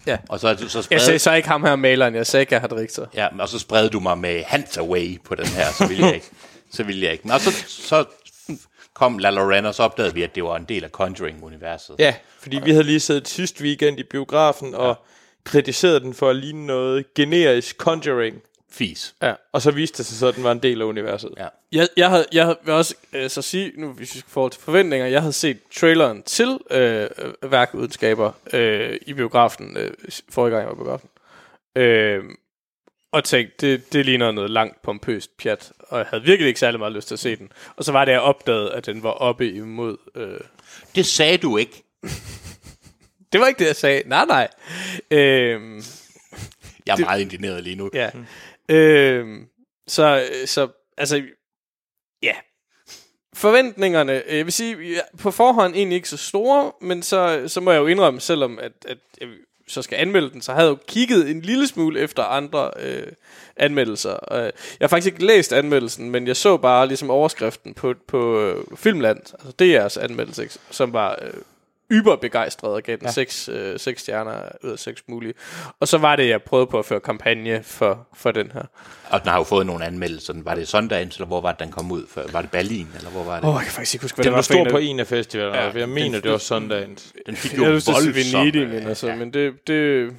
Ja. 0.06 0.16
Og 0.28 0.40
så, 0.40 0.56
så, 0.68 0.78
Jeg 0.78 0.84
spred, 0.84 0.98
sagde 0.98 1.18
så 1.18 1.32
ikke 1.32 1.48
ham 1.48 1.64
her 1.64 1.76
maleren, 1.76 2.14
jeg 2.14 2.26
sagde 2.26 2.46
Gerhard 2.46 2.72
Richter. 2.72 3.06
ja, 3.14 3.28
og 3.38 3.48
så 3.48 3.58
spredte 3.58 3.88
du 3.88 4.00
mig 4.00 4.18
med 4.18 4.42
Hands 4.44 4.76
Away 4.76 5.20
på 5.24 5.34
den 5.34 5.46
her, 5.46 5.72
så 5.78 5.86
ville 5.86 6.06
jeg 6.06 6.14
ikke. 6.14 6.26
Så 6.72 6.82
ville 6.82 7.02
jeg 7.04 7.12
ikke. 7.12 7.32
Og 7.32 7.40
så, 7.40 7.50
så 7.68 8.04
kom 8.94 9.18
La 9.18 9.30
Lorena, 9.30 9.68
og 9.68 9.74
så 9.74 9.82
opdagede 9.82 10.14
vi, 10.14 10.22
at 10.22 10.34
det 10.34 10.44
var 10.44 10.56
en 10.56 10.64
del 10.64 10.84
af 10.84 10.90
Conjuring-universet. 10.90 11.96
Ja, 11.98 12.14
fordi 12.40 12.60
vi 12.64 12.70
havde 12.70 12.84
lige 12.84 13.00
siddet 13.00 13.28
sidste 13.28 13.64
weekend 13.64 13.98
i 13.98 14.02
biografen 14.02 14.74
og 14.74 14.96
kritiseret 15.44 16.02
den 16.02 16.14
for 16.14 16.30
at 16.30 16.36
ligne 16.36 16.66
noget 16.66 17.14
generisk 17.14 17.76
Conjuring. 17.76 18.36
Fis. 18.74 19.14
Ja. 19.22 19.32
Og 19.52 19.62
så 19.62 19.70
viste 19.70 19.98
det 19.98 20.06
sig 20.06 20.18
så, 20.18 20.26
at 20.26 20.34
den 20.36 20.44
var 20.44 20.52
en 20.52 20.58
del 20.58 20.80
af 20.80 20.84
universet. 20.84 21.30
Ja. 21.36 21.48
Jeg, 21.72 21.88
jeg, 21.96 22.10
havde, 22.10 22.26
jeg 22.32 22.44
havde, 22.44 22.58
vil 22.64 22.74
også 22.74 22.94
øh, 23.12 23.30
så 23.30 23.42
sige, 23.42 23.72
nu 23.76 23.92
hvis 23.92 24.14
vi 24.14 24.18
skal 24.18 24.30
forhold 24.30 24.52
til 24.52 24.60
forventninger, 24.62 25.06
jeg 25.06 25.20
havde 25.20 25.32
set 25.32 25.58
traileren 25.76 26.22
til 26.22 26.58
øh, 26.70 27.08
øh, 27.42 27.52
Værk 27.52 27.70
Uden 27.74 27.90
Skaber 27.90 28.32
øh, 28.52 28.96
i 29.06 29.12
biografen, 29.12 29.76
øh, 29.76 29.90
forrige 30.28 30.50
gang 30.56 30.60
jeg 30.60 30.68
var 30.68 30.74
i 30.74 30.76
biografen. 30.84 31.08
Øh, 31.76 32.24
og 33.12 33.24
tænkte, 33.24 33.66
det, 33.72 33.92
det 33.92 34.04
ligner 34.04 34.32
noget 34.32 34.50
langt 34.50 34.82
pompøst 34.82 35.36
pjat, 35.36 35.72
og 35.78 35.98
jeg 35.98 36.06
havde 36.10 36.22
virkelig 36.24 36.48
ikke 36.48 36.60
særlig 36.60 36.80
meget 36.80 36.92
lyst 36.92 37.08
til 37.08 37.14
at 37.14 37.18
se 37.18 37.36
den. 37.36 37.52
Og 37.76 37.84
så 37.84 37.92
var 37.92 38.04
det, 38.04 38.12
jeg 38.12 38.20
opdagede, 38.20 38.72
at 38.72 38.86
den 38.86 39.02
var 39.02 39.10
oppe 39.10 39.52
imod... 39.52 39.96
Øh, 40.14 40.40
Det 40.94 41.06
sagde 41.06 41.38
du 41.38 41.56
ikke. 41.56 41.82
det 43.32 43.40
var 43.40 43.46
ikke 43.46 43.58
det, 43.58 43.66
jeg 43.66 43.76
sagde. 43.76 44.02
Nej, 44.06 44.24
nej. 44.24 44.48
Øh, 45.10 45.82
Jeg 46.86 46.92
er 46.94 46.98
meget 47.00 47.20
indigneret 47.20 47.62
lige 47.62 47.76
nu. 47.76 47.90
Ja. 47.94 48.10
Øhm, 48.68 49.40
øh, 49.40 49.46
så, 49.86 50.28
så, 50.46 50.68
altså, 50.98 51.22
ja. 52.22 52.34
Forventningerne, 53.34 54.22
øh, 54.26 54.36
jeg 54.36 54.44
vil 54.44 54.52
sige, 54.52 55.00
på 55.18 55.30
forhånd 55.30 55.74
egentlig 55.74 55.96
ikke 55.96 56.08
så 56.08 56.16
store, 56.16 56.72
men 56.80 57.02
så, 57.02 57.44
så 57.46 57.60
må 57.60 57.70
jeg 57.70 57.78
jo 57.78 57.86
indrømme, 57.86 58.20
selvom 58.20 58.58
at, 58.58 58.72
at 58.88 58.98
jeg 59.20 59.28
så 59.66 59.82
skal 59.82 59.96
anmelde 59.96 60.30
den, 60.30 60.42
så 60.42 60.52
havde 60.52 60.66
jeg 60.66 60.70
jo 60.70 60.78
kigget 60.88 61.30
en 61.30 61.40
lille 61.40 61.66
smule 61.66 62.00
efter 62.00 62.22
andre 62.22 62.70
øh, 62.80 63.12
anmeldelser. 63.56 64.32
Øh, 64.32 64.42
jeg 64.42 64.52
har 64.80 64.88
faktisk 64.88 65.12
ikke 65.12 65.26
læst 65.26 65.52
anmeldelsen, 65.52 66.10
men 66.10 66.26
jeg 66.26 66.36
så 66.36 66.56
bare 66.56 66.86
ligesom 66.86 67.10
overskriften 67.10 67.74
på, 67.74 67.94
på 68.08 68.40
øh, 68.40 68.64
Filmland, 68.76 69.18
altså 69.18 69.52
DR's 69.62 70.04
anmeldelse, 70.04 70.58
som 70.70 70.92
var 70.92 71.18
øh, 71.22 71.34
yberbegejstret 71.90 72.70
og 72.72 72.82
gav 72.82 72.96
den 72.96 73.12
6 73.12 73.48
ja. 73.48 73.52
øh, 73.54 73.80
seks 73.80 74.00
stjerner 74.02 74.48
ud 74.64 74.70
af 74.70 74.78
6 74.78 75.02
mulige. 75.08 75.34
Og 75.80 75.88
så 75.88 75.98
var 75.98 76.16
det, 76.16 76.28
jeg 76.28 76.42
prøvede 76.42 76.66
på 76.66 76.78
at 76.78 76.84
føre 76.86 77.00
kampagne 77.00 77.62
for, 77.62 78.08
for 78.14 78.30
den 78.30 78.50
her. 78.52 78.62
Og 79.10 79.20
den 79.20 79.28
har 79.28 79.36
jo 79.38 79.44
fået 79.44 79.66
nogle 79.66 79.84
anmeldelser. 79.84 80.34
Var 80.36 80.54
det 80.54 80.68
Sundance, 80.68 81.18
eller 81.18 81.26
hvor 81.26 81.40
var 81.40 81.52
det, 81.52 81.60
den 81.60 81.70
kom 81.72 81.92
ud? 81.92 82.06
Før? 82.08 82.26
Var 82.32 82.40
det 82.42 82.50
Berlin, 82.50 82.88
eller 82.96 83.10
hvor 83.10 83.24
var 83.24 83.34
det? 83.40 83.44
Åh, 83.44 83.54
oh, 83.54 83.54
jeg 83.58 83.64
kan 83.64 83.72
faktisk 83.72 83.94
ikke 83.94 84.04
huske, 84.04 84.16
hvad 84.16 84.24
Den 84.24 84.30
det 84.30 84.32
var 84.32 84.36
var 84.38 84.42
stor 84.42 84.70
på 84.70 84.78
en 84.78 85.00
af- 85.00 85.06
festivalerne, 85.06 85.58
Ja, 85.58 85.78
jeg 85.78 85.88
mener, 85.88 86.20
det 86.20 86.30
var 86.30 86.38
Sundance. 86.38 87.12
Den 87.26 87.36
fik 87.36 87.58
jo 87.58 87.62
voldsomt... 87.64 88.14
Men, 88.54 88.72
altså, 88.86 89.06
ja. 89.08 89.16
men 89.16 89.32
det, 89.32 89.52
det, 89.66 90.10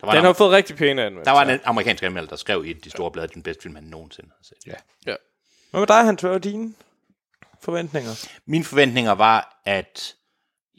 Der 0.00 0.06
var, 0.06 0.12
den 0.12 0.18
en, 0.20 0.24
har 0.26 0.32
fået 0.32 0.50
rigtig 0.50 0.76
pæne 0.76 1.02
anmeldelser. 1.02 1.32
der 1.32 1.44
var 1.44 1.52
en 1.52 1.60
amerikansk 1.64 2.02
anmelder, 2.02 2.28
der 2.28 2.36
skrev 2.36 2.64
i 2.66 2.72
de 2.72 2.90
store 2.90 3.10
blade, 3.10 3.24
at 3.24 3.34
den 3.34 3.42
bedste 3.42 3.62
film, 3.62 3.74
han 3.74 3.84
nogensinde 3.84 4.28
har 4.38 4.42
set. 4.42 4.66
Ja. 4.66 4.72
Ja. 5.10 5.14
Hvad 5.70 5.80
med 5.80 5.86
dig, 5.86 6.04
Hans? 6.04 6.20
Hvad 6.20 6.30
var 6.30 6.38
dine 6.38 6.74
forventninger? 7.62 8.26
Mine 8.46 8.64
forventninger 8.64 9.12
var, 9.12 9.62
at 9.66 10.14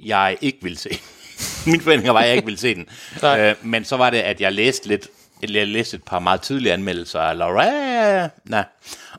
jeg 0.06 0.38
ikke 0.42 0.60
ville 0.62 0.78
se 0.78 0.90
Mine 1.66 1.82
forventninger 1.82 2.14
var, 2.14 2.20
at 2.20 2.28
jeg 2.28 2.36
ikke 2.36 2.46
ville 2.46 2.60
se 2.60 2.76
den. 2.76 2.88
Øh, 3.40 3.56
men 3.62 3.86
så 3.86 3.98
var 3.98 4.10
det, 4.10 4.18
at 4.18 4.42
jeg 4.42 4.54
læste 4.54 4.88
lidt, 4.88 5.08
jeg 5.42 5.68
læste 5.68 5.96
et 5.96 6.04
par 6.04 6.20
meget 6.20 6.42
tidlige 6.42 6.74
anmeldelser 6.74 7.20
af 7.20 7.38
Laura, 7.38 8.30
nej. 8.46 8.64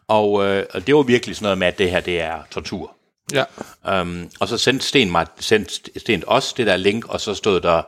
Og, 0.09 0.45
øh, 0.45 0.67
og 0.75 0.87
det 0.87 0.95
var 0.95 1.03
virkelig 1.03 1.37
sådan 1.37 1.45
noget 1.45 1.59
med, 1.59 1.67
at 1.67 1.79
det 1.79 1.91
her, 1.91 2.01
det 2.01 2.21
er 2.21 2.39
tortur. 2.51 2.97
Ja. 3.33 3.45
Um, 4.01 4.31
og 4.41 4.49
så 4.49 4.59
sendte 4.59 4.87
Sten, 4.87 5.11
mig, 5.11 5.27
sendte 5.41 6.01
Sten 6.01 6.25
også 6.27 6.55
det 6.57 6.67
der 6.67 6.77
link, 6.77 7.09
og 7.09 7.21
så 7.21 7.35
stod 7.35 7.61
der, 7.61 7.83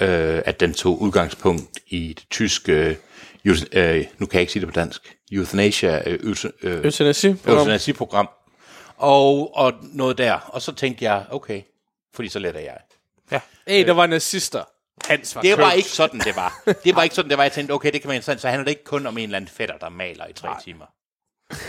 øh, 0.00 0.42
at 0.44 0.60
den 0.60 0.74
tog 0.74 1.02
udgangspunkt 1.02 1.78
i 1.86 2.08
det 2.08 2.24
tyske, 2.30 2.72
øh, 3.44 3.56
øh, 3.72 4.04
nu 4.18 4.26
kan 4.26 4.34
jeg 4.34 4.40
ikke 4.40 4.52
sige 4.52 4.60
det 4.60 4.68
på 4.68 4.80
dansk, 4.80 5.16
euthanasia, 5.32 6.02
øh, 6.06 6.36
øh, 6.62 6.84
Euthanasie. 6.84 7.36
euthanasie-program, 7.46 8.28
og, 8.96 9.56
og 9.56 9.72
noget 9.82 10.18
der. 10.18 10.34
Og 10.34 10.62
så 10.62 10.72
tænkte 10.72 11.04
jeg, 11.04 11.24
okay, 11.30 11.62
fordi 12.14 12.28
så 12.28 12.38
letter 12.38 12.60
jeg. 12.60 12.78
Hey, 13.66 13.86
der 13.86 13.92
var 13.92 14.06
nazister. 14.06 14.64
Hans 15.04 15.34
var 15.34 15.42
Det 15.42 15.58
var 15.58 15.64
købt. 15.64 15.76
ikke 15.76 15.88
sådan, 15.88 16.20
det 16.20 16.36
var. 16.36 16.62
Det 16.84 16.96
var 16.96 17.02
ikke 17.02 17.14
sådan, 17.14 17.28
det 17.30 17.38
var. 17.38 17.44
Jeg 17.44 17.52
tænkte, 17.52 17.72
okay, 17.72 17.92
det 17.92 18.00
kan 18.00 18.08
være 18.08 18.16
interessant. 18.16 18.40
Så 18.40 18.48
handler 18.48 18.64
det 18.64 18.70
ikke 18.70 18.84
kun 18.84 19.06
om 19.06 19.18
en 19.18 19.24
eller 19.24 19.36
anden 19.36 19.50
fætter, 19.50 19.78
der 19.78 19.88
maler 19.88 20.26
i 20.26 20.32
tre 20.32 20.48
timer. 20.64 20.86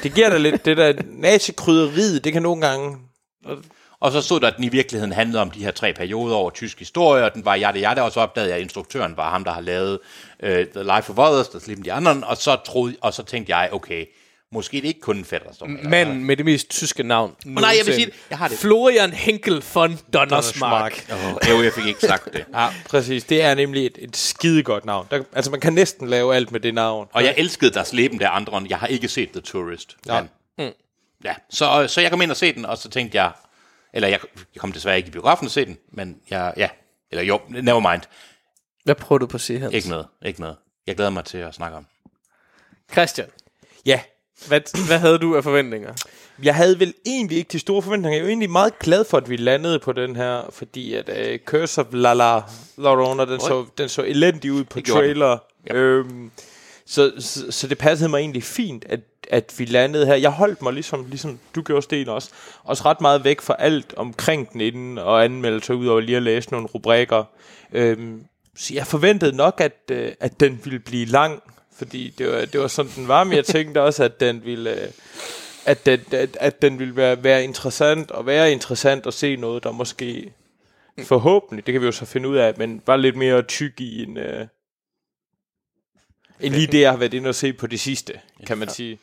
Det 0.04 0.14
giver 0.14 0.30
da 0.30 0.38
lidt 0.38 0.66
det 0.66 0.78
der 0.78 0.94
nazikrydderiet, 1.06 2.24
det 2.24 2.34
kan 2.34 2.42
nogle 2.42 2.68
gange... 2.68 2.98
Og 4.00 4.12
så 4.12 4.22
stod 4.22 4.40
der, 4.40 4.48
at 4.48 4.56
den 4.56 4.64
i 4.64 4.70
virkeligheden 4.70 5.14
handlede 5.14 5.42
om 5.42 5.52
de 5.52 5.64
her 5.64 5.72
tre 5.72 5.94
perioder 5.94 6.36
over 6.36 6.50
tysk 6.50 6.80
historie, 6.80 7.24
og 7.24 7.34
den 7.34 7.46
var 7.46 7.56
jada 7.56 7.80
jada, 7.80 8.02
og 8.02 8.12
så 8.12 8.20
opdagede 8.20 8.50
jeg, 8.50 8.58
at 8.58 8.62
instruktøren 8.64 9.18
var 9.18 9.30
ham, 9.30 9.44
der 9.44 9.52
har 9.52 9.62
lavet 9.62 10.00
uh, 10.44 10.50
The 10.50 10.84
Life 10.84 11.12
of 11.12 11.18
Others, 11.18 11.50
der 11.50 11.60
slipper 11.60 11.84
de 11.84 11.94
andre, 11.94 12.28
og 12.28 12.38
så, 12.38 12.56
troede, 12.56 12.96
og 13.02 13.14
så 13.14 13.24
tænkte 13.24 13.56
jeg, 13.56 13.70
okay, 13.72 14.06
måske 14.56 14.78
det 14.78 14.88
ikke 14.88 15.00
kun 15.00 15.18
en 15.18 15.26
fætter, 15.26 15.66
maler. 15.68 15.90
Manden 15.90 16.24
med 16.24 16.38
det 16.38 16.46
mest 16.46 16.70
tyske 16.70 17.04
navn. 17.04 17.36
nej, 17.46 17.76
jeg 17.78 17.86
vil 17.86 17.94
sige, 17.94 18.12
jeg 18.30 18.38
har 18.38 18.48
det. 18.48 18.58
Florian 18.58 19.14
Henkel 19.14 19.64
von 19.74 20.00
Donnersmark. 20.14 21.08
Oh, 21.12 21.50
jo, 21.50 21.64
jeg 21.64 21.74
fik 21.74 21.86
ikke 21.86 22.00
sagt 22.00 22.34
det. 22.34 22.46
Ja, 22.54 22.68
præcis. 22.86 23.24
Det 23.24 23.42
er 23.42 23.56
nemlig 23.56 23.86
et, 23.86 23.98
et 24.02 24.18
skidegodt 24.18 24.86
navn. 24.86 25.08
Der, 25.12 25.24
altså, 25.34 25.52
man 25.52 25.60
kan 25.60 25.74
næsten 25.74 26.08
lave 26.08 26.36
alt 26.36 26.52
med 26.52 26.60
det 26.60 26.74
navn. 26.74 27.08
Og 27.14 27.24
jeg 27.24 27.34
elskede 27.38 27.72
deres 27.72 27.94
leben 27.94 28.20
der 28.20 28.30
andre, 28.30 28.66
jeg 28.70 28.78
har 28.78 28.88
ikke 28.88 29.08
set 29.08 29.32
The 29.32 29.42
Tourist. 29.42 29.98
Ja. 30.08 30.22
Men, 30.58 30.72
ja. 31.24 31.34
Så, 31.50 31.86
så 31.88 32.02
jeg 32.02 32.12
kom 32.12 32.22
ind 32.22 32.32
og 32.32 32.38
se 32.38 32.54
den, 32.54 32.66
og 32.66 32.78
så 32.78 32.90
tænkte 32.90 33.18
jeg, 33.18 33.32
eller 33.94 34.08
jeg, 34.08 34.20
jeg 34.54 34.60
kom 34.62 34.72
desværre 34.72 34.98
ikke 34.98 35.08
i 35.08 35.12
biografen 35.12 35.46
og 35.46 35.52
se 35.52 35.66
den, 35.66 35.78
men 35.92 36.18
jeg, 36.30 36.54
ja, 36.58 36.70
eller 37.12 37.24
jo, 37.24 37.40
never 37.50 37.92
mind. 37.92 38.02
Hvad 38.84 38.96
prøver 38.96 39.20
du 39.20 39.26
på 39.28 39.38
at 39.38 39.42
sige, 39.42 39.60
Hans? 39.60 39.74
Ikke 39.74 39.90
noget, 39.90 40.08
ikke 40.26 40.42
noget. 40.42 40.56
Jeg 40.88 40.96
glæder 40.96 41.12
mig 41.12 41.26
til 41.26 41.38
at 41.38 41.54
snakke 41.54 41.78
om. 41.78 41.86
Christian, 42.92 43.28
Ja, 43.86 44.00
hvad, 44.48 44.88
hvad 44.88 45.00
havde 45.00 45.18
du 45.18 45.36
af 45.36 45.44
forventninger? 45.44 45.94
jeg 46.44 46.56
havde 46.56 46.80
vel 46.80 46.94
egentlig 47.06 47.38
ikke 47.38 47.50
de 47.52 47.60
store 47.60 47.82
forventninger. 47.82 48.16
Jeg 48.16 48.20
er 48.20 48.24
jo 48.24 48.30
egentlig 48.30 48.50
meget 48.50 48.80
glad 48.80 49.06
for, 49.06 49.18
at 49.18 49.30
vi 49.30 49.36
landede 49.36 49.80
på 49.80 49.92
den 49.92 50.16
her, 50.16 50.42
fordi 50.50 50.94
at 50.94 51.10
uh, 51.10 51.38
Curse 51.46 51.82
of 51.82 51.88
La 51.92 52.14
La 52.14 52.42
Llorona, 52.78 53.26
den 53.26 53.40
så, 53.40 53.66
den 53.78 53.90
så 53.90 54.04
elendig 54.04 54.52
ud 54.52 54.64
på 54.64 54.80
Det 54.80 54.88
trailer. 54.88 55.38
Øhm, 55.72 56.32
så, 56.86 57.12
så, 57.20 57.52
så 57.52 57.68
det 57.68 57.78
passede 57.78 58.10
mig 58.10 58.20
egentlig 58.20 58.44
fint, 58.44 58.86
at, 58.90 59.00
at 59.30 59.54
vi 59.58 59.66
landede 59.66 60.06
her. 60.06 60.16
Jeg 60.16 60.32
holdt 60.32 60.62
mig 60.62 60.74
ligesom, 60.74 61.06
ligesom 61.10 61.40
du 61.56 61.62
gjorde, 61.62 61.82
Sten 61.82 62.10
også, 62.10 62.30
også 62.64 62.84
ret 62.86 63.02
meget 63.02 63.24
væk 63.24 63.42
fra 63.42 63.56
alt 63.60 63.94
omkring 63.98 64.54
den 64.54 64.62
inden 64.62 64.98
og 64.98 65.24
anmeldelser, 65.24 65.74
ud 65.74 65.88
over 65.88 66.00
lige 66.00 66.18
at 66.18 66.24
læse 66.24 66.52
nogle 66.52 66.68
rubrikker. 66.68 67.24
Øhm, 67.74 68.24
så 68.58 68.74
jeg 68.74 68.88
forventede 68.88 69.36
nok, 69.36 69.62
at, 69.62 69.92
øh, 69.92 70.12
at 70.20 70.40
den 70.40 70.60
ville 70.64 70.80
blive 70.80 71.06
lang, 71.06 71.44
fordi 71.76 72.10
det 72.18 72.28
var, 72.28 72.46
det 72.46 72.60
var 72.60 72.68
sådan, 72.68 72.92
den 72.96 73.08
var, 73.08 73.24
men 73.24 73.34
jeg 73.34 73.46
tænkte 73.46 73.82
også, 73.82 74.04
at 74.04 74.20
den 74.20 74.46
ville... 74.46 74.82
Øh, 74.82 74.90
at, 75.66 75.86
den, 75.86 76.00
at, 76.12 76.38
at 76.40 76.62
den 76.62 76.80
ville 76.80 76.96
være, 76.96 77.24
være 77.24 77.44
interessant, 77.44 78.12
og 78.12 78.26
være 78.26 78.52
interessant 78.52 79.08
at 79.08 79.14
se 79.14 79.36
noget, 79.36 79.64
der 79.64 79.72
måske 79.72 80.34
forhåbentlig, 81.04 81.66
det 81.66 81.72
kan 81.72 81.82
vi 81.82 81.86
jo 81.86 81.92
så 81.92 82.06
finde 82.06 82.30
ud 82.30 82.38
af, 82.38 82.54
men 82.58 82.82
var 82.86 82.96
lidt 82.96 83.16
mere 83.16 83.42
tyk 83.42 83.82
i 83.82 84.04
en... 84.04 84.18
Øh, 84.18 84.48
end 86.40 86.54
lige 86.54 86.68
det, 86.68 86.82
jeg 86.82 86.92
har 86.92 86.98
været 86.98 87.14
inde 87.14 87.30
og 87.30 87.36
se 87.36 87.54
på 87.54 87.68
det 87.68 87.80
sidste, 87.80 88.20
kan 88.48 88.58
man 88.58 88.70
sige. 88.70 89.00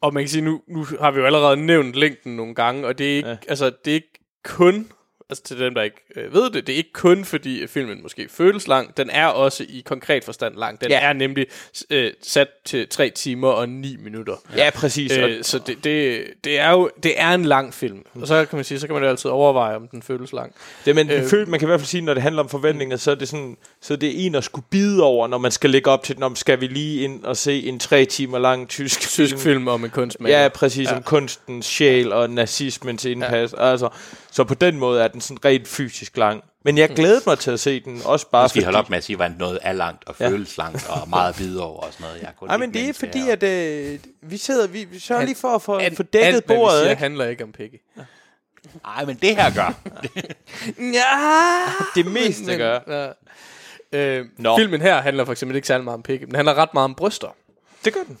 Og 0.00 0.14
man 0.14 0.22
kan 0.22 0.28
sige, 0.28 0.42
nu, 0.42 0.62
nu 0.68 0.86
har 1.00 1.10
vi 1.10 1.20
jo 1.20 1.26
allerede 1.26 1.56
nævnt 1.56 1.94
længden 1.94 2.36
nogle 2.36 2.54
gange, 2.54 2.86
og 2.86 2.98
det 2.98 3.12
er 3.12 3.16
ikke. 3.16 3.28
Ja. 3.28 3.36
altså, 3.48 3.72
det 3.84 3.90
er 3.90 3.94
ikke 3.94 4.20
kun, 4.44 4.92
altså 5.30 5.44
til 5.44 5.58
dem, 5.58 5.74
der 5.74 5.82
ikke 5.82 5.96
øh, 6.16 6.34
ved 6.34 6.50
det, 6.50 6.66
det 6.66 6.72
er 6.72 6.76
ikke 6.76 6.92
kun 6.92 7.24
fordi 7.24 7.62
at 7.62 7.70
filmen 7.70 8.02
måske 8.02 8.28
føles 8.30 8.68
lang, 8.68 8.96
den 8.96 9.10
er 9.10 9.26
også 9.26 9.64
i 9.68 9.82
konkret 9.86 10.24
forstand 10.24 10.56
lang. 10.56 10.80
Den 10.80 10.90
ja. 10.90 11.00
Er 11.00 11.12
nemlig 11.12 11.46
øh, 11.90 12.12
sat 12.22 12.48
til 12.64 12.88
3 12.88 13.10
timer 13.10 13.48
og 13.48 13.68
9 13.68 13.96
minutter. 13.96 14.36
Ja, 14.56 14.70
præcis. 14.74 15.16
Øh, 15.16 15.44
så 15.44 15.58
det, 15.58 15.84
det, 15.84 16.24
det 16.44 16.58
er 16.58 16.70
jo 16.70 16.90
det 17.02 17.20
er 17.20 17.34
en 17.34 17.44
lang 17.44 17.74
film. 17.74 18.04
Og 18.14 18.26
så 18.26 18.44
kan 18.44 18.56
man 18.56 18.64
sige, 18.64 18.80
så 18.80 18.86
kan 18.86 18.94
man 18.94 19.02
jo 19.02 19.08
altid 19.08 19.30
overveje, 19.30 19.76
om 19.76 19.88
den 19.88 20.02
føles 20.02 20.32
lang. 20.32 20.54
Det, 20.84 20.94
men 20.94 21.10
Øh. 21.10 21.22
øh, 21.22 21.28
føl, 21.28 21.48
man 21.48 21.60
kan 21.60 21.66
i 21.66 21.70
hvert 21.70 21.80
fald 21.80 21.88
sige, 21.88 22.00
når 22.00 22.14
det 22.14 22.22
handler 22.22 22.42
om 22.42 22.48
forventninger, 22.48 22.96
så 22.96 23.10
er 23.10 23.14
det 23.14 23.28
sådan, 23.28 23.56
så 23.86 23.96
det 23.96 24.08
er 24.08 24.26
en 24.26 24.34
at 24.34 24.44
skulle 24.44 24.66
bide 24.70 25.02
over, 25.02 25.28
når 25.28 25.38
man 25.38 25.50
skal 25.50 25.70
lægge 25.70 25.90
op 25.90 26.02
til, 26.02 26.18
når 26.18 26.34
skal 26.34 26.60
vi 26.60 26.66
lige 26.66 27.00
ind 27.04 27.24
og 27.24 27.36
se 27.36 27.62
en 27.66 27.78
tre 27.78 28.04
timer 28.04 28.38
lang 28.38 28.68
tysk, 28.68 29.00
Tysk 29.00 29.38
film 29.38 29.68
om 29.68 29.84
en 29.84 29.90
kunstmaler. 29.90 30.42
Ja, 30.42 30.48
præcis, 30.48 30.88
Ja. 30.90 30.96
om 30.96 31.02
kunstens 31.02 31.66
sjæl 31.66 32.12
og 32.12 32.30
nazismens 32.30 33.04
indpas. 33.04 33.52
Ja. 33.52 33.70
Altså, 33.70 33.88
så 34.30 34.44
på 34.44 34.54
den 34.54 34.78
måde 34.78 35.02
er 35.02 35.08
den 35.08 35.20
sådan 35.20 35.44
rent 35.44 35.68
fysisk 35.68 36.16
lang. 36.16 36.42
Men 36.64 36.78
jeg 36.78 36.88
glæder 36.88 37.20
mig 37.26 37.38
til 37.38 37.50
at 37.50 37.60
se 37.60 37.80
den, 37.80 38.00
også 38.04 38.26
bare 38.30 38.46
I 38.46 38.48
fordi... 38.48 38.64
holde 38.64 38.78
op 38.78 38.90
med 38.90 38.98
at 38.98 39.04
sige, 39.04 39.16
hvordan 39.16 39.36
noget 39.38 39.58
er 39.62 39.72
langt 39.72 40.04
og 40.08 40.14
Ja. 40.20 40.28
føles 40.28 40.56
langt 40.58 40.86
og 40.88 41.08
meget 41.08 41.38
videre 41.38 41.64
over 41.64 41.80
og 41.80 41.92
sådan 41.92 42.04
noget. 42.06 42.20
Jeg 42.20 42.28
er 42.28 42.32
kun 42.38 42.48
Nej, 42.48 42.56
men 42.56 42.74
det 42.74 42.88
er 42.88 42.92
fordi, 42.92 43.18
her. 43.18 43.32
at 43.32 43.42
øh, 43.42 43.98
vi 44.22 44.36
sidder, 44.36 44.66
vi, 44.66 44.84
vi 44.84 44.98
sørger 44.98 45.20
Alt- 45.20 45.28
lige 45.28 45.38
for 45.38 45.48
at 45.48 45.62
få, 45.62 45.76
Alt- 45.76 45.96
få 45.96 46.02
dækket 46.02 46.26
alt, 46.34 46.44
bordet, 46.46 46.78
siger, 46.78 46.90
ikke? 46.90 47.00
handler 47.02 47.26
ikke 47.28 47.44
om 47.44 47.52
Peggy. 47.52 47.80
Ej, 48.84 49.04
men 49.04 49.18
det 49.22 49.36
her 49.36 49.54
gør. 49.54 49.74
Ja, 50.98 52.02
Det 52.02 52.06
meste 52.12 52.56
gør. 52.56 52.78
Ja. 52.88 53.08
Øh, 53.92 54.26
Nå. 54.38 54.56
filmen 54.58 54.80
her 54.80 55.00
handler 55.00 55.24
for 55.24 55.32
eksempel 55.32 55.56
ikke 55.56 55.68
særlig 55.68 55.84
meget 55.84 55.94
om 55.94 56.02
Peggy, 56.02 56.20
men 56.20 56.28
den 56.28 56.34
handler 56.36 56.54
ret 56.54 56.74
meget 56.74 56.84
om 56.84 56.94
bryster. 56.94 57.28
Det 57.84 57.94
gør 57.94 58.02
den. 58.02 58.18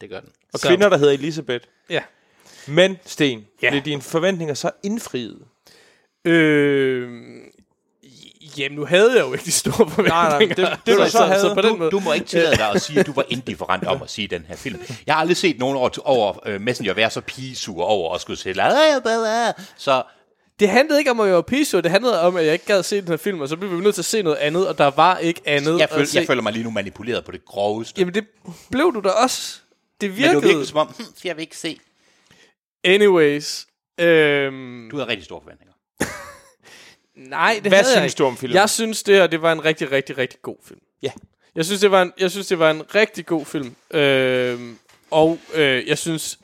det 0.00 0.10
gør 0.10 0.20
den. 0.20 0.28
Og 0.52 0.58
Så- 0.58 0.68
kvinder, 0.68 0.88
der 0.88 0.96
hedder 0.98 1.12
Elisabeth. 1.12 1.64
Ja. 1.90 2.02
Men, 2.66 2.98
Sten, 3.06 3.46
Ja. 3.62 3.70
blev 3.70 3.82
dine 3.82 4.02
forventninger 4.02 4.54
så 4.54 4.70
indfriet? 4.82 5.38
Øh, 6.24 7.08
jamen, 8.58 8.78
nu 8.78 8.84
havde 8.84 9.12
jeg 9.16 9.20
jo 9.20 9.32
ikke 9.32 9.44
de 9.44 9.52
store 9.52 9.72
forventninger. 9.90 10.10
nej, 10.28 10.38
det- 10.38 10.56
det 10.86 10.98
du 10.98 11.10
så 11.10 11.24
havde. 11.26 11.40
så 11.40 11.54
på 11.54 11.60
den 11.62 11.70
Du, 11.70 11.76
måde. 11.76 11.90
du 11.90 12.00
må 12.00 12.12
ikke 12.12 12.26
tillade 12.26 12.56
dig 12.56 12.70
at 12.70 12.82
sige, 12.82 13.00
at 13.00 13.06
du 13.06 13.12
var 13.12 13.24
indifferent 13.28 13.84
om 13.84 14.02
at 14.02 14.10
sige 14.10 14.28
den 14.28 14.44
her 14.48 14.56
film. 14.56 14.80
Jeg 15.06 15.14
har 15.14 15.20
aldrig 15.20 15.36
set 15.36 15.58
nogen 15.58 15.76
over, 15.76 15.90
over 16.04 16.48
uh, 16.54 16.60
Messenger 16.60 16.94
være 16.94 17.10
så 17.10 17.20
pigesur 17.20 17.82
over 17.84 18.14
at 18.14 18.20
skulle 18.20 18.36
sige, 18.38 18.54
så 19.76 20.02
Det 20.60 20.68
handlede 20.68 20.98
ikke 21.00 21.10
om, 21.10 21.20
at 21.20 21.26
jeg 21.26 21.34
var 21.34 21.42
piso, 21.42 21.80
det 21.80 21.90
handlede 21.90 22.20
om, 22.20 22.36
at 22.36 22.44
jeg 22.44 22.52
ikke 22.52 22.66
gad 22.66 22.82
se 22.82 23.00
den 23.00 23.08
her 23.08 23.16
film, 23.16 23.40
og 23.40 23.48
så 23.48 23.56
blev 23.56 23.70
vi 23.76 23.80
nødt 23.80 23.94
til 23.94 24.02
at 24.02 24.06
se 24.06 24.22
noget 24.22 24.36
andet, 24.36 24.68
og 24.68 24.78
der 24.78 24.90
var 24.90 25.18
ikke 25.18 25.40
andet 25.44 25.72
jeg, 25.78 25.82
at 25.82 25.90
føl, 25.90 26.06
se. 26.06 26.18
jeg 26.18 26.26
føler 26.26 26.42
mig 26.42 26.52
lige 26.52 26.64
nu 26.64 26.70
manipuleret 26.70 27.24
på 27.24 27.32
det 27.32 27.44
groveste. 27.44 28.00
Jamen, 28.00 28.14
det 28.14 28.26
blev 28.70 28.92
du 28.94 29.00
da 29.00 29.08
også. 29.08 29.60
Det 30.00 30.10
men 30.10 30.16
virkede. 30.18 30.34
det 30.34 30.42
var 30.42 30.48
virkelig 30.48 30.66
som 30.68 30.78
om, 30.78 30.86
hm, 30.98 31.04
jeg 31.24 31.36
vil 31.36 31.42
ikke 31.42 31.56
se. 31.56 31.78
Anyways. 32.84 33.66
Øhm, 34.00 34.88
Du 34.90 34.96
havde 34.96 35.08
rigtig 35.08 35.24
store 35.24 35.40
forventninger. 35.42 35.74
nej, 37.30 37.52
det 37.54 37.62
Hvad 37.62 37.70
havde 37.78 37.78
jeg 37.78 37.86
synes 37.96 38.12
ikke. 38.12 38.18
du 38.18 38.24
om 38.24 38.36
filmen? 38.36 38.54
Jeg 38.56 38.70
synes, 38.70 39.02
det 39.02 39.14
her 39.14 39.26
det 39.26 39.42
var 39.42 39.52
en 39.52 39.64
rigtig, 39.64 39.92
rigtig, 39.92 40.18
rigtig 40.18 40.42
god 40.42 40.56
film. 40.64 40.80
Ja. 41.02 41.10
Jeg 41.54 41.64
synes, 41.64 41.80
det 41.80 41.90
var 41.90 42.02
en, 42.02 42.12
jeg 42.18 42.30
synes, 42.30 42.46
det 42.46 42.58
var 42.58 42.70
en 42.70 42.94
rigtig 42.94 43.26
god 43.26 43.44
film. 43.46 43.74
Øhm, 43.90 44.78
og 45.10 45.38
øh, 45.54 45.88
jeg 45.88 45.98
synes 45.98 46.38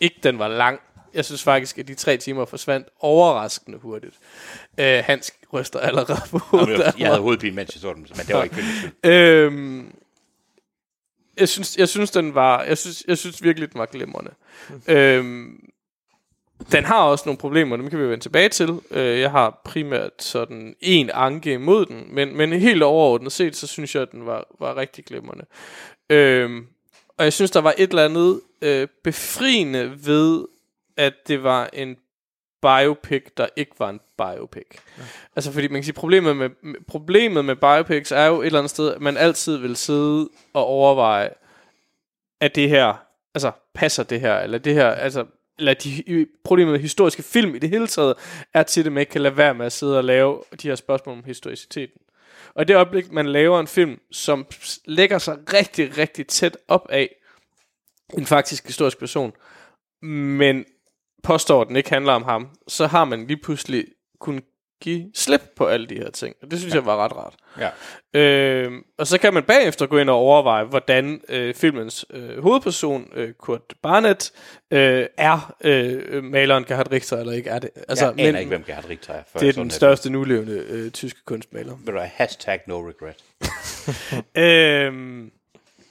ikke, 0.00 0.16
den 0.22 0.38
var 0.38 0.48
lang. 0.48 0.80
Jeg 1.16 1.24
synes 1.24 1.42
faktisk, 1.42 1.78
at 1.78 1.88
de 1.88 1.94
tre 1.94 2.16
timer 2.16 2.44
forsvandt 2.44 2.88
overraskende 3.00 3.78
hurtigt. 3.78 4.14
Øh, 4.80 5.02
Hans 5.04 5.32
ryster 5.52 5.78
allerede 5.78 6.20
på 6.30 6.38
hovedet. 6.38 6.68
Jamen, 6.68 6.82
af 6.82 6.92
jeg 6.98 7.08
havde 7.08 7.20
hovedpine, 7.20 7.56
mens 7.56 7.74
jeg 7.74 7.80
så 7.80 7.92
den, 7.92 8.06
men 8.16 8.26
det 8.26 8.34
var 8.34 8.42
ikke 8.42 8.56
skyld. 8.56 9.12
Øhm, 9.12 9.94
jeg 11.36 11.48
synes, 11.48 11.76
jeg 11.76 11.88
synes, 11.88 12.10
den 12.10 12.34
var, 12.34 12.62
jeg 12.62 12.78
synes, 12.78 13.04
jeg 13.08 13.18
synes 13.18 13.42
virkelig, 13.42 13.72
den 13.72 13.78
var 13.78 13.86
glimrende. 13.86 14.30
Øhm, 14.88 15.70
den 16.72 16.84
har 16.84 17.02
også 17.02 17.22
nogle 17.26 17.38
problemer, 17.38 17.76
dem 17.76 17.90
kan 17.90 17.98
vi 17.98 18.04
vende 18.04 18.24
tilbage 18.24 18.48
til. 18.48 18.80
Øh, 18.90 19.20
jeg 19.20 19.30
har 19.30 19.60
primært 19.64 20.10
sådan 20.18 20.74
en 20.80 21.10
anke 21.14 21.52
imod 21.52 21.86
den, 21.86 22.14
men, 22.14 22.36
men 22.36 22.52
helt 22.52 22.82
overordnet 22.82 23.32
set, 23.32 23.56
så 23.56 23.66
synes 23.66 23.94
jeg, 23.94 24.02
at 24.02 24.12
den 24.12 24.26
var, 24.26 24.46
var 24.60 24.76
rigtig 24.76 25.04
glimrende. 25.04 25.44
Øhm, 26.10 26.66
og 27.18 27.24
jeg 27.24 27.32
synes, 27.32 27.50
der 27.50 27.60
var 27.60 27.74
et 27.78 27.90
eller 27.90 28.04
andet 28.04 28.40
øh, 28.62 28.88
befriende 29.04 29.98
ved, 30.06 30.44
at 30.96 31.14
det 31.28 31.42
var 31.42 31.70
en 31.72 31.96
biopic, 32.62 33.22
der 33.36 33.46
ikke 33.56 33.72
var 33.78 33.90
en 33.90 34.00
biopic. 34.18 34.66
Ja. 34.98 35.02
Altså 35.36 35.52
fordi 35.52 35.68
man 35.68 35.76
kan 35.76 35.84
sige, 35.84 35.94
problemet 35.94 36.36
med, 36.36 36.50
problemet 36.88 37.44
med 37.44 37.56
biopics 37.56 38.12
er 38.12 38.26
jo 38.26 38.40
et 38.40 38.46
eller 38.46 38.58
andet 38.58 38.70
sted, 38.70 38.94
at 38.94 39.00
man 39.00 39.16
altid 39.16 39.56
vil 39.56 39.76
sidde 39.76 40.28
og 40.52 40.64
overveje, 40.64 41.30
at 42.40 42.54
det 42.54 42.68
her, 42.68 42.94
altså 43.34 43.52
passer 43.74 44.02
det 44.02 44.20
her, 44.20 44.38
eller 44.38 44.58
det 44.58 44.74
her, 44.74 44.90
altså 44.90 45.26
eller 45.58 45.74
de, 45.74 46.26
problemet 46.44 46.72
med 46.72 46.80
historiske 46.80 47.22
film 47.22 47.54
i 47.54 47.58
det 47.58 47.70
hele 47.70 47.86
taget, 47.86 48.14
er 48.54 48.62
til, 48.62 48.86
at 48.86 48.92
man 48.92 49.00
ikke 49.00 49.12
kan 49.12 49.20
lade 49.20 49.36
være 49.36 49.54
med 49.54 49.66
at 49.66 49.72
sidde 49.72 49.98
og 49.98 50.04
lave 50.04 50.42
de 50.62 50.68
her 50.68 50.74
spørgsmål 50.74 51.18
om 51.18 51.24
historiciteten. 51.24 52.00
Og 52.54 52.62
i 52.62 52.64
det 52.64 52.76
øjeblik, 52.76 53.12
man 53.12 53.26
laver 53.26 53.60
en 53.60 53.66
film, 53.66 54.00
som 54.10 54.46
lægger 54.84 55.18
sig 55.18 55.36
rigtig, 55.52 55.98
rigtig 55.98 56.26
tæt 56.26 56.58
op 56.68 56.86
af 56.90 57.16
en 58.18 58.26
faktisk 58.26 58.66
historisk 58.66 58.98
person, 58.98 59.32
men 60.02 60.64
påstår, 61.22 61.60
at 61.62 61.68
den 61.68 61.76
ikke 61.76 61.90
handler 61.90 62.12
om 62.12 62.22
ham, 62.22 62.48
så 62.68 62.86
har 62.86 63.04
man 63.04 63.26
lige 63.26 63.36
pludselig 63.42 63.84
kunnet 64.20 64.44
give 64.80 65.10
slip 65.14 65.40
på 65.56 65.66
alle 65.66 65.86
de 65.86 65.94
her 65.94 66.10
ting. 66.10 66.36
Og 66.42 66.50
det 66.50 66.58
synes 66.58 66.74
ja. 66.74 66.78
jeg 66.78 66.86
var 66.86 66.96
ret 66.96 67.12
rart. 67.16 67.34
Ja. 67.58 68.20
Øh, 68.20 68.72
og 68.98 69.06
så 69.06 69.18
kan 69.18 69.34
man 69.34 69.42
bagefter 69.42 69.86
gå 69.86 69.98
ind 69.98 70.10
og 70.10 70.16
overveje, 70.16 70.64
hvordan 70.64 71.20
øh, 71.28 71.54
filmens 71.54 72.06
øh, 72.10 72.42
hovedperson, 72.42 73.08
øh, 73.14 73.32
Kurt 73.32 73.74
Barnett, 73.82 74.32
øh, 74.70 75.06
er 75.16 75.54
øh, 75.64 76.24
maleren 76.24 76.64
Gerhard 76.64 76.92
Richter, 76.92 77.16
eller 77.16 77.32
ikke 77.32 77.50
er 77.50 77.58
det. 77.58 77.70
Altså, 77.88 78.04
jeg 78.16 78.26
aner 78.26 78.38
ikke, 78.38 78.48
hvem 78.48 78.64
Gerhard 78.64 78.88
Richter 78.88 79.12
er. 79.12 79.22
Før 79.32 79.40
det 79.40 79.48
er 79.48 79.52
den 79.52 79.70
største 79.70 80.10
nulevende 80.10 80.64
øh, 80.68 80.90
tyske 80.90 81.20
kunstmaler. 81.24 81.76
Ved 81.76 81.86
du 81.86 81.92
hvad, 81.92 82.08
hashtag 82.14 82.60
no 82.66 82.88
regret. 82.88 83.24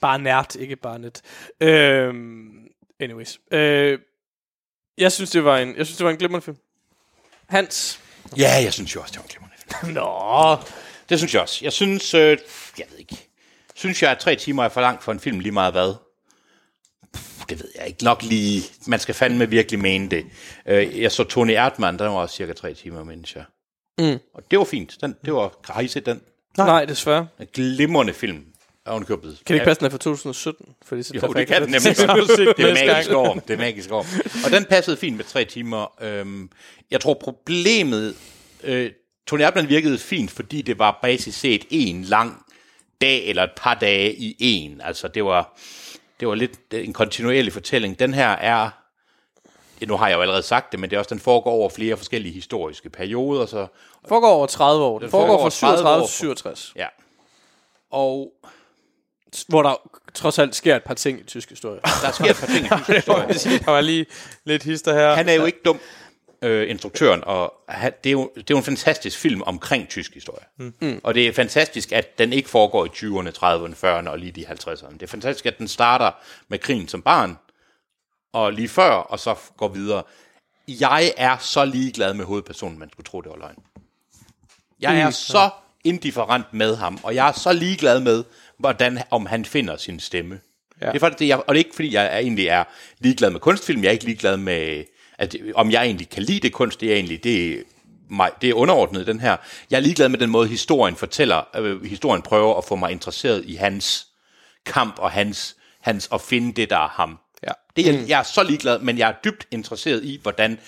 bare 0.00 0.18
nært, 0.18 0.56
ikke 0.56 0.76
bare 0.76 0.98
net. 0.98 1.22
Øhm, 1.60 2.68
anyways. 3.00 3.40
Øh, 3.50 3.98
jeg 4.98 5.12
synes, 5.12 5.30
det 5.30 5.44
var 5.44 5.58
en, 5.58 5.76
jeg 5.76 5.86
synes, 5.86 5.96
det 5.96 6.04
var 6.04 6.10
en 6.10 6.16
glimrende 6.16 6.44
film. 6.44 6.56
Hans. 7.46 8.00
Ja, 8.36 8.50
jeg 8.64 8.72
synes 8.72 8.94
jo 8.94 9.00
også, 9.00 9.12
det 9.12 9.18
var 9.18 9.24
en 9.24 9.28
glimrende 9.28 9.56
film. 9.58 9.92
Nå. 10.02 10.56
Det 11.08 11.18
synes 11.18 11.34
jeg 11.34 11.42
også. 11.42 11.58
Jeg 11.62 11.72
synes, 11.72 12.14
øh, 12.14 12.38
jeg 12.78 12.86
ved 12.90 12.98
ikke. 12.98 13.28
Synes 13.74 14.02
jeg, 14.02 14.10
at 14.10 14.18
tre 14.18 14.36
timer 14.36 14.64
er 14.64 14.68
for 14.68 14.80
langt 14.80 15.04
for 15.04 15.12
en 15.12 15.20
film 15.20 15.40
lige 15.40 15.52
meget 15.52 15.72
hvad? 15.72 15.94
Det 17.48 17.58
ved 17.62 17.68
jeg 17.78 17.86
ikke. 17.86 18.04
Nok 18.04 18.22
lige. 18.22 18.62
Man 18.86 19.00
skal 19.00 19.14
fandme 19.14 19.50
virkelig 19.50 19.80
mene 19.80 20.08
det. 20.10 20.26
Øh, 20.66 21.00
jeg 21.00 21.12
så 21.12 21.24
Tony 21.24 21.50
Erdmann, 21.50 21.98
den 21.98 22.06
var 22.06 22.12
også 22.12 22.36
cirka 22.36 22.52
tre 22.52 22.74
timer, 22.74 23.04
mens 23.04 23.36
jeg. 23.36 23.44
Mm. 23.98 24.18
Og 24.34 24.50
det 24.50 24.58
var 24.58 24.64
fint. 24.64 24.96
Den, 25.00 25.16
det 25.24 25.32
var, 25.32 25.52
har 25.64 25.80
I 25.80 25.88
set 25.88 26.06
den? 26.06 26.20
Nej. 26.56 26.66
Nej, 26.66 26.84
desværre. 26.84 27.28
En 27.40 27.46
glimrende 27.54 28.14
film. 28.14 28.44
Ovenikøbet. 28.86 29.42
Kan 29.46 29.54
det 29.54 29.54
ikke 29.54 29.64
passe, 29.64 29.80
den 29.80 29.86
er 29.86 29.90
fra 29.90 29.98
2017? 29.98 30.74
Fordi 30.84 31.02
så 31.02 31.12
Jo, 31.14 31.32
det 31.32 31.46
kan 31.46 31.62
den 31.62 31.70
nemlig 31.70 31.96
godt. 32.06 32.56
Det 32.56 32.70
er 32.70 32.86
magisk 32.86 33.10
år. 33.12 33.34
Det 33.34 33.54
er 33.54 33.58
magisk 33.58 33.92
år. 33.92 34.06
Og 34.44 34.50
den 34.50 34.64
passede 34.64 34.96
fint 34.96 35.16
med 35.16 35.24
tre 35.24 35.44
timer. 35.44 36.02
Øhm, 36.02 36.50
jeg 36.90 37.00
tror 37.00 37.14
problemet... 37.14 38.16
Øh, 38.64 38.90
Tony 39.26 39.40
Erdmann 39.40 39.68
virkede 39.68 39.98
fint, 39.98 40.30
fordi 40.30 40.62
det 40.62 40.78
var 40.78 40.98
basisk 41.02 41.40
set 41.40 41.64
en 41.70 42.02
lang 42.02 42.42
dag 43.00 43.24
eller 43.26 43.42
et 43.42 43.50
par 43.56 43.74
dage 43.74 44.14
i 44.14 44.36
en. 44.40 44.80
Altså 44.80 45.08
det 45.08 45.24
var, 45.24 45.58
det 46.20 46.28
var 46.28 46.34
lidt 46.34 46.52
en 46.72 46.92
kontinuerlig 46.92 47.52
fortælling. 47.52 47.98
Den 47.98 48.14
her 48.14 48.28
er... 48.28 48.70
Nu 49.86 49.96
har 49.96 50.08
jeg 50.08 50.16
jo 50.16 50.20
allerede 50.20 50.42
sagt 50.42 50.72
det, 50.72 50.80
men 50.80 50.90
det 50.90 50.96
er 50.96 51.00
også, 51.00 51.14
den 51.14 51.20
foregår 51.20 51.50
over 51.50 51.68
flere 51.68 51.96
forskellige 51.96 52.32
historiske 52.32 52.90
perioder. 52.90 53.46
Så, 53.46 53.58
Det 53.60 54.08
foregår 54.08 54.28
over 54.28 54.46
30 54.46 54.84
år. 54.84 54.98
Den, 54.98 55.02
Den 55.02 55.10
foregår, 55.10 55.26
foregår 55.26 55.50
fra 55.50 55.50
30 55.50 55.76
37 55.78 56.02
år. 56.02 56.06
til 56.06 56.14
67. 56.14 56.72
ja. 56.76 56.86
Og 57.90 58.32
Hvor 59.48 59.62
der 59.62 59.90
trods 60.14 60.38
alt 60.38 60.54
sker 60.54 60.76
et 60.76 60.84
par 60.84 60.94
ting 60.94 61.20
i 61.20 61.22
tysk 61.22 61.50
historie. 61.50 61.80
der 62.02 62.12
sker 62.12 62.30
et 62.30 62.36
par 62.36 62.46
ting 62.46 62.66
i 62.66 62.68
tysk 62.68 62.88
historie. 62.88 63.58
Der 63.64 63.70
var 63.70 63.80
lige 63.80 64.06
lidt 64.44 64.62
hister 64.62 64.94
her. 64.94 65.14
han 65.14 65.28
er 65.28 65.34
jo 65.34 65.44
ikke 65.44 65.60
dum, 65.64 65.80
øh, 66.42 66.70
instruktøren, 66.70 67.24
og 67.24 67.54
han, 67.68 67.92
det, 68.04 68.10
er 68.10 68.12
jo, 68.12 68.30
det 68.34 68.40
er 68.40 68.44
jo 68.50 68.56
en 68.56 68.64
fantastisk 68.64 69.18
film 69.18 69.42
omkring 69.42 69.88
tysk 69.88 70.14
historie. 70.14 70.44
Mm. 70.80 71.00
Og 71.04 71.14
det 71.14 71.28
er 71.28 71.32
fantastisk, 71.32 71.92
at 71.92 72.18
den 72.18 72.32
ikke 72.32 72.48
foregår 72.48 72.84
i 72.84 72.88
20'erne, 72.88 73.28
30'erne, 73.28 73.86
40'erne 73.86 74.08
og 74.08 74.18
lige 74.18 74.32
de 74.32 74.46
50'erne. 74.46 74.92
Det 74.92 75.02
er 75.02 75.06
fantastisk, 75.06 75.46
at 75.46 75.58
den 75.58 75.68
starter 75.68 76.10
med 76.48 76.58
krigen 76.58 76.88
som 76.88 77.02
barn, 77.02 77.38
og 78.32 78.52
lige 78.52 78.68
før, 78.68 78.90
og 78.90 79.18
så 79.18 79.34
går 79.56 79.68
videre. 79.68 80.02
Jeg 80.68 81.12
er 81.16 81.36
så 81.38 81.64
ligeglad 81.64 82.14
med 82.14 82.24
hovedpersonen, 82.24 82.78
man 82.78 82.90
skulle 82.90 83.04
tro, 83.04 83.20
det 83.20 83.30
var 83.30 83.36
løgn. 83.36 83.56
Jeg 84.80 85.00
er 85.00 85.10
så 85.10 85.50
indifferent 85.84 86.52
med 86.52 86.76
ham, 86.76 86.98
og 87.02 87.14
jeg 87.14 87.28
er 87.28 87.32
så 87.32 87.52
ligeglad 87.52 88.00
med, 88.00 88.24
hvordan, 88.58 89.02
om 89.10 89.26
han 89.26 89.44
finder 89.44 89.76
sin 89.76 90.00
stemme. 90.00 90.40
Ja. 90.80 90.86
Det 90.86 90.94
er 90.94 90.98
faktisk 90.98 91.18
det, 91.18 91.28
jeg, 91.28 91.36
og 91.38 91.54
det 91.54 91.60
er 91.60 91.64
ikke 91.64 91.74
fordi, 91.74 91.94
jeg 91.94 92.06
er, 92.06 92.18
egentlig 92.18 92.46
er 92.46 92.64
ligeglad 92.98 93.30
med 93.30 93.40
kunstfilm. 93.40 93.82
Jeg 93.82 93.88
er 93.88 93.92
ikke 93.92 94.04
ligeglad 94.04 94.36
med, 94.36 94.84
at, 95.18 95.36
om 95.54 95.70
jeg 95.70 95.84
egentlig 95.84 96.08
kan 96.08 96.22
lide 96.22 96.40
det 96.40 96.52
kunst. 96.52 96.80
Det 96.80 96.90
er 96.90 96.94
egentlig, 96.94 97.24
det 97.24 97.52
er, 97.52 97.62
mig, 98.10 98.30
det 98.42 98.50
er 98.50 98.54
underordnet 98.54 99.06
den 99.06 99.20
her. 99.20 99.36
Jeg 99.70 99.76
er 99.76 99.80
ligeglad 99.80 100.08
med 100.08 100.18
den 100.18 100.30
måde, 100.30 100.48
historien 100.48 100.96
fortæller. 100.96 101.42
Øh, 101.56 101.84
historien 101.84 102.22
prøver 102.22 102.58
at 102.58 102.64
få 102.64 102.76
mig 102.76 102.92
interesseret 102.92 103.44
i 103.44 103.54
hans 103.54 104.06
kamp 104.66 104.98
og 104.98 105.10
hans, 105.10 105.56
hans 105.80 106.08
at 106.12 106.20
finde 106.20 106.52
det, 106.52 106.70
der 106.70 106.78
er 106.78 106.88
ham. 106.88 107.18
Ja. 107.42 107.52
Det 107.76 107.88
er, 107.88 108.06
jeg 108.08 108.18
er 108.18 108.22
så 108.22 108.42
ligeglad, 108.42 108.78
men 108.78 108.98
jeg 108.98 109.08
er 109.08 109.14
dybt 109.24 109.46
interesseret 109.50 110.04
i, 110.04 110.18
hvordan 110.22 110.58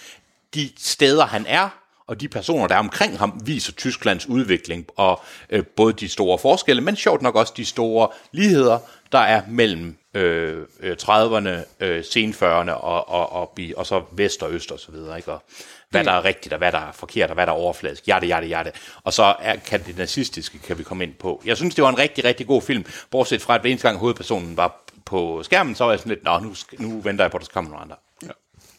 de 0.55 0.71
steder, 0.79 1.27
han 1.27 1.47
er, 1.47 1.69
og 2.09 2.21
de 2.21 2.29
personer, 2.29 2.67
der 2.67 2.75
er 2.75 2.79
omkring 2.79 3.19
ham, 3.19 3.41
viser 3.45 3.73
Tysklands 3.73 4.27
udvikling, 4.27 4.87
og 4.97 5.23
øh, 5.51 5.65
både 5.65 5.93
de 5.93 6.09
store 6.09 6.39
forskelle, 6.39 6.83
men 6.83 6.97
sjovt 6.97 7.23
nok 7.23 7.35
også 7.37 7.53
de 7.57 7.65
store 7.65 8.09
ligheder, 8.33 8.79
der 9.13 9.19
er 9.19 9.43
mellem 9.49 9.97
øh, 10.15 10.63
30'erne, 11.03 11.85
øh, 11.85 12.05
sen 12.05 12.33
40'erne 12.33 12.71
og, 12.71 13.09
og, 13.09 13.33
og, 13.33 13.33
og, 13.33 13.59
og 13.77 13.87
så 13.87 14.03
vest 14.13 14.43
og 14.43 14.53
øst 14.53 14.73
og 14.73 14.81
så 14.81 14.93
videre, 14.93 15.17
ikke? 15.17 15.33
Og 15.33 15.43
hvad 15.91 16.05
der 16.05 16.13
er 16.13 16.25
rigtigt, 16.25 16.53
og 16.53 16.59
hvad 16.59 16.73
der 16.73 16.79
er 16.79 16.93
forkert, 16.93 17.31
og 17.31 17.35
hvad 17.35 17.47
der 17.47 17.53
er 17.53 17.57
overfladisk, 17.57 18.07
hjerte, 18.07 18.27
hjerte, 18.27 18.47
hjerte. 18.47 18.73
Og 19.05 19.13
så 19.13 19.35
er, 19.41 19.57
kan 19.57 19.83
det 19.87 19.97
nazistiske, 19.97 20.59
kan 20.59 20.79
vi 20.79 20.83
komme 20.83 21.05
ind 21.05 21.15
på. 21.15 21.43
Jeg 21.45 21.57
synes, 21.57 21.75
det 21.75 21.85
var 21.85 21.91
en 21.91 21.99
rigtig, 21.99 22.25
rigtig 22.25 22.47
god 22.47 22.63
film, 22.63 22.85
bortset 23.11 23.43
fra, 23.43 23.55
at 23.55 23.61
hver 23.61 23.71
eneste 23.71 23.89
gang 23.89 23.99
hovedpersonen 23.99 24.57
var 24.57 24.85
på 25.05 25.43
skærmen, 25.43 25.75
så 25.75 25.85
var 25.85 25.93
jeg 25.93 25.99
sådan 25.99 26.11
lidt, 26.11 26.25
nå, 26.25 26.39
nu, 26.39 26.55
nu 26.79 27.01
venter 27.01 27.25
jeg 27.25 27.31
på, 27.31 27.37
at 27.37 27.43
der 27.43 27.49
kommer 27.53 27.71
nogle 27.71 27.83
andre. 27.83 27.97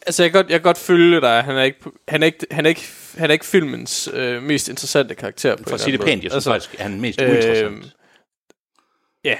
Altså, 0.06 0.22
jeg 0.22 0.32
kan 0.32 0.42
godt, 0.42 0.50
jeg 0.50 0.58
kan 0.58 0.62
godt 0.62 0.78
følge 0.78 1.20
dig. 1.20 1.44
Han 1.44 1.56
er 1.56 1.62
ikke, 1.62 1.78
han 2.08 2.22
er 2.22 2.26
ikke, 2.26 2.46
han 2.50 2.66
er 2.66 2.68
ikke, 2.68 2.88
han 3.18 3.30
er 3.30 3.32
ikke 3.32 3.46
filmens 3.46 4.08
øh, 4.12 4.42
mest 4.42 4.68
interessante 4.68 5.14
karakter. 5.14 5.56
På 5.56 5.62
For 5.66 5.74
at 5.74 5.80
sige 5.80 5.92
det 5.98 6.04
pænt, 6.06 6.24
jeg 6.24 6.30
synes 6.32 6.46
altså, 6.46 6.50
faktisk, 6.50 6.80
han 6.80 6.92
er 6.94 6.98
mest 7.00 7.20
uinteressant. 7.20 7.84
Øh, 7.84 7.90
ja. 9.24 9.36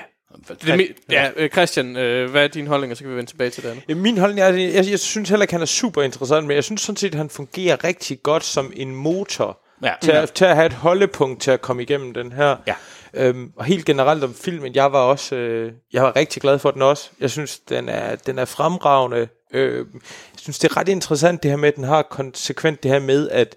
Det 0.48 0.68
er 1.08 1.30
ja, 1.36 1.48
Christian, 1.48 1.96
øh, 1.96 2.30
hvad 2.30 2.44
er 2.44 2.48
din 2.48 2.66
holdning, 2.66 2.90
og 2.90 2.96
så 2.96 3.02
kan 3.04 3.10
vi 3.10 3.16
vende 3.16 3.30
tilbage 3.30 3.50
til 3.50 3.62
det 3.62 3.68
andet. 3.70 3.84
Ja, 3.88 3.94
Min 3.94 4.18
holdning 4.18 4.40
er, 4.40 4.46
at 4.46 4.74
jeg, 4.74 4.90
jeg 4.90 5.00
synes 5.00 5.28
heller 5.28 5.44
ikke, 5.44 5.54
han 5.54 5.62
er 5.62 5.66
super 5.66 6.02
interessant, 6.02 6.46
men 6.46 6.54
jeg 6.54 6.64
synes 6.64 6.80
sådan 6.80 6.96
set, 6.96 7.12
at 7.12 7.18
han 7.18 7.30
fungerer 7.30 7.84
rigtig 7.84 8.22
godt 8.22 8.44
som 8.44 8.72
en 8.76 8.94
motor 8.94 9.60
Ja. 9.82 9.92
til, 10.02 10.10
at, 10.10 10.32
til 10.32 10.44
at 10.44 10.54
have 10.54 10.66
et 10.66 10.72
holdepunkt 10.72 11.42
til 11.42 11.50
at 11.50 11.60
komme 11.60 11.82
igennem 11.82 12.14
den 12.14 12.32
her. 12.32 12.56
Ja. 12.66 12.74
Øhm, 13.14 13.52
og 13.56 13.64
helt 13.64 13.84
generelt 13.84 14.24
om 14.24 14.34
filmen, 14.34 14.74
jeg 14.74 14.92
var 14.92 14.98
også, 14.98 15.36
øh, 15.36 15.72
jeg 15.92 16.02
var 16.02 16.16
rigtig 16.16 16.42
glad 16.42 16.58
for 16.58 16.70
den 16.70 16.82
også. 16.82 17.10
Jeg 17.20 17.30
synes, 17.30 17.58
den 17.58 17.88
er, 17.88 18.16
den 18.16 18.38
er 18.38 18.44
fremragende. 18.44 19.28
Øh, 19.52 19.86
jeg 20.32 20.40
synes, 20.40 20.58
det 20.58 20.70
er 20.70 20.76
ret 20.76 20.88
interessant 20.88 21.42
det 21.42 21.50
her 21.50 21.58
med, 21.58 21.68
at 21.68 21.76
den 21.76 21.84
har 21.84 22.02
konsekvent 22.02 22.82
det 22.82 22.90
her 22.90 22.98
med, 22.98 23.30
at 23.30 23.56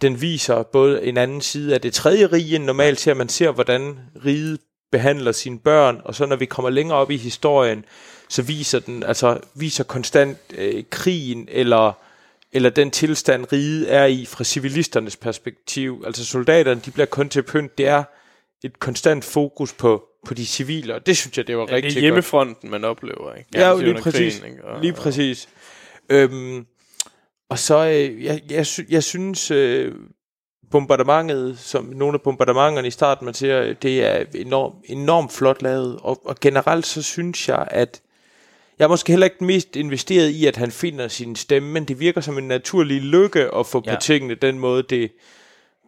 den 0.00 0.20
viser 0.20 0.62
både 0.62 1.04
en 1.04 1.16
anden 1.16 1.40
side 1.40 1.74
af 1.74 1.80
det 1.80 1.94
tredje 1.94 2.26
rige, 2.26 2.56
end 2.56 2.64
normalt 2.64 3.00
ser. 3.00 3.14
Man 3.14 3.28
ser, 3.28 3.50
hvordan 3.50 3.98
riget 4.24 4.60
behandler 4.90 5.32
sine 5.32 5.58
børn, 5.58 6.00
og 6.04 6.14
så 6.14 6.26
når 6.26 6.36
vi 6.36 6.46
kommer 6.46 6.70
længere 6.70 6.98
op 6.98 7.10
i 7.10 7.16
historien, 7.16 7.84
så 8.28 8.42
viser 8.42 8.78
den, 8.78 9.02
altså 9.02 9.40
viser 9.54 9.84
konstant 9.84 10.38
øh, 10.54 10.84
krigen, 10.90 11.48
eller, 11.50 11.92
eller 12.52 12.70
den 12.70 12.90
tilstand, 12.90 13.52
riget 13.52 13.94
er 13.94 14.04
i 14.04 14.24
fra 14.24 14.44
civilisternes 14.44 15.16
perspektiv. 15.16 16.02
Altså 16.06 16.24
soldaterne, 16.24 16.80
de 16.84 16.90
bliver 16.90 17.06
kun 17.06 17.28
til 17.28 17.42
pynt. 17.42 17.78
Det 17.78 17.86
er 17.86 18.04
et 18.64 18.78
konstant 18.78 19.24
fokus 19.24 19.72
på, 19.72 20.04
på 20.26 20.34
de 20.34 20.46
civile, 20.46 20.94
og 20.94 21.06
det 21.06 21.16
synes 21.16 21.36
jeg, 21.38 21.46
det 21.46 21.56
var 21.56 21.62
Ja, 21.62 21.66
det 21.66 21.74
rigtig 21.74 21.90
er 21.90 21.94
godt. 21.94 22.02
hjemmefronten, 22.02 22.70
man 22.70 22.84
oplever, 22.84 23.34
ikke? 23.34 23.50
Ja, 23.54 23.58
Altså, 23.70 23.80
lige 23.82 23.90
under 23.90 24.02
præcis. 24.02 24.38
krigen, 24.38 24.52
ikke? 24.56 24.64
Og- 24.68 24.80
Lige 24.80 24.92
præcis. 24.92 25.48
Øhm, 26.08 26.66
og 27.48 27.58
så, 27.58 27.86
øh, 27.86 28.24
jeg, 28.24 28.40
jeg, 28.50 28.66
sy- 28.66 28.90
jeg 28.90 29.02
synes, 29.04 29.50
øh, 29.50 29.94
bombardementet, 30.70 31.58
som 31.58 31.84
nogle 31.84 32.14
af 32.14 32.22
bombardementerne 32.22 32.88
i 32.88 32.90
starten, 32.90 33.24
man 33.24 33.34
ser, 33.34 33.72
det 33.72 34.04
er 34.04 34.24
enormt, 34.34 34.74
enormt 34.84 35.32
flot 35.32 35.62
lavet. 35.62 35.98
Og, 36.02 36.26
og 36.26 36.36
generelt 36.40 36.86
så 36.86 37.02
synes 37.02 37.48
jeg, 37.48 37.68
at 37.70 38.00
jeg 38.78 38.84
er 38.84 38.88
måske 38.88 39.12
heller 39.12 39.26
ikke 39.26 39.44
mest 39.44 39.76
investeret 39.76 40.28
i, 40.28 40.46
at 40.46 40.56
han 40.56 40.70
finder 40.72 41.08
sin 41.08 41.36
stemme, 41.36 41.68
men 41.72 41.84
det 41.84 42.00
virker 42.00 42.20
som 42.20 42.38
en 42.38 42.48
naturlig 42.48 43.02
lykke 43.02 43.54
at 43.54 43.66
få 43.66 43.82
ja. 43.86 43.90
Ja. 43.90 43.96
på 43.96 44.02
tingene 44.02 44.34
den 44.34 44.58
måde. 44.58 44.82
Det, 44.82 45.12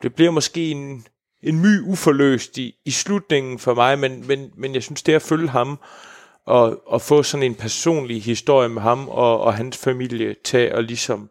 det 0.02 0.14
bliver 0.14 0.30
måske 0.30 0.70
en, 0.70 1.06
en 1.42 1.58
my 1.58 1.80
uforløst 1.80 2.58
i, 2.58 2.74
i 2.84 2.90
slutningen 2.90 3.58
for 3.58 3.74
mig, 3.74 3.98
men, 3.98 4.26
men, 4.26 4.50
men 4.56 4.74
jeg 4.74 4.82
synes, 4.82 5.02
det 5.02 5.12
at 5.12 5.22
følge 5.22 5.48
ham 5.48 5.78
og, 6.46 6.82
og 6.86 7.02
få 7.02 7.22
sådan 7.22 7.42
en 7.46 7.54
personlig 7.54 8.22
historie 8.22 8.68
med 8.68 8.82
ham 8.82 9.08
og, 9.08 9.40
og 9.40 9.54
hans 9.54 9.76
familie 9.76 10.34
til 10.44 10.58
at 10.58 10.84
ligesom 10.84 11.30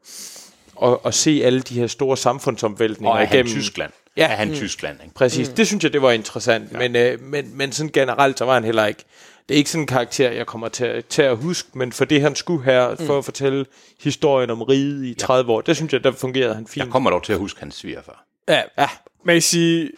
og, 0.76 1.06
og 1.06 1.14
se 1.14 1.42
alle 1.44 1.62
de 1.62 1.74
her 1.80 1.88
store 1.88 2.18
samfundsomvæltninger 2.18 3.12
Og 3.12 3.22
er 3.22 3.26
han 3.26 3.36
igennem. 3.36 3.52
Tyskland? 3.54 3.92
Ja. 4.18 4.24
Er 4.28 4.36
han 4.36 4.54
Tyskland, 4.54 4.98
ikke? 5.04 5.16
Præcis, 5.16 5.50
mm. 5.50 5.56
det 5.56 5.68
synes 5.68 5.84
jeg, 5.84 5.94
det 5.94 6.02
var 6.02 6.12
interessant. 6.12 6.72
Ja. 6.72 6.78
Men, 6.78 6.96
øh, 6.96 7.22
men, 7.22 7.58
men 7.58 7.72
sådan 7.72 7.92
generelt, 7.92 8.38
så 8.40 8.46
var 8.46 8.54
han 8.54 8.64
heller 8.64 8.86
ikke... 8.86 9.04
Det 9.50 9.56
er 9.56 9.58
ikke 9.58 9.70
sådan 9.70 9.84
en 9.84 9.88
karakter, 9.88 10.32
jeg 10.32 10.46
kommer 10.46 10.70
til, 10.70 10.86
at- 10.86 11.06
til 11.06 11.22
at 11.22 11.38
huske, 11.38 11.70
men 11.74 11.92
for 11.92 12.06
det, 12.06 12.22
han 12.22 12.36
skulle 12.36 12.64
her, 12.66 12.90
mm. 13.00 13.06
for 13.06 13.18
at 13.18 13.26
fortælle 13.26 13.66
historien 14.04 14.50
om 14.50 14.62
riget 14.62 15.06
i 15.06 15.14
30 15.14 15.52
år, 15.52 15.62
det 15.62 15.76
synes 15.76 15.94
jeg, 15.94 16.04
der 16.04 16.12
fungerede 16.12 16.56
han 16.56 16.68
fint. 16.68 16.86
Jeg 16.86 16.92
kommer 16.92 17.10
dog 17.10 17.24
til 17.24 17.34
at 17.34 17.40
huske 17.40 17.60
hans 17.60 17.76
svigerfar. 17.76 18.26
Ja, 18.48 18.62
ja. 18.78 18.88
Man 19.30 19.36
kan 19.36 19.42
sige, 19.42 19.92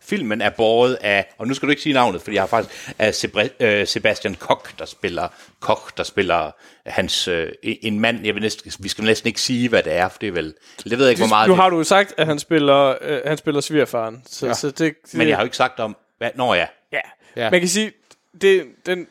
Filmen 0.00 0.40
er 0.40 0.50
båret 0.50 0.94
af, 0.94 1.34
og 1.38 1.46
nu 1.46 1.54
skal 1.54 1.66
du 1.66 1.70
ikke 1.70 1.82
sige 1.82 1.92
navnet, 1.92 2.22
fordi 2.22 2.34
jeg 2.34 2.42
har 2.42 2.46
faktisk 2.46 2.94
af 2.98 3.50
øh, 3.60 3.86
Sebastian 3.86 4.34
Koch, 4.34 4.78
der 4.78 4.84
spiller 4.84 5.28
Koch, 5.60 5.96
der 5.96 6.02
spiller 6.02 6.50
hans 6.86 7.28
øh, 7.28 7.52
en 7.62 8.00
mand. 8.00 8.24
Jeg 8.26 8.34
vil 8.34 8.42
næsten, 8.42 8.72
vi 8.78 8.88
skal 8.88 9.04
næsten 9.04 9.28
ikke 9.28 9.40
sige, 9.40 9.68
hvad 9.68 9.82
det 9.82 9.92
er, 9.92 10.08
for 10.08 10.18
det 10.18 10.28
er 10.28 10.32
vel, 10.32 10.54
det 10.84 10.98
ved 10.98 11.06
jeg 11.06 11.10
ikke, 11.10 11.20
hvor 11.20 11.28
meget. 11.28 11.48
nu 11.48 11.54
har 11.54 11.70
du 11.70 11.76
jo 11.76 11.84
sagt, 11.84 12.14
at 12.16 12.26
han 12.26 12.38
spiller, 12.38 12.94
øh, 13.00 13.20
han 13.26 13.36
spiller 13.36 13.60
svigerfaren. 13.60 14.22
Så, 14.26 14.46
ja. 14.46 14.54
så 14.54 14.66
det, 14.66 14.78
det, 14.78 15.14
Men 15.14 15.28
jeg 15.28 15.36
har 15.36 15.42
jo 15.42 15.46
ikke 15.46 15.56
sagt 15.56 15.80
om, 15.80 15.96
hvad, 16.18 16.30
når 16.34 16.54
ja. 16.54 16.66
Ja. 16.92 17.00
Ja. 17.36 17.50
Man 17.50 17.60
kan 17.60 17.68
sige, 17.68 17.92
det, 18.40 18.66
den, 18.86 19.06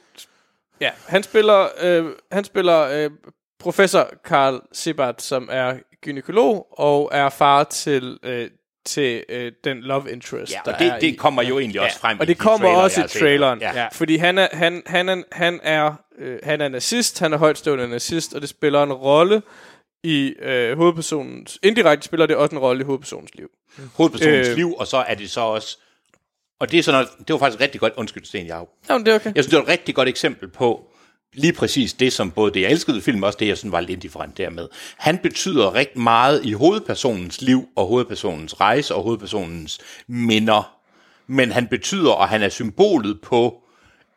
ja, 0.82 0.92
han 1.08 1.24
spiller, 1.24 1.68
øh, 1.82 2.06
han 2.32 2.44
spiller 2.44 2.82
øh, 2.82 3.12
professor 3.60 4.10
Karl 4.26 4.62
Sebert, 4.72 5.22
som 5.22 5.50
er 5.52 5.74
gynekolog 6.02 6.80
og 6.80 7.10
er 7.14 7.30
far 7.30 7.64
til, 7.64 8.20
øh, 8.24 8.50
til 8.86 9.24
øh, 9.30 9.52
den 9.64 9.82
love 9.82 10.12
interest, 10.12 10.52
Ja, 10.54 10.60
der 10.66 10.74
og 10.74 10.80
det, 10.80 10.88
er 10.88 11.00
det 11.00 11.08
i. 11.08 11.16
kommer 11.16 11.44
jo 11.44 11.60
egentlig 11.60 11.82
også 11.82 12.00
frem 12.00 12.20
Og 12.20 12.26
i 12.26 12.28
det 12.28 12.38
de 12.38 12.40
kommer 12.42 12.68
trailer, 12.68 12.82
også 12.84 13.04
i 13.04 13.08
traileren, 13.08 13.60
Ja. 13.62 13.80
ja. 13.82 13.88
fordi 13.92 14.18
han 14.18 14.38
er, 14.38 14.48
han, 14.52 14.84
han 14.86 15.10
er, 15.10 15.22
han 15.32 15.60
er, 15.64 15.94
øh, 16.20 16.40
han 16.44 16.62
er 16.62 16.68
nazist, 16.68 17.20
han 17.20 17.34
er 17.34 17.38
højtstående 17.38 17.88
nazist, 17.88 18.34
og 18.34 18.42
det 18.42 18.50
spiller 18.50 18.84
en 18.84 18.94
rolle 18.94 19.42
i 20.04 20.34
øh, 20.42 20.78
hovedpersonens, 20.78 21.60
indirekte 21.64 22.06
spiller 22.06 22.26
det 22.26 22.36
også 22.36 22.56
en 22.56 22.60
rolle 22.60 22.82
i 22.82 22.86
hovedpersonens 22.86 23.36
liv. 23.36 23.48
Hovedpersonens 23.96 24.48
Øh. 24.48 24.56
liv, 24.56 24.74
og 24.74 24.88
så 24.88 24.98
er 24.98 25.14
det 25.16 25.32
så 25.32 25.42
også, 25.42 25.78
og 26.60 26.72
det 26.72 26.80
er 26.80 26.84
sådan 26.84 27.02
noget, 27.02 27.28
det 27.28 27.34
var 27.34 27.40
faktisk 27.40 27.58
et 27.58 27.62
rigtig 27.64 27.82
godt, 27.82 27.94
undskyld 27.98 28.26
Sten 28.26 28.46
Jacob. 28.48 28.68
Jamen, 28.90 29.06
det 29.06 29.12
er 29.12 29.16
okay. 29.16 29.32
Jeg 29.36 29.44
synes, 29.44 29.48
det 29.48 29.58
var 29.58 29.64
et 29.64 29.70
rigtig 29.70 29.96
godt 29.96 30.10
eksempel 30.10 30.48
på 30.50 30.92
lige 31.36 31.54
præcis 31.54 31.94
det, 31.94 32.14
som 32.14 32.32
både 32.32 32.54
det, 32.54 32.62
jeg 32.62 32.72
elskede 32.72 32.96
film, 32.96 33.04
filmen, 33.04 33.24
og 33.24 33.28
også 33.28 33.38
det, 33.40 33.48
jeg 33.48 33.58
sådan 33.58 33.72
var 33.72 33.80
lidt 33.80 33.90
indifferent 33.92 34.38
dermed. 34.38 34.68
Han 34.98 35.18
betyder 35.18 35.74
rigtig 35.74 36.02
meget 36.02 36.46
i 36.46 36.52
hovedpersonens 36.52 37.42
liv, 37.42 37.68
og 37.76 37.88
hovedpersonens 37.88 38.60
rejse, 38.60 38.96
og 38.96 39.04
hovedpersonens 39.04 39.80
minder. 40.08 40.78
Men 41.28 41.52
han 41.52 41.68
betyder, 41.68 42.12
og 42.12 42.30
han 42.30 42.44
er 42.44 42.50
symbolet 42.50 43.22
på 43.22 43.62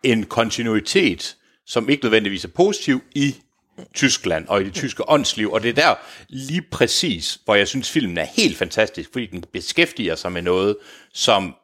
en 0.03 0.25
kontinuitet, 0.25 1.37
som 1.67 1.89
ikke 1.89 2.05
nødvendigvis 2.05 2.45
er 2.45 2.49
positiv 2.49 3.03
i 3.15 3.35
Tyskland 3.95 4.49
og 4.49 4.61
i 4.61 4.65
det 4.65 4.75
tyske 4.75 5.11
åndsliv, 5.11 5.53
og 5.53 5.63
det 5.63 5.69
er 5.69 5.73
der 5.73 5.95
lige 6.29 6.63
præcis, 6.63 7.39
hvor 7.45 7.55
jeg 7.55 7.69
synes, 7.69 7.91
filmen 7.91 8.19
er 8.19 8.27
helt 8.37 8.57
fantastisk, 8.57 9.09
fordi 9.13 9.27
den 9.27 9.45
beskæftiger 9.53 10.15
sig 10.15 10.33
med 10.33 10.43
noget, 10.43 10.77
som 11.13 11.55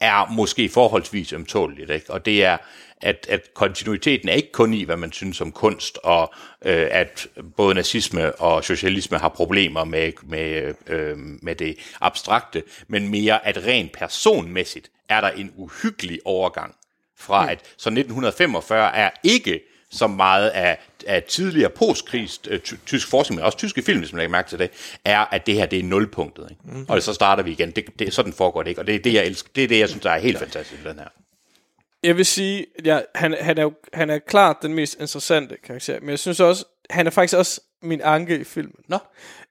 er 0.00 0.32
måske 0.32 0.68
forholdsvis 0.68 1.32
ømtåligt, 1.32 1.90
ikke? 1.90 2.12
og 2.12 2.26
det 2.26 2.44
er, 2.44 2.56
at, 3.00 3.26
at 3.28 3.54
kontinuiteten 3.54 4.28
er 4.28 4.32
ikke 4.32 4.52
kun 4.52 4.74
i, 4.74 4.84
hvad 4.84 4.96
man 4.96 5.12
synes 5.12 5.40
om 5.40 5.52
kunst, 5.52 5.98
og 6.02 6.34
øh, 6.64 6.88
at 6.90 7.26
både 7.56 7.74
nazisme 7.74 8.34
og 8.34 8.64
socialisme 8.64 9.18
har 9.18 9.28
problemer 9.28 9.84
med, 9.84 10.12
med, 10.22 10.74
øh, 10.86 11.18
med 11.18 11.54
det 11.54 11.76
abstrakte, 12.00 12.62
men 12.88 13.08
mere 13.08 13.46
at 13.46 13.66
rent 13.66 13.92
personmæssigt 13.92 14.90
er 15.08 15.20
der 15.20 15.28
en 15.28 15.52
uhyggelig 15.56 16.20
overgang 16.24 16.74
fra 17.18 17.50
at 17.52 17.58
så 17.76 17.88
1945 17.90 18.96
er 18.96 19.10
ikke 19.22 19.60
så 19.90 20.06
meget 20.06 20.48
af, 20.48 20.78
af 21.06 21.22
tidligere 21.22 21.70
postkrigs 21.70 22.40
øh, 22.48 22.60
ty- 22.60 22.74
tysk 22.86 23.10
forskning, 23.10 23.36
men 23.36 23.44
også 23.44 23.58
tyske 23.58 23.82
film, 23.82 23.98
hvis 23.98 24.12
man 24.12 24.18
lægger 24.18 24.30
mærke 24.30 24.48
til 24.48 24.58
det, 24.58 24.70
er, 25.04 25.34
at 25.34 25.46
det 25.46 25.54
her 25.54 25.66
det 25.66 25.78
er 25.78 25.82
nulpunktet. 25.82 26.46
Ikke? 26.50 26.78
Mm. 26.78 26.86
Og 26.88 27.02
så 27.02 27.14
starter 27.14 27.42
vi 27.42 27.50
igen. 27.50 27.70
Det, 27.70 27.84
det, 27.98 28.14
sådan 28.14 28.32
foregår 28.32 28.62
det 28.62 28.70
ikke, 28.70 28.80
og 28.80 28.86
det 28.86 28.94
er 28.94 28.98
det, 28.98 29.12
jeg 29.12 29.26
elsker. 29.26 29.50
Det 29.56 29.64
er 29.64 29.68
det, 29.68 29.78
jeg 29.78 29.88
synes, 29.88 30.02
der 30.02 30.10
er 30.10 30.18
helt 30.18 30.38
fantastisk 30.38 30.84
ved 30.84 30.90
den 30.90 30.98
her. 30.98 31.08
Jeg 32.06 32.16
vil 32.16 32.26
sige, 32.26 32.66
jeg, 32.84 33.04
han, 33.14 33.36
han, 33.40 33.58
er 33.58 33.62
jo, 33.62 33.72
han 33.92 34.10
er 34.10 34.18
klart 34.18 34.56
den 34.62 34.74
mest 34.74 34.94
interessante 35.00 35.56
karakter, 35.64 36.00
men 36.00 36.10
jeg 36.10 36.18
synes 36.18 36.40
også, 36.40 36.64
han 36.90 37.06
er 37.06 37.10
faktisk 37.10 37.36
også 37.36 37.60
min 37.82 38.00
anke 38.04 38.38
i 38.38 38.44
filmen. 38.44 38.74
Nå, 38.88 38.98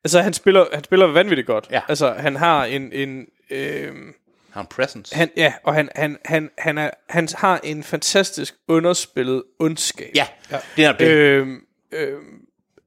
Altså, 0.05 0.21
han 0.21 0.33
spiller, 0.33 0.65
han 0.73 0.83
spiller 0.83 1.07
vanvittigt 1.07 1.47
godt. 1.47 1.67
Ja. 1.71 1.81
Altså, 1.87 2.13
han 2.13 2.35
har 2.35 2.65
en... 2.65 2.93
en 2.93 3.27
øh, 3.49 3.95
har 4.51 4.61
en 4.61 4.67
presence. 4.67 5.15
han, 5.15 5.29
ja, 5.37 5.53
og 5.63 5.73
han, 5.73 5.89
han, 5.95 6.17
han, 6.25 6.49
han, 6.57 6.77
er, 6.77 6.89
han 7.09 7.27
har 7.35 7.59
en 7.63 7.83
fantastisk 7.83 8.55
underspillet 8.67 9.43
ondskab. 9.59 10.11
ja, 10.15 10.27
ja, 10.51 10.59
det 10.75 10.85
er 10.85 10.91
det. 10.91 11.07
Øh, 11.07 11.47
øh, 11.91 12.19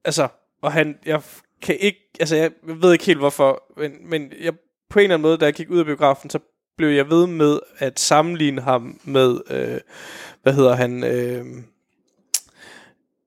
altså, 0.05 0.29
og 0.63 0.73
han, 0.73 0.99
jeg 1.07 1.23
kan 1.63 1.77
ikke, 1.81 2.01
altså 2.21 2.37
jeg 2.37 2.51
ved 2.63 2.93
ikke 2.93 3.05
helt 3.05 3.19
hvorfor, 3.19 3.63
men, 3.77 4.11
men 4.11 4.33
jeg, 4.41 4.53
på 4.91 4.99
en 4.99 5.03
eller 5.03 5.15
anden 5.15 5.23
måde, 5.23 5.39
da 5.39 5.45
jeg 5.45 5.55
gik 5.55 5.71
ud 5.71 5.79
af 5.79 5.85
biografen, 5.85 6.31
så 6.31 6.39
blev 6.79 6.89
jeg 6.89 7.11
ved 7.11 7.27
med 7.27 7.61
at 7.79 8.01
sammenligne 8.01 8.61
ham 8.63 9.01
med, 9.05 9.41
øh, 9.51 9.81
hvad 10.43 10.53
hedder 10.53 10.75
han, 10.77 11.05
øh, 11.05 11.45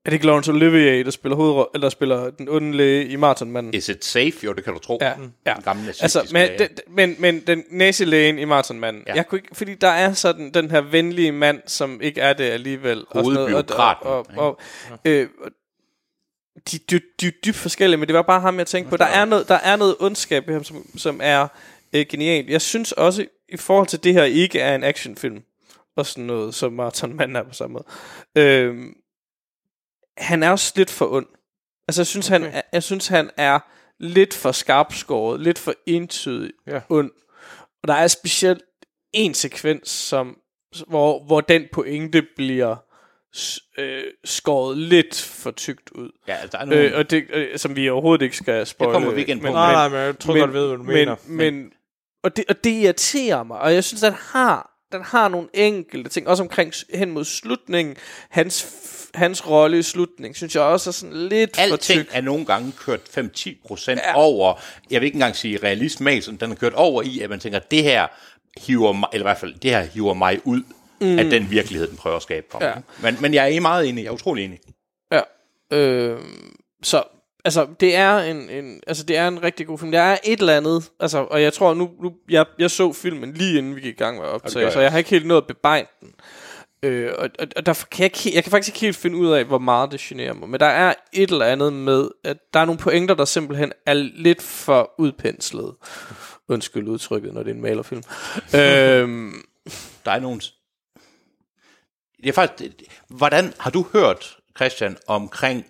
er 0.04 0.10
det 0.10 0.12
ikke 0.12 0.26
Laurence 0.26 0.50
Olivier, 0.50 1.04
der 1.04 1.10
spiller, 1.10 1.36
hovedro- 1.36 1.70
eller 1.74 1.84
der 1.84 1.90
spiller 1.90 2.30
den 2.30 2.48
onde 2.48 2.76
læge 2.76 3.06
i 3.06 3.16
Marathonmanden? 3.16 3.74
Is 3.74 3.88
it 3.88 4.04
safe? 4.04 4.32
Jo, 4.44 4.52
det 4.52 4.64
kan 4.64 4.72
du 4.72 4.78
tro. 4.78 4.98
Ja, 5.00 5.12
ja. 5.46 5.54
Den 5.54 5.62
gamle 5.62 5.88
Altså, 6.00 6.28
men, 6.32 6.50
den, 6.58 6.68
men, 6.90 7.16
men 7.18 7.40
den 7.46 7.64
nazilægen 7.70 8.38
i 8.38 8.44
Marathonmanden, 8.44 9.02
ja. 9.06 9.12
Ja. 9.12 9.16
jeg 9.16 9.26
kunne 9.26 9.38
ikke, 9.38 9.54
fordi 9.56 9.74
der 9.74 9.88
er 9.88 10.12
sådan 10.12 10.50
den 10.50 10.70
her 10.70 10.80
venlige 10.80 11.32
mand, 11.32 11.60
som 11.66 12.00
ikke 12.00 12.20
er 12.20 12.32
det 12.32 12.44
alligevel. 12.44 13.00
og 13.10 13.24
sådan 13.24 13.32
noget, 13.34 13.50
Hovedbureaukraten, 13.50 14.06
Og, 14.06 14.16
og, 14.18 14.26
og, 14.36 14.46
og, 14.92 14.98
øh, 15.04 15.28
og 15.44 15.50
de, 16.72 16.78
de, 16.90 17.00
de 17.20 17.26
er 17.26 17.30
dybt 17.44 17.56
forskellige, 17.56 17.98
men 17.98 18.08
det 18.08 18.14
var 18.14 18.22
bare 18.22 18.40
ham, 18.40 18.58
jeg 18.58 18.66
tænkte 18.66 18.90
på. 18.90 18.96
Der 18.96 19.04
er 19.04 19.24
noget, 19.24 19.48
der 19.48 19.54
er 19.54 19.76
noget 19.76 19.96
ondskab 20.00 20.48
i 20.48 20.52
ham, 20.52 20.64
som, 20.64 20.86
som 20.96 21.20
er 21.22 21.48
øh, 21.94 22.06
genialt. 22.08 22.50
Jeg 22.50 22.60
synes 22.62 22.92
også, 22.92 23.26
i 23.48 23.56
forhold 23.56 23.86
til 23.86 24.04
det 24.04 24.14
her 24.14 24.24
ikke 24.24 24.60
er 24.60 24.74
en 24.74 24.84
actionfilm, 24.84 25.42
og 25.96 26.06
sådan 26.06 26.24
noget, 26.24 26.54
som 26.54 26.72
Marathon 26.72 27.16
Man 27.16 27.36
er 27.36 27.42
på 27.42 27.52
samme 27.54 27.72
måde. 27.74 27.84
Øh, 28.46 28.76
han 30.18 30.42
er 30.42 30.50
også 30.50 30.72
lidt 30.76 30.90
for 30.90 31.12
ond. 31.12 31.26
Altså, 31.88 32.00
jeg 32.02 32.06
synes, 32.06 32.28
han, 32.28 32.42
er, 32.44 32.62
jeg 32.72 32.82
synes, 32.82 33.08
han 33.08 33.30
er 33.36 33.58
lidt 34.00 34.34
for 34.34 34.52
skarpskåret, 34.52 35.40
lidt 35.40 35.58
for 35.58 35.74
entydig 35.86 36.50
Ja. 36.66 36.80
ond. 36.88 37.10
Og 37.82 37.88
der 37.88 37.94
er 37.94 38.06
specielt 38.06 38.62
en 39.12 39.34
sekvens, 39.34 39.88
som, 39.90 40.38
hvor, 40.88 41.24
hvor 41.24 41.40
den 41.40 41.64
pointe 41.72 42.22
bliver 42.36 42.76
øh, 43.78 44.02
skåret 44.24 44.78
lidt 44.78 45.14
for 45.20 45.50
tykt 45.50 45.90
ud. 45.90 46.10
Ja, 46.28 46.32
altså, 46.34 46.48
der 46.56 46.58
er 46.58 46.64
nogle, 46.64 46.82
Øh, 46.82 46.98
og 46.98 47.10
det, 47.10 47.24
øh, 47.32 47.58
som 47.58 47.76
vi 47.76 47.88
overhovedet 47.88 48.24
ikke 48.24 48.36
skal 48.36 48.66
spoile. 48.66 48.92
kommer 48.92 49.10
vi 49.10 49.20
ikke 49.20 49.32
ind 49.32 49.40
på. 49.40 49.46
men, 49.46 49.52
Nej, 49.54 49.72
nej, 49.72 49.88
men 49.88 49.98
jeg 49.98 50.18
tror 50.18 50.32
godt, 50.38 50.40
jeg 50.50 50.52
ved, 50.54 50.66
hvad 50.66 50.76
du 50.76 50.82
men, 50.82 50.94
mener. 50.94 51.16
Men, 51.26 51.72
og, 52.22 52.36
det, 52.36 52.44
og 52.48 52.64
det 52.64 52.70
irriterer 52.70 53.42
mig, 53.42 53.58
og 53.60 53.74
jeg 53.74 53.84
synes, 53.84 54.00
den 54.00 54.12
har, 54.12 54.70
den 54.92 55.02
har 55.02 55.28
nogle 55.28 55.48
enkelte 55.54 56.10
ting, 56.10 56.28
også 56.28 56.42
omkring 56.42 56.72
hen 56.94 57.10
mod 57.10 57.24
slutningen. 57.24 57.96
Hans, 58.30 58.66
hans 59.14 59.48
rolle 59.48 59.78
i 59.78 59.82
slutningen, 59.82 60.34
synes 60.34 60.54
jeg 60.54 60.62
også 60.62 60.90
er 60.90 60.92
sådan 60.92 61.28
lidt 61.28 61.56
for 61.56 61.62
Alting 61.62 62.00
tyk. 62.00 62.08
er 62.12 62.20
nogle 62.20 62.44
gange 62.44 62.72
kørt 62.72 63.00
5-10 63.18 63.66
procent 63.66 64.00
Ja. 64.00 64.08
ja. 64.08 64.16
over, 64.16 64.60
jeg 64.90 65.00
vil 65.00 65.06
ikke 65.06 65.16
engang 65.16 65.36
sige 65.36 65.58
realistisk, 65.62 66.30
den 66.40 66.50
er 66.50 66.54
kørt 66.54 66.74
over 66.74 67.02
i, 67.02 67.20
at 67.20 67.30
man 67.30 67.40
tænker, 67.40 67.58
det 67.58 67.82
her 67.82 68.06
hiver 68.56 68.92
mig, 68.92 69.08
eller 69.12 69.24
i 69.24 69.28
hvert 69.28 69.38
fald, 69.38 69.54
det 69.54 69.70
her 69.70 69.82
hiver 69.82 70.14
mig 70.14 70.40
ud 70.44 70.62
mm. 71.00 71.18
af 71.18 71.24
den 71.24 71.50
virkelighed, 71.50 71.88
den 71.88 71.96
prøver 71.96 72.16
at 72.16 72.22
skabe 72.22 72.46
for 72.50 72.60
mig. 72.60 72.82
Ja. 73.02 73.10
Men, 73.10 73.16
men 73.22 73.34
jeg 73.34 73.54
er 73.54 73.60
meget 73.60 73.88
enig, 73.88 74.02
jeg 74.04 74.08
er 74.08 74.14
utrolig 74.14 74.44
enig. 74.44 74.58
Ja. 75.12 75.20
Øh, 75.76 76.18
så 76.82 77.02
altså 77.44 77.66
det 77.80 77.96
er 77.96 78.18
en, 78.18 78.50
en 78.50 78.80
altså 78.86 79.04
det 79.04 79.16
er 79.16 79.28
en 79.28 79.42
rigtig 79.42 79.66
god 79.66 79.78
film. 79.78 79.92
Der 79.92 80.00
er 80.00 80.18
et 80.24 80.40
eller 80.40 80.56
andet, 80.56 80.90
altså 81.00 81.18
og 81.30 81.42
jeg 81.42 81.52
tror 81.52 81.74
nu, 81.74 81.90
nu 82.02 82.12
jeg, 82.28 82.46
jeg 82.58 82.70
så 82.70 82.92
filmen 82.92 83.32
lige 83.32 83.58
inden 83.58 83.76
vi 83.76 83.80
gik 83.80 83.94
i 83.94 83.96
gang 83.96 84.16
med 84.16 84.24
at 84.24 84.30
optage, 84.30 84.70
så 84.70 84.80
jeg 84.80 84.90
har 84.90 84.98
ikke 84.98 85.10
helt 85.10 85.26
nået 85.26 85.40
at 85.40 85.46
bebegne 85.46 85.88
den. 86.00 86.08
Øh, 86.84 87.12
og, 87.18 87.30
og, 87.38 87.46
og 87.56 87.66
derfor 87.66 87.86
kan 87.86 88.02
jeg, 88.02 88.24
ikke, 88.24 88.36
jeg 88.36 88.44
kan 88.44 88.50
faktisk 88.50 88.68
ikke 88.68 88.80
helt 88.80 88.96
finde 88.96 89.16
ud 89.16 89.32
af, 89.32 89.44
hvor 89.44 89.58
meget 89.58 89.92
det 89.92 90.00
generer 90.00 90.32
mig. 90.32 90.48
Men 90.48 90.60
der 90.60 90.66
er 90.66 90.94
et 91.12 91.30
eller 91.30 91.46
andet 91.46 91.72
med, 91.72 92.08
at 92.24 92.36
der 92.54 92.60
er 92.60 92.64
nogle 92.64 92.78
pointer, 92.78 93.14
der 93.14 93.24
simpelthen 93.24 93.72
er 93.86 93.94
lidt 93.94 94.42
for 94.42 94.90
udpenslet. 94.98 95.74
Undskyld 96.48 96.88
udtrykket, 96.88 97.34
når 97.34 97.42
det 97.42 97.50
er 97.50 97.54
en 97.54 97.60
malerfilm. 97.60 98.02
øhm, 98.60 99.44
Der 100.04 100.10
er 100.10 100.18
nogle... 100.18 100.40
Det 102.16 102.28
er 102.28 102.32
faktisk... 102.32 102.72
Hvordan 103.08 103.52
har 103.58 103.70
du 103.70 103.86
hørt, 103.92 104.36
Christian, 104.56 104.96
omkring 105.06 105.66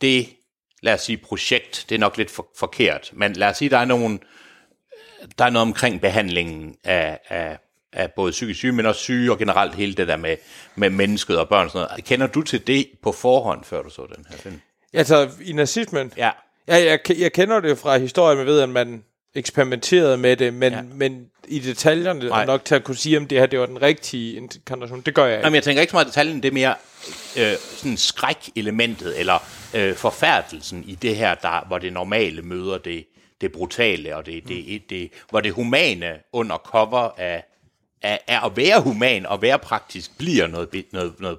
det, 0.00 0.28
lad 0.84 0.94
os 0.94 1.00
sige, 1.00 1.16
projekt, 1.16 1.86
det 1.88 1.94
er 1.94 1.98
nok 1.98 2.16
lidt 2.16 2.30
for, 2.30 2.46
forkert, 2.58 3.10
men 3.12 3.32
lad 3.32 3.48
os 3.48 3.56
sige, 3.56 3.68
der 3.68 3.78
er 3.78 3.84
nogen, 3.84 4.20
der 5.38 5.44
er 5.44 5.50
noget 5.50 5.68
omkring 5.68 6.00
behandlingen 6.00 6.76
af, 6.84 7.20
af, 7.28 7.58
af 7.92 8.12
både 8.12 8.30
psykisk 8.30 8.58
syge, 8.58 8.72
men 8.72 8.86
også 8.86 9.00
syge, 9.00 9.32
og 9.32 9.38
generelt 9.38 9.74
hele 9.74 9.94
det 9.94 10.08
der 10.08 10.16
med, 10.16 10.36
med 10.76 10.90
mennesket 10.90 11.38
og 11.38 11.48
børn 11.48 11.64
og 11.64 11.70
sådan 11.70 11.88
noget. 11.90 12.04
Kender 12.04 12.26
du 12.26 12.42
til 12.42 12.66
det 12.66 12.86
på 13.02 13.12
forhånd, 13.12 13.64
før 13.64 13.82
du 13.82 13.90
så 13.90 14.06
den 14.16 14.26
her 14.30 14.36
film? 14.36 14.60
Altså, 14.92 15.30
i 15.44 15.52
nazismen? 15.52 16.12
Ja. 16.16 16.30
Ja, 16.68 16.84
jeg, 16.84 16.98
jeg 17.18 17.32
kender 17.32 17.60
det 17.60 17.78
fra 17.78 17.98
historien, 17.98 18.38
man 18.38 18.46
ved, 18.46 18.60
at 18.60 18.68
man 18.68 19.04
eksperimenterede 19.34 20.16
med 20.16 20.36
det, 20.36 20.54
men, 20.54 20.72
ja. 20.72 20.82
Men 20.82 21.26
i 21.48 21.58
detaljerne 21.58 22.28
Nej. 22.28 22.44
nok 22.44 22.64
til 22.64 22.74
at 22.74 22.84
kunne 22.84 22.96
sige, 22.96 23.18
om 23.18 23.26
det 23.26 23.38
her 23.38 23.46
det 23.46 23.60
var 23.60 23.66
den 23.66 23.82
rigtige 23.82 24.36
inkarnation. 24.36 25.00
Det 25.00 25.14
gør 25.14 25.24
jeg 25.24 25.34
ikke. 25.34 25.46
Jamen, 25.46 25.54
jeg 25.54 25.62
tænker 25.62 25.80
ikke 25.80 25.90
så 25.90 25.96
meget 25.96 26.06
i 26.06 26.08
detaljen, 26.08 26.42
det 26.42 26.48
er 26.48 26.52
mere 26.52 26.74
øh, 27.38 27.56
sådan 27.76 27.96
skræk-elementet, 27.96 29.20
eller 29.20 29.38
øh, 29.74 29.94
forfærdelsen 29.94 30.84
i 30.86 30.94
det 30.94 31.16
her, 31.16 31.34
der, 31.34 31.66
hvor 31.66 31.78
det 31.78 31.92
normale 31.92 32.42
møder 32.42 32.78
det, 32.78 33.06
det 33.40 33.52
brutale, 33.52 34.16
og 34.16 34.26
det, 34.26 34.48
det, 34.48 34.64
det, 34.66 34.90
det, 34.90 35.10
hvor 35.30 35.40
det 35.40 35.52
humane 35.52 36.12
under 36.32 36.56
cover 36.56 37.10
af, 37.18 37.44
af, 38.02 38.20
af 38.28 38.46
at 38.46 38.56
være 38.56 38.80
human 38.80 39.26
og 39.26 39.42
være 39.42 39.58
praktisk, 39.58 40.18
bliver 40.18 40.46
noget, 40.46 40.84
noget, 40.92 41.20
noget 41.20 41.38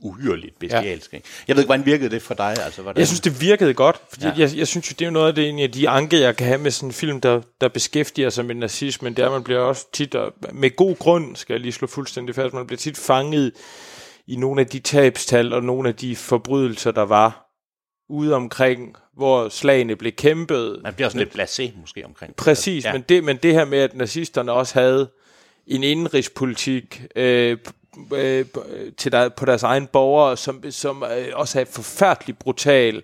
uhyrligt 0.00 0.58
bestialsk. 0.58 1.12
Ja. 1.12 1.18
Jeg 1.48 1.56
ved 1.56 1.62
ikke, 1.62 1.68
hvordan 1.68 1.86
virkede 1.86 2.10
det 2.10 2.22
for 2.22 2.34
dig? 2.34 2.56
Altså, 2.64 2.82
hvordan, 2.82 2.98
Jeg 2.98 3.06
synes, 3.06 3.20
det 3.20 3.40
virkede 3.40 3.74
godt, 3.74 4.00
fordi 4.08 4.26
ja. 4.26 4.34
Jeg, 4.36 4.56
jeg 4.56 4.68
synes 4.68 4.90
jo, 4.90 4.94
det 4.98 5.06
er 5.06 5.10
noget 5.10 5.28
af 5.28 5.34
det, 5.34 5.48
en 5.48 5.58
af 5.58 5.72
de 5.72 5.88
anke, 5.88 6.20
jeg 6.20 6.36
kan 6.36 6.46
have 6.46 6.58
med 6.58 6.70
sådan 6.70 6.88
en 6.88 6.92
film, 6.92 7.20
der, 7.20 7.40
der 7.60 7.68
beskæftiger 7.68 8.30
sig 8.30 8.44
med 8.44 8.54
nazismen, 8.54 9.16
det 9.16 9.24
er, 9.24 9.30
man 9.30 9.44
bliver 9.44 9.60
også 9.60 9.86
tit, 9.92 10.14
og 10.14 10.32
med 10.52 10.76
god 10.76 10.96
grund, 10.96 11.36
skal 11.36 11.54
jeg 11.54 11.60
lige 11.60 11.72
slå 11.72 11.86
fuldstændig 11.86 12.34
fast, 12.34 12.54
man 12.54 12.66
bliver 12.66 12.78
tit 12.78 12.96
fanget 12.96 13.52
i 14.26 14.36
nogle 14.36 14.60
af 14.60 14.66
de 14.66 14.78
tabstal 14.78 15.52
og 15.52 15.62
nogle 15.62 15.88
af 15.88 15.94
de 15.94 16.16
forbrydelser, 16.16 16.90
der 16.90 17.02
var 17.02 17.43
ude 18.08 18.34
omkring, 18.34 18.96
hvor 19.16 19.48
slagene 19.48 19.96
blev 19.96 20.12
kæmpet. 20.12 20.80
man 20.82 20.94
bliver 20.94 21.08
sådan 21.08 21.18
lidt 21.18 21.38
blasé 21.40 21.80
måske 21.80 22.04
omkring. 22.04 22.36
Præcis, 22.36 22.84
ja. 22.84 22.92
men, 22.92 23.02
det, 23.08 23.24
men 23.24 23.36
det 23.36 23.54
her 23.54 23.64
med, 23.64 23.78
at 23.78 23.94
nazisterne 23.94 24.52
også 24.52 24.74
havde 24.80 25.10
en 25.66 25.82
indenrigspolitik 25.82 27.02
øh, 27.16 27.58
øh, 28.14 28.46
til 28.96 29.12
der, 29.12 29.28
på 29.28 29.44
deres 29.44 29.62
egen 29.62 29.86
borgere, 29.86 30.36
som, 30.36 30.70
som 30.70 31.02
øh, 31.02 31.26
også 31.32 31.60
er 31.60 31.64
forfærdeligt 31.64 32.38
brutal 32.38 33.02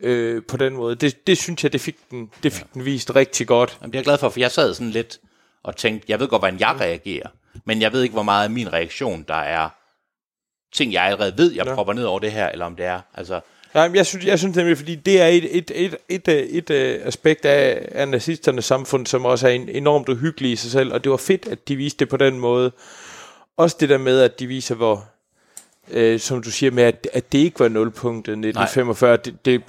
øh, 0.00 0.42
på 0.48 0.56
den 0.56 0.74
måde. 0.74 0.94
Det, 0.94 1.26
det 1.26 1.38
synes 1.38 1.62
jeg, 1.64 1.72
det 1.72 1.80
fik 1.80 1.96
den, 2.10 2.30
det 2.42 2.52
fik 2.52 2.62
ja. 2.62 2.66
den 2.74 2.84
vist 2.84 3.16
rigtig 3.16 3.46
godt. 3.46 3.78
Jamen, 3.80 3.92
det 3.92 3.96
er 3.96 4.00
jeg 4.00 4.04
glad 4.04 4.18
for, 4.18 4.28
for 4.28 4.40
jeg 4.40 4.50
sad 4.50 4.74
sådan 4.74 4.90
lidt 4.90 5.20
og 5.62 5.76
tænkte, 5.76 6.06
jeg 6.08 6.20
ved 6.20 6.28
godt, 6.28 6.42
hvordan 6.42 6.60
jeg 6.60 6.76
reagerer, 6.80 7.28
men 7.64 7.80
jeg 7.82 7.92
ved 7.92 8.02
ikke, 8.02 8.12
hvor 8.12 8.22
meget 8.22 8.44
af 8.44 8.50
min 8.50 8.72
reaktion, 8.72 9.24
der 9.28 9.34
er 9.34 9.68
ting, 10.74 10.92
jeg 10.92 11.04
allerede 11.04 11.34
ved, 11.38 11.52
jeg 11.52 11.66
Ja. 11.66 11.74
propper 11.74 11.92
ned 11.92 12.04
over 12.04 12.18
det 12.18 12.32
her, 12.32 12.48
eller 12.48 12.66
om 12.66 12.76
det 12.76 12.86
er, 12.86 13.00
altså, 13.14 13.40
Ja, 13.74 13.88
men 13.88 13.96
jeg 13.96 14.06
synes, 14.06 14.26
jeg 14.26 14.38
synes 14.38 14.56
nemlig, 14.56 14.76
fordi 14.78 14.94
det 14.94 15.20
er 15.20 15.26
et, 15.26 15.56
et, 15.58 15.70
et, 15.74 15.96
et, 16.08 16.28
et, 16.28 16.70
et 16.70 17.00
aspekt 17.04 17.44
af, 17.44 17.88
af 17.92 18.08
nazisternes 18.08 18.64
samfund, 18.64 19.06
som 19.06 19.24
også 19.24 19.48
er 19.48 19.52
en, 19.52 19.68
enormt 19.68 20.08
uhyggelig 20.08 20.52
i 20.52 20.56
sig 20.56 20.70
selv, 20.70 20.92
og 20.92 21.04
det 21.04 21.10
var 21.10 21.16
fedt, 21.16 21.48
at 21.48 21.68
de 21.68 21.76
viste 21.76 21.98
det 21.98 22.08
på 22.08 22.16
den 22.16 22.38
måde. 22.38 22.72
Også 23.56 23.76
det 23.80 23.88
der 23.88 23.98
med, 23.98 24.20
at 24.20 24.40
de 24.40 24.46
viser, 24.46 24.74
hvor, 24.74 25.04
øh, 25.90 26.20
som 26.20 26.42
du 26.42 26.50
siger 26.50 26.70
med, 26.70 26.82
at, 26.82 27.08
at 27.12 27.32
det 27.32 27.38
ikke 27.38 27.60
var 27.60 27.68
nulpunktet 27.68 28.32
1945, 28.32 29.16
det, 29.16 29.44
det, 29.44 29.62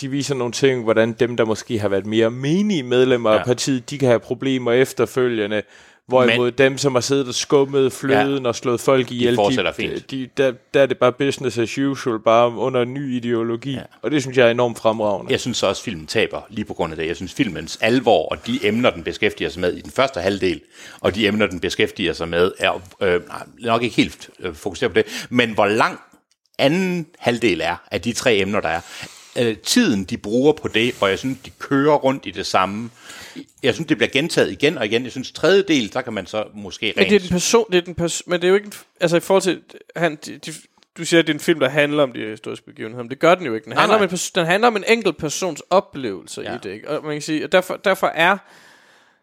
de 0.00 0.08
viser 0.08 0.34
nogle 0.34 0.52
ting, 0.52 0.82
hvordan 0.82 1.12
dem, 1.12 1.36
der 1.36 1.44
måske 1.44 1.78
har 1.78 1.88
været 1.88 2.06
mere 2.06 2.30
menige 2.30 2.82
medlemmer. 2.82 3.30
Ja. 3.30 3.38
af 3.38 3.44
partiet, 3.44 3.90
de 3.90 3.98
kan 3.98 4.08
have 4.08 4.20
problemer 4.20 4.72
efterfølgende, 4.72 5.62
hvorimod 6.08 6.46
Men, 6.46 6.54
dem, 6.58 6.78
som 6.78 6.94
har 6.94 7.00
siddet 7.00 7.28
og 7.28 7.34
skummet 7.34 7.92
fløden 7.92 8.42
ja. 8.42 8.48
og 8.48 8.54
slået 8.54 8.80
folk 8.80 9.12
ihjel, 9.12 9.34
fortsætter 9.34 9.70
de, 9.70 9.76
fint. 9.76 10.10
de, 10.10 10.28
der, 10.36 10.52
der 10.74 10.82
er 10.82 10.86
det 10.86 10.98
bare 10.98 11.12
business 11.12 11.58
as 11.58 11.78
usual, 11.78 12.18
bare 12.18 12.50
under 12.50 12.82
en 12.82 12.94
ny 12.94 13.16
ideologi, 13.16 13.72
ja. 13.72 13.82
og 14.02 14.10
det 14.10 14.22
synes 14.22 14.36
jeg 14.36 14.46
er 14.46 14.50
enormt 14.50 14.78
fremragende. 14.78 15.32
jeg 15.32 15.40
synes 15.40 15.56
så 15.56 15.66
også, 15.66 15.80
at 15.80 15.84
filmen 15.84 16.06
taber 16.06 16.40
lige 16.50 16.64
på 16.64 16.74
grund 16.74 16.92
af 16.92 16.96
det. 16.96 17.06
Jeg 17.06 17.16
synes, 17.16 17.34
filmens 17.34 17.78
alvor 17.80 18.28
og 18.28 18.46
de 18.46 18.66
emner, 18.66 18.90
den 18.90 19.02
beskæftiger 19.02 19.50
sig 19.50 19.60
med 19.60 19.72
i 19.72 19.80
den 19.80 19.90
første 19.90 20.20
halvdel, 20.20 20.60
og 21.00 21.14
de 21.14 21.26
emner, 21.26 21.46
den 21.46 21.60
beskæftiger 21.60 22.12
sig 22.12 22.28
med, 22.28 22.52
er 22.58 22.82
øh, 23.02 23.20
nok 23.58 23.82
ikke 23.82 23.96
helt 23.96 24.30
øh, 24.40 24.54
fokuseret 24.54 24.92
på 24.92 24.98
det, 24.98 25.26
men 25.30 25.50
hvor 25.50 25.66
lang 25.66 26.00
anden 26.58 27.06
halvdel 27.18 27.60
er 27.60 27.76
af 27.90 28.00
de 28.00 28.12
tre 28.12 28.36
emner, 28.36 28.60
der 28.60 28.68
er. 28.68 28.80
Øh, 29.38 29.56
tiden, 29.56 30.04
de 30.04 30.16
bruger 30.16 30.52
på 30.52 30.68
det, 30.68 30.94
hvor 30.98 31.06
jeg 31.06 31.18
synes, 31.18 31.38
de 31.44 31.50
kører 31.50 31.94
rundt 31.94 32.26
i 32.26 32.30
det 32.30 32.46
samme. 32.46 32.90
Jeg 33.62 33.74
synes, 33.74 33.88
det 33.88 33.96
bliver 33.96 34.10
gentaget 34.10 34.52
igen 34.52 34.78
og 34.78 34.86
igen. 34.86 35.04
Jeg 35.04 35.10
synes, 35.10 35.32
tredje 35.32 35.62
del, 35.62 35.92
der 35.92 36.02
kan 36.02 36.12
man 36.12 36.26
så 36.26 36.44
måske 36.54 36.92
Men 36.96 37.04
det 37.04 37.12
er 37.12 37.14
rent... 37.14 37.22
den 37.22 37.30
person, 37.30 37.66
det 37.72 37.78
er 37.78 37.82
den 37.82 37.94
pers- 38.00 38.22
men 38.26 38.40
det 38.40 38.46
er 38.46 38.48
jo 38.48 38.54
ikke, 38.54 38.66
en 38.66 38.72
altså 39.00 39.16
i 39.16 39.20
forhold 39.20 39.42
til, 39.42 39.60
han, 39.96 40.18
de, 40.26 40.38
de, 40.38 40.52
du 40.98 41.04
siger, 41.04 41.20
at 41.20 41.26
det 41.26 41.32
er 41.32 41.36
en 41.36 41.40
film, 41.40 41.60
der 41.60 41.68
handler 41.68 42.02
om 42.02 42.12
de 42.12 42.26
historiske 42.30 42.66
begivenheder, 42.66 43.02
men 43.02 43.10
det 43.10 43.18
gør 43.18 43.34
den 43.34 43.46
jo 43.46 43.54
ikke. 43.54 43.64
Den, 43.64 43.72
Nej, 43.72 43.80
handler, 43.80 43.98
nej. 43.98 44.06
Om 44.06 44.12
en, 44.12 44.18
den 44.34 44.46
handler 44.46 44.68
om 44.68 44.76
en 44.76 44.84
enkelt 44.88 45.16
persons 45.16 45.62
oplevelse 45.70 46.40
ja. 46.40 46.54
I 46.54 46.58
det, 46.62 46.70
ikke? 46.70 46.90
Og 46.90 47.04
man 47.04 47.12
kan 47.12 47.22
sige, 47.22 47.44
og 47.44 47.52
derfor, 47.52 47.76
derfor 47.76 48.06
er... 48.06 48.38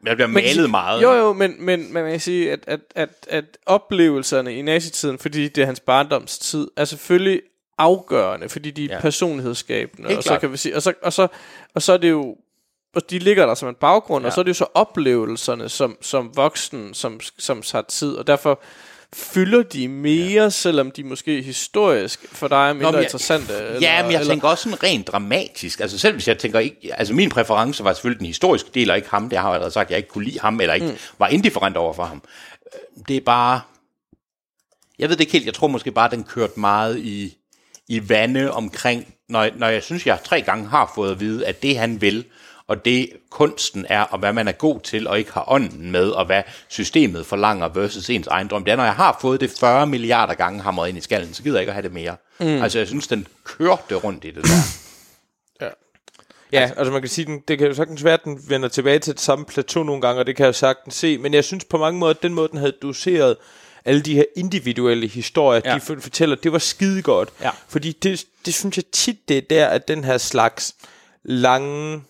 Der 0.05 0.15
bliver 0.15 0.27
malet 0.27 0.51
sige, 0.51 0.67
meget. 0.67 1.01
Jo, 1.01 1.11
jo, 1.11 1.33
men, 1.33 1.55
men, 1.59 1.93
men 1.93 2.03
man 2.03 2.11
kan 2.11 2.19
sige, 2.19 2.51
at, 2.51 2.59
at, 2.67 2.79
at, 2.95 3.09
at 3.29 3.45
oplevelserne 3.65 4.53
i 4.53 4.61
nazitiden, 4.61 5.19
fordi 5.19 5.47
det 5.47 5.61
er 5.61 5.65
hans 5.65 5.79
barndomstid, 5.79 6.67
er 6.77 6.85
selvfølgelig 6.85 7.41
afgørende, 7.77 8.49
fordi 8.49 8.71
de 8.71 8.85
er 8.85 8.95
ja. 8.95 9.01
Personlighedsskabende. 9.01 10.07
Helt 10.07 10.17
Og 10.17 10.23
så, 10.23 10.29
klart. 10.29 10.39
kan 10.41 10.51
vi 10.51 10.57
sige, 10.57 10.75
og, 10.75 10.81
så, 10.81 10.93
og, 11.01 11.13
så, 11.13 11.27
og 11.73 11.81
så 11.81 11.93
er 11.93 11.97
det 11.97 12.09
jo 12.09 12.35
og 12.95 13.09
de 13.09 13.19
ligger 13.19 13.45
der 13.45 13.55
som 13.55 13.69
en 13.69 13.75
baggrund, 13.75 14.23
ja. 14.23 14.27
og 14.27 14.33
så 14.33 14.41
er 14.41 14.43
det 14.43 14.49
jo 14.49 14.53
så 14.53 14.65
oplevelserne 14.73 15.69
som, 15.69 15.97
som 16.01 16.31
voksen, 16.35 16.93
som, 16.93 17.19
som 17.39 17.63
har 17.71 17.81
tid, 17.81 18.15
og 18.15 18.27
derfor 18.27 18.59
fylder 19.15 19.63
de 19.63 19.87
mere, 19.87 20.43
ja. 20.43 20.49
selvom 20.49 20.91
de 20.91 21.03
måske 21.03 21.41
historisk 21.41 22.25
for 22.31 22.47
dig 22.47 22.69
er 22.69 22.73
mindre 22.73 22.91
men 22.91 22.95
jeg- 22.95 23.03
interessante? 23.03 23.53
Eller, 23.53 23.79
Ja, 23.81 24.03
men 24.03 24.11
jeg 24.11 24.19
eller, 24.19 24.33
tænker 24.33 24.47
også 24.47 24.63
sådan 24.63 24.83
rent 24.83 25.07
dramatisk. 25.07 25.79
Altså 25.79 25.99
selv 25.99 26.13
hvis 26.13 26.27
jeg 26.27 26.37
tænker 26.37 26.59
ikke... 26.59 26.77
Altså 26.93 27.13
min 27.13 27.29
præference 27.29 27.83
var 27.83 27.93
selvfølgelig 27.93 28.19
den 28.19 28.27
historiske 28.27 28.69
del, 28.73 28.89
og 28.91 28.97
ikke 28.97 29.09
ham. 29.09 29.29
Det 29.29 29.37
har 29.39 29.47
jeg 29.47 29.53
allerede 29.53 29.73
sagt, 29.73 29.89
jeg 29.89 29.97
ikke 29.97 30.09
kunne 30.09 30.23
lide 30.25 30.39
ham, 30.39 30.59
eller 30.61 30.73
ikke 30.73 30.87
mm. 30.87 30.97
var 31.19 31.27
indifferent 31.27 31.77
over 31.77 31.93
for 31.93 32.03
ham. 32.03 32.21
Øh, 32.73 33.03
Det 33.07 33.17
er 33.17 33.21
bare... 33.21 33.61
Jeg 34.99 35.09
ved 35.09 35.15
det 35.15 35.21
ikke 35.21 35.31
helt. 35.33 35.45
Jeg 35.45 35.53
tror 35.53 35.67
måske 35.67 35.91
bare, 35.91 36.09
den 36.11 36.23
kørte 36.23 36.59
meget 36.59 36.99
i, 36.99 37.37
i 37.87 38.09
vande 38.09 38.51
omkring... 38.51 39.13
Når, 39.29 39.49
når 39.55 39.67
jeg 39.67 39.83
synes, 39.83 40.05
jeg 40.07 40.17
tre 40.25 40.41
gange 40.41 40.67
har 40.67 40.91
fået 40.95 41.11
at 41.11 41.19
vide, 41.19 41.45
at 41.45 41.63
det 41.63 41.77
han 41.77 42.01
vil, 42.01 42.25
og 42.67 42.85
det 42.85 43.09
kunsten 43.29 43.85
er, 43.89 44.01
og 44.01 44.19
hvad 44.19 44.33
man 44.33 44.47
er 44.47 44.51
god 44.51 44.79
til, 44.79 45.07
og 45.07 45.19
ikke 45.19 45.31
har 45.31 45.51
ånden 45.51 45.91
med, 45.91 46.09
og 46.09 46.25
hvad 46.25 46.43
systemet 46.67 47.25
forlanger 47.25 47.67
versus 47.67 48.09
ens 48.09 48.27
egen 48.27 48.47
drøm. 48.47 48.63
Det 48.65 48.71
er, 48.71 48.75
når 48.75 48.83
jeg 48.83 48.95
har 48.95 49.17
fået 49.21 49.41
det 49.41 49.51
40 49.59 49.87
milliarder 49.87 50.33
gange 50.33 50.61
hamret 50.61 50.89
ind 50.89 50.97
i 50.97 51.01
skallen, 51.01 51.33
så 51.33 51.43
gider 51.43 51.55
jeg 51.55 51.61
ikke 51.61 51.69
at 51.69 51.75
have 51.75 51.83
det 51.83 51.93
mere. 51.93 52.15
Mm. 52.39 52.45
Altså, 52.47 52.77
jeg 52.77 52.87
synes, 52.87 53.07
den 53.07 53.27
kørte 53.43 53.95
rundt 53.95 54.25
i 54.25 54.31
det 54.31 54.43
der. 54.43 55.69
Ja, 56.51 56.71
altså 56.77 56.91
man 56.91 57.01
kan 57.01 57.09
sige, 57.09 57.25
den, 57.25 57.39
det 57.47 57.57
kan 57.57 57.67
jo 57.67 57.73
sagtens 57.73 58.03
være, 58.03 58.13
at 58.13 58.23
den 58.23 58.39
vender 58.47 58.67
tilbage 58.69 58.99
til 58.99 59.13
det 59.13 59.21
samme 59.21 59.45
plateau 59.45 59.83
nogle 59.83 60.01
gange, 60.01 60.19
og 60.19 60.27
det 60.27 60.35
kan 60.35 60.43
jeg 60.43 60.47
jo 60.47 60.53
sagtens 60.53 60.95
se. 60.95 61.17
Men 61.17 61.33
jeg 61.33 61.43
synes 61.43 61.65
på 61.65 61.77
mange 61.77 61.99
måder, 61.99 62.13
at 62.13 62.23
den 62.23 62.33
måde, 62.33 62.47
den 62.47 62.57
havde 62.57 62.71
doseret 62.81 63.35
alle 63.85 64.01
de 64.01 64.15
her 64.15 64.23
individuelle 64.37 65.07
historier, 65.07 65.61
ja. 65.65 65.75
De 65.75 65.79
for- 65.81 65.97
fortæller, 65.99 66.35
det 66.35 66.51
var 66.51 66.57
skide 66.57 67.01
godt. 67.01 67.29
Ja. 67.41 67.49
Fordi 67.67 67.91
det, 67.91 68.25
det 68.45 68.53
synes 68.53 68.77
jeg 68.77 68.85
tit, 68.91 69.29
det 69.29 69.37
er 69.37 69.41
der, 69.49 69.67
at 69.67 69.87
den 69.87 70.03
her 70.03 70.17
slags 70.17 70.75
lange 71.23 72.01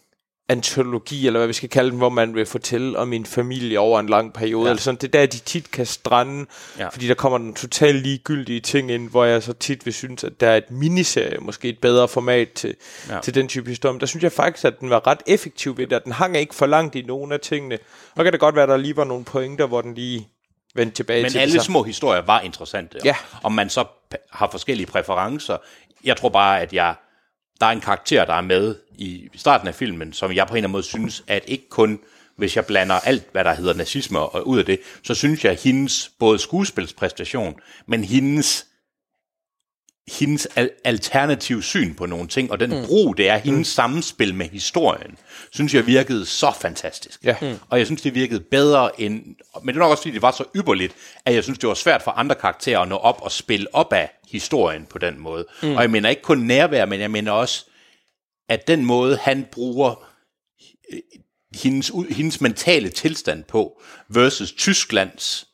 antologi, 0.50 1.28
eller 1.28 1.40
hvad 1.40 1.48
vi 1.48 1.54
skal 1.54 1.70
kalde 1.70 1.90
den, 1.90 1.98
hvor 1.98 2.10
man 2.10 2.36
vil 2.36 2.46
fortælle 2.46 3.00
om 3.00 3.14
en 3.14 3.26
familie 3.26 3.80
over 3.80 4.00
en 4.00 4.10
lang 4.10 4.34
periode, 4.34 4.66
ja. 4.66 4.70
Eller 4.70 4.82
sådan, 4.82 4.98
det 5.02 5.16
er 5.16 5.20
der, 5.20 5.26
de 5.26 5.38
tit 5.38 5.72
kan 5.72 5.86
strande, 5.86 6.46
ja. 6.80 6.88
Fordi 6.88 7.08
der 7.08 7.14
kommer 7.14 7.38
nogle 7.38 7.54
totalt 7.54 8.02
ligegyldige 8.02 8.60
ting 8.60 8.92
ind, 8.92 9.10
hvor 9.10 9.26
jeg 9.26 9.44
så 9.44 9.54
tit 9.54 9.86
vil 9.86 9.94
synes, 9.94 10.24
at 10.24 10.40
der 10.40 10.50
er 10.50 10.58
et 10.58 10.72
miniserie, 10.72 11.38
måske 11.42 11.70
et 11.70 11.80
bedre 11.82 12.08
format 12.08 12.52
til, 12.52 12.76
ja. 13.10 13.20
Til 13.20 13.36
den 13.36 13.48
type 13.48 13.70
historie. 13.70 13.94
Men 13.94 14.00
der 14.00 14.06
synes 14.06 14.24
jeg 14.24 14.32
faktisk, 14.32 14.66
at 14.66 14.80
den 14.80 14.90
var 14.90 15.08
ret 15.08 15.22
effektiv 15.28 15.78
ved 15.78 15.88
det, 15.88 15.96
at 15.96 16.04
den 16.04 16.12
hang 16.12 16.38
ikke 16.38 16.56
for 16.56 16.66
langt 16.66 16.96
i 16.96 17.02
nogle 17.02 17.34
af 17.34 17.40
tingene. 17.40 17.78
Og 18.16 18.24
kan 18.24 18.34
det 18.34 18.40
godt 18.40 18.56
være, 18.56 18.64
at 18.64 18.70
der 18.70 18.78
lige 18.78 18.98
var 18.98 19.04
nogle 19.04 19.26
pointer, 19.26 19.68
hvor 19.68 19.82
den 19.82 19.94
lige 19.94 20.28
vendte 20.76 20.96
tilbage 20.96 21.22
Men 21.22 21.32
til 21.32 21.40
alle 21.40 21.54
det 21.54 21.62
små 21.62 21.84
historier 21.84 22.22
var 22.22 22.42
interessante. 22.42 23.00
Ja. 23.06 23.16
Om 23.44 23.52
man 23.52 23.70
så 23.70 23.86
har 24.32 24.48
forskellige 24.52 24.88
præferencer. 24.88 25.58
Jeg 26.04 26.18
tror 26.18 26.30
bare, 26.30 26.62
at 26.62 26.74
jeg, 26.74 26.96
der 27.60 27.66
er 27.66 27.72
en 27.72 27.82
karakter, 27.82 28.26
der 28.26 28.34
er 28.34 28.42
med 28.42 28.76
i 28.98 29.30
starten 29.36 29.68
af 29.68 29.76
filmen, 29.76 30.14
som 30.14 30.32
jeg 30.32 30.48
på 30.48 30.54
en 30.54 30.58
eller 30.58 30.68
anden 30.68 30.72
måde 30.72 30.84
synes, 30.84 31.24
at 31.28 31.44
ikke 31.48 31.70
kun 31.70 32.00
hvis 32.36 32.56
jeg 32.56 32.66
blander 32.66 32.96
alt, 32.96 33.24
hvad 33.32 33.44
der 33.44 33.54
hedder 33.54 33.74
nazisme 33.74 34.20
og 34.20 34.48
ud 34.48 34.60
af 34.60 34.66
det, 34.66 34.80
så 35.04 35.16
synes 35.16 35.44
jeg, 35.44 35.52
at 35.52 35.62
hendes 35.62 36.12
både 36.20 36.40
skuespilspræstation, 36.40 37.56
men 37.86 38.04
hendes 38.04 38.68
hendes 40.08 40.48
al- 40.56 40.72
alternativ 40.84 41.62
syn 41.62 41.94
på 41.94 42.06
nogle 42.06 42.28
ting, 42.28 42.52
og 42.52 42.60
den 42.60 42.70
mm. 42.70 42.86
brug, 42.86 43.18
det 43.18 43.30
er 43.30 43.38
hendes 43.38 43.60
mm. 43.60 43.64
sammenspil 43.64 44.36
med 44.36 44.50
historien, 44.50 45.18
synes 45.52 45.74
jeg 45.74 45.88
virkede 45.88 46.26
så 46.26 46.52
fantastisk. 46.62 47.24
Ja. 47.24 47.36
Mm. 47.42 47.56
Og 47.70 47.78
jeg 47.78 47.86
synes, 47.86 48.02
det 48.02 48.16
virkede 48.16 48.40
bedre 48.40 49.02
end... 49.02 49.14
Men 49.64 49.68
det 49.68 49.76
er 49.76 49.80
nok 49.80 49.92
også, 49.92 50.04
fordi 50.04 50.14
det 50.14 50.22
var 50.22 50.32
så 50.32 50.44
ypperligt, 50.56 50.96
at 51.26 51.34
jeg 51.36 51.44
synes, 51.44 51.60
det 51.60 51.70
var 51.70 51.76
svært 51.76 52.02
for 52.02 52.12
andre 52.12 52.36
karakterer 52.36 52.80
at 52.80 52.88
nå 52.88 52.96
op 52.96 53.22
og 53.22 53.32
spille 53.32 53.76
op 53.76 53.94
af 53.94 54.12
historien 54.32 54.86
på 54.86 54.98
den 54.98 55.20
måde. 55.20 55.46
Mm. 55.64 55.76
Og 55.76 55.82
jeg 55.82 55.90
mener 55.90 56.10
ikke 56.10 56.22
kun 56.22 56.38
nærvær, 56.38 56.86
men 56.86 57.00
jeg 57.00 57.12
mener 57.12 57.32
også, 57.32 57.66
at 58.50 58.68
den 58.68 58.86
måde, 58.86 59.18
han 59.18 59.46
bruger 59.52 60.08
øh, 60.94 61.00
hendes, 61.62 61.92
hendes 62.10 62.42
mentale 62.42 62.90
tilstand 62.90 63.44
på, 63.44 63.82
versus 64.10 64.52
Tysklands 64.52 65.48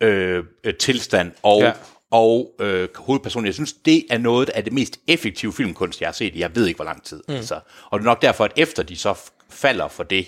øh, 0.00 0.44
øh, 0.64 0.74
tilstand 0.74 1.32
og, 1.42 1.60
Ja. 1.60 1.72
Og 2.10 2.54
øh, 2.60 2.88
hovedpersonen. 2.94 3.46
Jeg 3.46 3.54
synes, 3.54 3.72
det 3.72 4.04
er 4.10 4.18
noget 4.18 4.48
af 4.48 4.64
det 4.64 4.72
mest 4.72 5.00
effektive 5.06 5.52
filmkunst, 5.52 6.00
jeg 6.00 6.08
har 6.08 6.12
set 6.12 6.34
i 6.34 6.40
jeg 6.40 6.56
ved 6.56 6.66
ikke, 6.66 6.78
hvor 6.78 6.84
lang 6.84 7.02
tid. 7.02 7.22
Mm. 7.28 7.34
Altså. 7.34 7.60
Og 7.90 7.98
det 7.98 8.04
er 8.04 8.10
nok 8.10 8.22
derfor, 8.22 8.44
at 8.44 8.52
efter 8.56 8.82
de 8.82 8.96
så 8.96 9.14
falder 9.50 9.88
for 9.88 10.02
det, 10.02 10.26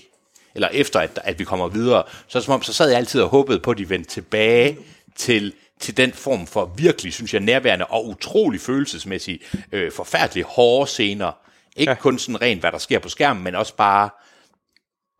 eller 0.55 0.69
efter 0.69 1.01
at, 1.01 1.21
at 1.25 1.39
vi 1.39 1.45
kommer 1.45 1.69
videre, 1.69 2.03
så, 2.29 2.41
som 2.41 2.55
om, 2.55 2.63
så 2.63 2.73
sad 2.73 2.89
jeg 2.89 2.99
altid 2.99 3.21
og 3.21 3.29
håbede 3.29 3.61
på, 3.61 3.71
at 3.71 3.79
de 3.79 3.91
vendte 3.91 4.11
tilbage 4.11 4.79
til, 5.17 5.53
til 5.81 5.97
den 5.97 6.13
form 6.13 6.47
for 6.47 6.73
virkelig, 6.77 7.13
synes 7.13 7.35
jeg, 7.35 7.41
nærværende 7.41 7.87
og 7.87 8.09
utrolig 8.09 8.61
følelsesmæssig, 8.61 9.41
øh, 9.73 9.93
forfærdelige 9.93 10.45
hårde 10.45 10.91
scener. 10.91 11.33
Ikke 11.77 11.91
ja. 11.91 11.97
kun 11.97 12.19
sådan 12.19 12.43
rent, 12.43 12.61
hvad 12.61 12.73
der 12.73 12.79
sker 12.79 12.99
på 12.99 13.09
skærmen, 13.09 13.45
men 13.45 13.55
også 13.55 13.75
bare 13.77 14.11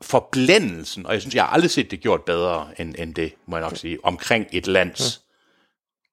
forblændelsen, 0.03 1.07
og 1.07 1.13
jeg 1.13 1.21
synes, 1.21 1.35
jeg 1.35 1.45
har 1.45 1.51
aldrig 1.51 1.71
set 1.71 1.91
det 1.91 2.01
gjort 2.01 2.23
bedre 2.23 2.69
end, 2.79 2.95
end 2.99 3.15
det, 3.15 3.35
må 3.47 3.57
jeg 3.57 3.65
nok 3.69 3.77
sige, 3.77 3.99
omkring 4.03 4.47
et 4.53 4.67
lands 4.67 5.23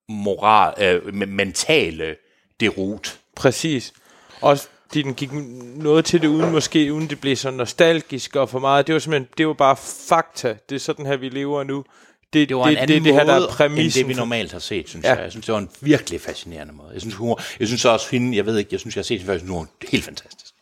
moral, 0.09 0.73
øh, 0.83 1.01
me- 1.13 1.25
mentale 1.25 2.15
derut. 2.59 3.19
Præcis. 3.35 3.93
Også 4.41 4.67
fordi 4.87 5.01
den 5.01 5.13
gik 5.13 5.29
noget 5.75 6.05
til 6.05 6.21
det, 6.21 6.27
uden 6.27 6.51
måske, 6.51 6.93
uden 6.93 7.09
det 7.09 7.21
blev 7.21 7.35
så 7.35 7.51
nostalgisk 7.51 8.35
og 8.35 8.49
for 8.49 8.59
meget. 8.59 8.87
Det 8.87 8.93
var 8.93 8.99
simpelthen, 8.99 9.27
det 9.37 9.47
var 9.47 9.53
bare 9.53 9.75
fakta. 10.09 10.55
Det 10.69 10.75
er 10.75 10.79
sådan 10.79 11.05
her, 11.05 11.17
vi 11.17 11.29
lever 11.29 11.63
nu. 11.63 11.85
Det, 12.33 12.49
Det 12.49 12.57
var 12.57 12.63
en 12.63 12.69
det, 12.69 12.77
anden 12.77 12.95
det, 12.97 13.03
det 13.05 13.13
her, 13.13 13.23
der 13.23 13.33
er 13.33 13.39
måde, 13.39 13.47
end 13.47 13.53
præmissen. 13.55 14.01
det, 14.03 14.09
vi 14.09 14.13
normalt 14.13 14.51
har 14.51 14.59
set, 14.59 14.89
synes 14.89 15.03
Ja. 15.05 15.13
jeg. 15.13 15.23
Jeg 15.23 15.31
synes, 15.31 15.45
det 15.45 15.53
var 15.53 15.59
en 15.59 15.69
virkelig 15.81 16.21
fascinerende 16.21 16.73
måde. 16.73 16.89
Jeg 16.93 17.01
synes, 17.01 17.15
humor, 17.15 17.41
jeg 17.59 17.67
synes 17.67 17.85
også 17.85 18.07
hende, 18.11 18.37
jeg 18.37 18.45
ved 18.45 18.57
ikke, 18.57 18.69
jeg 18.71 18.79
synes, 18.79 18.95
jeg 18.95 18.99
har 19.01 19.03
set 19.03 19.19
det 19.19 19.25
før, 19.25 19.33
jeg 19.33 19.39
synes, 19.39 19.51
hun 19.51 19.67
er 19.81 19.85
helt 19.89 20.03
fantastisk. 20.03 20.53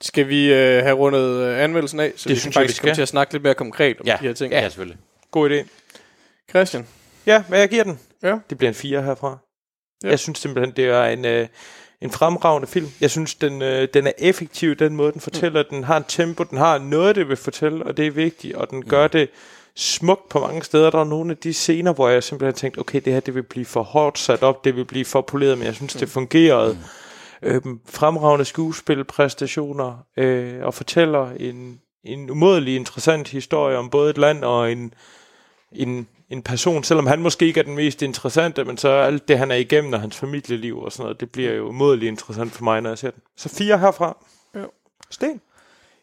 Skal 0.00 0.28
vi 0.28 0.52
øh, 0.52 0.82
have 0.82 0.92
rundet 0.96 1.20
øh, 1.40 1.62
anmeldelsen 1.64 2.00
af, 2.00 2.12
så 2.16 2.28
det 2.28 2.34
vi 2.34 2.40
synes 2.40 2.54
kan 2.54 2.60
jeg, 2.60 2.64
vi 2.64 2.68
faktisk 2.68 2.80
komme 2.80 2.88
skal. 2.90 2.94
til 2.94 3.02
at 3.02 3.08
snakke 3.08 3.32
lidt 3.34 3.42
mere 3.42 3.54
konkret 3.54 4.00
om 4.00 4.06
Ja, 4.06 4.16
de 4.20 4.26
her 4.26 4.32
ting? 4.32 4.52
ja. 4.52 4.60
ja 4.60 4.68
selvfølgelig. 4.68 4.98
God 5.30 5.50
idé. 5.50 5.68
Christian? 6.50 6.86
Ja, 7.26 7.42
hvad 7.48 7.58
jeg 7.58 7.68
giver 7.68 7.84
den? 7.84 7.98
Ja. 8.22 8.38
Det 8.50 8.58
bliver 8.58 8.68
en 8.68 8.74
4 8.74 9.02
herfra. 9.02 9.38
Ja. 10.04 10.08
Jeg 10.08 10.18
synes 10.18 10.38
simpelthen, 10.38 10.76
det 10.76 10.84
er 10.84 11.04
en, 11.04 11.24
øh, 11.24 11.48
en 12.00 12.10
fremragende 12.10 12.66
film. 12.66 12.86
Jeg 13.00 13.10
synes, 13.10 13.34
den, 13.34 13.62
øh, 13.62 13.88
den 13.94 14.06
er 14.06 14.12
effektiv 14.18 14.74
den 14.74 14.96
måde, 14.96 15.12
den 15.12 15.20
fortæller. 15.20 15.62
Mm. 15.62 15.68
Den 15.70 15.84
har 15.84 15.96
en 15.96 16.04
tempo, 16.08 16.44
den 16.44 16.58
har 16.58 16.78
noget, 16.78 17.16
det 17.16 17.28
vil 17.28 17.36
fortælle, 17.36 17.86
og 17.86 17.96
det 17.96 18.06
er 18.06 18.10
vigtigt. 18.10 18.54
Og 18.54 18.70
den 18.70 18.84
gør 18.84 19.08
det 19.08 19.28
smukt 19.76 20.28
på 20.28 20.40
mange 20.40 20.62
steder. 20.62 20.90
Der 20.90 21.00
er 21.00 21.04
nogle 21.04 21.30
af 21.30 21.36
de 21.36 21.54
scener, 21.54 21.92
hvor 21.92 22.08
jeg 22.08 22.22
simpelthen 22.22 22.54
har 22.54 22.58
tænkt, 22.58 22.78
okay, 22.78 23.00
det 23.04 23.12
her 23.12 23.20
det 23.20 23.34
vil 23.34 23.42
blive 23.42 23.66
for 23.66 23.82
hårdt 23.82 24.18
sat 24.18 24.42
op, 24.42 24.64
det 24.64 24.76
vil 24.76 24.84
blive 24.84 25.04
for 25.04 25.20
poleret, 25.20 25.58
men 25.58 25.66
jeg 25.66 25.74
synes, 25.74 25.94
det 25.94 26.08
fungerede. 26.08 26.72
Mm. 26.72 26.78
Øhm, 27.48 27.80
fremragende 27.86 28.44
skuespilpræstationer, 28.44 30.06
øh, 30.16 30.64
og 30.64 30.74
fortæller 30.74 31.30
en, 31.30 31.80
en 32.04 32.30
umådelig 32.30 32.76
interessant 32.76 33.28
historie 33.28 33.76
om 33.76 33.90
både 33.90 34.10
et 34.10 34.18
land 34.18 34.44
og 34.44 34.72
en, 34.72 34.94
en, 35.72 36.08
en 36.30 36.42
person, 36.42 36.84
selvom 36.84 37.06
han 37.06 37.20
måske 37.20 37.46
ikke 37.46 37.60
er 37.60 37.64
den 37.64 37.74
mest 37.74 38.02
interessante, 38.02 38.64
men 38.64 38.78
så 38.78 38.88
alt 38.88 39.28
det, 39.28 39.38
han 39.38 39.50
er 39.50 39.54
igennem, 39.54 39.92
og 39.92 40.00
hans 40.00 40.16
familieliv 40.16 40.78
og 40.78 40.92
sådan 40.92 41.02
noget, 41.02 41.20
det 41.20 41.30
bliver 41.30 41.52
jo 41.52 41.68
umådeligt 41.68 42.08
interessant 42.10 42.52
for 42.52 42.64
mig, 42.64 42.80
når 42.80 42.90
jeg 42.90 42.98
ser 42.98 43.10
den. 43.10 43.22
Så 43.36 43.48
fire 43.48 43.78
herfra. 43.78 44.16
Ja. 44.54 44.64
Sten. 45.10 45.40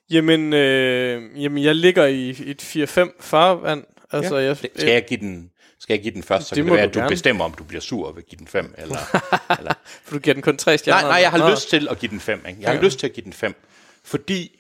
Jamen, 0.10 0.54
øh, 0.54 1.44
jamen, 1.44 1.64
jeg 1.64 1.76
ligger 1.76 2.06
i 2.06 2.30
et 2.30 2.62
4-5 2.62 3.18
farvand. 3.20 3.84
Altså, 4.12 4.38
ja. 4.38 4.46
jeg, 4.46 4.62
Det- 4.62 4.70
Skal 4.76 4.90
jeg 4.92 5.06
give 5.06 5.20
den, 5.20 5.50
skal 5.80 5.94
jeg 5.94 6.02
give 6.04 6.14
den 6.14 6.24
først, 6.24 6.48
så 6.48 6.56
Det 6.56 6.64
kan 6.64 6.70
må 6.70 6.76
det 6.76 6.78
være, 6.78 6.86
du 6.86 6.90
at 6.90 6.94
du 6.96 7.00
gerne. 7.00 7.10
bestemmer, 7.10 7.46
om 7.46 7.54
du 7.54 7.64
bliver 7.64 7.82
sur 7.82 8.08
og 8.08 8.16
vil 8.16 8.24
give 8.24 8.40
den 8.40 8.48
5, 8.48 8.74
eller... 8.78 8.98
eller 9.60 9.74
For 10.04 10.14
du 10.14 10.20
giver 10.20 10.34
den 10.34 10.44
kun 10.44 10.58
3 10.58 10.78
stjerner. 10.78 11.02
Nej, 11.02 11.10
nej, 11.12 11.22
jeg 11.22 11.32
har 11.32 11.38
Nå. 11.38 11.50
lyst 11.50 11.70
til 11.70 11.88
at 11.92 12.00
give 12.00 12.10
den 12.10 12.20
5. 12.20 12.44
Ikke? 12.50 12.62
Jeg 12.62 12.70
har 12.70 12.76
Ja. 12.76 12.82
lyst 12.82 13.00
til 13.00 13.08
at 13.08 13.14
give 13.14 13.24
den 13.24 13.34
5, 13.34 13.56
fordi 14.04 14.60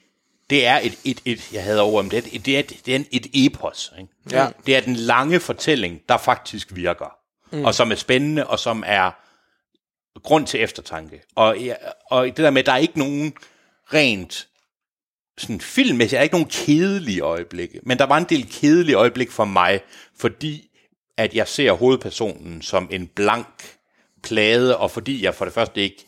det 0.51 0.65
er 0.67 0.79
et, 0.83 0.99
et, 1.03 1.21
et 1.25 1.51
jeg 1.53 1.63
havde 1.63 1.81
over, 1.81 2.01
det 2.01 2.13
er 2.13 2.17
et, 2.17 2.45
det 2.45 2.55
er 2.55 2.59
et, 2.59 2.85
det 2.85 2.95
er 2.95 2.99
et 3.11 3.27
epos. 3.33 3.93
Ikke? 3.99 4.09
Ja. 4.31 4.47
Det 4.65 4.75
er 4.75 4.81
den 4.81 4.95
lange 4.95 5.39
fortælling, 5.39 6.01
der 6.09 6.17
faktisk 6.17 6.75
virker, 6.75 7.15
mm. 7.51 7.65
og 7.65 7.75
som 7.75 7.91
er 7.91 7.95
spændende, 7.95 8.47
og 8.47 8.59
som 8.59 8.83
er 8.87 9.11
grund 10.19 10.47
til 10.47 10.63
eftertanke. 10.63 11.21
Og, 11.35 11.57
og 12.11 12.25
det 12.25 12.37
der 12.37 12.49
med, 12.49 12.61
at 12.61 12.65
der 12.65 12.71
er 12.71 12.77
ikke 12.77 12.99
nogen 12.99 13.33
rent 13.93 14.47
sådan 15.37 15.61
filmmæssigt, 15.61 16.13
er 16.13 16.19
der 16.19 16.23
ikke 16.23 16.35
nogen 16.35 16.49
kedelige 16.49 17.21
øjeblikke, 17.21 17.79
men 17.83 17.99
der 17.99 18.05
var 18.05 18.17
en 18.17 18.23
del 18.23 18.49
kedelige 18.51 18.95
øjeblik 18.95 19.31
for 19.31 19.45
mig, 19.45 19.81
fordi 20.19 20.67
at 21.17 21.35
jeg 21.35 21.47
ser 21.47 21.71
hovedpersonen 21.71 22.61
som 22.61 22.87
en 22.91 23.07
blank 23.07 23.77
plade, 24.23 24.77
og 24.77 24.91
fordi 24.91 25.23
jeg 25.23 25.35
for 25.35 25.45
det 25.45 25.53
første 25.53 25.81
ikke, 25.81 26.05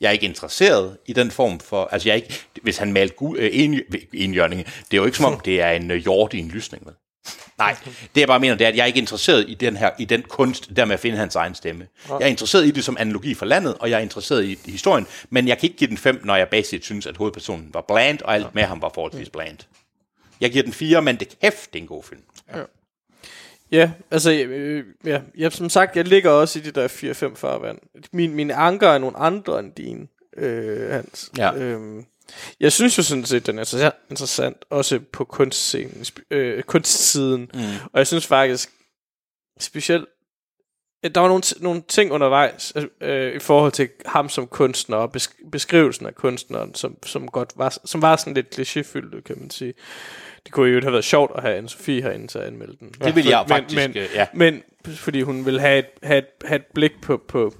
jeg 0.00 0.08
er 0.08 0.12
ikke 0.12 0.26
interesseret 0.26 0.96
i 1.06 1.12
den 1.12 1.30
form 1.30 1.60
for, 1.60 1.88
altså 1.92 2.08
jeg 2.08 2.12
er 2.12 2.16
ikke, 2.16 2.40
hvis 2.62 2.76
han 2.76 2.92
malte 2.92 3.14
gu- 3.22 3.36
øh, 3.36 3.50
en, 3.52 3.80
enhjørninge, 4.14 4.64
det 4.64 4.92
er 4.92 4.96
jo 4.96 5.04
ikke 5.04 5.16
som 5.16 5.26
om, 5.32 5.40
det 5.44 5.60
er 5.60 5.70
en 5.70 5.90
øh, 5.90 5.96
hjort 5.96 6.34
i 6.34 6.38
en 6.38 6.48
lysning, 6.48 6.86
vel? 6.86 6.94
Nej, 7.58 7.76
det 8.14 8.20
jeg 8.20 8.28
bare 8.28 8.40
mener, 8.40 8.54
det 8.54 8.64
er, 8.64 8.68
at 8.68 8.76
jeg 8.76 8.82
er 8.82 8.86
ikke 8.86 8.98
interesseret 8.98 9.44
i 9.48 9.54
den 9.54 9.76
her, 9.76 9.90
i 9.98 10.04
den 10.04 10.22
kunst, 10.22 10.76
der 10.76 10.84
med 10.84 10.94
at 10.94 11.00
finde 11.00 11.16
hans 11.18 11.34
egen 11.36 11.54
stemme. 11.54 11.86
Jeg 12.08 12.16
er 12.20 12.26
interesseret 12.26 12.66
i 12.66 12.70
det 12.70 12.84
som 12.84 12.96
analogi 13.00 13.34
for 13.34 13.46
landet, 13.46 13.74
og 13.80 13.90
jeg 13.90 13.96
er 13.96 14.00
interesseret 14.02 14.44
i, 14.44 14.58
historien, 14.66 15.06
men 15.30 15.48
jeg 15.48 15.58
kan 15.58 15.66
ikke 15.66 15.76
give 15.78 15.88
den 15.90 15.98
5, 15.98 16.20
når 16.24 16.36
jeg 16.36 16.48
basisk 16.48 16.84
synes, 16.84 17.06
at 17.06 17.16
hovedpersonen 17.16 17.70
var 17.74 17.84
bland, 17.88 18.20
og 18.22 18.34
alt 18.34 18.54
med 18.54 18.62
ham 18.62 18.82
var 18.82 18.90
forholdsvis 18.94 19.30
bland. 19.30 19.58
Jeg 20.40 20.50
giver 20.50 20.62
den 20.64 20.72
4, 20.72 21.02
men 21.02 21.16
det 21.16 21.40
kæft, 21.40 21.72
det 21.72 21.78
er 21.78 21.82
en 21.82 21.88
god 21.88 22.02
film. 22.02 22.20
Ja, 22.54 22.58
altså, 24.10 24.32
øh, 24.32 24.84
ja, 25.04 25.20
jeg, 25.38 25.52
som 25.52 25.68
sagt, 25.68 25.96
jeg 25.96 26.04
ligger 26.08 26.30
også 26.30 26.58
i 26.58 26.62
det 26.62 26.74
der 26.74 26.88
4-5 26.88 27.34
farvand. 27.36 27.78
Min, 28.12 28.34
mine 28.34 28.54
anker 28.54 28.88
er 28.88 28.98
nogle 28.98 29.16
andre 29.16 29.58
end 29.58 29.72
dine, 29.72 30.06
øh, 30.36 30.90
Hans. 30.90 31.30
Ja. 31.38 31.54
Øhm, 31.56 32.04
jeg 32.60 32.72
synes 32.72 32.98
jo 32.98 33.02
sådan 33.02 33.24
set, 33.24 33.46
den 33.46 33.58
er 33.58 33.62
interessant, 33.62 33.94
interessant 34.10 34.64
også 34.70 35.00
på 35.12 35.24
kunstscenen, 35.24 36.04
øh, 36.30 36.62
kunstsiden. 36.62 37.50
Mm. 37.54 37.60
Og 37.92 37.98
jeg 37.98 38.06
synes 38.06 38.26
faktisk, 38.26 38.70
specielt... 39.60 40.04
øh, 41.04 41.10
Der 41.14 41.20
var 41.20 41.28
nogle, 41.28 41.42
nogle 41.60 41.82
ting 41.88 42.12
undervejs 42.12 42.72
altså, 42.76 42.88
øh, 43.00 43.36
i 43.36 43.38
forhold 43.38 43.72
til 43.72 43.88
ham 44.06 44.28
som 44.28 44.46
kunstner 44.46 44.96
og 44.96 45.10
besk- 45.16 45.50
beskrivelsen 45.52 46.06
af 46.06 46.14
kunstneren, 46.14 46.74
som, 46.74 46.96
som, 47.06 47.28
godt 47.28 47.52
var, 47.56 47.78
som 47.84 48.02
var 48.02 48.16
sådan 48.16 48.34
lidt 48.34 48.58
klichéfyldt, 48.58 49.20
kan 49.20 49.38
man 49.38 49.50
sige. 49.50 49.74
Det 50.46 50.52
kunne 50.54 50.70
jo 50.70 50.80
have 50.80 50.92
været 50.92 51.04
sjovt 51.04 51.32
at 51.36 51.42
have 51.42 51.58
Anne-Sophie 51.62 51.90
herinde 52.02 52.26
til 52.28 52.38
at 52.38 52.44
anmelde 52.44 52.76
den. 52.80 52.94
Det 53.04 53.14
ville 53.16 53.30
jeg 53.30 53.40
Men- 53.40 53.48
faktisk, 53.48 53.88
Men, 53.88 53.96
øh, 53.96 54.08
ja. 54.14 54.26
men 54.34 54.62
fordi 54.86 55.22
hun 55.22 55.46
vil 55.46 55.60
have 55.60 55.78
et, 55.78 55.86
have 56.02 56.18
et, 56.18 56.26
have 56.44 56.56
et 56.56 56.66
blik 56.74 56.92
på, 57.02 57.22
på, 57.28 57.54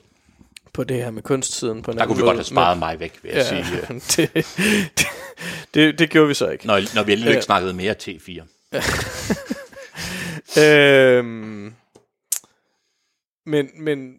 på 0.72 0.84
det 0.84 0.96
her 0.96 1.10
med 1.10 1.22
kunstsiden. 1.22 1.82
På 1.82 1.90
en 1.90 1.98
Der 1.98 2.06
kunne 2.06 2.16
vi 2.16 2.20
måde. 2.20 2.28
godt 2.28 2.36
have 2.36 2.44
sparet 2.44 2.78
mig 2.78 3.00
væk, 3.00 3.18
vil 3.22 3.32
jeg 3.34 3.46
Men, 3.88 4.00
sige. 4.00 4.26
ja, 4.26 4.26
det, 4.34 4.46
det, 4.98 5.06
det, 5.74 5.98
det 5.98 6.10
gjorde 6.10 6.28
vi 6.28 6.34
så 6.34 6.48
ikke. 6.48 6.66
Når, 6.66 6.80
når 6.94 7.02
vi 7.02 7.12
alligevel 7.12 7.30
Ja. 7.32 7.36
ikke 7.36 7.44
snakkede 7.44 7.72
mere 7.74 7.94
T4. 8.02 8.44
Øhm, 10.62 11.74
men, 13.46 13.68
men, 13.74 14.14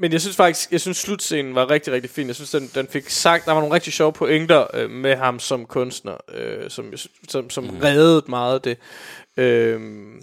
men 0.00 0.12
jeg 0.12 0.20
synes 0.20 0.36
faktisk, 0.36 0.72
jeg 0.72 0.80
synes 0.80 0.96
slutscenen 0.96 1.54
var 1.54 1.70
rigtig, 1.70 1.92
rigtig 1.92 2.10
fin. 2.10 2.26
Jeg 2.26 2.34
synes, 2.34 2.50
den, 2.50 2.70
den 2.74 2.86
fik 2.86 3.10
sagt, 3.10 3.46
der 3.46 3.52
var 3.52 3.60
nogle 3.60 3.74
rigtig 3.74 3.92
sjove 3.92 4.12
pointer 4.12 4.66
øh, 4.74 4.90
med 4.90 5.16
ham 5.16 5.38
som 5.38 5.66
kunstner, 5.66 6.16
øh, 6.34 6.70
som, 6.70 6.92
som, 7.28 7.50
som 7.50 7.64
mm. 7.64 7.78
reddede 7.82 8.24
meget 8.28 8.54
af 8.54 8.60
det. 8.60 8.78
Øhm, 9.36 10.22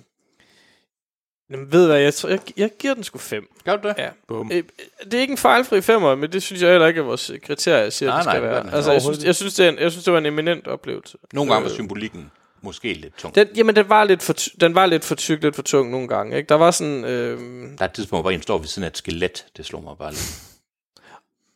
jamen, 1.50 1.72
ved 1.72 1.88
hvad, 1.88 1.98
jeg, 1.98 2.14
tror, 2.14 2.30
jeg, 2.30 2.40
jeg 2.58 2.70
giver 2.80 2.94
den 2.94 3.04
sgu 3.04 3.18
5. 3.18 3.48
Gør 3.66 3.76
du 3.76 3.88
det? 3.88 3.96
Ja. 3.98 4.10
Bum. 4.28 4.52
Øh, 4.54 4.64
det 5.04 5.14
er 5.14 5.22
ikke 5.22 5.32
en 5.32 5.38
fejlfri 5.38 5.82
femmer, 5.82 6.16
men 6.16 6.32
det 6.32 6.44
synes 6.44 6.62
jeg 6.62 6.72
heller 6.72 6.88
ikke 6.88 7.00
er 7.00 7.06
vores 7.06 7.32
kriterie, 7.44 7.84
jeg 7.84 7.94
siger, 7.94 8.10
Nej, 8.10 8.18
det 8.18 8.24
skal 8.24 8.42
nej, 8.42 8.50
være. 8.50 8.74
Altså, 8.74 8.92
jeg 8.92 9.02
synes, 9.02 9.24
jeg, 9.24 9.36
synes, 9.36 9.54
det 9.56 9.66
er 9.66 9.70
en, 9.70 9.80
jeg 9.80 9.92
synes, 9.92 10.04
det 10.04 10.14
var 10.14 10.20
en 10.20 10.26
eminent 10.26 10.68
oplevelse. 10.68 11.18
Nogle 11.34 11.52
gange 11.52 11.64
var 11.64 11.70
Øh, 11.70 11.76
symbolikken 11.76 12.32
måske 12.62 12.94
lidt 12.94 13.18
tung. 13.18 13.36
den, 13.36 13.48
jamen, 13.56 13.76
den 13.76 13.90
var 13.90 14.04
lidt 14.04 14.24
for, 14.24 14.36
den 14.62 14.76
var 14.76 14.86
lidt 14.86 15.06
for 15.06 15.16
tyk, 15.16 15.44
lidt 15.44 15.56
for 15.56 15.62
tung 15.62 15.92
nogle 15.92 16.08
gange. 16.08 16.38
Ikke? 16.38 16.48
Der 16.50 16.56
var 16.56 16.72
sådan... 16.72 17.04
Øh, 17.06 17.40
Der 17.40 17.76
er 17.80 17.86
et 17.86 17.92
tidspunkt, 17.94 18.24
hvor 18.24 18.32
en 18.32 18.42
står 18.42 18.58
ved 18.58 18.68
siden 18.68 18.84
af 18.84 18.88
et 18.88 18.98
skelet. 18.98 19.46
Det 19.58 19.66
slog 19.66 19.84
mig 19.84 19.94
bare 20.00 20.12
lidt. 20.12 20.42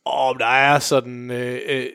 Åh, 0.06 0.38
der 0.38 0.46
er 0.46 0.78
sådan 0.78 1.30
øh, 1.30 1.60
øh, 1.68 1.86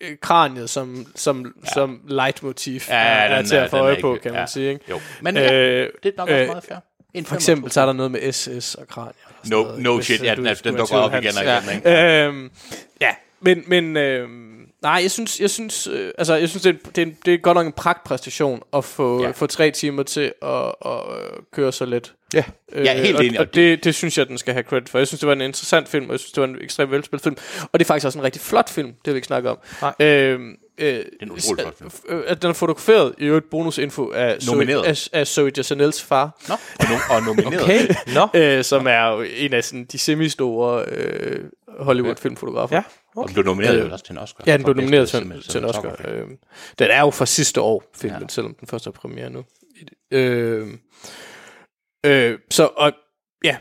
øh, 0.00 0.16
kraniet 0.20 0.70
som, 0.70 1.06
som, 1.14 1.54
ja. 1.66 1.70
som 1.74 2.00
leitmotiv 2.08 2.80
Ja, 2.88 2.94
er, 2.94 2.98
er 2.98 3.36
den 3.36 3.46
til 3.46 3.56
er- 3.58 3.62
at 3.64 3.70
få 3.70 3.76
øje 3.76 3.90
ikke- 3.92 4.00
på, 4.02 4.18
kan 4.22 4.32
man 4.32 4.40
ja. 4.40 4.46
sige. 4.46 4.70
Ikke? 4.72 4.84
Jo. 4.90 5.00
Men 5.22 5.36
ja, 5.36 5.52
Øh, 5.54 5.90
det 6.02 6.08
er 6.08 6.12
nok 6.16 6.28
også 6.28 6.40
øh, 6.42 6.46
meget 6.46 6.64
fair. 6.64 6.76
En 7.14 7.24
For 7.24 7.34
eksempel, 7.34 7.70
så 7.72 7.80
er 7.80 7.86
der 7.86 7.92
noget 7.92 8.10
med 8.12 8.32
SS 8.32 8.74
og 8.74 8.88
kranier. 8.88 9.12
og 9.26 9.46
No- 9.46 9.48
noget, 9.50 9.82
no 9.82 10.00
shit, 10.00 10.20
øh, 10.20 10.26
ja, 10.26 10.34
du 10.34 10.44
den 10.44 10.56
den 10.64 10.76
dukker 10.76 10.96
op 10.96 11.10
igen 11.14 11.32
og 11.36 11.44
igen? 11.70 11.82
Ja, 11.84 12.26
øhm, 12.26 12.50
ja 13.00 13.14
men, 13.40 13.64
men 13.66 13.96
øh, 13.96 14.28
nej, 14.82 14.98
jeg 15.02 15.10
synes, 15.10 15.40
jeg 15.40 15.50
synes, 15.50 15.86
øh, 15.86 16.10
altså, 16.18 16.34
jeg 16.34 16.48
synes 16.48 16.62
det, 16.62 16.74
er, 16.86 16.90
det, 16.94 17.08
er, 17.08 17.12
det 17.24 17.34
er 17.34 17.38
godt 17.38 17.54
nok 17.56 17.66
en 17.66 17.72
pragtpræstation 17.72 18.62
at 18.76 18.84
få, 18.84 19.22
Ja. 19.22 19.30
få 19.30 19.46
tre 19.46 19.70
timer 19.70 20.02
til 20.02 20.32
at, 20.42 20.50
at, 20.50 20.72
at 20.84 21.00
køre 21.52 21.72
så 21.72 21.84
let. 21.84 22.12
Ja. 22.34 22.44
Øh, 22.72 22.84
Ja, 22.84 23.02
helt 23.02 23.16
og, 23.16 23.24
enig, 23.24 23.40
Og 23.40 23.54
det, 23.54 23.84
det 23.84 23.94
synes 23.94 24.18
jeg, 24.18 24.28
den 24.28 24.38
skal 24.38 24.52
have 24.54 24.62
credit 24.64 24.88
for. 24.88 24.98
Jeg 24.98 25.06
synes, 25.06 25.20
det 25.20 25.26
var 25.26 25.32
en 25.32 25.40
interessant 25.40 25.88
film, 25.88 26.06
og 26.06 26.12
jeg 26.12 26.20
synes, 26.20 26.32
det 26.32 26.40
var 26.40 26.46
en 26.46 26.56
ekstremt 26.62 26.90
velspillet 26.90 27.22
film. 27.22 27.36
Og 27.72 27.78
det 27.78 27.84
er 27.84 27.86
faktisk 27.86 28.06
også 28.06 28.18
en 28.18 28.24
rigtig 28.24 28.42
flot 28.42 28.70
film, 28.70 28.88
det 28.88 28.96
har 29.06 29.12
vi 29.12 29.16
ikke 29.16 29.26
snakket 29.26 29.50
om. 29.50 29.58
Nej. 29.82 29.92
Øhm, 30.00 30.56
øh, 30.78 30.86
det 30.88 30.98
er 30.98 31.02
en 31.22 31.30
utrolig 31.32 31.62
flot 31.64 31.78
film. 31.78 31.90
øh, 32.08 32.22
At 32.26 32.42
den 32.42 32.50
er 32.50 32.54
fotograferet, 32.54 33.14
i 33.18 33.24
øvrigt 33.24 33.50
bonusinfo 33.50 34.10
af 34.14 34.42
Zoe, 34.42 34.54
Nomineret. 34.54 34.82
af, 34.84 35.08
af 35.20 35.26
Zoe 35.26 35.50
Deschanels 35.50 36.02
far. 36.02 36.40
Nå, 36.48 36.54
og, 36.54 36.84
no- 36.84 37.14
og 37.14 37.22
nomineret. 37.22 37.62
Okay, 37.62 37.88
nå. 38.14 38.28
øh, 38.40 38.64
som 38.64 38.86
er 38.86 39.22
en 39.36 39.52
af 39.52 39.64
sådan, 39.64 39.84
de 39.84 39.98
semi-store 39.98 40.84
øh, 40.88 41.40
Hollywood-filmfotografer. 41.78 42.76
Ja. 42.76 42.82
Og 43.16 43.26
den 43.28 43.34
blev 43.34 43.44
nomineret 43.44 43.78
Øh, 43.78 43.86
jo 43.86 43.92
også 43.92 44.04
til 44.04 44.12
en 44.12 44.18
Oscar. 44.18 44.44
Ja, 44.46 44.52
den 44.56 44.64
blev 44.64 44.76
nomineret 44.76 45.08
til, 45.08 45.42
til 45.48 45.58
en 45.58 45.64
Oscar. 45.64 45.96
Øh, 46.08 46.26
den 46.78 46.90
er 46.90 47.00
jo 47.00 47.10
fra 47.10 47.26
sidste 47.26 47.60
år, 47.60 47.84
filmen, 47.96 48.16
Ja. 48.18 48.22
ja. 48.24 48.28
selvom 48.28 48.54
den 48.54 48.68
første 48.68 48.88
er 48.88 48.92
premiere 48.92 49.30
nu. 49.30 49.44
Øh, 50.10 50.68
øh, 52.06 52.38
så, 52.50 52.68
og 52.76 52.92
ja, 53.44 53.56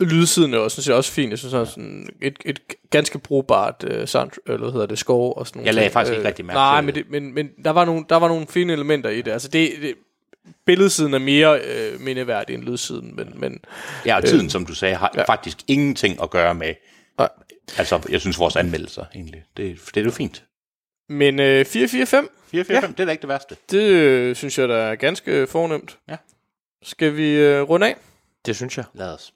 lydsiden 0.00 0.54
er 0.54 0.58
også, 0.58 0.74
synes 0.74 0.88
jeg 0.88 0.96
også 0.96 1.12
fint. 1.12 1.30
Jeg 1.30 1.38
synes 1.38 1.54
også 1.54 1.72
sådan 1.72 2.08
et, 2.22 2.36
et 2.44 2.60
ganske 2.90 3.18
brugbart 3.18 3.84
øh, 3.86 4.06
sound, 4.08 4.30
eller 4.46 4.58
hvad 4.58 4.72
hedder 4.72 4.86
det, 4.86 4.98
score 4.98 5.32
og 5.32 5.46
sådan 5.46 5.58
nogle 5.58 5.66
Jeg 5.66 5.74
lagde 5.74 5.86
ting. 5.88 5.92
faktisk 5.92 6.12
ikke 6.16 6.28
rigtig 6.28 6.44
mærke 6.44 6.56
Nej, 6.56 6.80
men, 6.80 6.94
det, 6.94 7.04
men, 7.10 7.34
men 7.34 7.50
der, 7.64 7.70
var 7.70 7.84
nogle, 7.84 8.04
der 8.08 8.16
var 8.16 8.28
nogle 8.28 8.46
fine 8.46 8.72
elementer 8.72 9.10
i 9.10 9.22
det. 9.22 9.32
Altså 9.32 9.48
det, 9.48 9.70
det 9.82 9.94
billedsiden 10.66 11.14
er 11.14 11.18
mere 11.18 11.60
øh, 11.60 12.00
mindeværdig 12.00 12.54
end 12.54 12.62
lydsiden, 12.62 13.16
men, 13.16 13.32
men 13.36 13.60
Ja, 14.06 14.16
og 14.16 14.24
tiden, 14.24 14.50
som 14.50 14.66
du 14.66 14.74
sagde, 14.74 14.94
har 14.94 15.10
ja. 15.14 15.22
faktisk 15.24 15.58
ingenting 15.68 16.22
at 16.22 16.30
gøre 16.30 16.54
med... 16.54 16.74
Nej. 17.18 17.28
Altså, 17.78 18.00
jeg 18.08 18.20
synes, 18.20 18.38
vores 18.38 18.56
anmeldelser 18.56 19.04
egentlig. 19.14 19.44
Det, 19.56 19.80
det 19.94 20.00
er 20.00 20.04
jo 20.04 20.10
fint. 20.10 20.44
Men 21.08 21.40
øh, 21.40 21.64
445, 21.66 22.28
4, 22.50 22.64
4, 22.64 22.80
5, 22.80 22.94
det 22.94 23.00
er 23.00 23.04
da 23.04 23.10
ikke 23.12 23.22
det 23.22 23.28
værste. 23.28 23.56
det 23.70 23.82
øh, 23.82 24.36
synes 24.36 24.58
jeg, 24.58 24.68
der 24.68 24.76
er 24.76 24.94
ganske 24.94 25.46
fornemt. 25.46 25.98
Ja. 26.08 26.16
Skal 26.82 27.16
vi 27.16 27.30
øh, 27.30 27.62
runde 27.62 27.86
af, 27.86 27.96
Det 28.46 28.56
synes 28.56 28.76
jeg. 28.76 28.84
Lad 28.94 29.14
os. 29.14 29.32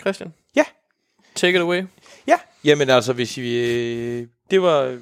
Christian? 0.00 0.34
Ja. 0.56 0.64
Take 1.34 1.54
it 1.54 1.60
away. 1.60 1.82
Ja, 2.26 2.38
jamen 2.64 2.90
altså, 2.90 3.12
hvis 3.12 3.36
vi... 3.36 3.70
øh, 4.20 4.26
Det 4.50 4.62
var... 4.62 4.98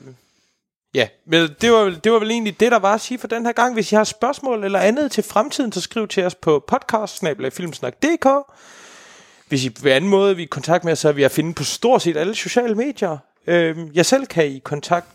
Ja, 0.94 1.09
men 1.26 1.48
det 1.60 1.72
var, 1.72 1.98
det 2.05 2.12
var 2.12 2.18
vel 2.18 2.30
egentlig 2.30 2.60
det, 2.60 2.72
der 2.72 2.78
var 2.78 2.94
at 2.94 3.01
sige 3.01 3.18
for 3.18 3.28
den 3.28 3.47
her 3.47 3.52
gang. 3.52 3.74
Hvis 3.74 3.93
I 3.93 3.94
har 3.94 4.05
spørgsmål 4.05 4.64
eller 4.64 4.78
andet 4.78 5.12
til 5.12 5.24
fremtiden, 5.24 5.72
så 5.72 5.80
skriv 5.80 6.09
til 6.09 6.24
os 6.24 6.35
på 6.35 6.64
podcast 6.66 7.22
Hvis 9.48 9.64
I 9.64 9.70
vil 9.82 9.90
anden 9.90 10.10
måde, 10.10 10.36
vi 10.36 10.42
er 10.42 10.46
i 10.46 10.48
kontakt 10.48 10.84
med 10.84 10.92
os, 10.92 10.98
så 10.98 11.08
er 11.08 11.12
vi 11.12 11.22
at 11.22 11.30
finde 11.30 11.54
på 11.54 11.64
stort 11.64 12.02
set 12.02 12.16
alle 12.16 12.34
sociale 12.34 12.74
medier. 12.74 13.18
Øhm, 13.46 13.90
jeg 13.94 14.06
selv 14.06 14.26
kan 14.26 14.46
I 14.46 14.58
kontakt 14.58 15.06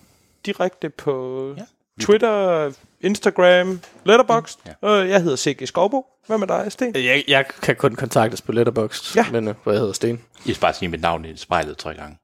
direkte 0.45 0.89
på 0.89 1.53
Ja. 1.57 1.61
Twitter, 2.01 2.72
Instagram, 3.01 3.80
Letterboxd. 4.05 4.60
Ja. 4.65 4.72
Ja. 4.84 5.03
Øh, 5.03 5.10
jeg 5.10 5.22
hedder 5.22 5.35
Sigge 5.35 5.68
Skovbo. 5.68 6.05
Hvad 6.27 6.38
med 6.38 6.47
dig, 6.47 6.72
Sten? 6.72 6.95
Jeg, 6.95 7.23
jeg 7.27 7.45
kan 7.61 7.76
kun 7.76 7.95
kontaktes 7.95 8.41
på 8.41 8.51
Letterboxd, 8.51 9.15
Ja. 9.15 9.26
men 9.31 9.47
øh, 9.47 9.55
hvad 9.64 9.77
hedder 9.80 9.93
Sten? 9.93 10.22
I 10.45 10.53
skal 10.53 10.61
bare 10.61 10.73
sige 10.73 10.89
mit 10.89 11.01
navn 11.01 11.26
i 11.26 11.38
spejlet 11.38 11.77
tre 11.77 11.93
gange. 11.95 12.18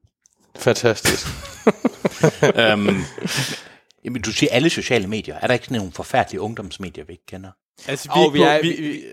Fantastisk. 0.56 1.28
øhm, 2.56 2.98
jamen, 4.06 4.22
du 4.22 4.32
siger 4.32 4.50
alle 4.52 4.70
sociale 4.70 5.08
medier. 5.08 5.36
Er 5.42 5.48
der 5.48 5.54
ikke 5.54 5.66
sådan 5.66 5.78
nogle 5.78 5.92
forfærdelige 5.92 6.42
ungdomsmedier, 6.42 7.04
vi 7.04 7.14
ikke 7.14 7.26
kender? 7.26 7.50
Altså, 7.88 8.10
Og 8.12 8.34
vi 8.34 8.42
er- 8.42 8.62
vi, 8.62 8.70
vi- 8.70 9.04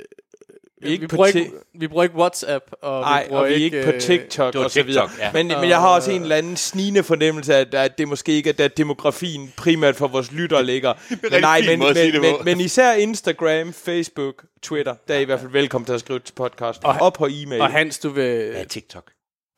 vi, 0.87 0.91
er 0.91 0.93
ikke 0.93 1.03
vi, 1.11 1.17
bruger 1.17 1.27
ikke, 1.27 1.53
vi 1.79 1.89
bruger 1.89 2.03
ikke 2.05 2.17
WhatsApp, 2.17 2.65
og 2.83 3.01
Nej, 3.01 3.23
vi 3.23 3.29
bruger 3.29 3.43
og 3.43 3.49
vi 3.49 3.53
er 3.53 3.57
ikke 3.57 3.83
på 3.85 3.91
øh, 3.91 4.01
TikTok 4.01 4.55
og 4.55 4.71
så 4.71 4.83
videre. 4.83 5.11
Ja. 5.19 5.33
Men, 5.33 5.47
men 5.47 5.69
jeg 5.69 5.81
har 5.81 5.89
også 5.89 6.11
en 6.11 6.23
eller 6.23 6.37
anden 6.37 6.57
snigende 6.57 7.03
fornemmelse 7.03 7.55
af, 7.55 7.67
at, 7.73 7.99
det 7.99 8.09
måske 8.09 8.33
ikke 8.33 8.51
er 8.51 8.55
der 8.55 8.69
demografien 8.69 9.53
primært 9.57 9.97
for 9.97 10.09
vores 10.09 10.33
lytter 10.33 10.63
ligger. 10.63 10.95
Men 11.31 11.41
nej, 11.41 11.61
men, 11.61 11.79
men, 11.79 12.21
men, 12.21 12.35
men 12.45 12.61
især 12.61 12.93
Instagram, 12.93 13.73
Facebook, 13.73 14.45
Twitter, 14.63 14.95
der 15.09 15.15
er 15.15 15.19
I 15.19 15.25
hvert 15.25 15.41
fald 15.41 15.53
velkommen 15.53 15.87
til 15.87 15.93
at 15.93 16.01
skrive 16.01 16.19
til 16.19 16.33
podcast. 16.33 16.85
Og, 16.85 16.97
Og- 17.01 17.15
på 17.15 17.27
e-mail. 17.31 17.61
Og 17.61 17.71
Hans, 17.71 17.99
du 17.99 18.09
vil, 18.09 18.25
Ja, 18.25 18.65
TikTok. 18.65 19.11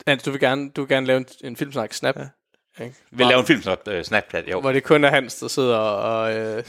Hans, 0.06 0.22
du 0.22 0.30
vil 0.30 0.40
gerne, 0.40 0.70
du 0.70 0.80
vil 0.80 0.88
gerne 0.88 1.06
lave 1.06 1.18
en, 1.18 1.26
en 1.44 1.56
filmsnak 1.56 1.92
snap, 1.92 2.16
ja. 2.16 2.84
ikke? 2.84 2.96
Vi 3.10 3.16
vil 3.16 3.26
lave 3.26 3.40
en 3.40 3.46
film 3.46 3.62
snart, 3.62 3.78
uh, 3.86 4.02
Snapchat, 4.02 4.44
jo. 4.50 4.60
hvor 4.60 4.72
det 4.72 4.84
kun 4.84 5.04
er 5.04 5.10
Hans, 5.10 5.34
der 5.34 5.48
sidder 5.48 5.76
og 5.76 6.36
øh, 6.36 6.62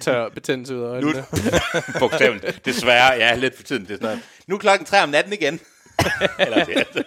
tør 0.00 0.28
betændelse 0.28 0.76
ud 0.76 0.82
af 0.82 1.00
Nu, 1.00 1.08
øjnene. 1.08 1.24
bogstaveligt. 2.00 2.64
Desværre, 2.64 3.12
ja, 3.14 3.34
lidt 3.34 3.56
for 3.56 3.62
tiden. 3.62 3.82
Det 3.82 3.90
er 3.90 3.94
sådan 3.94 4.06
noget. 4.06 4.20
Nu 4.46 4.54
er 4.54 4.58
klokken 4.58 4.86
tre 4.86 5.02
om 5.02 5.08
natten 5.08 5.32
igen. 5.32 5.60
Eller 6.38 6.64
det 6.64 7.06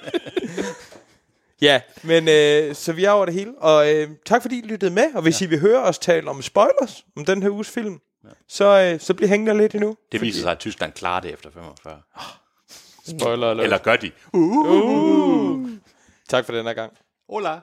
Ja, 1.61 1.81
men 2.03 2.27
øh, 2.27 2.75
så 2.75 2.93
vi 2.93 3.03
er 3.05 3.11
over 3.11 3.25
det 3.25 3.33
hele. 3.33 3.53
Og 3.57 3.93
øh, 3.93 4.09
tak 4.25 4.41
fordi 4.41 4.59
I 4.59 4.61
lyttede 4.61 4.91
med. 4.91 5.03
Og 5.15 5.21
hvis 5.21 5.41
ja. 5.41 5.45
I 5.45 5.49
vil 5.49 5.59
høre 5.59 5.83
os 5.83 5.99
tale 5.99 6.29
om 6.29 6.41
spoilers 6.41 7.05
om 7.17 7.25
den 7.25 7.41
her 7.43 7.49
uges 7.49 7.69
film, 7.69 7.99
ja. 8.23 8.29
så, 8.47 8.65
øh, 8.93 8.99
så 8.99 9.13
bliv 9.13 9.27
hængende 9.29 9.57
lidt 9.57 9.75
endnu. 9.75 9.97
Det 10.11 10.21
viser 10.21 10.41
sig, 10.41 10.51
at 10.51 10.59
Tyskland 10.59 10.91
klarer 10.93 11.19
det 11.19 11.33
efter 11.33 11.49
45. 11.53 12.01
Spoiler 13.19 13.49
alert. 13.49 13.63
Eller 13.63 13.77
gør 13.77 13.95
de? 13.95 14.11
Tak 16.29 16.45
for 16.45 16.53
den 16.53 16.65
her 16.65 16.73
gang. 16.73 16.93
Hola. 17.29 17.59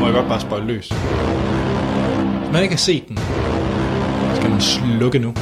Må 0.00 0.06
jeg 0.06 0.14
godt 0.14 0.28
bare 0.28 0.40
spøjle 0.40 0.66
løs. 0.66 0.92
Man 2.52 2.62
ikke 2.62 2.74
har 2.74 2.78
set 2.78 3.08
den, 3.08 3.16
skal 4.36 4.50
man 4.50 4.60
slukke 4.60 5.18
nu. 5.18 5.34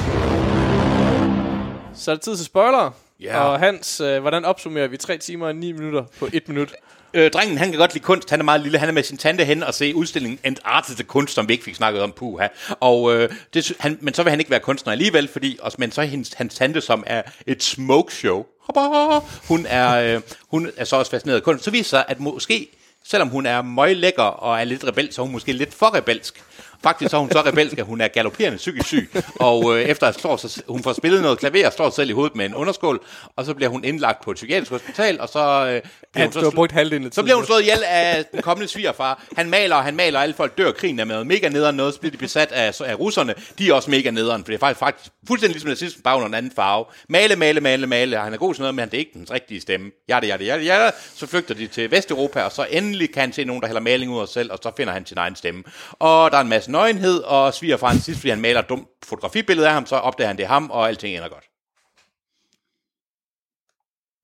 Så 1.94 2.10
er 2.10 2.14
det 2.14 2.22
tid 2.22 2.36
til 2.36 2.44
spoiler. 2.44 2.90
Ja. 3.20 3.40
Og 3.40 3.59
Hans, 3.59 4.01
øh, 4.01 4.20
hvordan 4.20 4.44
opsummerer 4.44 4.89
vi 4.89 4.97
3 4.97 5.18
timer 5.18 5.47
og 5.47 5.56
9 5.56 5.72
minutter 5.72 6.05
på 6.18 6.28
1 6.32 6.48
minut? 6.48 6.72
Øh, 7.14 7.30
drengen, 7.30 7.59
han 7.59 7.70
kan 7.70 7.78
godt 7.78 7.94
lide 7.94 8.05
kunst. 8.05 8.30
Han 8.30 8.40
er 8.40 8.44
meget 8.44 8.60
lille. 8.60 8.78
Han 8.78 8.89
er 8.89 8.93
med 8.93 9.02
sin 9.02 9.16
tante 9.16 9.44
hen 9.44 9.62
og 9.62 9.74
se 9.74 9.94
udstillingen 9.94 10.39
Antarktis 10.44 11.05
kunst, 11.06 11.35
som 11.35 11.48
vi 11.48 11.52
ikke 11.52 11.64
fik 11.64 11.74
snakket 11.74 12.02
om. 12.02 12.12
Puha. 12.12 12.47
Og, 12.80 13.14
øh, 13.14 13.30
det, 13.55 13.72
han, 13.80 13.98
men 14.01 14.14
så 14.14 14.22
vil 14.22 14.30
han 14.30 14.40
ikke 14.40 14.51
være 14.51 14.60
kunstner 14.60 14.93
alligevel, 14.93 15.28
fordi, 15.28 15.59
og, 15.62 15.72
men 15.78 15.93
så 15.93 16.01
er 16.01 16.06
hendes, 16.06 16.32
hans 16.32 16.55
tante, 16.55 16.80
som 16.80 17.05
er 17.06 17.22
et 17.47 17.62
smoke 17.62 18.14
show. 18.14 18.44
Hoppa! 18.60 19.26
Hun 19.48 19.66
er, 19.68 20.14
øh, 20.16 20.22
hun 20.51 20.70
er 20.76 20.85
så 20.85 20.97
også 20.97 21.10
fascineret 21.10 21.36
af 21.36 21.43
kunst. 21.43 21.64
Så 21.64 21.70
viser 21.70 21.89
sig, 21.89 22.05
at 22.09 22.20
måske, 22.20 22.68
selvom 23.05 23.28
hun 23.28 23.47
er 23.47 23.62
møg 23.62 23.97
lækker 23.97 24.22
og 24.22 24.60
er 24.60 24.64
lidt 24.64 24.85
rebel, 24.85 25.12
så 25.12 25.22
er 25.22 25.24
hun 25.24 25.32
måske 25.32 25.52
lidt 25.52 25.74
for 25.74 25.94
rebelsk. 25.94 26.43
Faktisk 26.82 27.10
så 27.10 27.16
er 27.16 27.20
hun 27.20 27.30
så 27.30 27.40
rebelsk, 27.40 27.78
at 27.78 27.84
hun 27.84 28.00
er 28.00 28.09
galopperende 28.09 28.56
psykisk 28.56 28.86
syg, 28.86 29.10
og 29.40 29.78
øh, 29.78 29.82
efter 29.82 30.06
at 30.06 30.20
slår 30.20 30.36
sig, 30.36 30.62
hun 30.68 30.82
får 30.82 30.92
spillet 30.92 31.22
noget 31.22 31.38
klaver, 31.38 31.70
sig 31.70 31.92
selv 31.92 32.10
i 32.10 32.12
hovedet 32.12 32.36
med 32.36 32.46
en 32.46 32.55
underskål, 32.55 33.00
og 33.36 33.44
så 33.44 33.55
bliver 33.55 33.70
hun 33.70 33.84
indlagt 33.84 34.24
på 34.24 34.30
et 34.30 34.34
psykiatrisk 34.34 34.70
hospital, 34.70 35.20
og 35.20 35.28
så... 35.28 35.38
Øh, 35.38 35.82
bliver 36.12 36.26
Han 36.26 36.32
hun 36.32 36.44
så 36.44 36.50
brugt 36.55 36.72
halvdelen 36.72 37.06
af 37.06 37.12
så 37.12 37.22
bliver 37.22 37.36
hun 37.36 37.46
slået 37.46 37.60
ihjel 37.60 37.82
af 37.86 38.24
den 38.32 38.42
kommende 38.42 38.68
svigerfar. 38.68 39.22
Han 39.36 39.50
maler, 39.50 39.76
og 39.76 39.84
han 39.84 39.96
maler, 39.96 40.18
og 40.18 40.22
alle 40.22 40.34
folk 40.34 40.59
dør. 40.59 40.72
Krigen 40.72 41.00
er 41.00 41.05
med 41.05 41.24
mega 41.24 41.48
nederen 41.48 41.76
noget. 41.76 41.94
Så 41.94 42.00
bliver 42.00 42.10
de 42.10 42.16
besat 42.16 42.52
af, 42.52 42.80
af 42.80 42.98
russerne. 42.98 43.34
De 43.59 43.68
er 43.68 43.74
også 43.74 43.90
mega 43.90 44.10
nederen, 44.10 44.44
for 44.44 44.46
det 44.46 44.55
er 44.55 44.59
faktisk, 44.59 44.78
faktisk 44.78 45.10
fuldstændig 45.28 45.55
ligesom 45.55 45.68
nazismen, 45.68 46.02
bare 46.02 46.16
under 46.16 46.28
en 46.28 46.34
anden 46.34 46.52
farve. 46.56 46.84
Male, 47.09 47.36
male, 47.36 47.60
male, 47.60 47.86
male. 47.86 48.18
Og 48.18 48.24
han 48.24 48.32
er 48.32 48.36
god 48.36 48.55
til 48.55 48.60
noget, 48.60 48.74
men 48.74 48.84
det 48.84 48.94
er 48.94 48.98
ikke 48.98 49.10
den 49.14 49.26
rigtige 49.30 49.60
stemme. 49.60 49.90
Ja, 50.09 50.18
det, 50.20 50.28
ja, 50.28 50.36
det, 50.36 50.46
ja, 50.46 50.59
det, 50.59 50.64
ja. 50.64 50.90
Så 51.14 51.26
flygter 51.26 51.55
de 51.55 51.66
til 51.66 51.90
Vesteuropa, 51.90 52.42
og 52.42 52.52
så 52.52 52.66
endelig 52.70 53.12
kan 53.12 53.20
han 53.20 53.32
se 53.32 53.44
nogen, 53.44 53.62
der 53.62 53.68
hælder 53.68 53.80
maling 53.80 54.12
ud 54.12 54.20
af 54.20 54.26
sig 54.26 54.34
selv, 54.34 54.52
og 54.52 54.59
så 54.62 54.72
finder 54.76 54.92
han 54.92 55.06
sin 55.06 55.18
egen 55.18 55.36
stemme. 55.36 55.62
Og 55.92 56.30
der 56.30 56.36
er 56.36 56.40
en 56.40 56.48
masse 56.48 56.67
nøgenhed, 56.68 57.18
og 57.22 57.54
svigerfaren 57.54 57.98
sidst, 58.00 58.20
fordi 58.20 58.30
han 58.30 58.40
maler 58.40 58.60
et 58.60 58.68
dumt 58.68 58.88
fotografibillede 59.04 59.68
af 59.68 59.74
ham, 59.74 59.86
så 59.86 59.96
opdager 59.96 60.28
han 60.28 60.36
det 60.36 60.42
er 60.44 60.48
ham, 60.48 60.70
og 60.70 60.88
alting 60.88 61.16
ender 61.16 61.28
godt. 61.28 61.44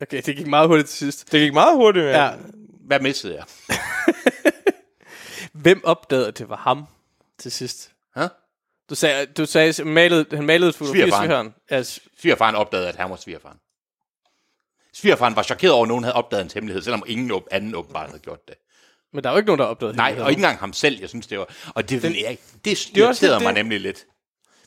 Okay, 0.03 0.23
det 0.27 0.37
gik 0.37 0.47
meget 0.47 0.69
hurtigt 0.69 0.89
til 0.89 0.99
sidst. 0.99 1.33
Det 1.33 1.41
gik 1.41 1.53
meget 1.53 1.77
hurtigt, 1.77 2.05
men 2.05 2.15
Ja. 2.15 2.33
Hvad 2.87 3.01
missede 3.01 3.35
jeg? 3.35 3.45
Hvem 5.63 5.85
opdagede, 5.85 6.29
at 6.29 6.39
det 6.39 6.49
var 6.49 6.57
ham 6.57 6.87
til 7.39 7.53
sidst? 7.53 7.93
Hæ? 8.17 8.23
Du 8.91 8.95
sagde, 8.95 9.27
du 9.27 9.47
sagde 9.47 9.75
han 9.77 9.87
malede, 9.87 10.37
han 10.37 10.47
malede 10.47 10.69
et 10.69 10.75
fotografi 10.75 11.01
af 11.01 11.09
Svigerfaren. 11.09 11.29
svigerfaren. 11.29 11.55
Ja, 11.71 11.83
Svigerfaren 12.21 12.55
opdagede, 12.55 12.89
at 12.89 12.97
han 12.97 13.11
var 13.11 13.17
svigerfaren. 13.17 13.59
Svigerfaren 14.93 15.37
var 15.37 15.43
chokeret 15.43 15.73
over, 15.73 15.83
at 15.83 15.89
nogen 15.89 16.05
havde 16.05 16.15
opdaget 16.15 16.45
en 16.45 16.51
hemmelighed, 16.55 16.83
selvom 16.83 17.03
ingen 17.07 17.43
anden 17.51 17.75
åbenbart 17.75 18.07
havde 18.09 18.23
gjort 18.23 18.49
det. 18.49 18.55
Men 19.15 19.25
der 19.25 19.31
er 19.31 19.35
jo 19.35 19.39
ikke 19.39 19.47
nogen, 19.47 19.59
der 19.59 19.65
opdagede 19.65 19.97
Nej, 19.97 20.07
hemmeligheden. 20.07 20.25
og 20.25 20.31
ikke 20.31 20.39
engang 20.41 20.59
ham 20.59 20.73
selv, 20.73 21.01
jeg 21.01 21.09
synes, 21.09 21.27
det 21.27 21.39
var... 21.39 21.49
Og 21.75 21.91
det, 21.91 22.03
det, 22.03 22.17
jeg, 22.21 22.39
det 22.65 22.73
også 22.73 22.91
irriterede 22.97 23.35
lidt 23.35 23.43
mig 23.43 23.55
det. 23.55 23.65
nemlig 23.65 23.81
lidt. 23.81 24.07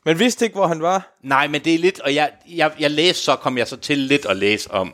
man 0.06 0.20
vidste 0.20 0.46
ikke, 0.46 0.56
hvor 0.56 0.68
han 0.68 0.82
var. 0.82 1.18
Nej, 1.24 1.48
men 1.48 1.62
det 1.64 1.76
er 1.76 1.80
lidt... 1.80 2.00
Og 2.00 2.16
jeg, 2.16 2.32
jeg, 2.50 2.72
jeg 2.80 2.92
læste, 2.92 3.24
så 3.24 3.36
kom 3.36 3.58
jeg 3.58 3.68
så 3.68 3.78
til 3.78 3.98
lidt 3.98 4.26
at 4.26 4.38
læse 4.38 4.72
om 4.72 4.94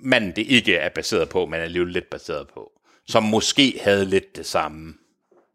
manden, 0.00 0.32
det 0.36 0.46
ikke 0.46 0.74
er 0.74 0.88
baseret 0.88 1.28
på, 1.28 1.46
men 1.46 1.60
er 1.60 1.64
alligevel 1.64 1.92
lidt 1.92 2.10
baseret 2.10 2.48
på. 2.54 2.70
Som 3.06 3.22
måske 3.22 3.80
havde 3.82 4.04
lidt 4.04 4.36
det 4.36 4.46
samme 4.46 4.94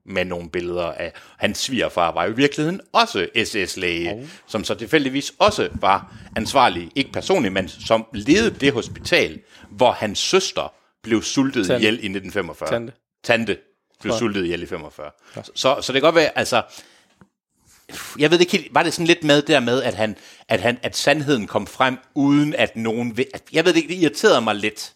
med 0.06 0.26
nogle 0.26 0.50
billeder 0.50 0.86
af... 0.86 1.14
Hans 1.38 1.58
svigerfar 1.58 2.12
var 2.12 2.26
jo 2.26 2.32
i 2.32 2.36
virkeligheden 2.36 2.82
også 2.94 3.28
SS-læge, 3.46 4.14
oh. 4.14 4.28
som 4.48 4.64
så 4.64 4.76
tilfældigvis 4.76 5.34
også 5.40 5.70
var 5.74 6.16
ansvarlig, 6.36 6.91
ikke 6.96 7.12
personligt, 7.12 7.54
men 7.54 7.68
som 7.68 8.06
ledede 8.14 8.56
det 8.60 8.74
hospital, 8.74 9.40
hvor 9.70 9.91
hans 9.91 10.20
søster 10.20 10.74
blev 11.04 11.22
sultet 11.22 11.68
Tante. 11.68 11.80
ihjel 11.82 11.94
i 11.94 11.98
1945. 11.98 12.70
Tante. 12.70 12.94
Tante 13.24 13.58
blev 14.02 14.14
sultet 14.14 14.44
ihjel 14.44 14.64
i 14.64 14.66
45. 14.66 15.12
Så, 15.56 15.82
så 15.82 15.94
det 15.94 16.02
kan 16.02 16.08
godt 16.08 16.16
være, 16.16 16.38
altså... 16.38 16.64
Jeg 18.20 18.32
ved 18.32 18.40
ikke 18.40 18.52
helt, 18.58 18.74
var 18.74 18.84
det 18.84 18.94
sådan 18.94 19.08
lidt 19.08 19.24
med 19.24 19.41
der 19.41 19.60
med, 19.60 19.84
at, 19.84 19.94
han, 19.94 20.18
at, 20.48 20.62
han, 20.62 20.80
at 20.84 20.98
sandheden 20.98 21.48
kom 21.48 21.68
frem, 21.68 21.98
uden 22.16 22.56
at 22.56 22.76
nogen... 22.76 23.18
Ved, 23.18 23.26
at, 23.34 23.44
jeg 23.54 23.66
ved 23.66 23.74
det 23.74 23.78
ikke, 23.82 23.94
det 23.94 24.02
irriterede 24.02 24.41
mig 24.41 24.56
lidt. 24.56 24.94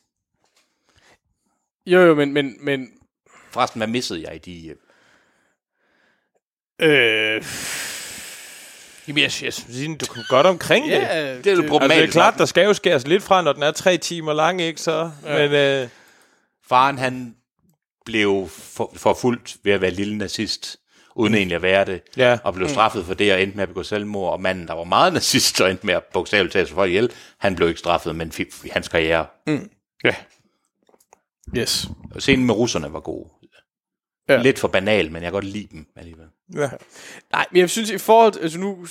Jo, 1.85 1.99
jo, 2.01 2.15
men, 2.15 2.33
men, 2.33 2.55
men 2.59 2.87
Forresten, 3.51 3.79
hvad 3.79 3.87
missede 3.87 4.21
jeg 4.21 4.35
i 4.35 4.39
de... 4.39 4.67
øh, 4.67 4.75
øh, 7.35 7.43
Jamen, 9.07 9.17
jeg, 9.23 9.31
jeg 9.43 9.53
synes, 9.53 9.97
du 9.99 10.05
kom 10.05 10.23
godt 10.29 10.47
omkring 10.47 10.85
det. 10.85 10.91
ja, 10.91 11.35
Det 11.37 11.47
er 11.47 11.51
jo 11.51 11.57
Altså, 11.57 11.67
problematisk. 11.69 12.01
det 12.01 12.07
er 12.07 12.11
klart, 12.11 12.33
der 12.37 12.45
skal 12.45 12.65
jo 12.65 12.73
skæres 12.73 13.07
lidt 13.07 13.23
fra, 13.23 13.41
når 13.41 13.53
den 13.53 13.63
er 13.63 13.71
tre 13.71 13.97
timer 13.97 14.33
lang, 14.33 14.61
ikke 14.61 14.81
så? 14.81 15.11
Ja. 15.25 15.47
Men 15.47 15.51
øh, 15.83 15.89
Faren, 16.69 16.97
han 16.97 17.35
blev 18.05 18.47
for, 18.49 18.93
forfulgt 18.95 19.57
ved 19.63 19.73
at 19.73 19.81
være 19.81 19.91
lille 19.91 20.17
nazist, 20.17 20.77
uden 21.15 21.35
egentlig 21.35 21.55
at 21.55 21.61
være 21.61 21.85
det, 21.85 22.01
Ja. 22.17 22.37
og 22.43 22.53
blev 22.53 22.69
straffet 22.69 23.05
for 23.05 23.13
det 23.13 23.33
og 23.33 23.41
endte 23.41 23.55
med 23.55 23.63
at 23.63 23.69
begå 23.69 23.83
selvmord, 23.83 24.31
og 24.33 24.41
manden, 24.41 24.67
der 24.67 24.73
var 24.73 24.83
meget 24.83 25.13
nazist, 25.19 25.61
og 25.61 25.69
endte 25.71 25.85
med 25.85 25.93
at 25.93 26.03
bogstaveligt 26.13 26.53
sig 26.53 26.67
folk 26.75 26.89
ihjel, 26.89 27.11
han 27.37 27.55
blev 27.55 27.67
ikke 27.67 27.79
straffet, 27.79 28.15
men 28.15 28.31
fik 28.31 28.47
hans 28.71 28.87
karriere. 28.87 29.25
ja. 30.03 30.15
yes. 31.57 31.87
Og 32.15 32.21
Scenen 32.21 32.45
med 32.45 32.55
russerne 32.55 32.93
var 32.93 32.99
god. 32.99 33.25
Ja. 34.29 34.41
Lidt 34.41 34.59
for 34.59 34.67
banal, 34.67 35.05
men 35.05 35.15
jeg 35.15 35.21
kan 35.21 35.31
godt 35.31 35.45
lide 35.45 35.67
dem 35.71 35.85
alligevel. 35.95 36.25
ja. 36.55 36.69
Nej, 37.31 37.45
men 37.51 37.59
jeg 37.59 37.69
synes 37.69 37.89
i 37.89 37.97
forhold 37.97 38.33
altså 38.41 38.59
nu, 38.59 38.85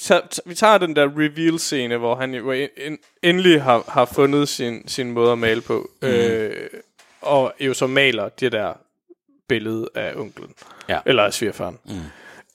vi 0.47 0.55
tager 0.55 0.78
den 0.78 0.97
der 0.97 1.09
reveal-scene, 1.16 1.97
hvor 1.97 2.14
han 2.14 2.34
jo 2.34 2.51
en, 2.52 2.68
en, 2.76 2.98
endelig 3.22 3.62
har, 3.62 3.84
har 3.89 4.05
fundet 4.05 4.48
sin, 4.48 4.89
sin 4.89 5.12
måde 5.12 5.32
at 5.32 5.39
male 5.39 5.60
på, 5.60 5.90
mm. 6.02 6.09
øh, 6.09 6.70
og 7.20 7.55
jo 7.60 7.74
så 7.74 7.86
maler 7.86 8.28
det 8.28 8.52
der 8.52 8.72
billede 9.48 9.89
af 9.94 10.12
onklen, 10.16 10.51
Ja. 10.89 11.01
eller 11.06 11.23
af 11.23 11.32
svigerfaren, 11.35 11.78
mm. 11.85 12.01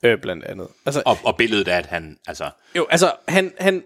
øh, 0.03 0.17
blandt 0.21 0.45
andet. 0.45 0.67
Altså, 0.85 1.01
Og, 1.05 1.17
og 1.23 1.37
billedet 1.37 1.67
af, 1.67 1.77
at 1.77 1.85
han, 1.85 2.17
altså, 2.27 2.49
jo, 2.75 2.87
altså, 2.89 3.13
han, 3.27 3.53
han 3.59 3.83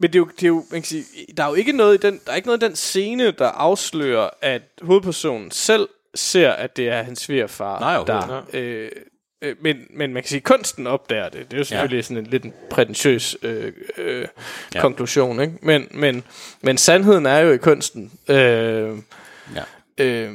men 0.00 0.12
det 0.12 0.18
er, 0.18 0.20
jo, 0.20 0.28
det 0.36 0.42
er 0.42 0.48
jo, 0.48 0.64
man 0.70 0.82
kan 0.82 0.88
sige, 0.88 1.04
der 1.36 1.44
er 1.44 1.48
jo 1.48 1.54
ikke 1.54 1.72
noget 1.72 1.94
i 1.94 2.06
den, 2.06 2.20
der 2.26 2.32
er 2.32 2.36
ikke 2.36 2.48
noget 2.48 2.62
i 2.62 2.66
den 2.66 2.76
scene, 2.76 3.30
der 3.30 3.48
afslører, 3.48 4.30
at 4.42 4.62
hovedpersonen 4.82 5.50
selv 5.50 5.88
ser, 6.14 6.50
at 6.50 6.76
det 6.76 6.88
er 6.88 7.02
hans 7.02 7.18
svigerfar, 7.20 7.80
Nej, 7.80 8.04
der, 8.04 8.42
øh, 8.52 8.90
øh, 9.42 9.56
men, 9.60 9.86
men 9.90 10.12
man 10.12 10.22
kan 10.22 10.28
sige, 10.28 10.36
at 10.36 10.44
kunsten 10.44 10.86
opdager 10.86 11.28
det. 11.28 11.50
Det 11.50 11.52
er 11.52 11.58
jo 11.58 11.64
selvfølgelig 11.64 11.96
ja. 11.98 12.02
sådan 12.02 12.16
en 12.16 12.26
lidt 12.26 12.44
en 12.44 12.52
prætentiøs 12.70 13.36
øh, 13.42 13.72
øh. 13.98 14.28
Ja. 14.74 14.80
konklusion, 14.80 15.40
ikke? 15.40 15.54
Men, 15.62 15.88
men, 15.90 16.24
men 16.60 16.78
sandheden 16.78 17.26
er 17.26 17.38
jo 17.38 17.52
i 17.52 17.56
kunsten. 17.56 18.12
Øh, 18.28 18.98
ja. 19.54 19.62
Øh, 19.98 20.32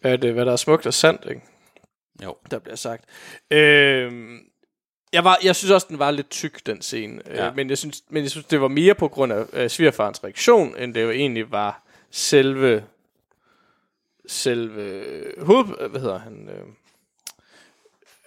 hvad, 0.00 0.12
er 0.12 0.16
det, 0.16 0.32
hvad 0.32 0.46
der 0.46 0.52
er 0.52 0.56
smukt 0.56 0.86
og 0.86 0.94
sandt, 0.94 1.26
ikke? 1.28 1.40
Jo. 2.22 2.36
der 2.50 2.58
bliver 2.58 2.76
sagt. 2.76 3.04
Øh, 3.50 4.12
jeg, 5.12 5.24
var, 5.24 5.38
jeg 5.42 5.56
synes 5.56 5.70
også, 5.70 5.86
den 5.90 5.98
var 5.98 6.10
lidt 6.10 6.30
tyk, 6.30 6.66
den 6.66 6.82
scene. 6.82 7.22
Ja. 7.26 7.34
Ja. 7.34 7.48
Øh, 7.48 7.56
men, 7.56 7.70
jeg 7.70 7.78
synes, 7.78 8.02
men 8.08 8.22
jeg 8.22 8.30
synes, 8.30 8.46
det 8.46 8.60
var 8.60 8.68
mere 8.68 8.94
på 8.94 9.08
grund 9.08 9.32
af 9.32 9.44
øh, 9.52 9.70
svigerfarens 9.70 10.24
reaktion, 10.24 10.76
end 10.76 10.94
det 10.94 11.02
jo 11.02 11.10
egentlig 11.10 11.52
var 11.52 11.82
selve 12.10 12.84
selve 14.26 15.02
hoved... 15.38 15.88
Hvad 15.90 16.00
hedder 16.00 16.18
han? 16.18 16.48
Øh, 16.48 16.66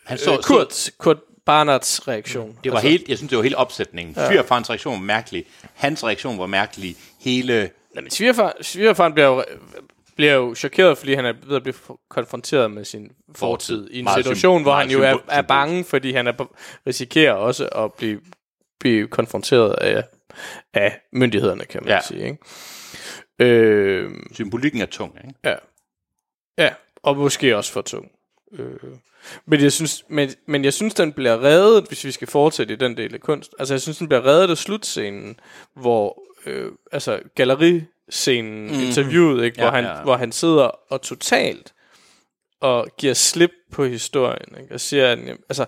Han 0.04 0.18
så, 0.18 0.24
så, 0.24 0.42
Kurt, 0.44 0.92
Kurt 0.98 1.18
Barnards 1.46 2.08
reaktion. 2.08 2.60
Det 2.64 2.72
var 2.72 2.78
altså, 2.78 2.90
helt, 2.90 3.10
jeg 3.10 3.18
synes, 3.18 3.30
det 3.30 3.38
var 3.38 3.44
helt 3.44 3.56
opsætningen. 3.56 4.16
Ja. 4.18 4.28
Svigerfarens 4.28 4.70
reaktion 4.70 4.94
var 4.94 5.06
mærkelig. 5.06 5.46
Hans 5.74 6.04
reaktion 6.04 6.40
var 6.40 6.48
mærkelig. 6.48 6.96
Hele... 7.20 7.70
Nej, 7.98 8.02
men 8.04 8.12
svigerfar, 8.12 8.56
svigerfaren 8.62 9.14
bliver 9.14 9.28
jo, 9.28 9.44
bliver 10.16 10.34
jo 10.34 10.56
chokeret, 10.56 10.98
fordi 10.98 11.14
han 11.14 11.26
er 11.26 11.34
ved 11.48 11.56
at 11.56 11.64
blive 11.64 11.76
konfronteret 12.10 12.72
med 12.72 12.86
sin 12.86 13.12
fortid, 13.36 13.90
i 13.92 13.98
en 14.00 14.04
Meget 14.04 14.24
situation, 14.26 14.62
hvor 14.62 14.74
han 14.76 14.90
jo 14.90 15.02
er, 15.04 15.18
er 15.28 15.42
bange, 15.42 15.84
fordi 15.84 16.12
han 16.12 16.28
er, 16.28 16.32
på- 16.32 16.56
risikerer 16.88 17.34
også 17.34 17.68
at 17.68 17.94
blive, 17.94 18.22
blive 18.80 19.08
konfronteret 19.08 19.74
af, 19.74 20.04
af 20.74 21.00
myndighederne, 21.14 21.66
kan 21.66 21.84
man. 21.84 21.90
Ja. 21.94 22.00
sige. 22.02 22.24
Ikke? 22.26 22.38
Øh, 23.40 24.12
Symbolikken 24.34 24.82
er 24.82 24.86
tung, 24.86 25.18
ikke? 25.28 25.40
ja. 25.46 25.56
ja, 26.58 26.70
og 27.04 27.18
måske 27.18 27.58
også 27.58 27.72
for 27.72 27.82
tung. 27.82 28.12
Øh. 28.54 28.76
Men 29.46 29.62
jeg, 29.62 29.72
synes, 29.72 30.04
men, 30.10 30.30
men 30.46 30.64
jeg 30.66 30.74
synes, 30.74 30.94
den 30.94 31.14
bliver 31.14 31.44
reddet, 31.44 31.86
hvis 31.88 32.06
vi 32.06 32.12
skal 32.12 32.28
fortsætte 32.28 32.74
i 32.74 32.78
den 32.78 32.98
del 32.98 33.14
af 33.14 33.22
kunst. 33.22 33.56
Altså, 33.60 33.74
jeg 33.74 33.82
synes, 33.82 33.98
den 33.98 34.08
bliver 34.08 34.26
reddet 34.26 34.50
af 34.50 34.58
slutscenen, 34.58 35.40
hvor 35.76 36.24
øh, 36.48 36.72
altså, 36.92 37.20
galleriscenen, 37.36 38.68
mm-hmm. 38.68 38.80
interviewet, 38.80 39.44
ikke? 39.44 39.58
Ja, 39.58 39.64
hvor, 39.64 39.76
han, 39.76 39.84
ja. 39.84 39.98
ja. 39.98 40.04
hvor 40.04 40.16
han 40.18 40.32
sidder 40.32 40.92
og 40.92 41.02
totalt 41.02 41.74
og 42.62 42.88
giver 42.98 43.14
slip 43.14 43.52
på 43.72 43.86
historien, 43.86 44.56
ikke? 44.62 44.74
og 44.74 44.80
siger, 44.80 45.12
at, 45.12 45.20
altså, 45.50 45.66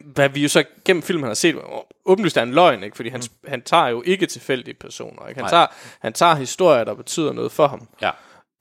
hvad 0.00 0.28
vi 0.28 0.42
jo 0.42 0.48
så 0.48 0.64
gennem 0.84 1.02
filmen 1.02 1.26
har 1.26 1.34
set, 1.34 1.56
åbenlyst 2.04 2.36
er 2.36 2.42
en 2.42 2.52
løgn, 2.54 2.82
ikke? 2.82 2.96
fordi 2.96 3.08
han, 3.08 3.20
mm. 3.20 3.48
han 3.48 3.62
tager 3.62 3.88
jo 3.88 4.02
ikke 4.06 4.26
tilfældige 4.26 4.74
personer. 4.74 5.28
Ikke? 5.28 5.40
Han, 5.40 5.44
Nej. 5.44 5.50
tager, 5.50 5.66
han 6.00 6.12
tager 6.12 6.34
historier, 6.34 6.84
der 6.84 6.94
betyder 6.94 7.32
noget 7.32 7.52
for 7.52 7.66
ham 7.66 7.88
Ja. 8.02 8.10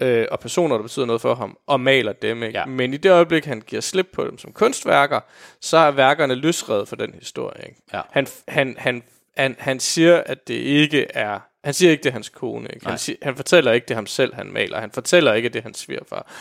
øh, 0.02 0.28
og 0.32 0.40
personer, 0.40 0.76
der 0.76 0.84
betyder 0.84 1.06
noget 1.06 1.22
for 1.22 1.36
ham, 1.36 1.58
og 1.68 1.80
maler 1.80 2.14
dem. 2.14 2.44
Ikke? 2.44 2.60
Ja. 2.60 2.66
Men 2.66 2.94
i 2.94 2.98
det 2.98 3.12
øjeblik, 3.12 3.46
han 3.46 3.62
giver 3.62 3.82
slip 3.82 4.08
på 4.14 4.26
dem 4.26 4.38
som 4.38 4.54
kunstværker, 4.54 5.20
så 5.62 5.78
er 5.78 5.92
værkerne 5.92 6.36
løsredet 6.36 6.88
for 6.88 6.96
den 6.96 7.14
historie. 7.14 7.68
Ikke? 7.68 7.82
Ja. 7.94 8.02
Han, 8.12 8.28
han, 8.48 8.76
han, 8.78 9.04
han, 9.38 9.56
han 9.60 9.80
siger, 9.80 10.24
at 10.26 10.48
det 10.48 10.54
ikke 10.54 11.08
er... 11.14 11.40
Han 11.64 11.74
siger 11.74 11.92
ikke, 11.92 12.04
det 12.04 12.10
er 12.10 12.14
hans 12.14 12.30
kone. 12.30 12.70
Ikke? 12.74 12.86
Han, 12.86 12.98
siger, 12.98 13.18
han 13.22 13.36
fortæller 13.36 13.72
ikke, 13.72 13.86
det 13.86 13.92
er 13.92 13.96
ham 13.96 14.06
selv, 14.06 14.36
han 14.36 14.52
maler. 14.52 14.80
Han 14.80 14.92
fortæller 14.92 15.34
ikke, 15.34 15.46
at 15.46 15.54
det 15.54 15.60
er 15.60 15.64
hans 15.64 15.80
svigerfar. 15.80 16.32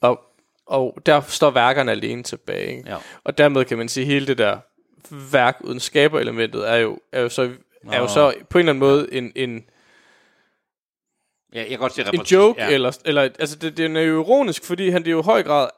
Og, 0.00 0.20
og 0.66 0.98
der 1.06 1.20
står 1.20 1.50
værkerne 1.50 1.90
alene 1.90 2.22
tilbage. 2.22 2.76
Ikke? 2.76 2.90
Ja. 2.90 2.96
Og 3.24 3.38
dermed 3.38 3.64
kan 3.64 3.78
man 3.78 3.88
sige, 3.88 4.04
at 4.04 4.12
hele 4.12 4.26
det 4.26 4.38
der 4.38 4.58
værk 5.32 5.56
uden 5.60 5.80
skaberelementet 5.80 6.70
er 6.70 6.76
jo, 6.76 6.98
er 7.12 7.20
jo, 7.20 7.28
så, 7.28 7.50
er 7.92 7.98
jo 7.98 8.08
så 8.08 8.34
på 8.50 8.58
en 8.58 8.60
eller 8.60 8.72
anden 8.72 8.80
måde 8.80 9.08
en, 9.12 9.32
en, 9.36 9.64
Ja, 11.54 11.58
jeg 11.58 11.68
kan 11.68 11.78
godt 11.78 11.92
se 11.92 12.04
en 12.14 12.22
joke, 12.22 12.60
ja. 12.60 12.68
ja. 12.68 12.74
eller, 12.74 12.98
eller 13.04 13.22
altså 13.22 13.56
det, 13.56 13.76
det 13.76 13.96
er 13.96 14.00
jo 14.00 14.22
ironisk, 14.22 14.64
fordi 14.64 14.88
han 14.88 15.02
det 15.02 15.08
er 15.08 15.12
jo 15.12 15.20
i 15.20 15.24
høj 15.24 15.42
grad 15.42 15.68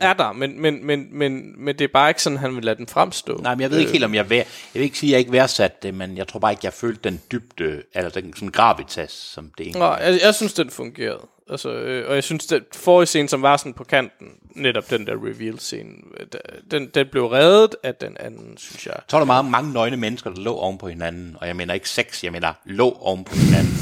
er 0.00 0.12
der, 0.12 0.32
men, 0.32 0.60
men, 0.62 0.86
men, 0.86 1.08
men, 1.18 1.64
men 1.64 1.78
det 1.78 1.84
er 1.84 1.88
bare 1.92 2.10
ikke 2.10 2.22
sådan, 2.22 2.38
han 2.38 2.56
vil 2.56 2.64
lade 2.64 2.76
den 2.76 2.86
fremstå. 2.86 3.40
Nej, 3.42 3.54
men 3.54 3.60
jeg 3.60 3.70
ved 3.70 3.78
ikke 3.78 3.92
helt, 3.92 4.04
om 4.04 4.14
jeg... 4.14 4.30
Vær, 4.30 4.36
jeg 4.36 4.46
vil 4.74 4.82
ikke 4.82 4.98
sige, 4.98 5.10
at 5.10 5.12
jeg 5.12 5.18
ikke 5.18 5.32
værdsat 5.32 5.82
det, 5.82 5.94
men 5.94 6.16
jeg 6.16 6.28
tror 6.28 6.40
bare 6.40 6.52
ikke, 6.52 6.60
jeg 6.64 6.72
følte 6.72 7.00
den 7.10 7.20
dybde, 7.32 7.82
eller 7.94 8.10
den 8.10 8.34
sådan 8.34 8.48
gravitas, 8.48 9.12
som 9.12 9.52
det 9.58 9.66
egentlig 9.66 9.80
Nå, 9.80 9.94
jeg, 9.94 10.20
jeg 10.22 10.34
synes, 10.34 10.52
den 10.52 10.70
fungerede. 10.70 11.26
Altså, 11.50 11.70
øh, 11.72 12.08
og 12.08 12.14
jeg 12.14 12.24
synes, 12.24 12.52
at 12.52 12.62
forrige 12.74 13.06
scene, 13.06 13.28
som 13.28 13.42
var 13.42 13.56
sådan 13.56 13.74
på 13.74 13.84
kanten, 13.84 14.28
netop 14.54 14.90
den 14.90 15.06
der 15.06 15.12
reveal-scene, 15.12 15.90
øh, 16.20 16.26
den, 16.70 16.90
den 16.94 17.06
blev 17.10 17.26
reddet 17.26 17.74
af 17.82 17.94
den 17.94 18.16
anden, 18.20 18.58
synes 18.58 18.86
jeg. 18.86 18.94
Så 19.08 19.16
var 19.16 19.20
der 19.20 19.26
meget, 19.26 19.44
mange 19.44 19.72
nøgne 19.72 19.96
mennesker, 19.96 20.30
der 20.30 20.40
lå 20.40 20.54
oven 20.54 20.78
på 20.78 20.88
hinanden. 20.88 21.36
Og 21.40 21.46
jeg 21.46 21.56
mener 21.56 21.74
ikke 21.74 21.88
sex, 21.88 22.24
jeg 22.24 22.32
mener 22.32 22.52
lå 22.64 22.96
oven 23.00 23.24
på 23.24 23.34
hinanden. 23.36 23.74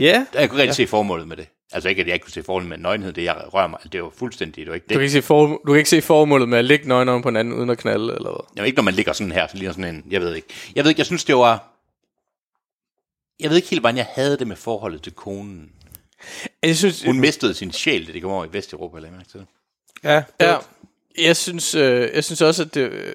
Ja, 0.00 0.26
Jeg 0.34 0.50
kunne 0.50 0.62
rigtig 0.62 0.78
ja. 0.78 0.84
se 0.84 0.86
formålet 0.86 1.28
med 1.28 1.36
det. 1.36 1.48
Altså 1.72 1.88
ikke, 1.88 2.00
at 2.00 2.06
jeg 2.06 2.14
ikke 2.14 2.24
kunne 2.24 2.32
se 2.32 2.42
formålet 2.42 2.68
med 2.68 2.78
nøgenhed, 2.78 3.12
det 3.12 3.24
jeg 3.24 3.44
rører 3.54 3.66
mig. 3.66 3.80
Det 3.92 4.02
var 4.02 4.10
fuldstændig, 4.10 4.56
det 4.56 4.68
var 4.68 4.74
ikke 4.74 4.84
du 4.84 4.88
kan, 4.88 4.98
det. 4.98 5.02
ikke 5.02 5.12
se 5.12 5.22
for, 5.22 5.46
du 5.46 5.72
kan 5.72 5.76
ikke 5.76 5.90
se 5.90 6.02
formålet 6.02 6.48
med 6.48 6.58
at 6.58 6.64
ligge 6.64 6.88
nøgen 6.88 7.22
på 7.22 7.28
hinanden, 7.28 7.54
uden 7.54 7.70
at 7.70 7.78
knalde, 7.78 8.14
eller 8.14 8.30
hvad? 8.30 8.46
Jamen 8.56 8.66
ikke, 8.66 8.76
når 8.76 8.82
man 8.82 8.94
ligger 8.94 9.12
sådan 9.12 9.32
her, 9.32 9.46
så 9.46 9.56
ligner 9.56 9.72
sådan 9.72 9.94
en, 9.94 10.04
jeg 10.10 10.20
ved 10.20 10.34
ikke. 10.34 10.48
Jeg 10.74 10.84
ved 10.84 10.90
ikke, 10.90 11.00
jeg 11.00 11.06
synes, 11.06 11.24
det 11.24 11.36
var... 11.36 11.72
Jeg 13.40 13.50
ved 13.50 13.56
ikke 13.56 13.68
helt, 13.68 13.82
hvordan 13.82 13.96
jeg 13.96 14.06
havde 14.14 14.38
det 14.38 14.46
med 14.46 14.56
forholdet 14.56 15.02
til 15.02 15.12
konen. 15.12 15.72
Jeg 16.62 16.76
synes, 16.76 17.02
Hun 17.02 17.20
mistede 17.20 17.54
sin 17.54 17.72
sjæl, 17.72 18.06
da 18.06 18.12
de 18.12 18.20
kom 18.20 18.30
over 18.30 18.44
i 18.44 18.48
Vesteuropa, 18.52 18.96
eller 18.96 19.10
mærke 19.10 19.28
til 19.28 19.40
det. 19.40 19.46
Ja, 20.04 20.22
Ja, 20.40 20.56
jeg 21.18 21.36
synes, 21.36 21.74
øh, 21.74 22.10
jeg 22.14 22.24
synes 22.24 22.40
også, 22.40 22.62
at 22.62 22.74
det... 22.74 22.90
Øh, 22.90 23.14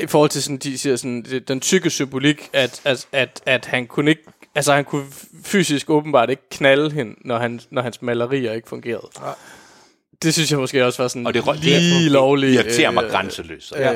I 0.00 0.06
forhold 0.06 0.30
til 0.30 0.42
sådan, 0.42 0.58
de 0.58 0.78
siger 0.78 0.96
sådan, 0.96 1.22
det, 1.22 1.48
den 1.48 1.60
tykke 1.60 1.90
symbolik, 1.90 2.50
at, 2.52 2.80
at, 2.84 3.08
at, 3.12 3.42
at 3.46 3.64
han 3.66 3.86
kunne 3.86 4.10
ikke... 4.10 4.22
Altså, 4.58 4.72
han 4.74 4.84
kunne 4.84 5.06
fysisk 5.44 5.90
åbenbart 5.90 6.30
ikke 6.30 6.42
knalde 6.50 6.90
hende, 6.90 7.14
når, 7.24 7.38
han, 7.38 7.60
når 7.70 7.82
hans 7.82 8.02
malerier 8.02 8.52
ikke 8.52 8.68
fungerede. 8.68 9.08
Det 10.22 10.34
synes 10.34 10.50
jeg 10.50 10.58
måske 10.58 10.86
også 10.86 11.02
var 11.02 11.08
sådan 11.08 11.26
Og 11.26 11.34
det, 11.34 11.44
lige 11.62 12.04
det 12.04 12.10
lovligt. 12.10 12.54
irriterer 12.54 12.90
mig 12.90 13.04
øh, 13.04 13.10
grænseløst. 13.10 13.72
Øh, 13.76 13.86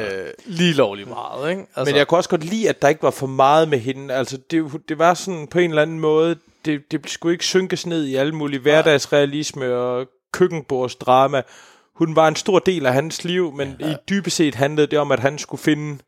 lige 0.47 0.73
lovligt 0.73 1.09
meget, 1.09 1.51
ikke? 1.51 1.63
Altså, 1.77 1.93
Men 1.93 1.99
jeg 1.99 2.07
kunne 2.07 2.19
også 2.19 2.31
godt 2.31 2.45
lide, 2.45 2.69
at 2.69 2.83
der 2.83 2.89
ikke 2.89 3.03
var 3.03 3.11
for 3.11 3.27
meget 3.27 3.69
med 3.69 3.79
hende. 3.79 4.15
Altså, 4.15 4.39
det, 4.51 4.65
det 4.89 4.99
var 4.99 5.15
sådan 5.15 5.47
på 5.47 5.59
en 5.59 5.71
eller 5.71 5.83
anden 5.83 6.01
måde, 6.01 6.37
det, 6.65 6.93
det 6.93 7.11
skulle 7.11 7.33
ikke 7.35 7.45
synkes 7.45 7.87
ned 7.87 8.05
i 8.05 8.15
alle 8.15 8.35
mulige 8.35 8.61
hverdagsrealisme 8.61 9.75
og 9.75 10.07
køkkenbordsdrama. 10.33 11.43
Hun 11.95 12.17
var 12.17 12.29
en 12.29 12.37
stor 12.37 12.59
del 12.59 12.87
af 12.87 12.93
hans 12.93 13.25
liv, 13.25 13.53
men 13.53 13.77
ja. 13.81 13.93
i 13.93 13.95
dybest 14.09 14.37
set 14.37 14.55
handlede 14.55 14.87
det 14.87 14.99
om, 14.99 15.13
at 15.13 15.21
han 15.21 15.39
skulle 15.39 15.63
finde 15.63 15.99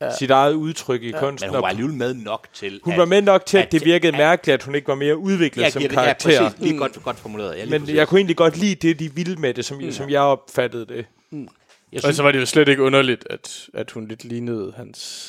ja. 0.00 0.16
sit 0.18 0.30
eget 0.30 0.52
udtryk 0.52 1.02
i 1.02 1.10
ja. 1.10 1.18
kunsten. 1.20 1.46
Men 1.46 1.50
hun 1.50 1.56
var 1.56 1.62
Og 1.62 1.68
alligevel 1.70 1.94
med 1.94 2.14
nok 2.14 2.46
til... 2.54 2.80
hun 2.84 2.92
at- 2.92 2.98
var 2.98 3.04
med 3.04 3.22
nok 3.22 3.46
til, 3.46 3.58
at, 3.58 3.64
at- 3.64 3.72
det 3.72 3.84
virkede 3.84 4.12
at- 4.12 4.18
mærkeligt, 4.18 4.54
at 4.54 4.62
hun 4.62 4.74
ikke 4.74 4.88
var 4.88 4.94
mere 4.94 5.16
udviklet 5.16 5.62
Jeg 5.64 5.72
som 5.72 5.82
det, 5.82 5.88
ja, 5.90 5.94
karakter. 5.94 6.42
præcis, 6.48 6.60
lige 6.60 6.78
godt, 6.78 7.02
godt 7.04 7.18
formuleret. 7.18 7.50
Ja, 7.56 7.62
lige 7.62 7.70
men 7.70 7.80
præcis. 7.80 7.96
jeg 7.96 8.08
kunne 8.08 8.18
egentlig 8.18 8.36
godt 8.36 8.56
lide 8.56 8.74
det, 8.88 8.98
de 8.98 9.14
ville 9.14 9.36
med 9.36 9.54
det, 9.54 9.64
som, 9.64 9.92
som 9.92 10.10
jeg 10.10 10.20
opfattede 10.20 10.86
det. 10.86 11.06
jeg 11.32 11.46
Og 11.94 12.00
synes, 12.02 12.16
så 12.16 12.22
var 12.22 12.32
det 12.32 12.40
jo 12.40 12.46
slet 12.46 12.68
ikke 12.68 12.82
underligt, 12.82 13.26
at, 13.30 13.66
at 13.74 13.90
hun 13.90 14.08
lidt 14.08 14.24
lignede 14.24 14.72
hans 14.76 15.26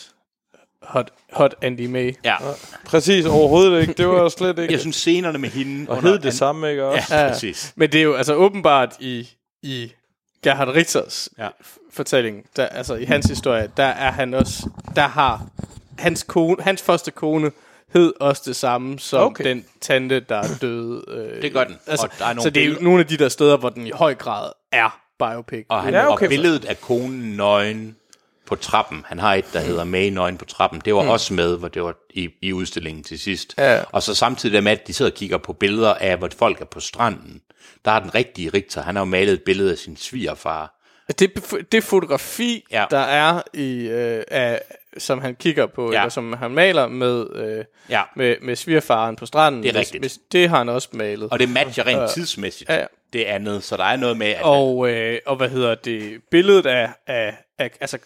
hot, 0.82 1.12
hot 1.34 1.56
Andy 1.62 1.86
May. 1.86 2.14
ja, 2.24 2.36
Præcis, 2.86 3.26
overhovedet 3.26 3.82
ikke. 3.82 3.94
Det 3.94 4.08
var 4.08 4.30
slet 4.30 4.60
ikke... 4.60 4.72
jeg 4.74 4.80
synes 4.82 4.96
scenerne 4.96 5.38
med 5.38 5.50
hende... 5.50 5.90
og 5.92 6.02
hed 6.02 6.20
det 6.20 6.34
samme, 6.34 6.70
ikke 6.70 6.86
også? 6.86 7.16
Ja, 7.16 7.22
Ja. 7.26 7.32
præcis. 7.32 7.74
Men 7.76 7.92
det 7.92 8.00
er 8.00 8.04
jo 8.04 8.14
altså 8.14 8.34
åbenbart 8.36 8.96
i, 9.00 9.30
i 9.64 9.92
Gerhard 10.44 10.68
Richters 10.76 11.30
Ja. 11.38 11.48
fortælling, 11.92 12.46
der, 12.56 12.66
altså 12.66 12.96
i 12.96 13.06
hans 13.06 13.26
historie, 13.26 13.70
der 13.78 13.84
er 13.86 14.12
han 14.12 14.34
også, 14.34 14.70
der 14.96 15.08
har 15.08 15.46
hans 16.00 16.24
kone, 16.24 16.64
hans 16.64 16.82
første 16.82 17.12
kone 17.12 17.52
hed 17.94 18.14
også 18.20 18.42
det 18.46 18.56
samme 18.56 19.00
som 19.00 19.22
Okay. 19.22 19.44
den 19.44 19.66
tante, 19.82 20.20
der 20.20 20.36
er 20.36 20.48
døde. 20.62 21.04
Øh, 21.08 21.42
Det 21.42 21.54
gør 21.54 21.64
den. 21.64 21.76
Altså, 21.88 22.06
Og 22.06 22.12
der 22.20 22.26
er 22.26 22.30
nogle 22.34 22.42
så 22.42 22.50
det 22.50 22.62
er 22.62 22.66
jo 22.66 22.70
billeder- 22.70 22.84
nogle 22.84 23.00
af 23.00 23.08
de 23.08 23.18
der 23.18 23.30
steder, 23.30 23.58
hvor 23.58 23.70
den 23.70 23.88
i 23.88 23.92
høj 23.92 24.16
grad 24.16 24.52
er 24.72 25.00
biopic. 25.20 25.66
Og, 25.70 25.84
han, 25.84 25.94
Ja, 25.94 26.12
okay. 26.14 26.26
og 26.26 26.30
billedet 26.30 26.66
af 26.66 26.82
konen 26.82 27.38
nøgen 27.38 27.96
på 28.46 28.56
trappen, 28.56 29.04
han 29.08 29.20
har 29.20 29.36
et, 29.36 29.46
der 29.54 29.60
hedder 29.60 29.84
May 29.84 30.10
nøgen 30.10 30.38
på 30.38 30.46
trappen, 30.46 30.82
det 30.86 30.96
var 30.96 31.04
mm. 31.04 31.10
også 31.10 31.34
med, 31.34 31.58
hvor 31.58 31.68
det 31.68 31.84
var 31.84 31.96
i, 32.10 32.30
i 32.42 32.54
udstillingen 32.54 33.04
til 33.04 33.20
sidst. 33.20 33.54
Ja. 33.58 33.84
Og 33.92 34.04
så 34.04 34.16
samtidig 34.16 34.64
med, 34.64 34.72
at 34.72 34.88
de 34.88 34.94
sidder 34.94 35.12
og 35.12 35.16
kigger 35.18 35.38
på 35.38 35.54
billeder 35.54 35.94
af, 35.94 36.18
hvor 36.18 36.30
folk 36.38 36.62
er 36.62 36.66
på 36.66 36.80
stranden, 36.80 37.42
der 37.86 37.92
er 37.92 38.00
den 38.00 38.16
rigtige 38.16 38.50
Richter, 38.50 38.82
han 38.82 38.96
har 38.96 39.02
jo 39.02 39.06
malet 39.06 39.34
et 39.34 39.44
billede 39.44 39.72
af 39.72 39.78
sin 39.78 39.98
svigerfar. 39.98 40.78
Det, 41.20 41.32
det 41.72 41.84
fotografi, 41.84 42.66
Ja. 42.72 42.86
der 42.92 42.98
er 43.00 43.42
i, 43.54 43.88
øh, 43.88 44.24
af, 44.28 44.62
som 44.98 45.22
han 45.22 45.36
kigger 45.36 45.66
på, 45.66 45.92
Ja. 45.92 46.00
eller 46.00 46.10
som 46.10 46.34
han 46.34 46.52
maler 46.52 46.88
med, 46.88 47.26
øh, 47.36 47.66
Ja. 47.90 48.02
med, 48.16 48.36
med 48.42 48.56
svigerfaren 48.56 49.16
på 49.16 49.26
stranden, 49.26 49.64
Det 49.64 49.76
er 49.76 49.80
rigtigt. 49.80 50.04
Hvis, 50.04 50.20
det 50.32 50.50
har 50.50 50.58
han 50.58 50.70
også 50.70 50.90
malet. 50.94 51.30
Og 51.32 51.40
det 51.40 51.50
matcher 51.50 51.86
rent 51.88 52.12
tidsmæssigt 52.12 52.70
ja, 52.70 52.76
ja. 52.80 52.86
det 53.14 53.24
andet, 53.24 53.64
så 53.64 53.78
der 53.78 53.84
er 53.84 53.96
noget 53.96 54.18
med, 54.18 54.28
at 54.28 54.42
Og, 54.44 54.90
øh, 54.90 55.20
og 55.26 55.36
hvad 55.36 55.50
hedder 55.50 55.76
det, 55.76 56.22
billedet 56.32 56.66
af, 56.66 56.90
af, 57.08 57.38
af 57.58 57.72
altså 57.82 57.98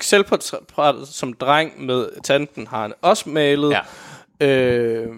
selvportrættet 0.00 1.08
som 1.08 1.32
dreng 1.32 1.84
med 1.86 2.08
tanten 2.24 2.66
har 2.66 2.82
han 2.82 2.92
også 3.02 3.28
malet. 3.28 3.76
Ja. 4.40 4.46
Øh, 4.46 5.08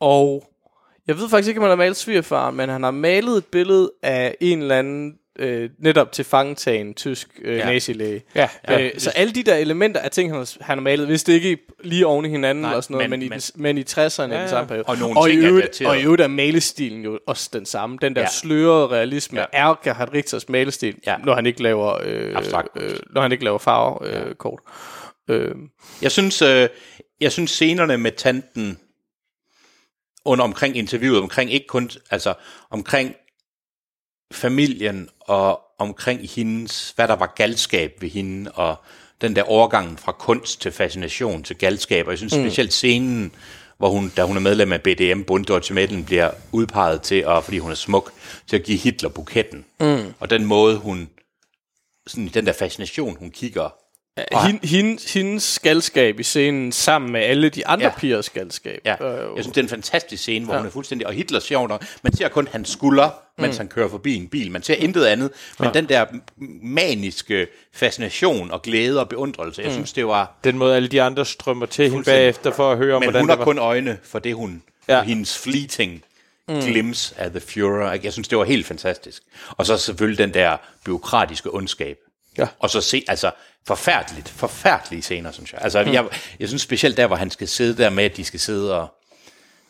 og 0.00 0.44
jeg 1.08 1.18
ved 1.18 1.28
faktisk 1.28 1.48
ikke, 1.48 1.58
om 1.58 1.62
han 1.62 1.70
har 1.70 1.76
malet 1.76 1.96
svigerfaren, 1.96 2.56
men 2.56 2.68
han 2.68 2.82
har 2.82 2.90
malet 2.90 3.36
et 3.36 3.44
billede 3.46 3.92
af 4.02 4.34
en 4.40 4.62
eller 4.62 4.78
anden 4.78 5.14
øh, 5.38 5.70
netop 5.78 6.12
til 6.12 6.24
fangetagen 6.24 6.94
tysk 6.94 7.28
øh, 7.44 7.56
Ja. 7.56 7.58
ja. 7.66 7.72
nazilæge. 7.72 8.22
Ja, 8.34 8.48
Ja, 8.68 8.84
øh, 8.84 8.90
så 8.98 9.10
alle 9.10 9.32
de 9.32 9.42
der 9.42 9.54
elementer 9.54 10.00
af 10.00 10.10
ting, 10.10 10.30
han 10.30 10.38
har, 10.38 10.52
han 10.60 10.78
har 10.78 10.82
malet, 10.82 11.06
hvis 11.06 11.24
det 11.24 11.32
ikke 11.32 11.58
lige 11.84 12.06
oven 12.06 12.24
i 12.24 12.28
hinanden 12.28 12.62
Nej, 12.62 12.74
og 12.74 12.82
sådan 12.84 12.94
noget, 12.94 13.10
men- 13.10 13.20
men, 13.20 13.26
i, 13.26 13.28
den- 13.28 13.62
men 13.62 13.78
i 13.78 13.82
60'erne 13.90 14.22
ja, 14.22 14.28
ja. 14.28 14.38
i 14.38 14.40
den 14.40 14.48
samme 14.48 14.68
periode. 14.68 14.84
Og 14.86 14.96
nogle 14.98 15.18
og, 15.20 15.28
i 15.28 15.32
ting 15.32 15.44
er 15.44 15.48
øvrigt, 15.50 15.82
og 15.86 15.98
i 15.98 16.02
øvrigt 16.02 16.22
er 16.22 16.26
malestilen 16.28 17.02
jo 17.04 17.18
også 17.26 17.50
den 17.52 17.66
samme. 17.66 17.98
Den 18.02 18.14
der 18.14 18.20
Ja. 18.20 18.24
ja. 18.26 18.30
slørede 18.30 18.86
realisme 18.86 19.40
Ja. 19.40 19.44
ja. 19.64 19.70
er 19.70 19.80
Gerhard 19.84 20.12
Richters 20.14 20.48
malestil, 20.48 20.94
Ja. 21.06 21.10
ja. 21.12 21.16
når 21.24 21.34
han 21.34 21.46
ikke 21.46 21.62
laver 21.62 21.98
øh, 22.04 22.36
Abstrakt 22.36 22.68
øh, 22.76 22.90
når 23.10 23.22
han 23.22 23.32
ikke 23.32 23.44
laver 23.44 23.58
farve 23.58 24.08
øh, 24.28 24.34
kort. 24.34 24.60
Øh, 25.30 25.54
Jeg 26.02 26.10
synes, 26.10 26.42
øh, 26.42 26.68
jeg 27.20 27.32
synes 27.32 27.50
scenerne 27.50 27.96
med 27.98 28.12
tanten 28.12 28.78
under 30.24 30.44
omkring 30.44 30.76
interviewet, 30.76 31.20
omkring 31.20 31.52
ikke 31.52 31.66
kun, 31.66 31.90
altså 32.10 32.34
omkring 32.70 33.14
familien 34.32 35.08
og 35.20 35.60
omkring 35.78 36.28
hendes, 36.28 36.92
hvad 36.96 37.08
der 37.08 37.16
var 37.16 37.32
galskab 37.36 37.92
ved 38.00 38.08
hende, 38.08 38.52
og 38.52 38.76
den 39.20 39.36
der 39.36 39.42
overgangen 39.42 39.98
fra 39.98 40.12
kunst 40.12 40.60
til 40.60 40.72
fascination 40.72 41.42
til 41.42 41.56
galskab. 41.56 42.06
Og 42.06 42.10
jeg 42.10 42.18
synes 42.18 42.32
specielt 42.32 42.72
scenen, 42.72 43.32
hvor 43.78 43.88
hun, 43.88 44.12
da 44.16 44.24
hun 44.24 44.36
er 44.36 44.40
medlem 44.40 44.72
af 44.72 44.82
BDM, 44.82 45.22
Bund 45.22 45.50
Mädchen, 45.50 46.04
bliver 46.04 46.30
udpeget 46.52 47.02
til, 47.02 47.24
at, 47.28 47.44
fordi 47.44 47.58
hun 47.58 47.70
er 47.70 47.74
smuk, 47.74 48.12
til 48.46 48.56
at 48.56 48.64
give 48.64 48.78
Hitler 48.78 49.08
buketten. 49.08 49.64
Mm. 49.80 50.14
Og 50.20 50.30
den 50.30 50.44
måde, 50.44 50.76
hun, 50.76 51.10
sådan 52.06 52.28
den 52.28 52.46
der 52.46 52.52
fascination, 52.52 53.16
hun 53.16 53.30
kigger 53.30 53.74
Ja, 54.32 54.46
hende, 54.46 54.66
hendes, 54.66 55.12
hendes 55.12 55.42
skaldskab 55.42 56.20
i 56.20 56.22
scenen 56.22 56.72
sammen 56.72 57.12
med 57.12 57.20
alle 57.20 57.48
de 57.48 57.66
andre 57.66 57.86
Ja. 57.86 57.92
pigers 57.98 58.26
skaldskab. 58.26 58.80
Ja, 58.84 58.94
jo- 59.00 59.36
jeg 59.36 59.44
synes, 59.44 59.54
det 59.54 59.56
er 59.56 59.62
en 59.62 59.68
fantastisk 59.68 60.22
scene, 60.22 60.44
hvor 60.44 60.54
ja. 60.54 60.60
hun 60.60 60.66
er 60.66 60.70
fuldstændig... 60.70 61.06
Og 61.06 61.12
Hitler 61.12 61.40
sjovt 61.40 61.68
nok, 61.68 61.84
man 62.02 62.16
ser 62.16 62.28
kun 62.28 62.48
hans 62.52 62.68
skulder, 62.70 63.10
mens 63.38 63.54
mm. 63.56 63.58
han 63.58 63.68
kører 63.68 63.88
forbi 63.88 64.14
en 64.14 64.28
bil. 64.28 64.50
Man 64.50 64.62
ser 64.62 64.74
intet 64.74 65.04
andet. 65.04 65.30
Men 65.58 65.66
ja. 65.66 65.72
den 65.72 65.88
der 65.88 66.04
maniske 66.62 67.46
fascination 67.72 68.50
og 68.50 68.62
glæde 68.62 69.00
og 69.00 69.08
beundrelse, 69.08 69.62
jeg 69.62 69.72
synes, 69.72 69.92
det 69.92 70.06
var... 70.06 70.38
Den 70.44 70.58
måde, 70.58 70.76
alle 70.76 70.88
de 70.88 71.02
andre 71.02 71.26
strømmer 71.26 71.66
til 71.66 71.90
hende 71.90 72.04
bagefter 72.04 72.50
for 72.52 72.72
at 72.72 72.78
høre 72.78 72.94
om, 72.94 73.00
Men 73.00 73.06
hvordan 73.06 73.20
hun 73.22 73.28
det 73.28 73.32
har 73.32 73.38
var. 73.38 73.44
kun 73.44 73.58
øjne 73.58 73.98
for 74.02 74.18
det, 74.18 74.34
hun... 74.34 74.62
Ja. 74.88 75.02
Hendes 75.02 75.38
fleeting 75.38 76.02
mm. 76.48 76.60
glimpse 76.60 77.14
af 77.18 77.30
The 77.30 77.40
Führer. 77.40 78.00
Jeg 78.04 78.12
synes, 78.12 78.28
det 78.28 78.38
var 78.38 78.44
helt 78.44 78.66
fantastisk. 78.66 79.22
Og 79.48 79.66
så 79.66 79.76
selvfølgelig 79.76 80.18
den 80.18 80.34
der 80.34 80.56
byråkratiske 80.84 81.54
ondskab. 81.54 81.98
Ja. 82.38 82.46
Og 82.58 82.70
så 82.70 82.80
se, 82.80 83.04
altså, 83.08 83.30
forfærdeligt, 83.66 84.28
forfærdelige 84.28 85.02
scener, 85.02 85.32
synes 85.32 85.52
jeg. 85.52 85.60
Altså, 85.62 85.84
mm. 85.84 85.92
jeg, 85.92 86.04
jeg 86.40 86.48
synes 86.48 86.62
specielt 86.62 86.96
der, 86.96 87.06
hvor 87.06 87.16
han 87.16 87.30
skal 87.30 87.48
sidde 87.48 87.82
der 87.82 87.90
med, 87.90 88.04
at 88.04 88.16
de 88.16 88.24
skal 88.24 88.40
sidde 88.40 88.80
og... 88.80 88.94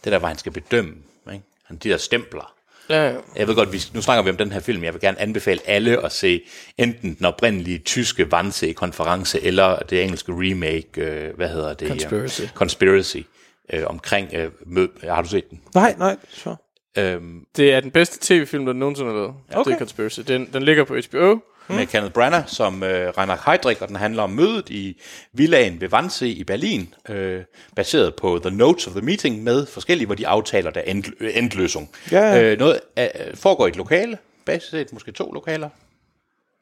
Det 0.05 0.13
der, 0.13 0.19
hvor 0.19 0.29
han 0.29 0.39
skal 0.39 0.53
bedømme, 0.53 0.95
ikke? 1.33 1.45
Han- 1.65 1.77
De 1.77 1.89
der 1.89 1.97
stempler. 1.97 2.53
ja, 2.89 3.09
ja. 3.11 3.17
Jeg 3.37 3.49
ved 3.49 3.55
godt, 3.55 3.73
vi, 3.73 3.83
nu 3.95 4.03
snakker 4.03 4.23
vi 4.23 4.31
om 4.31 4.37
den 4.37 4.53
her 4.53 4.61
film. 4.61 4.85
Jeg 4.85 4.93
vil 4.93 5.01
gerne 5.01 5.21
anbefale 5.21 5.61
alle 5.67 6.05
at 6.05 6.13
se 6.13 6.43
enten 6.79 7.15
den 7.15 7.27
oprindelige 7.27 7.79
tyske 7.79 8.27
Wannsee-konference, 8.33 9.41
eller 9.41 9.79
det 9.79 10.03
engelske 10.05 10.33
remake, 10.33 10.89
øh, 11.01 11.37
hvad 11.37 11.49
hedder 11.49 11.75
det? 11.75 11.89
Conspiracy. 11.89 12.43
Conspiracy. 12.55 13.17
Øh, 13.73 13.83
omkring 13.87 14.35
øh, 14.35 14.51
mød. 14.67 14.89
Har 15.03 15.23
du 15.23 15.29
set 15.29 15.51
den? 15.51 15.61
Nej, 15.75 15.95
nej, 15.99 16.17
så. 16.29 16.57
Øhm, 16.99 17.45
Det 17.57 17.73
er 17.75 17.81
den 17.81 17.91
bedste 17.91 18.19
tv-film, 18.21 18.67
der 18.67 18.73
nogensinde 18.73 19.11
har 19.11 19.17
lavet. 19.19 19.35
Okay. 19.53 19.71
Det 19.71 19.75
er 19.75 19.79
Conspiracy. 19.79 20.21
Den, 20.21 20.49
den 20.53 20.63
ligger 20.63 20.85
på 20.85 20.97
HBO. 21.11 21.39
Med 21.69 21.87
Kenneth 21.87 22.13
Branagh 22.13 22.45
som 22.49 22.83
øh, 22.83 23.09
Reinhard 23.19 23.43
Heydrich, 23.47 23.83
og 23.83 23.89
den 23.89 23.97
handler 23.97 24.23
om 24.23 24.31
mødet 24.31 24.71
i 24.71 25.01
villaen 25.33 25.81
ved 25.81 25.93
Wannsee 25.93 26.29
i 26.31 26.45
Berlin, 26.45 26.95
øh, 27.09 27.43
baseret 27.77 28.15
på 28.15 28.41
The 28.45 28.57
Notes 28.57 28.87
of 28.87 28.93
the 28.93 29.03
Meeting 29.03 29.43
med 29.43 29.67
forskellige, 29.67 30.07
hvor 30.07 30.15
de 30.15 30.27
aftaler 30.29 30.71
der 30.71 30.81
end, 30.81 31.05
øh, 31.21 31.31
endløsning. 31.37 31.91
Ja. 32.13 32.43
Øh, 32.43 32.59
noget 32.59 32.81
øh, 32.99 33.07
foregår 33.35 33.67
i 33.67 33.71
et 33.71 33.77
lokale, 33.77 34.19
basis 34.47 34.71
set 34.71 34.93
måske 34.93 35.13
to 35.13 35.31
lokaler, 35.33 35.69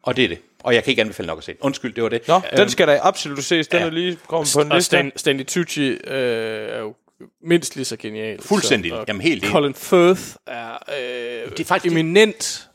og 0.02 0.16
det 0.16 0.24
er 0.24 0.28
det. 0.28 0.38
Og 0.64 0.74
jeg 0.74 0.84
kan 0.84 0.90
ikke 0.90 1.02
anbefale 1.02 1.26
nok 1.26 1.38
at 1.38 1.44
se 1.44 1.52
den. 1.52 1.58
Undskyld, 1.60 1.94
det 1.94 2.02
var 2.02 2.08
det. 2.08 2.28
Nå, 2.28 2.40
den 2.56 2.68
skal 2.70 2.88
da 2.88 2.98
absolut 3.02 3.44
ses. 3.44 3.68
Den 3.68 3.80
ja. 3.80 3.86
er 3.86 3.90
lige 3.90 4.18
kommet 4.26 4.50
på 4.54 4.60
en 4.60 4.68
liste. 4.68 4.82
Stan, 4.86 5.12
Stanley 5.16 5.44
Tucci 5.44 5.80
øh, 5.88 5.98
er 6.70 6.78
jo 6.78 6.94
mindst 7.42 7.76
lige 7.76 7.84
så 7.84 7.96
genial. 7.96 8.42
Fuldstændig. 8.42 8.90
Så, 8.90 9.04
Jamen, 9.08 9.22
helt 9.22 9.42
enig. 9.44 9.52
Colin 9.52 9.74
Firth 9.74 10.22
er, 10.46 10.72
øh, 10.88 11.50
Det 11.50 11.60
er 11.60 11.64
faktisk- 11.64 11.92
eminent. 11.92 12.65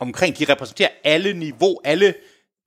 Omkring, 0.00 0.38
de 0.38 0.44
repræsenterer 0.52 0.88
alle 1.04 1.32
niveau, 1.32 1.80
alle 1.84 2.14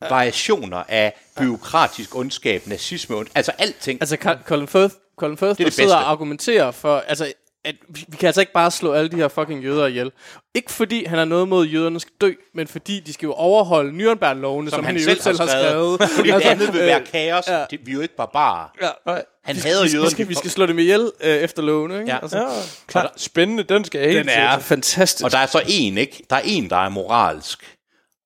variationer 0.10 0.84
af 0.88 1.14
byråkratisk 1.40 2.16
ondskab, 2.16 2.68
nazisme, 2.68 3.16
ond, 3.16 3.28
altså 3.36 3.52
alting. 3.58 4.02
Altså 4.02 4.16
Col- 4.16 4.44
Colin 4.44 4.68
Firth, 4.68 4.96
Colin 5.18 5.38
Firth 5.38 5.50
det 5.50 5.58
der 5.58 5.64
bedste. 5.64 5.82
sidder 5.82 5.96
og 5.96 6.10
argumenterer 6.12 6.72
for, 6.72 6.98
altså 7.00 7.34
at 7.66 7.76
vi, 7.90 8.06
vi 8.08 8.18
kan 8.18 8.28
altså 8.28 8.42
ikke 8.42 8.54
bare 8.54 8.72
slå 8.72 8.92
alle 8.94 9.10
de 9.10 9.16
her 9.16 9.28
fucking 9.28 9.64
jøder 9.64 9.86
ihjel. 9.88 10.12
Ikke 10.56 10.72
fordi 10.72 11.06
han 11.06 11.18
har 11.18 11.26
noget 11.26 11.48
mod, 11.48 11.68
at 11.68 11.74
jøderne 11.74 12.00
skal 12.00 12.14
dø, 12.22 12.32
men 12.56 12.68
fordi 12.68 13.00
de 13.00 13.14
skal 13.14 13.26
jo 13.26 13.34
overholde 13.34 13.92
Nürnberg-lovene, 13.92 14.70
som, 14.70 14.78
som 14.78 14.86
han, 14.86 14.96
han 14.96 15.04
selv, 15.04 15.22
selv 15.22 15.40
har 15.40 15.48
skrevet. 15.48 16.02
Fordi 16.16 16.30
det 16.32 16.42
andet 16.42 16.74
vil 16.74 16.82
øh, 16.82 16.88
være 16.88 17.02
kaos. 17.12 17.48
ja. 17.48 17.66
Det, 17.70 17.80
vi 17.86 17.92
er 17.92 17.96
jo 17.96 18.02
ikke 18.02 18.16
barbarer. 18.16 18.68
Ja. 18.82 19.18
Han 19.44 19.56
Vi 19.56 19.62
hader 19.62 19.76
skal, 19.78 19.90
vi 19.92 19.96
jøderne. 19.96 20.12
skal, 20.12 20.30
vi 20.30 20.34
skal 20.34 20.50
slå 20.50 20.66
dem 20.66 20.80
ihjel 20.80 21.12
øh, 21.24 21.30
efter 21.36 21.62
lovene, 21.62 22.00
ikke? 22.00 22.12
Ja. 22.12 22.20
Altså, 22.22 22.38
Ja, 22.38 22.46
klar. 22.88 23.14
Spændende, 23.18 23.64
den 23.64 23.86
skal 23.86 24.00
jeg 24.02 24.08
helt 24.10 24.20
den 24.20 24.30
er 24.30 24.34
sikkert- 24.34 24.64
fantastisk. 24.64 25.26
Og 25.26 25.32
der 25.32 25.38
er 25.38 25.46
så 25.46 25.62
en, 25.68 25.98
ikke? 25.98 26.24
Der 26.30 26.36
er 26.36 26.42
en, 26.46 26.70
der 26.70 26.76
er 26.86 26.90
moralsk, 26.90 27.78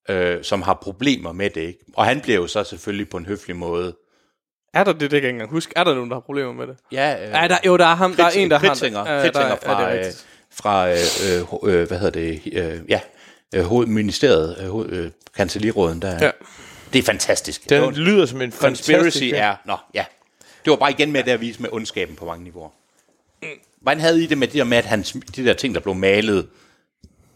øh, 0.09 0.43
som 0.43 0.61
har 0.61 0.79
problemer 0.81 1.31
med 1.31 1.49
det, 1.49 1.61
ikke? 1.61 1.79
Og 1.95 2.05
han 2.05 2.21
bliver 2.21 2.39
jo 2.39 2.47
så 2.47 2.63
selvfølgelig 2.63 3.09
på 3.09 3.17
en 3.17 3.25
høflig 3.25 3.55
måde. 3.55 3.95
Er 4.73 4.83
der 4.83 4.91
det, 4.91 5.01
det 5.01 5.09
kan 5.09 5.15
jeg 5.15 5.23
ikke 5.23 5.29
engang 5.29 5.49
huske? 5.51 5.73
Er 5.75 5.83
der 5.83 5.93
nogen, 5.95 6.09
der 6.09 6.15
har 6.15 6.21
problemer 6.21 6.53
med 6.53 6.67
det? 6.67 6.77
Ja, 6.91 7.25
øh, 7.25 7.31
Ja, 7.31 7.47
der, 7.47 7.57
jo, 7.65 7.77
der 7.77 7.85
er 7.85 7.95
ham. 7.95 8.15
Der 8.15 8.23
er 8.25 8.29
en, 8.29 8.51
der 8.51 8.57
har... 8.59 8.67
Kritzinger, 8.67 8.99
Ja, 8.99 9.21
Kritzinger 9.21 9.49
der- 9.55 9.65
fra, 9.65 9.81
ja, 9.83 9.91
det 9.97 10.01
er 10.01 10.07
øh, 10.07 10.13
fra 10.51 10.89
øh, 10.89 11.73
øh, 11.73 11.73
øh, 11.81 11.87
hvad 11.87 11.99
hedder 11.99 12.19
det, 12.19 12.41
øh, 12.53 12.79
ja, 12.89 12.99
øh, 13.55 13.63
hovedministeriet, 13.63 14.57
øh, 14.61 14.69
hoved, 14.69 14.89
øh, 14.89 15.11
kancelliråden, 15.37 16.01
der 16.01 16.17
Ja. 16.25 16.31
Det 16.93 16.99
er 16.99 17.03
fantastisk. 17.03 17.69
Den 17.69 17.69
Det 17.69 17.81
var- 17.81 17.91
lyder 17.91 18.25
som 18.25 18.41
en 18.41 18.51
Conspiracy 18.51 19.23
er... 19.33 19.55
Nå, 19.65 19.77
ja. 19.93 20.05
Det 20.65 20.71
var 20.71 20.77
bare 20.77 20.91
igen 20.91 21.11
med 21.11 21.23
det 21.23 21.31
at 21.31 21.41
vise 21.41 21.61
med 21.61 21.69
ondskaben 21.71 22.15
på 22.15 22.25
mange 22.25 22.43
niveauer. 22.43 22.69
Hvordan 23.81 23.99
havde 23.99 24.23
I 24.23 24.25
det 24.27 24.37
med 24.37 24.47
det 24.47 24.55
der 24.55 24.63
med, 24.63 24.77
at 24.77 24.85
hans, 24.85 25.17
de 25.35 25.45
der 25.45 25.53
ting, 25.53 25.75
der 25.75 25.81
blev 25.81 25.95
malet... 25.95 26.47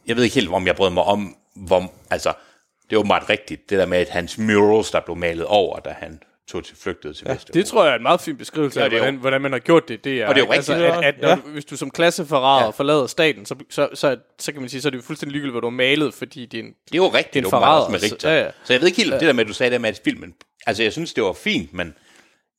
Jeg 0.08 0.16
ved 0.16 0.24
ikke 0.24 0.34
helt, 0.36 0.50
om 0.50 0.68
jeg 0.68 0.76
brød 0.76 0.90
mig 0.90 1.04
om, 1.04 1.36
hvor, 1.56 1.92
altså, 2.10 2.34
det 2.90 2.96
er 2.96 3.00
åbenbart 3.00 3.30
rigtigt, 3.30 3.70
det 3.70 3.80
der 3.80 3.86
med, 3.86 3.98
at 3.98 4.10
hans 4.10 4.38
murals, 4.38 4.92
der 4.92 5.00
blev 5.00 5.16
malet 5.18 5.46
over, 5.46 5.80
da 5.80 5.96
han 6.00 6.20
tog 6.48 6.64
til 6.64 6.76
flygtede 6.78 7.14
til 7.14 7.24
ja, 7.28 7.34
Vesteuropa. 7.34 7.60
Det 7.60 7.66
tror 7.68 7.84
jeg 7.86 7.92
er 7.92 7.96
en 7.96 8.04
meget 8.04 8.22
fin 8.22 8.38
beskrivelse 8.38 8.80
Ja, 8.80 8.86
af, 8.86 8.92
hvordan, 8.92 9.16
hvordan 9.16 9.42
man 9.42 9.52
har 9.52 9.60
gjort 9.60 9.88
det. 9.88 10.04
det 10.04 10.22
er, 10.22 10.28
Og 10.28 10.36
det 10.36 10.42
er 10.42 10.46
jo 10.46 10.52
rigtigt, 10.52 10.70
Altså, 10.78 11.00
at, 11.00 11.04
at 11.04 11.22
når, 11.22 11.30
ja. 11.30 11.36
du- 11.36 11.42
hvis 11.50 11.66
du 11.66 11.78
som 11.78 11.92
klasseforræder 11.92 12.60
Ja. 12.60 12.64
ja. 12.66 12.70
forlader 12.70 13.08
staten, 13.08 13.46
så, 13.46 13.56
så, 13.70 13.90
så, 13.94 14.18
så 14.40 14.52
kan 14.52 14.62
man 14.62 14.70
sige, 14.70 14.82
så 14.82 14.88
er 14.88 14.90
det 14.90 14.98
jo 14.98 15.04
fuldstændig 15.04 15.32
ligegyldigt, 15.32 15.54
hvad 15.54 15.62
du 15.62 15.68
har 15.68 15.72
malet, 15.76 16.14
fordi 16.14 16.46
det 16.46 16.60
er 16.60 16.64
en... 16.64 16.70
Det 16.86 16.94
er 16.94 16.98
jo 16.98 17.08
rigtigt, 17.08 17.46
Det 17.46 17.54
er 17.54 17.90
med 17.90 18.00
så- 18.00 18.06
Richter. 18.06 18.30
ja, 18.32 18.44
ja. 18.44 18.50
Så 18.64 18.74
jeg 18.74 18.82
ved 18.82 18.88
ikke 18.88 19.02
helt, 19.02 19.14
det 19.14 19.22
der 19.22 19.34
med, 19.34 19.44
at 19.44 19.48
du 19.48 19.54
sagde 19.54 19.72
det 19.74 19.82
med, 19.82 19.90
at 19.90 20.02
filmen... 20.04 20.34
Altså, 20.68 20.84
jeg 20.84 20.92
synes, 20.92 21.14
det 21.14 21.24
var 21.24 21.34
fint, 21.34 21.74
men 21.74 21.94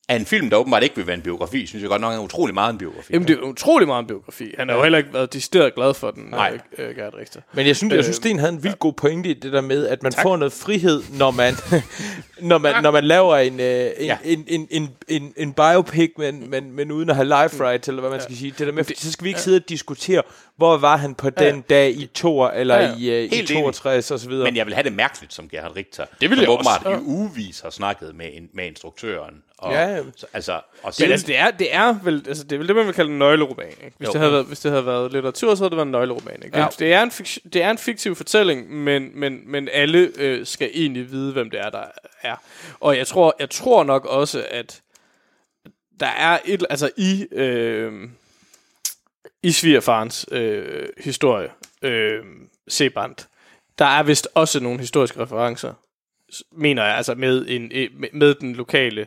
af 0.09 0.17
en 0.17 0.27
film, 0.27 0.51
der 0.51 0.57
åbenbart 0.57 0.83
ikke 0.83 0.97
vil 0.97 1.07
være 1.07 1.17
en 1.17 1.23
biografi, 1.23 1.67
synes 1.67 1.83
jeg 1.83 1.89
godt 1.91 2.01
nok 2.01 2.15
er 2.15 2.19
utrolig 2.19 2.55
meget 2.55 2.73
en 2.73 2.79
biografi. 2.79 3.13
Jamen, 3.13 3.29
det 3.29 3.39
er 3.39 3.43
utrolig 3.43 3.89
meget 3.89 4.01
en 4.03 4.07
biografi. 4.07 4.55
Han 4.59 4.69
har 4.69 4.77
jo 4.77 4.83
heller 4.83 4.99
ikke 4.99 5.13
været 5.15 5.33
decideret 5.33 5.75
glad 5.75 5.95
for 5.95 6.11
den, 6.11 6.23
Nej. 6.31 6.59
øh, 6.79 6.89
øh, 6.89 6.97
Gert 6.97 7.15
Richter. 7.19 7.41
Men 7.53 7.67
jeg 7.67 7.77
synes, 7.77 7.95
jeg 7.95 8.05
synes, 8.05 8.17
Øh, 8.19 8.23
Sten 8.23 8.39
havde 8.39 8.53
en 8.53 8.63
vildt 8.65 8.79
god 8.79 8.93
pointe 8.93 9.31
i 9.31 9.35
det 9.35 9.53
der 9.53 9.61
med, 9.61 9.87
at 9.87 10.03
man 10.03 10.13
tak. 10.13 10.23
får 10.23 10.37
noget 10.37 10.53
frihed, 10.53 11.03
når 11.19 11.31
man, 11.31 11.55
når 12.51 12.59
man, 12.59 12.83
når 12.83 12.91
man 12.91 13.05
laver 13.05 13.37
en, 13.37 13.61
øh, 13.61 13.67
en, 13.77 13.91
Ja. 13.99 14.05
ja. 14.05 14.17
en, 14.25 14.45
en, 14.49 14.67
en, 14.71 14.89
en, 15.09 15.33
en 15.37 15.53
biopic, 15.53 16.11
men, 16.19 16.51
men, 16.51 16.73
men 16.73 16.93
uden 16.93 17.11
at 17.11 17.17
have 17.17 17.25
life 17.43 17.65
rights, 17.65 17.89
eller 17.89 18.01
hvad 18.01 18.11
man 18.11 18.21
skal 18.21 18.37
sige. 18.37 18.55
Det 18.59 18.67
der 18.67 18.73
med, 18.73 18.85
så 18.97 19.13
skal 19.13 19.25
vi 19.25 19.29
ikke 19.29 19.41
sidde 19.41 19.57
og 19.57 19.69
diskutere, 19.69 20.23
hvor 20.59 20.77
var 20.77 20.97
han 20.97 21.15
på 21.15 21.31
den 21.31 21.61
dag 21.61 21.91
i 21.91 22.07
to 22.07 22.51
eller 22.51 22.75
Ja, 22.77 22.83
ja, 22.83 22.89
ja. 22.99 23.19
i, 23.19 23.25
i 23.25 23.29
Helt 23.29 23.49
62 23.49 24.11
og 24.11 24.21
så 24.21 24.29
videre. 24.29 24.45
Men 24.45 24.57
jeg 24.57 24.67
vil 24.67 24.75
have 24.75 24.85
det 24.85 24.93
mærkeligt, 24.93 25.35
som 25.35 25.49
Gerhard 25.49 25.77
Richter. 25.77 26.07
Det 26.21 26.31
ville 26.31 26.45
som 26.45 26.51
jeg 26.51 26.51
åbenbart 26.51 26.87
også. 26.87 27.01
i 27.01 27.07
ugevis 27.07 27.61
har 27.61 27.71
snakket 27.71 28.15
med, 28.15 28.31
en, 28.33 28.49
med 28.55 28.67
instruktøren. 28.67 29.43
Og, 29.59 29.73
Ja, 29.73 29.89
ja. 29.89 30.03
Så, 30.17 30.27
altså, 30.33 30.53
og 30.53 30.61
Men 30.85 30.93
selv, 30.93 31.13
altså, 31.13 31.27
det 31.27 31.39
er, 31.39 31.51
det 31.51 31.75
er 31.75 31.95
vel, 32.03 32.25
altså, 32.29 32.45
det 32.45 32.53
er 32.53 32.59
vel 32.59 32.69
det, 32.69 32.77
man 32.77 32.87
vil 32.87 32.95
kalde 32.95 33.11
en 33.13 33.19
nøgleroman. 33.19 33.69
Ikke? 33.69 33.93
Hvis, 33.99 34.07
Jo. 34.07 34.13
det 34.13 34.21
havde 34.21 34.33
været, 34.33 34.47
hvis 34.47 34.61
det 34.61 34.71
havde 34.71 34.87
været 34.87 35.13
litteratur, 35.13 35.55
så 35.55 35.63
havde 35.63 35.71
det 35.71 35.77
været 35.77 35.87
en 35.87 35.93
nøgleroman. 35.93 36.43
Ikke? 36.45 36.59
Ja. 36.59 36.67
Det, 36.79 36.93
er 36.93 37.03
en 37.03 37.11
fik, 37.11 37.39
det 37.53 37.63
er 37.63 37.71
en 37.71 37.79
fiktiv 37.79 38.15
fortælling, 38.15 38.71
men, 38.71 39.11
men, 39.15 39.41
men 39.47 39.69
alle 39.73 40.11
øh, 40.19 40.47
skal 40.47 40.71
egentlig 40.75 41.11
vide, 41.11 41.33
hvem 41.33 41.51
det 41.51 41.61
er, 41.61 41.71
der 41.71 41.83
er. 42.23 42.37
Og 42.81 42.97
jeg 42.97 43.07
tror, 43.07 43.37
jeg 43.41 43.51
tror 43.51 43.85
nok 43.85 44.05
også, 44.05 44.47
at 44.51 44.81
der 46.01 46.07
er 46.07 46.39
et, 46.45 46.65
altså 46.71 46.91
i, 46.97 47.27
øh, 47.33 47.93
i 49.43 49.53
svigerfarens 49.53 50.27
øh, 50.33 50.89
historie, 50.99 51.49
øh, 51.83 52.25
Seband, 52.69 53.15
der 53.79 53.85
er 53.85 54.03
vist 54.03 54.29
også 54.35 54.61
nogle 54.61 54.81
historiske 54.81 55.21
referencer, 55.21 55.75
mener 56.53 56.85
jeg, 56.85 56.97
altså 56.97 57.15
med, 57.15 57.45
en, 57.49 57.71
eh, 57.75 57.89
med, 58.13 58.35
den 58.35 58.55
lokale 58.55 59.07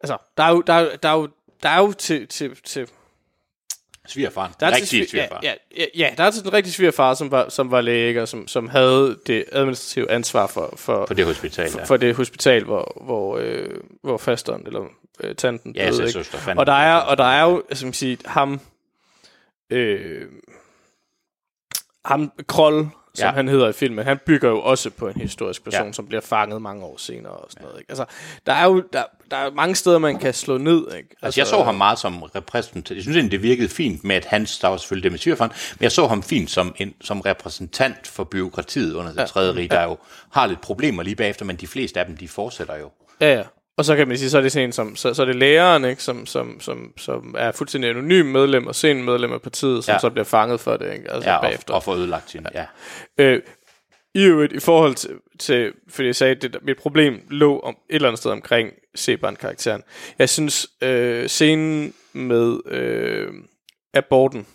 altså, 0.00 0.18
der 0.36 0.42
er 0.42 0.50
jo, 0.50 0.60
der 0.66 0.72
er, 0.72 0.96
der 0.96 1.08
er 1.08 1.14
jo, 1.14 1.28
der 1.62 1.68
er 1.68 1.78
jo 1.78 1.92
til, 1.92 2.28
til, 2.28 2.56
til 2.64 2.88
svigerfaren. 4.06 4.52
der 4.60 4.66
er 4.66 4.74
Rigtig 4.74 5.08
svigerfar. 5.08 5.40
ja, 5.42 5.54
ja, 5.78 5.84
ja, 5.96 6.14
der 6.16 6.24
er 6.24 6.30
til 6.30 6.44
den 6.44 6.52
rigtige 6.52 6.72
svigerfar, 6.72 7.14
som 7.14 7.30
var, 7.30 7.48
som 7.48 7.70
var 7.70 7.80
læge, 7.80 8.22
og 8.22 8.28
som, 8.28 8.48
som 8.48 8.68
havde 8.68 9.18
det 9.26 9.44
administrative 9.52 10.10
ansvar 10.10 10.46
for, 10.46 10.74
for, 10.76 11.06
På 11.06 11.14
det 11.14 11.24
hospital, 11.24 11.70
for, 11.70 11.78
ja. 11.78 11.84
for 11.84 11.96
det 11.96 12.16
hospital, 12.16 12.64
hvor, 12.64 13.02
hvor, 13.04 13.38
øh, 13.38 13.70
hvor 14.02 14.16
fasteren, 14.16 14.66
eller 14.66 14.84
øh, 15.20 15.34
tanten 15.34 15.74
Ja, 15.76 15.84
døde, 15.84 15.94
så 15.94 16.02
ikke? 16.02 16.12
søster 16.12 16.54
Og 16.56 16.66
der 16.66 16.72
er, 16.72 16.96
og 16.96 17.18
der 17.18 17.24
er 17.24 17.42
jo, 17.42 17.62
altså 17.68 17.84
man 17.84 17.92
kan 17.92 17.98
sige, 17.98 18.18
ham, 18.26 18.60
øh, 19.70 20.26
ham 22.04 22.32
Kroll, 22.48 22.74
som 23.14 23.24
Ja. 23.24 23.26
ja. 23.26 23.32
han 23.32 23.48
hedder 23.48 23.68
i 23.68 23.72
filmen, 23.72 24.04
han 24.04 24.18
bygger 24.26 24.48
jo 24.48 24.60
også 24.60 24.90
på 24.90 25.08
en 25.08 25.20
historisk 25.20 25.64
person, 25.64 25.80
Ja. 25.80 25.86
ja. 25.86 25.92
som 25.92 26.06
bliver 26.06 26.20
fanget 26.20 26.62
mange 26.62 26.84
år 26.84 26.96
senere 26.96 27.32
og 27.32 27.50
sådan 27.50 27.64
noget. 27.66 27.80
Ikke? 27.80 27.90
Altså, 27.90 28.04
der 28.46 28.52
er 28.52 28.64
jo 28.64 28.82
der, 28.92 29.02
der 29.30 29.36
er 29.36 29.50
mange 29.50 29.74
steder, 29.74 29.98
man 29.98 30.18
kan 30.18 30.34
slå 30.34 30.58
ned. 30.58 30.94
Ikke? 30.96 31.08
Altså, 31.22 31.40
jeg 31.40 31.46
så 31.46 31.62
ham 31.62 31.74
meget 31.74 31.98
som 31.98 32.22
repræsentant. 32.22 32.90
Jeg 32.90 33.02
synes 33.02 33.16
egentlig, 33.16 33.32
det 33.32 33.42
virkede 33.42 33.68
fint 33.68 34.04
med, 34.04 34.16
at 34.16 34.24
hans, 34.24 34.58
der 34.58 34.68
var 34.68 34.76
selvfølgelig 34.76 35.02
det 35.04 35.12
med 35.12 35.18
svigerfaren, 35.18 35.52
men 35.78 35.82
jeg 35.82 35.92
så 35.92 36.06
ham 36.06 36.22
fint 36.22 36.50
som, 36.50 36.74
en, 36.78 36.94
som 37.00 37.20
repræsentant 37.20 38.06
for 38.06 38.24
byråkratiet 38.24 38.94
under 38.94 39.12
det 39.12 39.20
ja. 39.20 39.26
tredje 39.26 39.54
rige, 39.54 39.68
der 39.68 39.82
jo 39.84 39.96
har 40.32 40.46
lidt 40.46 40.60
problemer 40.60 41.02
lige 41.02 41.16
bagefter, 41.16 41.44
men 41.44 41.56
de 41.56 41.66
fleste 41.66 42.00
af 42.00 42.06
dem, 42.06 42.16
de 42.16 42.28
fortsætter 42.28 42.76
jo. 42.76 42.90
Ja, 43.20 43.34
ja. 43.34 43.42
Og 43.78 43.84
så 43.84 43.96
kan 43.96 44.08
man 44.08 44.18
sige, 44.18 44.30
så 44.30 44.38
er 44.38 44.42
det 44.42 44.52
sådan 44.52 44.68
en 44.68 44.72
som, 44.72 44.96
så, 44.96 45.14
så 45.14 45.22
er 45.22 45.26
det 45.26 45.36
læreren, 45.36 45.84
ikke, 45.84 46.02
som, 46.02 46.26
som, 46.26 46.60
som, 46.60 46.92
som 46.98 47.34
er 47.38 47.52
fuldstændig 47.52 47.90
anonym 47.90 48.26
medlem 48.26 48.66
og 48.66 48.74
sen 48.74 49.04
medlem 49.04 49.32
af 49.32 49.42
partiet, 49.42 49.84
som 49.84 49.92
Ja. 49.92 49.94
ja. 49.94 49.98
så 50.00 50.10
bliver 50.10 50.24
fanget 50.24 50.60
for 50.60 50.76
det, 50.76 50.92
ikke? 50.92 51.10
Altså 51.10 51.30
Ja, 51.30 51.36
og, 51.36 51.42
bagefter. 51.42 51.74
og 51.74 51.82
få 51.82 51.96
ødelagt 51.96 52.30
sin, 52.30 52.46
ja. 52.54 52.64
Øh, 53.18 53.42
I 54.14 54.24
øvrigt, 54.24 54.52
i 54.52 54.60
forhold 54.60 54.94
til, 54.94 55.10
til 55.38 55.72
fordi 55.88 56.06
jeg 56.06 56.16
sagde, 56.16 56.36
at 56.44 56.56
mit 56.62 56.76
problem 56.78 57.20
lå 57.30 57.58
om, 57.60 57.76
et 57.90 57.94
eller 57.94 58.08
andet 58.08 58.18
sted 58.18 58.30
omkring 58.30 58.70
Sebern-karakteren. 58.94 59.82
Jeg 60.18 60.28
synes, 60.28 60.66
øh, 60.82 61.28
scenen 61.28 61.94
med 62.12 62.58
øh, 62.66 63.28
aborten, 63.94 64.46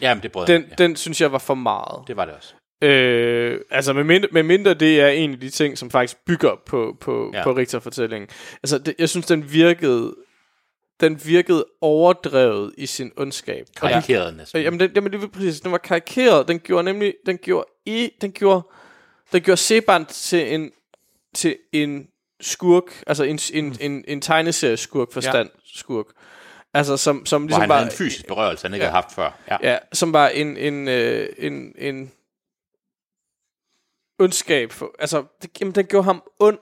Ja, 0.00 0.14
men 0.14 0.22
det 0.22 0.32
brød 0.32 0.46
den, 0.46 0.62
jeg, 0.62 0.70
ja. 0.78 0.84
den 0.84 0.96
synes 0.96 1.20
jeg 1.20 1.32
var 1.32 1.38
for 1.38 1.54
meget. 1.54 2.08
Det 2.08 2.16
var 2.16 2.24
det 2.24 2.34
også. 2.34 2.54
Øh, 2.82 3.60
altså 3.70 3.92
med 3.92 4.04
mindre, 4.04 4.28
med 4.32 4.42
mindre 4.42 4.74
det 4.74 5.00
er 5.00 5.08
en 5.08 5.32
af 5.32 5.40
de 5.40 5.50
ting, 5.50 5.78
som 5.78 5.90
faktisk 5.90 6.16
bygger 6.26 6.60
på, 6.66 6.96
på, 7.00 7.30
Ja. 7.34 7.44
på 7.44 7.52
Richter-fortællingen. 7.52 8.28
Altså 8.62 8.78
det, 8.78 8.94
jeg 8.98 9.08
synes, 9.08 9.26
den 9.26 9.52
virkede, 9.52 10.14
den 11.00 11.20
virkede 11.24 11.64
overdrevet 11.80 12.74
i 12.78 12.86
sin 12.86 13.12
ondskab. 13.16 13.66
Det- 13.66 13.76
Karikeret 13.80 14.36
næsten. 14.36 14.58
Øh, 14.58 14.64
Jamen, 14.64 14.80
den, 14.80 14.90
jamen 14.94 15.12
det 15.12 15.20
var 15.22 15.26
præcis. 15.26 15.60
Den 15.60 15.72
var 15.72 15.78
karikeret. 15.78 16.48
Den 16.48 16.58
gjorde 16.58 16.84
nemlig, 16.84 17.14
den 17.26 17.38
gjorde 17.38 17.66
i, 17.86 18.10
den 18.20 18.32
gjorde, 18.32 18.62
den 19.32 19.40
gjorde 19.40 19.60
Seband 19.60 20.06
til 20.06 20.54
en, 20.54 20.70
til 21.34 21.56
en 21.72 22.06
skurk, 22.40 23.02
altså 23.06 23.24
en, 23.24 23.38
en, 23.54 23.76
en, 23.80 24.04
en 24.08 24.20
tegneserieskurk 24.20 25.12
forstand 25.12 25.48
ja. 25.54 25.60
skurk. 25.74 26.06
Altså 26.74 26.96
som, 26.96 27.26
som 27.26 27.42
Hvor 27.42 27.46
ligesom 27.48 27.60
han 27.60 27.68
var, 27.68 27.76
havde 27.76 27.86
en 27.90 27.96
fysisk 27.96 28.26
berørelse, 28.26 28.64
han 28.66 28.74
ikke 28.74 28.84
Ja. 28.84 28.90
havde 28.90 29.02
haft 29.02 29.14
før. 29.14 29.38
Ja. 29.50 29.56
ja, 29.72 29.78
som 29.92 30.12
var 30.12 30.28
en, 30.28 30.56
en, 30.56 30.88
øh, 30.88 31.28
en, 31.38 31.74
en 31.78 32.12
ondskab. 34.22 34.72
For, 34.72 34.90
altså, 34.98 35.24
det, 35.42 35.50
jamen, 35.60 35.74
den 35.74 35.86
gjorde 35.86 36.04
ham 36.04 36.22
ond. 36.38 36.58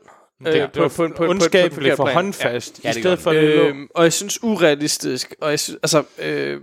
øh, 0.46 0.52
det, 0.52 0.74
det, 0.74 0.92
på, 0.92 1.08
på, 1.16 1.24
ondskaben 1.24 1.76
blev 1.78 1.96
for 1.96 2.04
plan. 2.04 2.14
håndfast, 2.14 2.84
Ja, 2.84 2.90
i 2.90 2.92
det 2.92 3.02
stedet 3.02 3.18
for, 3.18 3.32
det. 3.32 3.42
Øhm, 3.42 3.88
og 3.94 4.04
jeg 4.04 4.12
synes 4.12 4.42
urealistisk, 4.42 5.34
og 5.40 5.50
jeg 5.50 5.60
synes, 5.60 5.78
altså, 5.82 6.04
øh, 6.18 6.60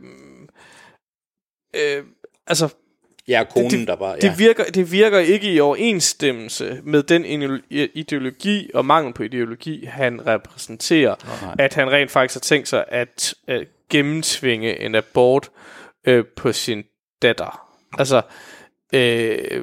øh, 1.75 2.03
altså, 2.47 2.69
Ja, 3.27 3.43
konen, 3.53 3.71
det, 3.71 3.87
der 3.87 3.95
var... 3.95 4.11
Ja. 4.13 4.29
det, 4.29 4.39
virker, 4.39 4.63
det 4.63 4.91
virker 4.91 5.19
ikke 5.19 5.53
i 5.53 5.59
overensstemmelse 5.59 6.81
med 6.83 7.03
den 7.03 7.25
ideolo- 7.25 7.89
ideologi 7.93 8.71
og 8.73 8.85
mangel 8.85 9.13
på 9.13 9.23
ideologi, 9.23 9.85
han 9.85 10.27
repræsenterer. 10.27 11.15
nej. 11.41 11.55
at 11.59 11.73
han 11.73 11.91
rent 11.91 12.11
faktisk 12.11 12.35
har 12.35 12.39
tænkt 12.39 12.67
sig 12.67 12.85
at 12.87 13.33
øh, 13.47 13.65
gennemtvinge 13.89 14.79
en 14.79 14.95
abort 14.95 15.49
øh, 16.07 16.25
på 16.35 16.51
sin 16.51 16.83
datter. 17.21 17.73
Altså, 17.99 18.21
øh, 18.93 19.61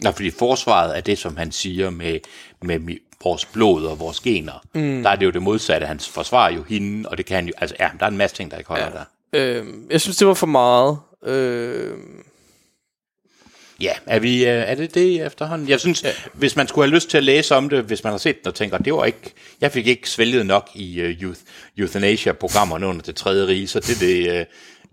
Nå, 0.00 0.10
fordi 0.10 0.30
forsvaret 0.30 0.96
er 0.96 1.00
det, 1.00 1.18
som 1.18 1.36
han 1.36 1.52
siger 1.52 1.90
med, 1.90 2.18
med 2.62 2.96
vores 3.24 3.44
blod 3.44 3.84
og 3.84 3.98
vores 3.98 4.20
gener. 4.20 4.62
Mm. 4.74 5.02
Der 5.02 5.10
er 5.10 5.16
det 5.16 5.26
jo 5.26 5.30
det 5.30 5.42
modsatte. 5.42 5.86
Han 5.86 6.00
forsvarer 6.00 6.52
jo 6.52 6.62
hende, 6.62 7.08
og 7.08 7.18
det 7.18 7.26
kan 7.26 7.34
han 7.34 7.46
jo... 7.46 7.52
Altså, 7.58 7.76
ja, 7.80 7.88
der 7.98 8.06
er 8.06 8.10
en 8.10 8.16
masse 8.16 8.36
ting, 8.36 8.50
der 8.50 8.58
ikke 8.58 8.68
holder 8.68 8.84
ja. 9.32 9.38
der. 9.38 9.60
øh, 9.60 9.66
jeg 9.90 10.00
synes, 10.00 10.16
det 10.16 10.26
var 10.26 10.34
for 10.34 10.46
meget. 10.46 10.98
Øh, 11.24 11.98
Ja, 13.80 13.92
er, 14.06 14.18
vi, 14.18 14.44
øh, 14.44 14.50
er 14.50 14.74
det 14.74 14.94
det 14.94 15.26
efterhånden? 15.26 15.68
Jeg 15.68 15.80
synes, 15.80 16.02
ja. 16.04 16.10
hvis 16.32 16.56
man 16.56 16.68
skulle 16.68 16.88
have 16.88 16.94
lyst 16.94 17.10
til 17.10 17.16
at 17.18 17.24
læse 17.24 17.54
om 17.54 17.68
det, 17.68 17.84
hvis 17.84 18.04
man 18.04 18.10
har 18.10 18.18
set 18.18 18.38
den 18.38 18.48
og 18.48 18.54
tænker, 18.54 18.78
det 18.78 18.94
var 18.94 19.04
ikke, 19.04 19.32
jeg 19.60 19.72
fik 19.72 19.86
ikke 19.86 20.10
svælget 20.10 20.46
nok 20.46 20.70
i 20.74 21.02
uh, 21.02 21.22
youth, 21.22 21.40
Euthanasia-programmerne 21.78 22.86
under 22.86 23.02
det 23.02 23.16
tredje 23.16 23.46
rige, 23.46 23.68
så 23.68 23.80
det, 23.80 24.00
det, 24.00 24.30
uh, 24.30 24.46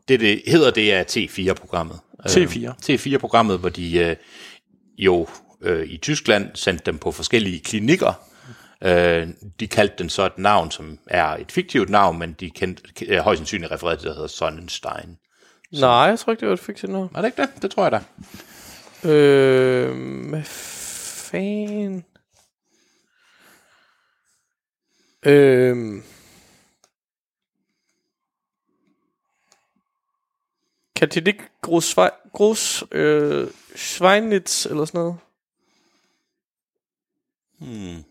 det, 0.08 0.20
det 0.20 0.42
hedder 0.48 0.72
det 0.72 0.94
er 0.94 1.04
T4-programmet. 1.04 2.00
T4. 2.30 2.92
T4-programmet, 2.92 3.60
hvor 3.60 3.70
de 3.70 4.08
uh, 4.12 4.26
jo 4.98 5.28
uh, 5.62 5.84
i 5.84 5.98
Tyskland 5.98 6.50
sendte 6.54 6.86
dem 6.86 6.98
på 6.98 7.12
forskellige 7.12 7.60
klinikker, 7.60 8.14
Øh, 8.86 9.28
de 9.60 9.68
kaldte 9.68 9.96
den 9.98 10.10
så 10.10 10.26
et 10.26 10.38
navn, 10.38 10.72
som 10.72 11.00
er 11.08 11.26
et 11.26 11.52
fiktivt 11.52 11.90
navn, 11.90 12.20
men 12.20 12.34
de 12.34 12.50
kendte, 12.50 13.06
øh, 13.06 13.20
højst 13.20 13.38
sandsynligt 13.40 13.72
refereret 13.72 14.00
til, 14.00 14.08
der 14.08 14.14
hedder 14.14 14.28
Sonnenstein. 14.28 15.18
Nej, 15.72 15.90
jeg 15.90 16.20
tror 16.20 16.32
ikke, 16.32 16.42
det 16.42 16.48
var 16.48 16.54
et 16.54 16.60
fiktivt 16.60 16.92
noget. 16.92 17.10
Er 17.16 17.22
det 17.22 17.28
ikke 17.28 17.42
det? 17.42 17.62
Det 17.62 17.72
tror 17.72 17.84
jeg 17.84 17.92
da. 17.92 18.02
Øh, 19.10 20.30
hvad 20.30 20.44
fanden? 21.32 22.06
Øh, 25.26 26.02
kan 30.96 31.10
det 31.10 31.28
ikke 31.28 31.44
Gros, 31.62 31.96
Gros 32.34 32.84
øh, 32.92 33.48
Schweinitz 33.76 34.66
eller 34.66 34.86
sådan 34.86 35.00
noget? 35.00 35.18
Hmm. 37.60 38.04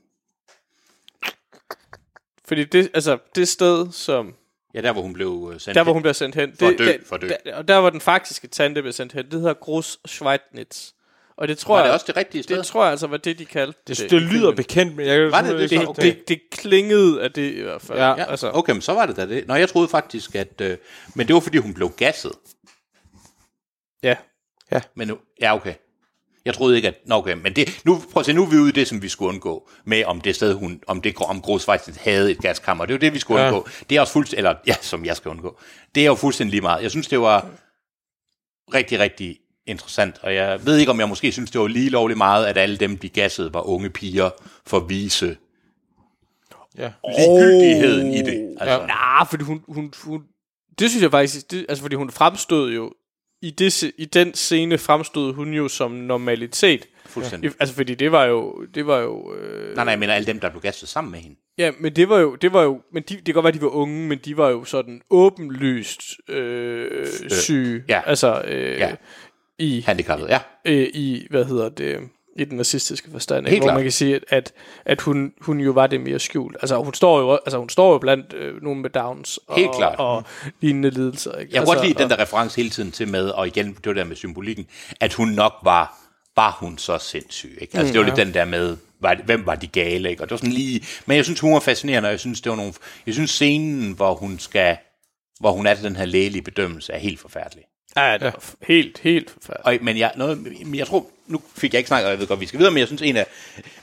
Fordi 2.49 2.65
det, 2.65 2.91
altså, 2.95 3.19
det 3.35 3.49
sted, 3.49 3.93
som... 3.93 4.35
Ja, 4.75 4.81
der 4.81 4.93
hvor 4.93 5.03
hun 5.03 5.13
blev 5.13 5.51
øh, 5.55 5.61
sendt 5.61 5.75
Der, 5.75 5.83
hvor 5.83 5.93
hen. 5.93 5.95
hun 5.95 6.03
bliver 6.03 6.13
sendt 6.13 6.35
hen. 6.35 6.55
For 6.59 6.67
det, 6.67 6.73
at 6.73 6.79
dø, 6.79 6.85
der, 6.85 6.99
for 7.07 7.15
at 7.15 7.21
dø. 7.23 7.29
Der, 7.29 7.57
og 7.57 7.69
der, 7.69 7.81
hvor 7.81 7.91
den 7.91 8.01
faktiske 8.01 8.49
tante 8.49 8.83
bliver 8.83 8.93
sendt 8.93 9.13
hen, 9.13 9.25
det 9.25 9.33
hedder 9.33 9.55
Gros 9.55 9.99
Schweinitz. 10.07 10.91
Og 11.37 11.49
det 11.49 11.59
tror 11.59 11.75
Var 11.75 11.83
det 11.83 11.87
jeg, 11.87 11.95
også 11.95 12.05
det 12.09 12.17
rigtige 12.17 12.43
sted? 12.43 12.57
det 12.59 12.67
tror 12.67 12.83
jeg 12.83 12.91
altså 12.91 13.07
var 13.07 13.17
det, 13.17 13.39
de 13.39 13.45
kaldte 13.45 13.81
Det, 13.87 13.99
det. 13.99 14.11
det 14.11 14.23
lyder 14.23 14.53
bekendt, 14.55 14.97
men 14.97 15.07
jeg 15.07 15.17
kan 15.19 15.31
Var 15.33 15.43
det 15.43 15.71
det 15.71 15.71
det, 15.71 15.97
det, 15.97 16.29
det 16.29 16.41
klingede 16.53 17.23
af 17.23 17.33
det 17.33 17.53
i 17.55 17.61
hvert 17.61 17.83
fald. 17.83 17.99
Ja. 17.99 18.09
Ja, 18.09 18.25
altså, 18.31 18.51
okay, 18.55 18.73
men 18.73 18.83
så 18.83 18.93
var 18.93 19.07
det 19.07 19.17
da 19.17 19.27
det. 19.27 19.47
Nå, 19.47 19.55
jeg 19.55 19.69
troede 19.69 19.89
faktisk, 19.89 20.35
at... 20.35 20.61
Øh, 20.61 20.77
men 21.15 21.27
det 21.27 21.35
var, 21.35 21.41
fordi 21.41 21.59
hun 21.59 21.75
blev 21.75 21.91
gasset. 21.97 22.33
ja. 24.03 24.17
Men 24.95 25.09
nu, 25.09 25.19
ja, 25.41 25.55
okay. 25.55 25.75
Jeg 26.45 26.55
troede 26.55 26.77
ikke, 26.77 26.89
at... 26.89 26.95
Nå, 27.07 27.15
okay, 27.15 27.35
men 27.35 27.57
det, 27.57 27.81
nu, 27.85 28.03
prøv 28.13 28.21
at 28.21 28.27
se, 28.27 28.33
nu 28.33 28.43
er 28.43 28.51
vi 28.51 28.57
ude 28.57 28.69
i 28.69 28.73
det, 28.73 28.89
som 28.89 29.03
vi 29.03 29.09
skulle 29.09 29.29
undgå, 29.29 29.69
med 29.85 30.05
om 30.05 30.21
det 30.21 30.35
sted, 30.35 30.55
hun, 30.55 30.81
om 30.87 31.01
det 31.03 31.17
om 31.17 31.41
Gros 31.41 31.65
faktisk 31.65 32.01
havde 32.01 32.31
et 32.31 32.39
gaskammer. 32.39 32.85
Det 32.85 32.93
er 32.93 32.95
jo 32.95 33.01
det, 33.01 33.15
vi 33.15 33.19
skulle 33.19 33.41
Ja. 33.43 33.47
undgå. 33.53 33.69
Det 33.91 33.97
er 33.97 34.01
også 34.01 34.13
fuldstændig, 34.13 34.39
eller 34.39 34.55
ja, 34.67 34.75
som 34.81 35.05
jeg 35.05 35.17
skal 35.17 35.29
undgå. 35.29 35.59
Det 35.95 36.01
er 36.03 36.07
jo 36.07 36.15
fuldstændig 36.15 36.51
lige 36.51 36.61
meget. 36.61 36.83
Jeg 36.83 36.91
synes, 36.91 37.09
det 37.09 37.21
var 37.21 37.47
rigtig, 38.75 38.99
rigtig 38.99 39.39
interessant, 39.67 40.19
og 40.23 40.35
jeg 40.35 40.67
ved 40.67 40.79
ikke, 40.79 40.91
om 40.93 41.01
jeg 41.01 41.09
måske 41.09 41.33
synes, 41.33 41.51
det 41.51 41.61
var 41.61 41.67
lige 41.67 41.91
lovligt 41.91 42.19
meget, 42.19 42.47
at 42.47 42.59
alle 42.59 42.77
dem, 42.77 42.99
de 42.99 43.09
gassede, 43.09 43.55
var 43.55 43.61
unge 43.61 43.91
piger 43.91 44.31
for 44.67 44.77
at 44.77 44.89
vise 44.89 45.37
Ja. 46.79 46.93
ligegyldigheden 47.19 48.13
i 48.13 48.23
det. 48.23 48.57
Altså, 48.61 48.81
ja. 48.81 48.87
Nej, 48.87 49.27
fordi 49.31 49.45
hun, 49.45 49.63
hun, 49.69 49.93
hun... 50.05 50.23
Det 50.79 50.91
synes 50.91 51.03
jeg 51.03 51.11
faktisk... 51.11 51.51
Det, 51.51 51.67
altså, 51.69 51.83
fordi 51.83 51.97
hun 51.97 52.11
fremstod 52.11 52.73
jo... 52.73 52.93
I, 53.47 53.51
det, 53.51 53.83
I 53.99 54.05
den 54.05 54.35
scene 54.35 54.79
fremstod 54.79 55.35
hun 55.35 55.55
jo 55.55 55.69
som 55.69 55.91
normalitet. 55.91 56.87
Fuldstændig. 57.07 57.51
I, 57.51 57.55
altså, 57.61 57.75
fordi 57.75 57.95
det 57.95 58.13
var 58.13 58.25
jo... 58.25 58.67
Det 58.75 58.87
var 58.87 58.99
jo 58.99 59.35
øh, 59.35 59.77
Nej, 59.77 59.85
nej, 59.85 59.91
jeg 59.93 59.99
mener 59.99 60.15
alle 60.15 60.27
dem, 60.27 60.41
der 60.41 60.51
blev 60.51 60.63
gasset 60.63 60.89
sammen 60.89 61.11
med 61.13 61.21
hende. 61.21 61.37
Ja, 61.59 61.71
men 61.81 61.97
det 61.97 62.09
var 62.09 62.19
jo... 62.19 62.35
Det 62.35 62.53
var 62.53 62.63
jo 62.63 62.81
men 62.93 63.03
de, 63.09 63.17
det 63.17 63.25
kan 63.25 63.35
godt 63.35 63.45
være, 63.45 63.53
de 63.53 63.61
var 63.63 63.69
unge, 63.69 64.09
men 64.09 64.19
de 64.25 64.37
var 64.37 64.49
jo 64.51 64.65
sådan 64.65 65.01
åbenlyst 65.11 66.01
øh, 66.29 67.07
syge. 67.31 67.85
ja. 67.89 68.01
Altså... 68.07 68.43
Øh, 68.47 68.79
Ja. 68.79 68.95
I, 69.59 69.81
Handicappet, 69.81 70.29
ja. 70.29 70.39
øh, 70.65 70.89
i, 70.95 71.27
hvad 71.31 71.45
hedder 71.45 71.69
det, 71.69 71.99
i 72.37 72.45
den 72.45 72.57
nazistiske 72.57 73.11
forstand, 73.11 73.47
Helt 73.47 73.53
ikke? 73.55 73.63
hvor 73.63 73.67
klart. 73.69 73.77
man 73.77 73.85
kan 73.85 73.93
sige, 73.93 74.21
at, 74.29 74.53
at, 74.85 75.01
hun, 75.01 75.33
hun 75.41 75.61
jo 75.61 75.71
var 75.73 75.87
det 75.87 76.01
mere 76.01 76.19
skjult. 76.19 76.57
Altså 76.63 76.77
hun 76.77 76.95
står 76.95 77.21
jo, 77.21 77.33
altså, 77.47 77.59
hun 77.59 77.69
står 77.69 77.93
jo 77.93 77.99
blandt 77.99 78.33
øh, 78.33 78.63
nogen 78.63 78.83
med 78.83 78.91
Downs 78.91 79.39
og, 79.47 79.57
Helt 79.57 79.71
klart. 79.77 79.99
og 79.99 80.23
lignende 80.61 80.91
lidelser. 80.91 81.31
Ikke? 81.31 81.41
Jeg 81.41 81.49
kan 81.51 81.59
altså, 81.61 81.75
godt 81.75 81.87
lide 81.87 81.95
den 81.99 82.05
og- 82.05 82.11
der 82.19 82.23
reference 82.23 82.57
hele 82.57 82.71
tiden 82.71 82.93
til 82.93 83.09
med, 83.09 83.29
og 83.29 83.47
igen, 83.47 83.77
det 83.85 83.97
der 83.97 84.05
med 84.05 84.17
symbolikken, 84.17 84.67
at 85.01 85.13
hun 85.15 85.29
nok 85.29 85.53
var, 85.63 85.95
var 86.37 86.57
hun 86.61 86.79
så 86.79 86.99
sindssyg. 86.99 87.59
Ikke? 87.61 87.79
Altså, 87.79 87.93
det 87.93 88.01
var 88.01 88.07
lidt 88.07 88.17
den 88.17 88.35
der 88.35 88.45
med, 88.45 88.77
var, 89.01 89.17
hvem 89.25 89.47
var 89.47 89.55
de 89.55 89.67
gale, 89.67 90.11
ikke? 90.11 90.23
Og 90.23 90.27
det 90.29 90.31
var 90.31 90.37
sådan 90.37 90.53
lige, 90.53 90.85
men 91.07 91.17
jeg 91.17 91.25
synes, 91.25 91.41
hun 91.41 91.53
var 91.55 91.61
fascinerende, 91.61 92.07
og 92.07 92.11
jeg 92.11 92.21
synes, 92.21 92.41
det 92.41 92.51
var 92.51 92.57
nogle, 92.57 92.73
jeg 93.07 93.15
synes 93.15 93.31
scenen, 93.31 93.93
hvor 93.93 94.15
hun 94.15 94.39
skal, 94.39 94.77
hvor 95.41 95.53
hun 95.53 95.67
er 95.67 95.75
til 95.75 95.85
den 95.85 95.97
her 95.97 96.05
lægelige 96.05 96.43
bedømmelse, 96.43 96.93
er 96.93 96.99
helt 96.99 97.21
forfærdelig. 97.21 97.65
Ja, 97.97 98.17
det 98.19 98.33
f- 98.35 98.55
helt, 98.67 98.99
helt 98.99 99.31
forfærdeligt. 99.31 99.81
Og, 99.81 99.85
men 99.85 99.99
jeg, 99.99 100.13
noget, 100.17 100.47
jeg 100.75 100.87
tror, 100.87 101.07
nu 101.27 101.43
fik 101.57 101.73
jeg 101.73 101.79
ikke 101.79 101.89
snakket, 101.89 102.07
og 102.07 102.11
jeg 102.13 102.21
ved 102.21 102.27
godt, 102.27 102.41
vi 102.41 102.47
skal 102.47 102.59
videre, 102.59 102.73
men 102.73 102.79
jeg 102.79 102.87
synes 102.87 103.03
en 103.03 103.17
af, 103.17 103.27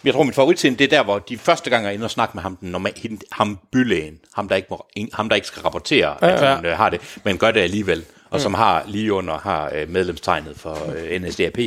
jeg 0.03 0.13
tror, 0.13 0.23
min 0.23 0.33
favoritscene, 0.33 0.75
det 0.75 0.85
er 0.85 0.97
der, 0.97 1.03
hvor 1.03 1.19
de 1.19 1.37
første 1.37 1.69
gange 1.69 1.89
er 1.89 1.93
inde 1.93 2.05
og 2.05 2.11
snakke 2.11 2.31
med 2.35 2.41
ham, 2.41 2.55
den 2.55 2.71
normal, 2.71 2.93
hende- 2.95 3.25
ham 3.31 3.59
bylægen, 3.71 4.19
ham 4.33 4.47
der 4.47 4.55
ikke, 4.55 4.67
må, 4.69 4.85
ham, 5.13 5.29
der 5.29 5.35
ikke 5.35 5.47
skal 5.47 5.61
rapportere, 5.61 6.17
ja, 6.21 6.45
at 6.45 6.55
hun 6.55 6.65
øh, 6.65 6.77
har 6.77 6.89
det, 6.89 7.19
men 7.23 7.37
gør 7.37 7.51
det 7.51 7.59
alligevel, 7.59 8.05
og 8.29 8.41
som 8.41 8.53
har 8.53 8.83
lige 8.87 9.13
under 9.13 9.37
har 9.37 9.71
øh, 9.75 9.89
medlemstegnet 9.89 10.57
for 10.57 10.93
øh, 10.95 11.21
NSDAP. 11.21 11.57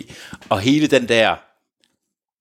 Og 0.49 0.61
hele 0.61 0.87
den 0.87 1.09
der, 1.09 1.37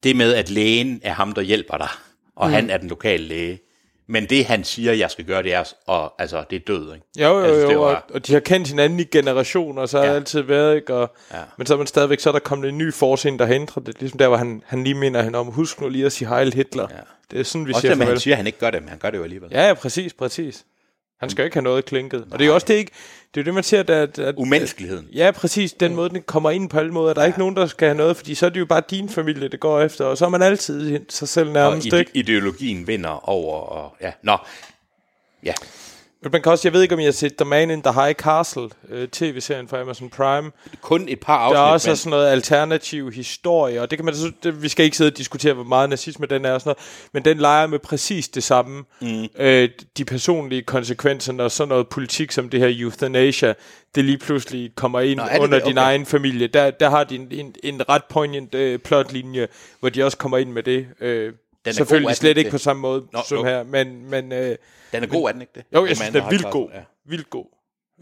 det 0.03 0.15
med, 0.15 0.33
at 0.33 0.49
lægen 0.49 0.99
er 1.03 1.13
ham, 1.13 1.31
der 1.31 1.41
hjælper 1.41 1.77
dig, 1.77 1.89
og 2.35 2.47
mm. 2.47 2.53
han 2.53 2.69
er 2.69 2.77
den 2.77 2.89
lokale 2.89 3.23
læge. 3.23 3.59
Men 4.07 4.25
det, 4.25 4.45
han 4.45 4.63
siger, 4.63 4.93
jeg 4.93 5.11
skal 5.11 5.25
gøre, 5.25 5.43
det 5.43 5.53
er, 5.53 5.73
og, 5.87 6.13
altså, 6.19 6.43
det 6.49 6.55
er 6.55 6.59
død, 6.67 6.93
ikke? 6.93 7.05
Jo, 7.19 7.39
jo, 7.39 7.45
synes, 7.59 7.73
jo, 7.73 7.81
og, 7.81 7.87
var- 7.91 8.05
og 8.13 8.27
de 8.27 8.33
har 8.33 8.39
kendt 8.39 8.67
hinanden 8.67 8.99
i 8.99 9.03
generationer, 9.03 9.81
og 9.81 9.89
så 9.89 9.97
har 9.97 10.05
Ja. 10.05 10.11
det 10.11 10.15
altid 10.17 10.41
været, 10.41 10.75
ikke? 10.75 10.93
Og, 10.95 11.15
Ja. 11.33 11.37
Men 11.57 11.67
så 11.67 11.73
er 11.73 11.77
man 11.77 11.87
stadigvæk, 11.87 12.19
så 12.19 12.29
er 12.29 12.31
der 12.33 12.39
kommet 12.39 12.69
en 12.69 12.77
ny 12.77 12.93
forscene, 12.93 13.37
der 13.39 13.45
har 13.45 13.53
ændret 13.53 13.85
det. 13.85 13.99
Ligesom 13.99 14.17
der, 14.17 14.27
hvor 14.27 14.37
han, 14.37 14.63
han 14.65 14.83
lige 14.83 14.93
minder 14.95 15.21
hende 15.23 15.39
om, 15.39 15.47
husk 15.47 15.81
nu 15.81 15.89
lige 15.89 16.05
at 16.05 16.11
sige 16.11 16.27
Heil 16.29 16.53
Hitler. 16.53 16.87
Ja. 16.91 16.95
Det 17.31 17.39
er 17.39 17.43
sådan, 17.43 17.67
vi 17.67 17.71
Også 17.71 17.81
siger 17.81 17.89
det 17.91 17.95
at 17.95 17.97
han 17.99 18.07
farvel. 18.07 18.21
siger, 18.21 18.33
at 18.33 18.37
han 18.37 18.47
ikke 18.47 18.59
gør 18.59 18.71
det, 18.71 18.81
men 18.81 18.89
han 18.89 18.97
gør 18.97 19.09
det 19.09 19.17
jo 19.17 19.23
alligevel. 19.23 19.49
Ja, 19.51 19.67
ja, 19.67 19.73
præcis, 19.73 20.13
præcis. 20.13 20.65
Han 21.23 21.29
skal 21.29 21.41
jo 21.41 21.45
ikke 21.45 21.55
have 21.55 21.63
noget 21.63 21.85
klinket. 21.85 22.25
Og 22.31 22.39
det 22.39 22.45
er 22.45 22.47
jo 22.47 22.53
også 22.53 22.67
det, 22.67 22.73
ikke, 22.73 22.91
det 23.35 23.39
er 23.39 23.43
jo 23.43 23.45
det, 23.45 23.53
man 23.53 23.63
ser, 23.63 23.79
at, 23.79 24.19
at 24.19 24.35
Umenneskeligheden. 24.37 25.07
Ja, 25.13 25.31
præcis. 25.31 25.73
Den 25.73 25.95
måde, 25.95 26.09
den 26.09 26.21
kommer 26.21 26.51
ind 26.51 26.69
på 26.69 26.79
alle 26.79 26.91
måder. 26.91 27.13
Der 27.13 27.21
er 27.21 27.25
ikke 27.25 27.39
nogen, 27.39 27.55
der 27.55 27.65
skal 27.67 27.87
have 27.87 27.97
noget, 27.97 28.17
fordi 28.17 28.35
så 28.35 28.45
er 28.45 28.49
det 28.49 28.59
jo 28.59 28.65
bare 28.65 28.81
din 28.89 29.09
familie, 29.09 29.47
det 29.47 29.59
går 29.59 29.81
efter. 29.81 30.05
Og 30.05 30.17
så 30.17 30.25
er 30.25 30.29
man 30.29 30.41
altid 30.41 30.99
sig 31.09 31.27
selv 31.27 31.47
Og 31.47 31.53
nærmest, 31.53 31.87
ide- 31.87 31.99
ikke? 31.99 32.11
ideologien 32.13 32.87
vinder 32.87 33.29
over, 33.29 33.57
og 33.59 33.95
ja, 34.01 34.11
nå. 34.23 34.37
Ja, 35.43 35.53
Men 36.23 36.31
man 36.31 36.41
kan 36.41 36.51
også, 36.51 36.67
jeg 36.67 36.73
ved 36.73 36.81
ikke, 36.81 36.93
om 36.95 36.99
I 36.99 37.03
har 37.05 37.11
set 37.11 37.35
The 37.37 37.45
Man 37.45 37.71
in 37.71 37.81
the 37.81 37.93
High 37.93 38.13
Castle, 38.13 38.69
øh, 38.89 39.07
tv-serien 39.07 39.67
fra 39.67 39.81
Amazon 39.81 40.09
Prime. 40.09 40.51
kun 40.81 41.05
et 41.09 41.19
par 41.19 41.37
Der 41.37 41.39
afsnit, 41.45 41.57
er 41.57 41.61
også 41.61 41.89
men 41.89 41.95
sådan 41.95 42.09
noget 42.09 42.31
alternativ 42.31 43.11
historie, 43.11 43.81
og 43.81 43.91
det 43.91 43.97
kan 43.99 44.05
man 44.05 44.15
så, 44.15 44.31
det, 44.43 44.61
vi 44.63 44.69
skal 44.69 44.85
ikke 44.85 44.97
sidde 44.97 45.09
og 45.11 45.17
diskutere, 45.17 45.53
hvor 45.53 45.63
meget 45.63 45.89
nazisme 45.89 46.25
den 46.25 46.45
er 46.45 46.51
og 46.53 46.61
sådan 46.61 46.69
noget, 46.69 47.09
men 47.13 47.25
den 47.25 47.37
leger 47.37 47.67
med 47.67 47.79
præcis 47.79 48.27
det 48.29 48.43
samme. 48.43 48.83
Mm. 49.01 49.27
Øh, 49.39 49.69
de 49.97 50.05
personlige 50.05 50.61
konsekvenser, 50.61 51.33
når 51.33 51.47
sådan 51.47 51.69
noget 51.69 51.87
politik 51.89 52.31
som 52.31 52.49
det 52.49 52.59
her 52.59 52.85
euthanasia, 52.85 53.53
det 53.95 54.05
lige 54.05 54.17
pludselig 54.17 54.71
kommer 54.75 54.99
ind 54.99 55.17
Nå, 55.19 55.23
er 55.31 55.39
under 55.39 55.57
det? 55.57 55.67
din 55.67 55.77
Okay. 55.77 55.87
egen 55.87 56.05
familie. 56.05 56.47
Der, 56.47 56.71
der 56.71 56.89
har 56.89 57.03
de 57.03 57.15
en, 57.15 57.27
en, 57.31 57.55
en 57.63 57.89
ret 57.89 58.03
poignant 58.09 58.55
øh, 58.55 58.79
plotlinje, 58.79 59.47
hvor 59.79 59.89
de 59.89 60.03
også 60.03 60.17
kommer 60.17 60.37
ind 60.37 60.51
med 60.51 60.63
det. 60.63 60.87
Øh, 61.01 61.33
god, 61.65 61.71
er 61.71 61.75
selvfølgelig 61.75 62.07
den 62.07 62.15
slet 62.15 62.37
ikke 62.37 62.43
det? 62.43 62.51
på 62.51 62.57
samme 62.57 62.81
måde 62.81 63.05
Nå, 63.13 63.19
som 63.27 63.37
jo. 63.37 63.43
her, 63.43 63.63
men, 63.63 64.09
men 64.09 64.31
øh, 64.31 64.55
den 64.91 65.03
er 65.03 65.07
god, 65.07 65.27
er 65.27 65.31
den 65.31 65.41
ikke 65.41 65.51
det? 65.55 65.63
jo, 65.73 65.85
jeg 65.85 65.95
synes, 65.97 66.11
den 66.11 66.21
er 66.21 66.29
vildt 66.29 66.51
god. 66.51 66.69
Castle, 66.69 66.85
Vildt 67.05 67.29
god. 67.29 67.45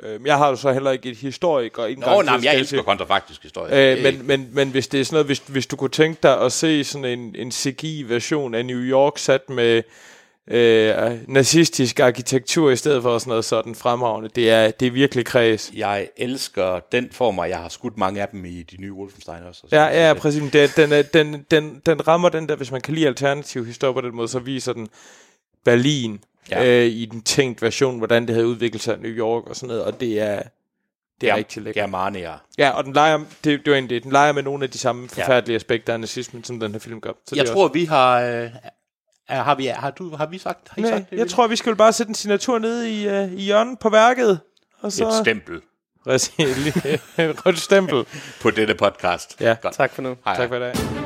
Øh, 0.03 0.11
men 0.21 0.25
jeg 0.27 0.37
har 0.37 0.49
jo 0.49 0.55
så 0.55 0.71
heller 0.71 0.91
ikke 0.91 1.09
et 1.11 1.17
historiker 1.17 1.83
Ja. 1.83 1.89
indgang 1.89 2.15
Nå, 2.15 2.21
nej, 2.21 2.37
men 2.37 2.43
jeg 2.43 2.55
elsker 2.55 2.81
kontrafaktisk 2.83 3.43
historie. 3.43 3.95
Øh, 3.97 4.03
men, 4.03 4.27
men, 4.27 4.49
men 4.51 4.69
hvis 4.69 4.87
det 4.87 4.99
er 4.99 5.05
sådan 5.05 5.15
noget, 5.15 5.25
hvis, 5.25 5.39
hvis 5.39 5.67
du 5.67 5.75
kunne 5.75 5.89
tænke 5.89 6.19
dig 6.23 6.41
at 6.41 6.51
se 6.51 6.83
sådan 6.83 7.05
en, 7.19 7.35
en 7.35 7.51
CGI-version 7.51 8.55
af 8.55 8.65
New 8.65 8.79
York 8.79 9.17
sat 9.17 9.49
med 9.49 9.83
øh, 10.47 11.11
nazistisk 11.27 11.99
arkitektur 11.99 12.71
i 12.71 12.75
stedet 12.75 13.01
for 13.01 13.17
sådan 13.17 13.29
noget 13.29 13.45
sådan 13.45 13.75
fremragende, 13.75 14.29
det 14.35 14.49
er, 14.49 14.71
det 14.71 14.87
er 14.87 14.91
virkelig 14.91 15.25
kreds. 15.25 15.71
jeg 15.75 16.07
elsker 16.17 16.79
den 16.91 17.09
form, 17.11 17.39
og 17.39 17.49
jeg 17.49 17.57
har 17.57 17.69
skudt 17.69 17.97
mange 17.97 18.21
af 18.21 18.27
dem 18.27 18.45
i 18.45 18.63
de 18.63 18.81
nye 18.81 18.93
Wolfenstein 18.93 19.43
også. 19.43 19.63
Ja, 19.71 20.07
ja, 20.07 20.13
præcis. 20.13 20.41
men 20.41 20.49
Det, 20.53 20.73
den, 20.77 20.91
er, 20.91 21.01
den, 21.01 21.45
den, 21.51 21.81
den 21.85 22.07
rammer 22.07 22.29
den 22.29 22.49
der, 22.49 22.55
hvis 22.55 22.71
man 22.71 22.81
kan 22.81 22.93
lide 22.93 23.07
alternativ 23.07 23.65
historie 23.65 23.93
på 23.93 24.01
den 24.01 24.15
måde, 24.15 24.27
så 24.27 24.39
viser 24.39 24.73
den 24.73 24.87
Berlin 25.65 26.19
Ja. 26.51 26.63
ja. 26.63 26.85
øh, 26.85 26.85
i 26.85 27.05
den 27.05 27.21
tænkt 27.21 27.61
version, 27.61 27.97
hvordan 27.97 28.27
det 28.27 28.35
havde 28.35 28.47
udviklet 28.47 28.81
sig 28.81 28.97
i 28.97 29.01
New 29.01 29.11
York 29.11 29.49
og 29.49 29.55
sådan 29.55 29.67
noget, 29.67 29.83
og 29.83 29.99
det 29.99 30.19
er, 30.19 30.41
det 31.21 31.29
er 31.29 31.35
rigtig 31.35 31.63
lækkert. 31.63 31.83
Germania. 31.83 32.33
Ja, 32.57 32.69
og 32.69 32.83
den 32.83 32.93
leger, 32.93 33.17
det, 33.17 33.25
det 33.43 33.67
var 33.67 33.73
egentlig 33.73 33.95
det, 33.95 34.03
den 34.03 34.11
leger 34.11 34.31
med 34.31 34.43
nogle 34.43 34.63
af 34.63 34.69
de 34.69 34.77
samme 34.77 35.09
forfærdelige 35.09 35.55
aspekter 35.55 35.93
af 35.93 35.99
nazismen, 35.99 36.43
som 36.43 36.59
den 36.59 36.71
her 36.71 36.79
film 36.79 37.01
gør. 37.01 37.11
Så 37.27 37.35
Jeg 37.35 37.45
tror, 37.45 37.67
vi 37.67 37.85
har... 37.85 38.21
Øh, 38.21 38.49
er, 39.31 39.43
har, 39.43 39.55
vi, 39.55 39.65
har, 39.65 39.91
du, 39.91 40.15
har 40.15 40.25
vi 40.25 40.37
sagt, 40.37 40.69
har 40.69 40.77
I 40.77 40.81
Nej, 40.81 40.91
sagt 40.91 41.09
det? 41.09 41.17
jeg 41.17 41.29
tror, 41.29 41.47
vi 41.47 41.55
skal 41.55 41.75
bare 41.75 41.93
sætte 41.93 42.09
en 42.09 42.15
signatur 42.15 42.59
ned 42.59 42.83
i, 42.83 43.07
uh, 43.07 43.33
i 43.33 43.41
hjørnet 43.41 43.79
på 43.79 43.89
værket. 43.89 44.39
Og 44.81 44.91
så... 44.91 45.07
Et 45.07 45.13
stempel 45.13 45.61
et 46.07 47.45
rødt 47.45 47.59
stempel. 47.59 48.05
på 48.41 48.51
dette 48.51 48.75
podcast. 48.75 49.41
Ja. 49.41 49.55
Godt. 49.61 49.73
Tak 49.73 49.91
for 49.93 50.01
nu. 50.01 50.15
Hej, 50.25 50.35
Tak 50.35 50.49
for 50.49 50.55
i 50.55 50.59
dag. 50.59 51.00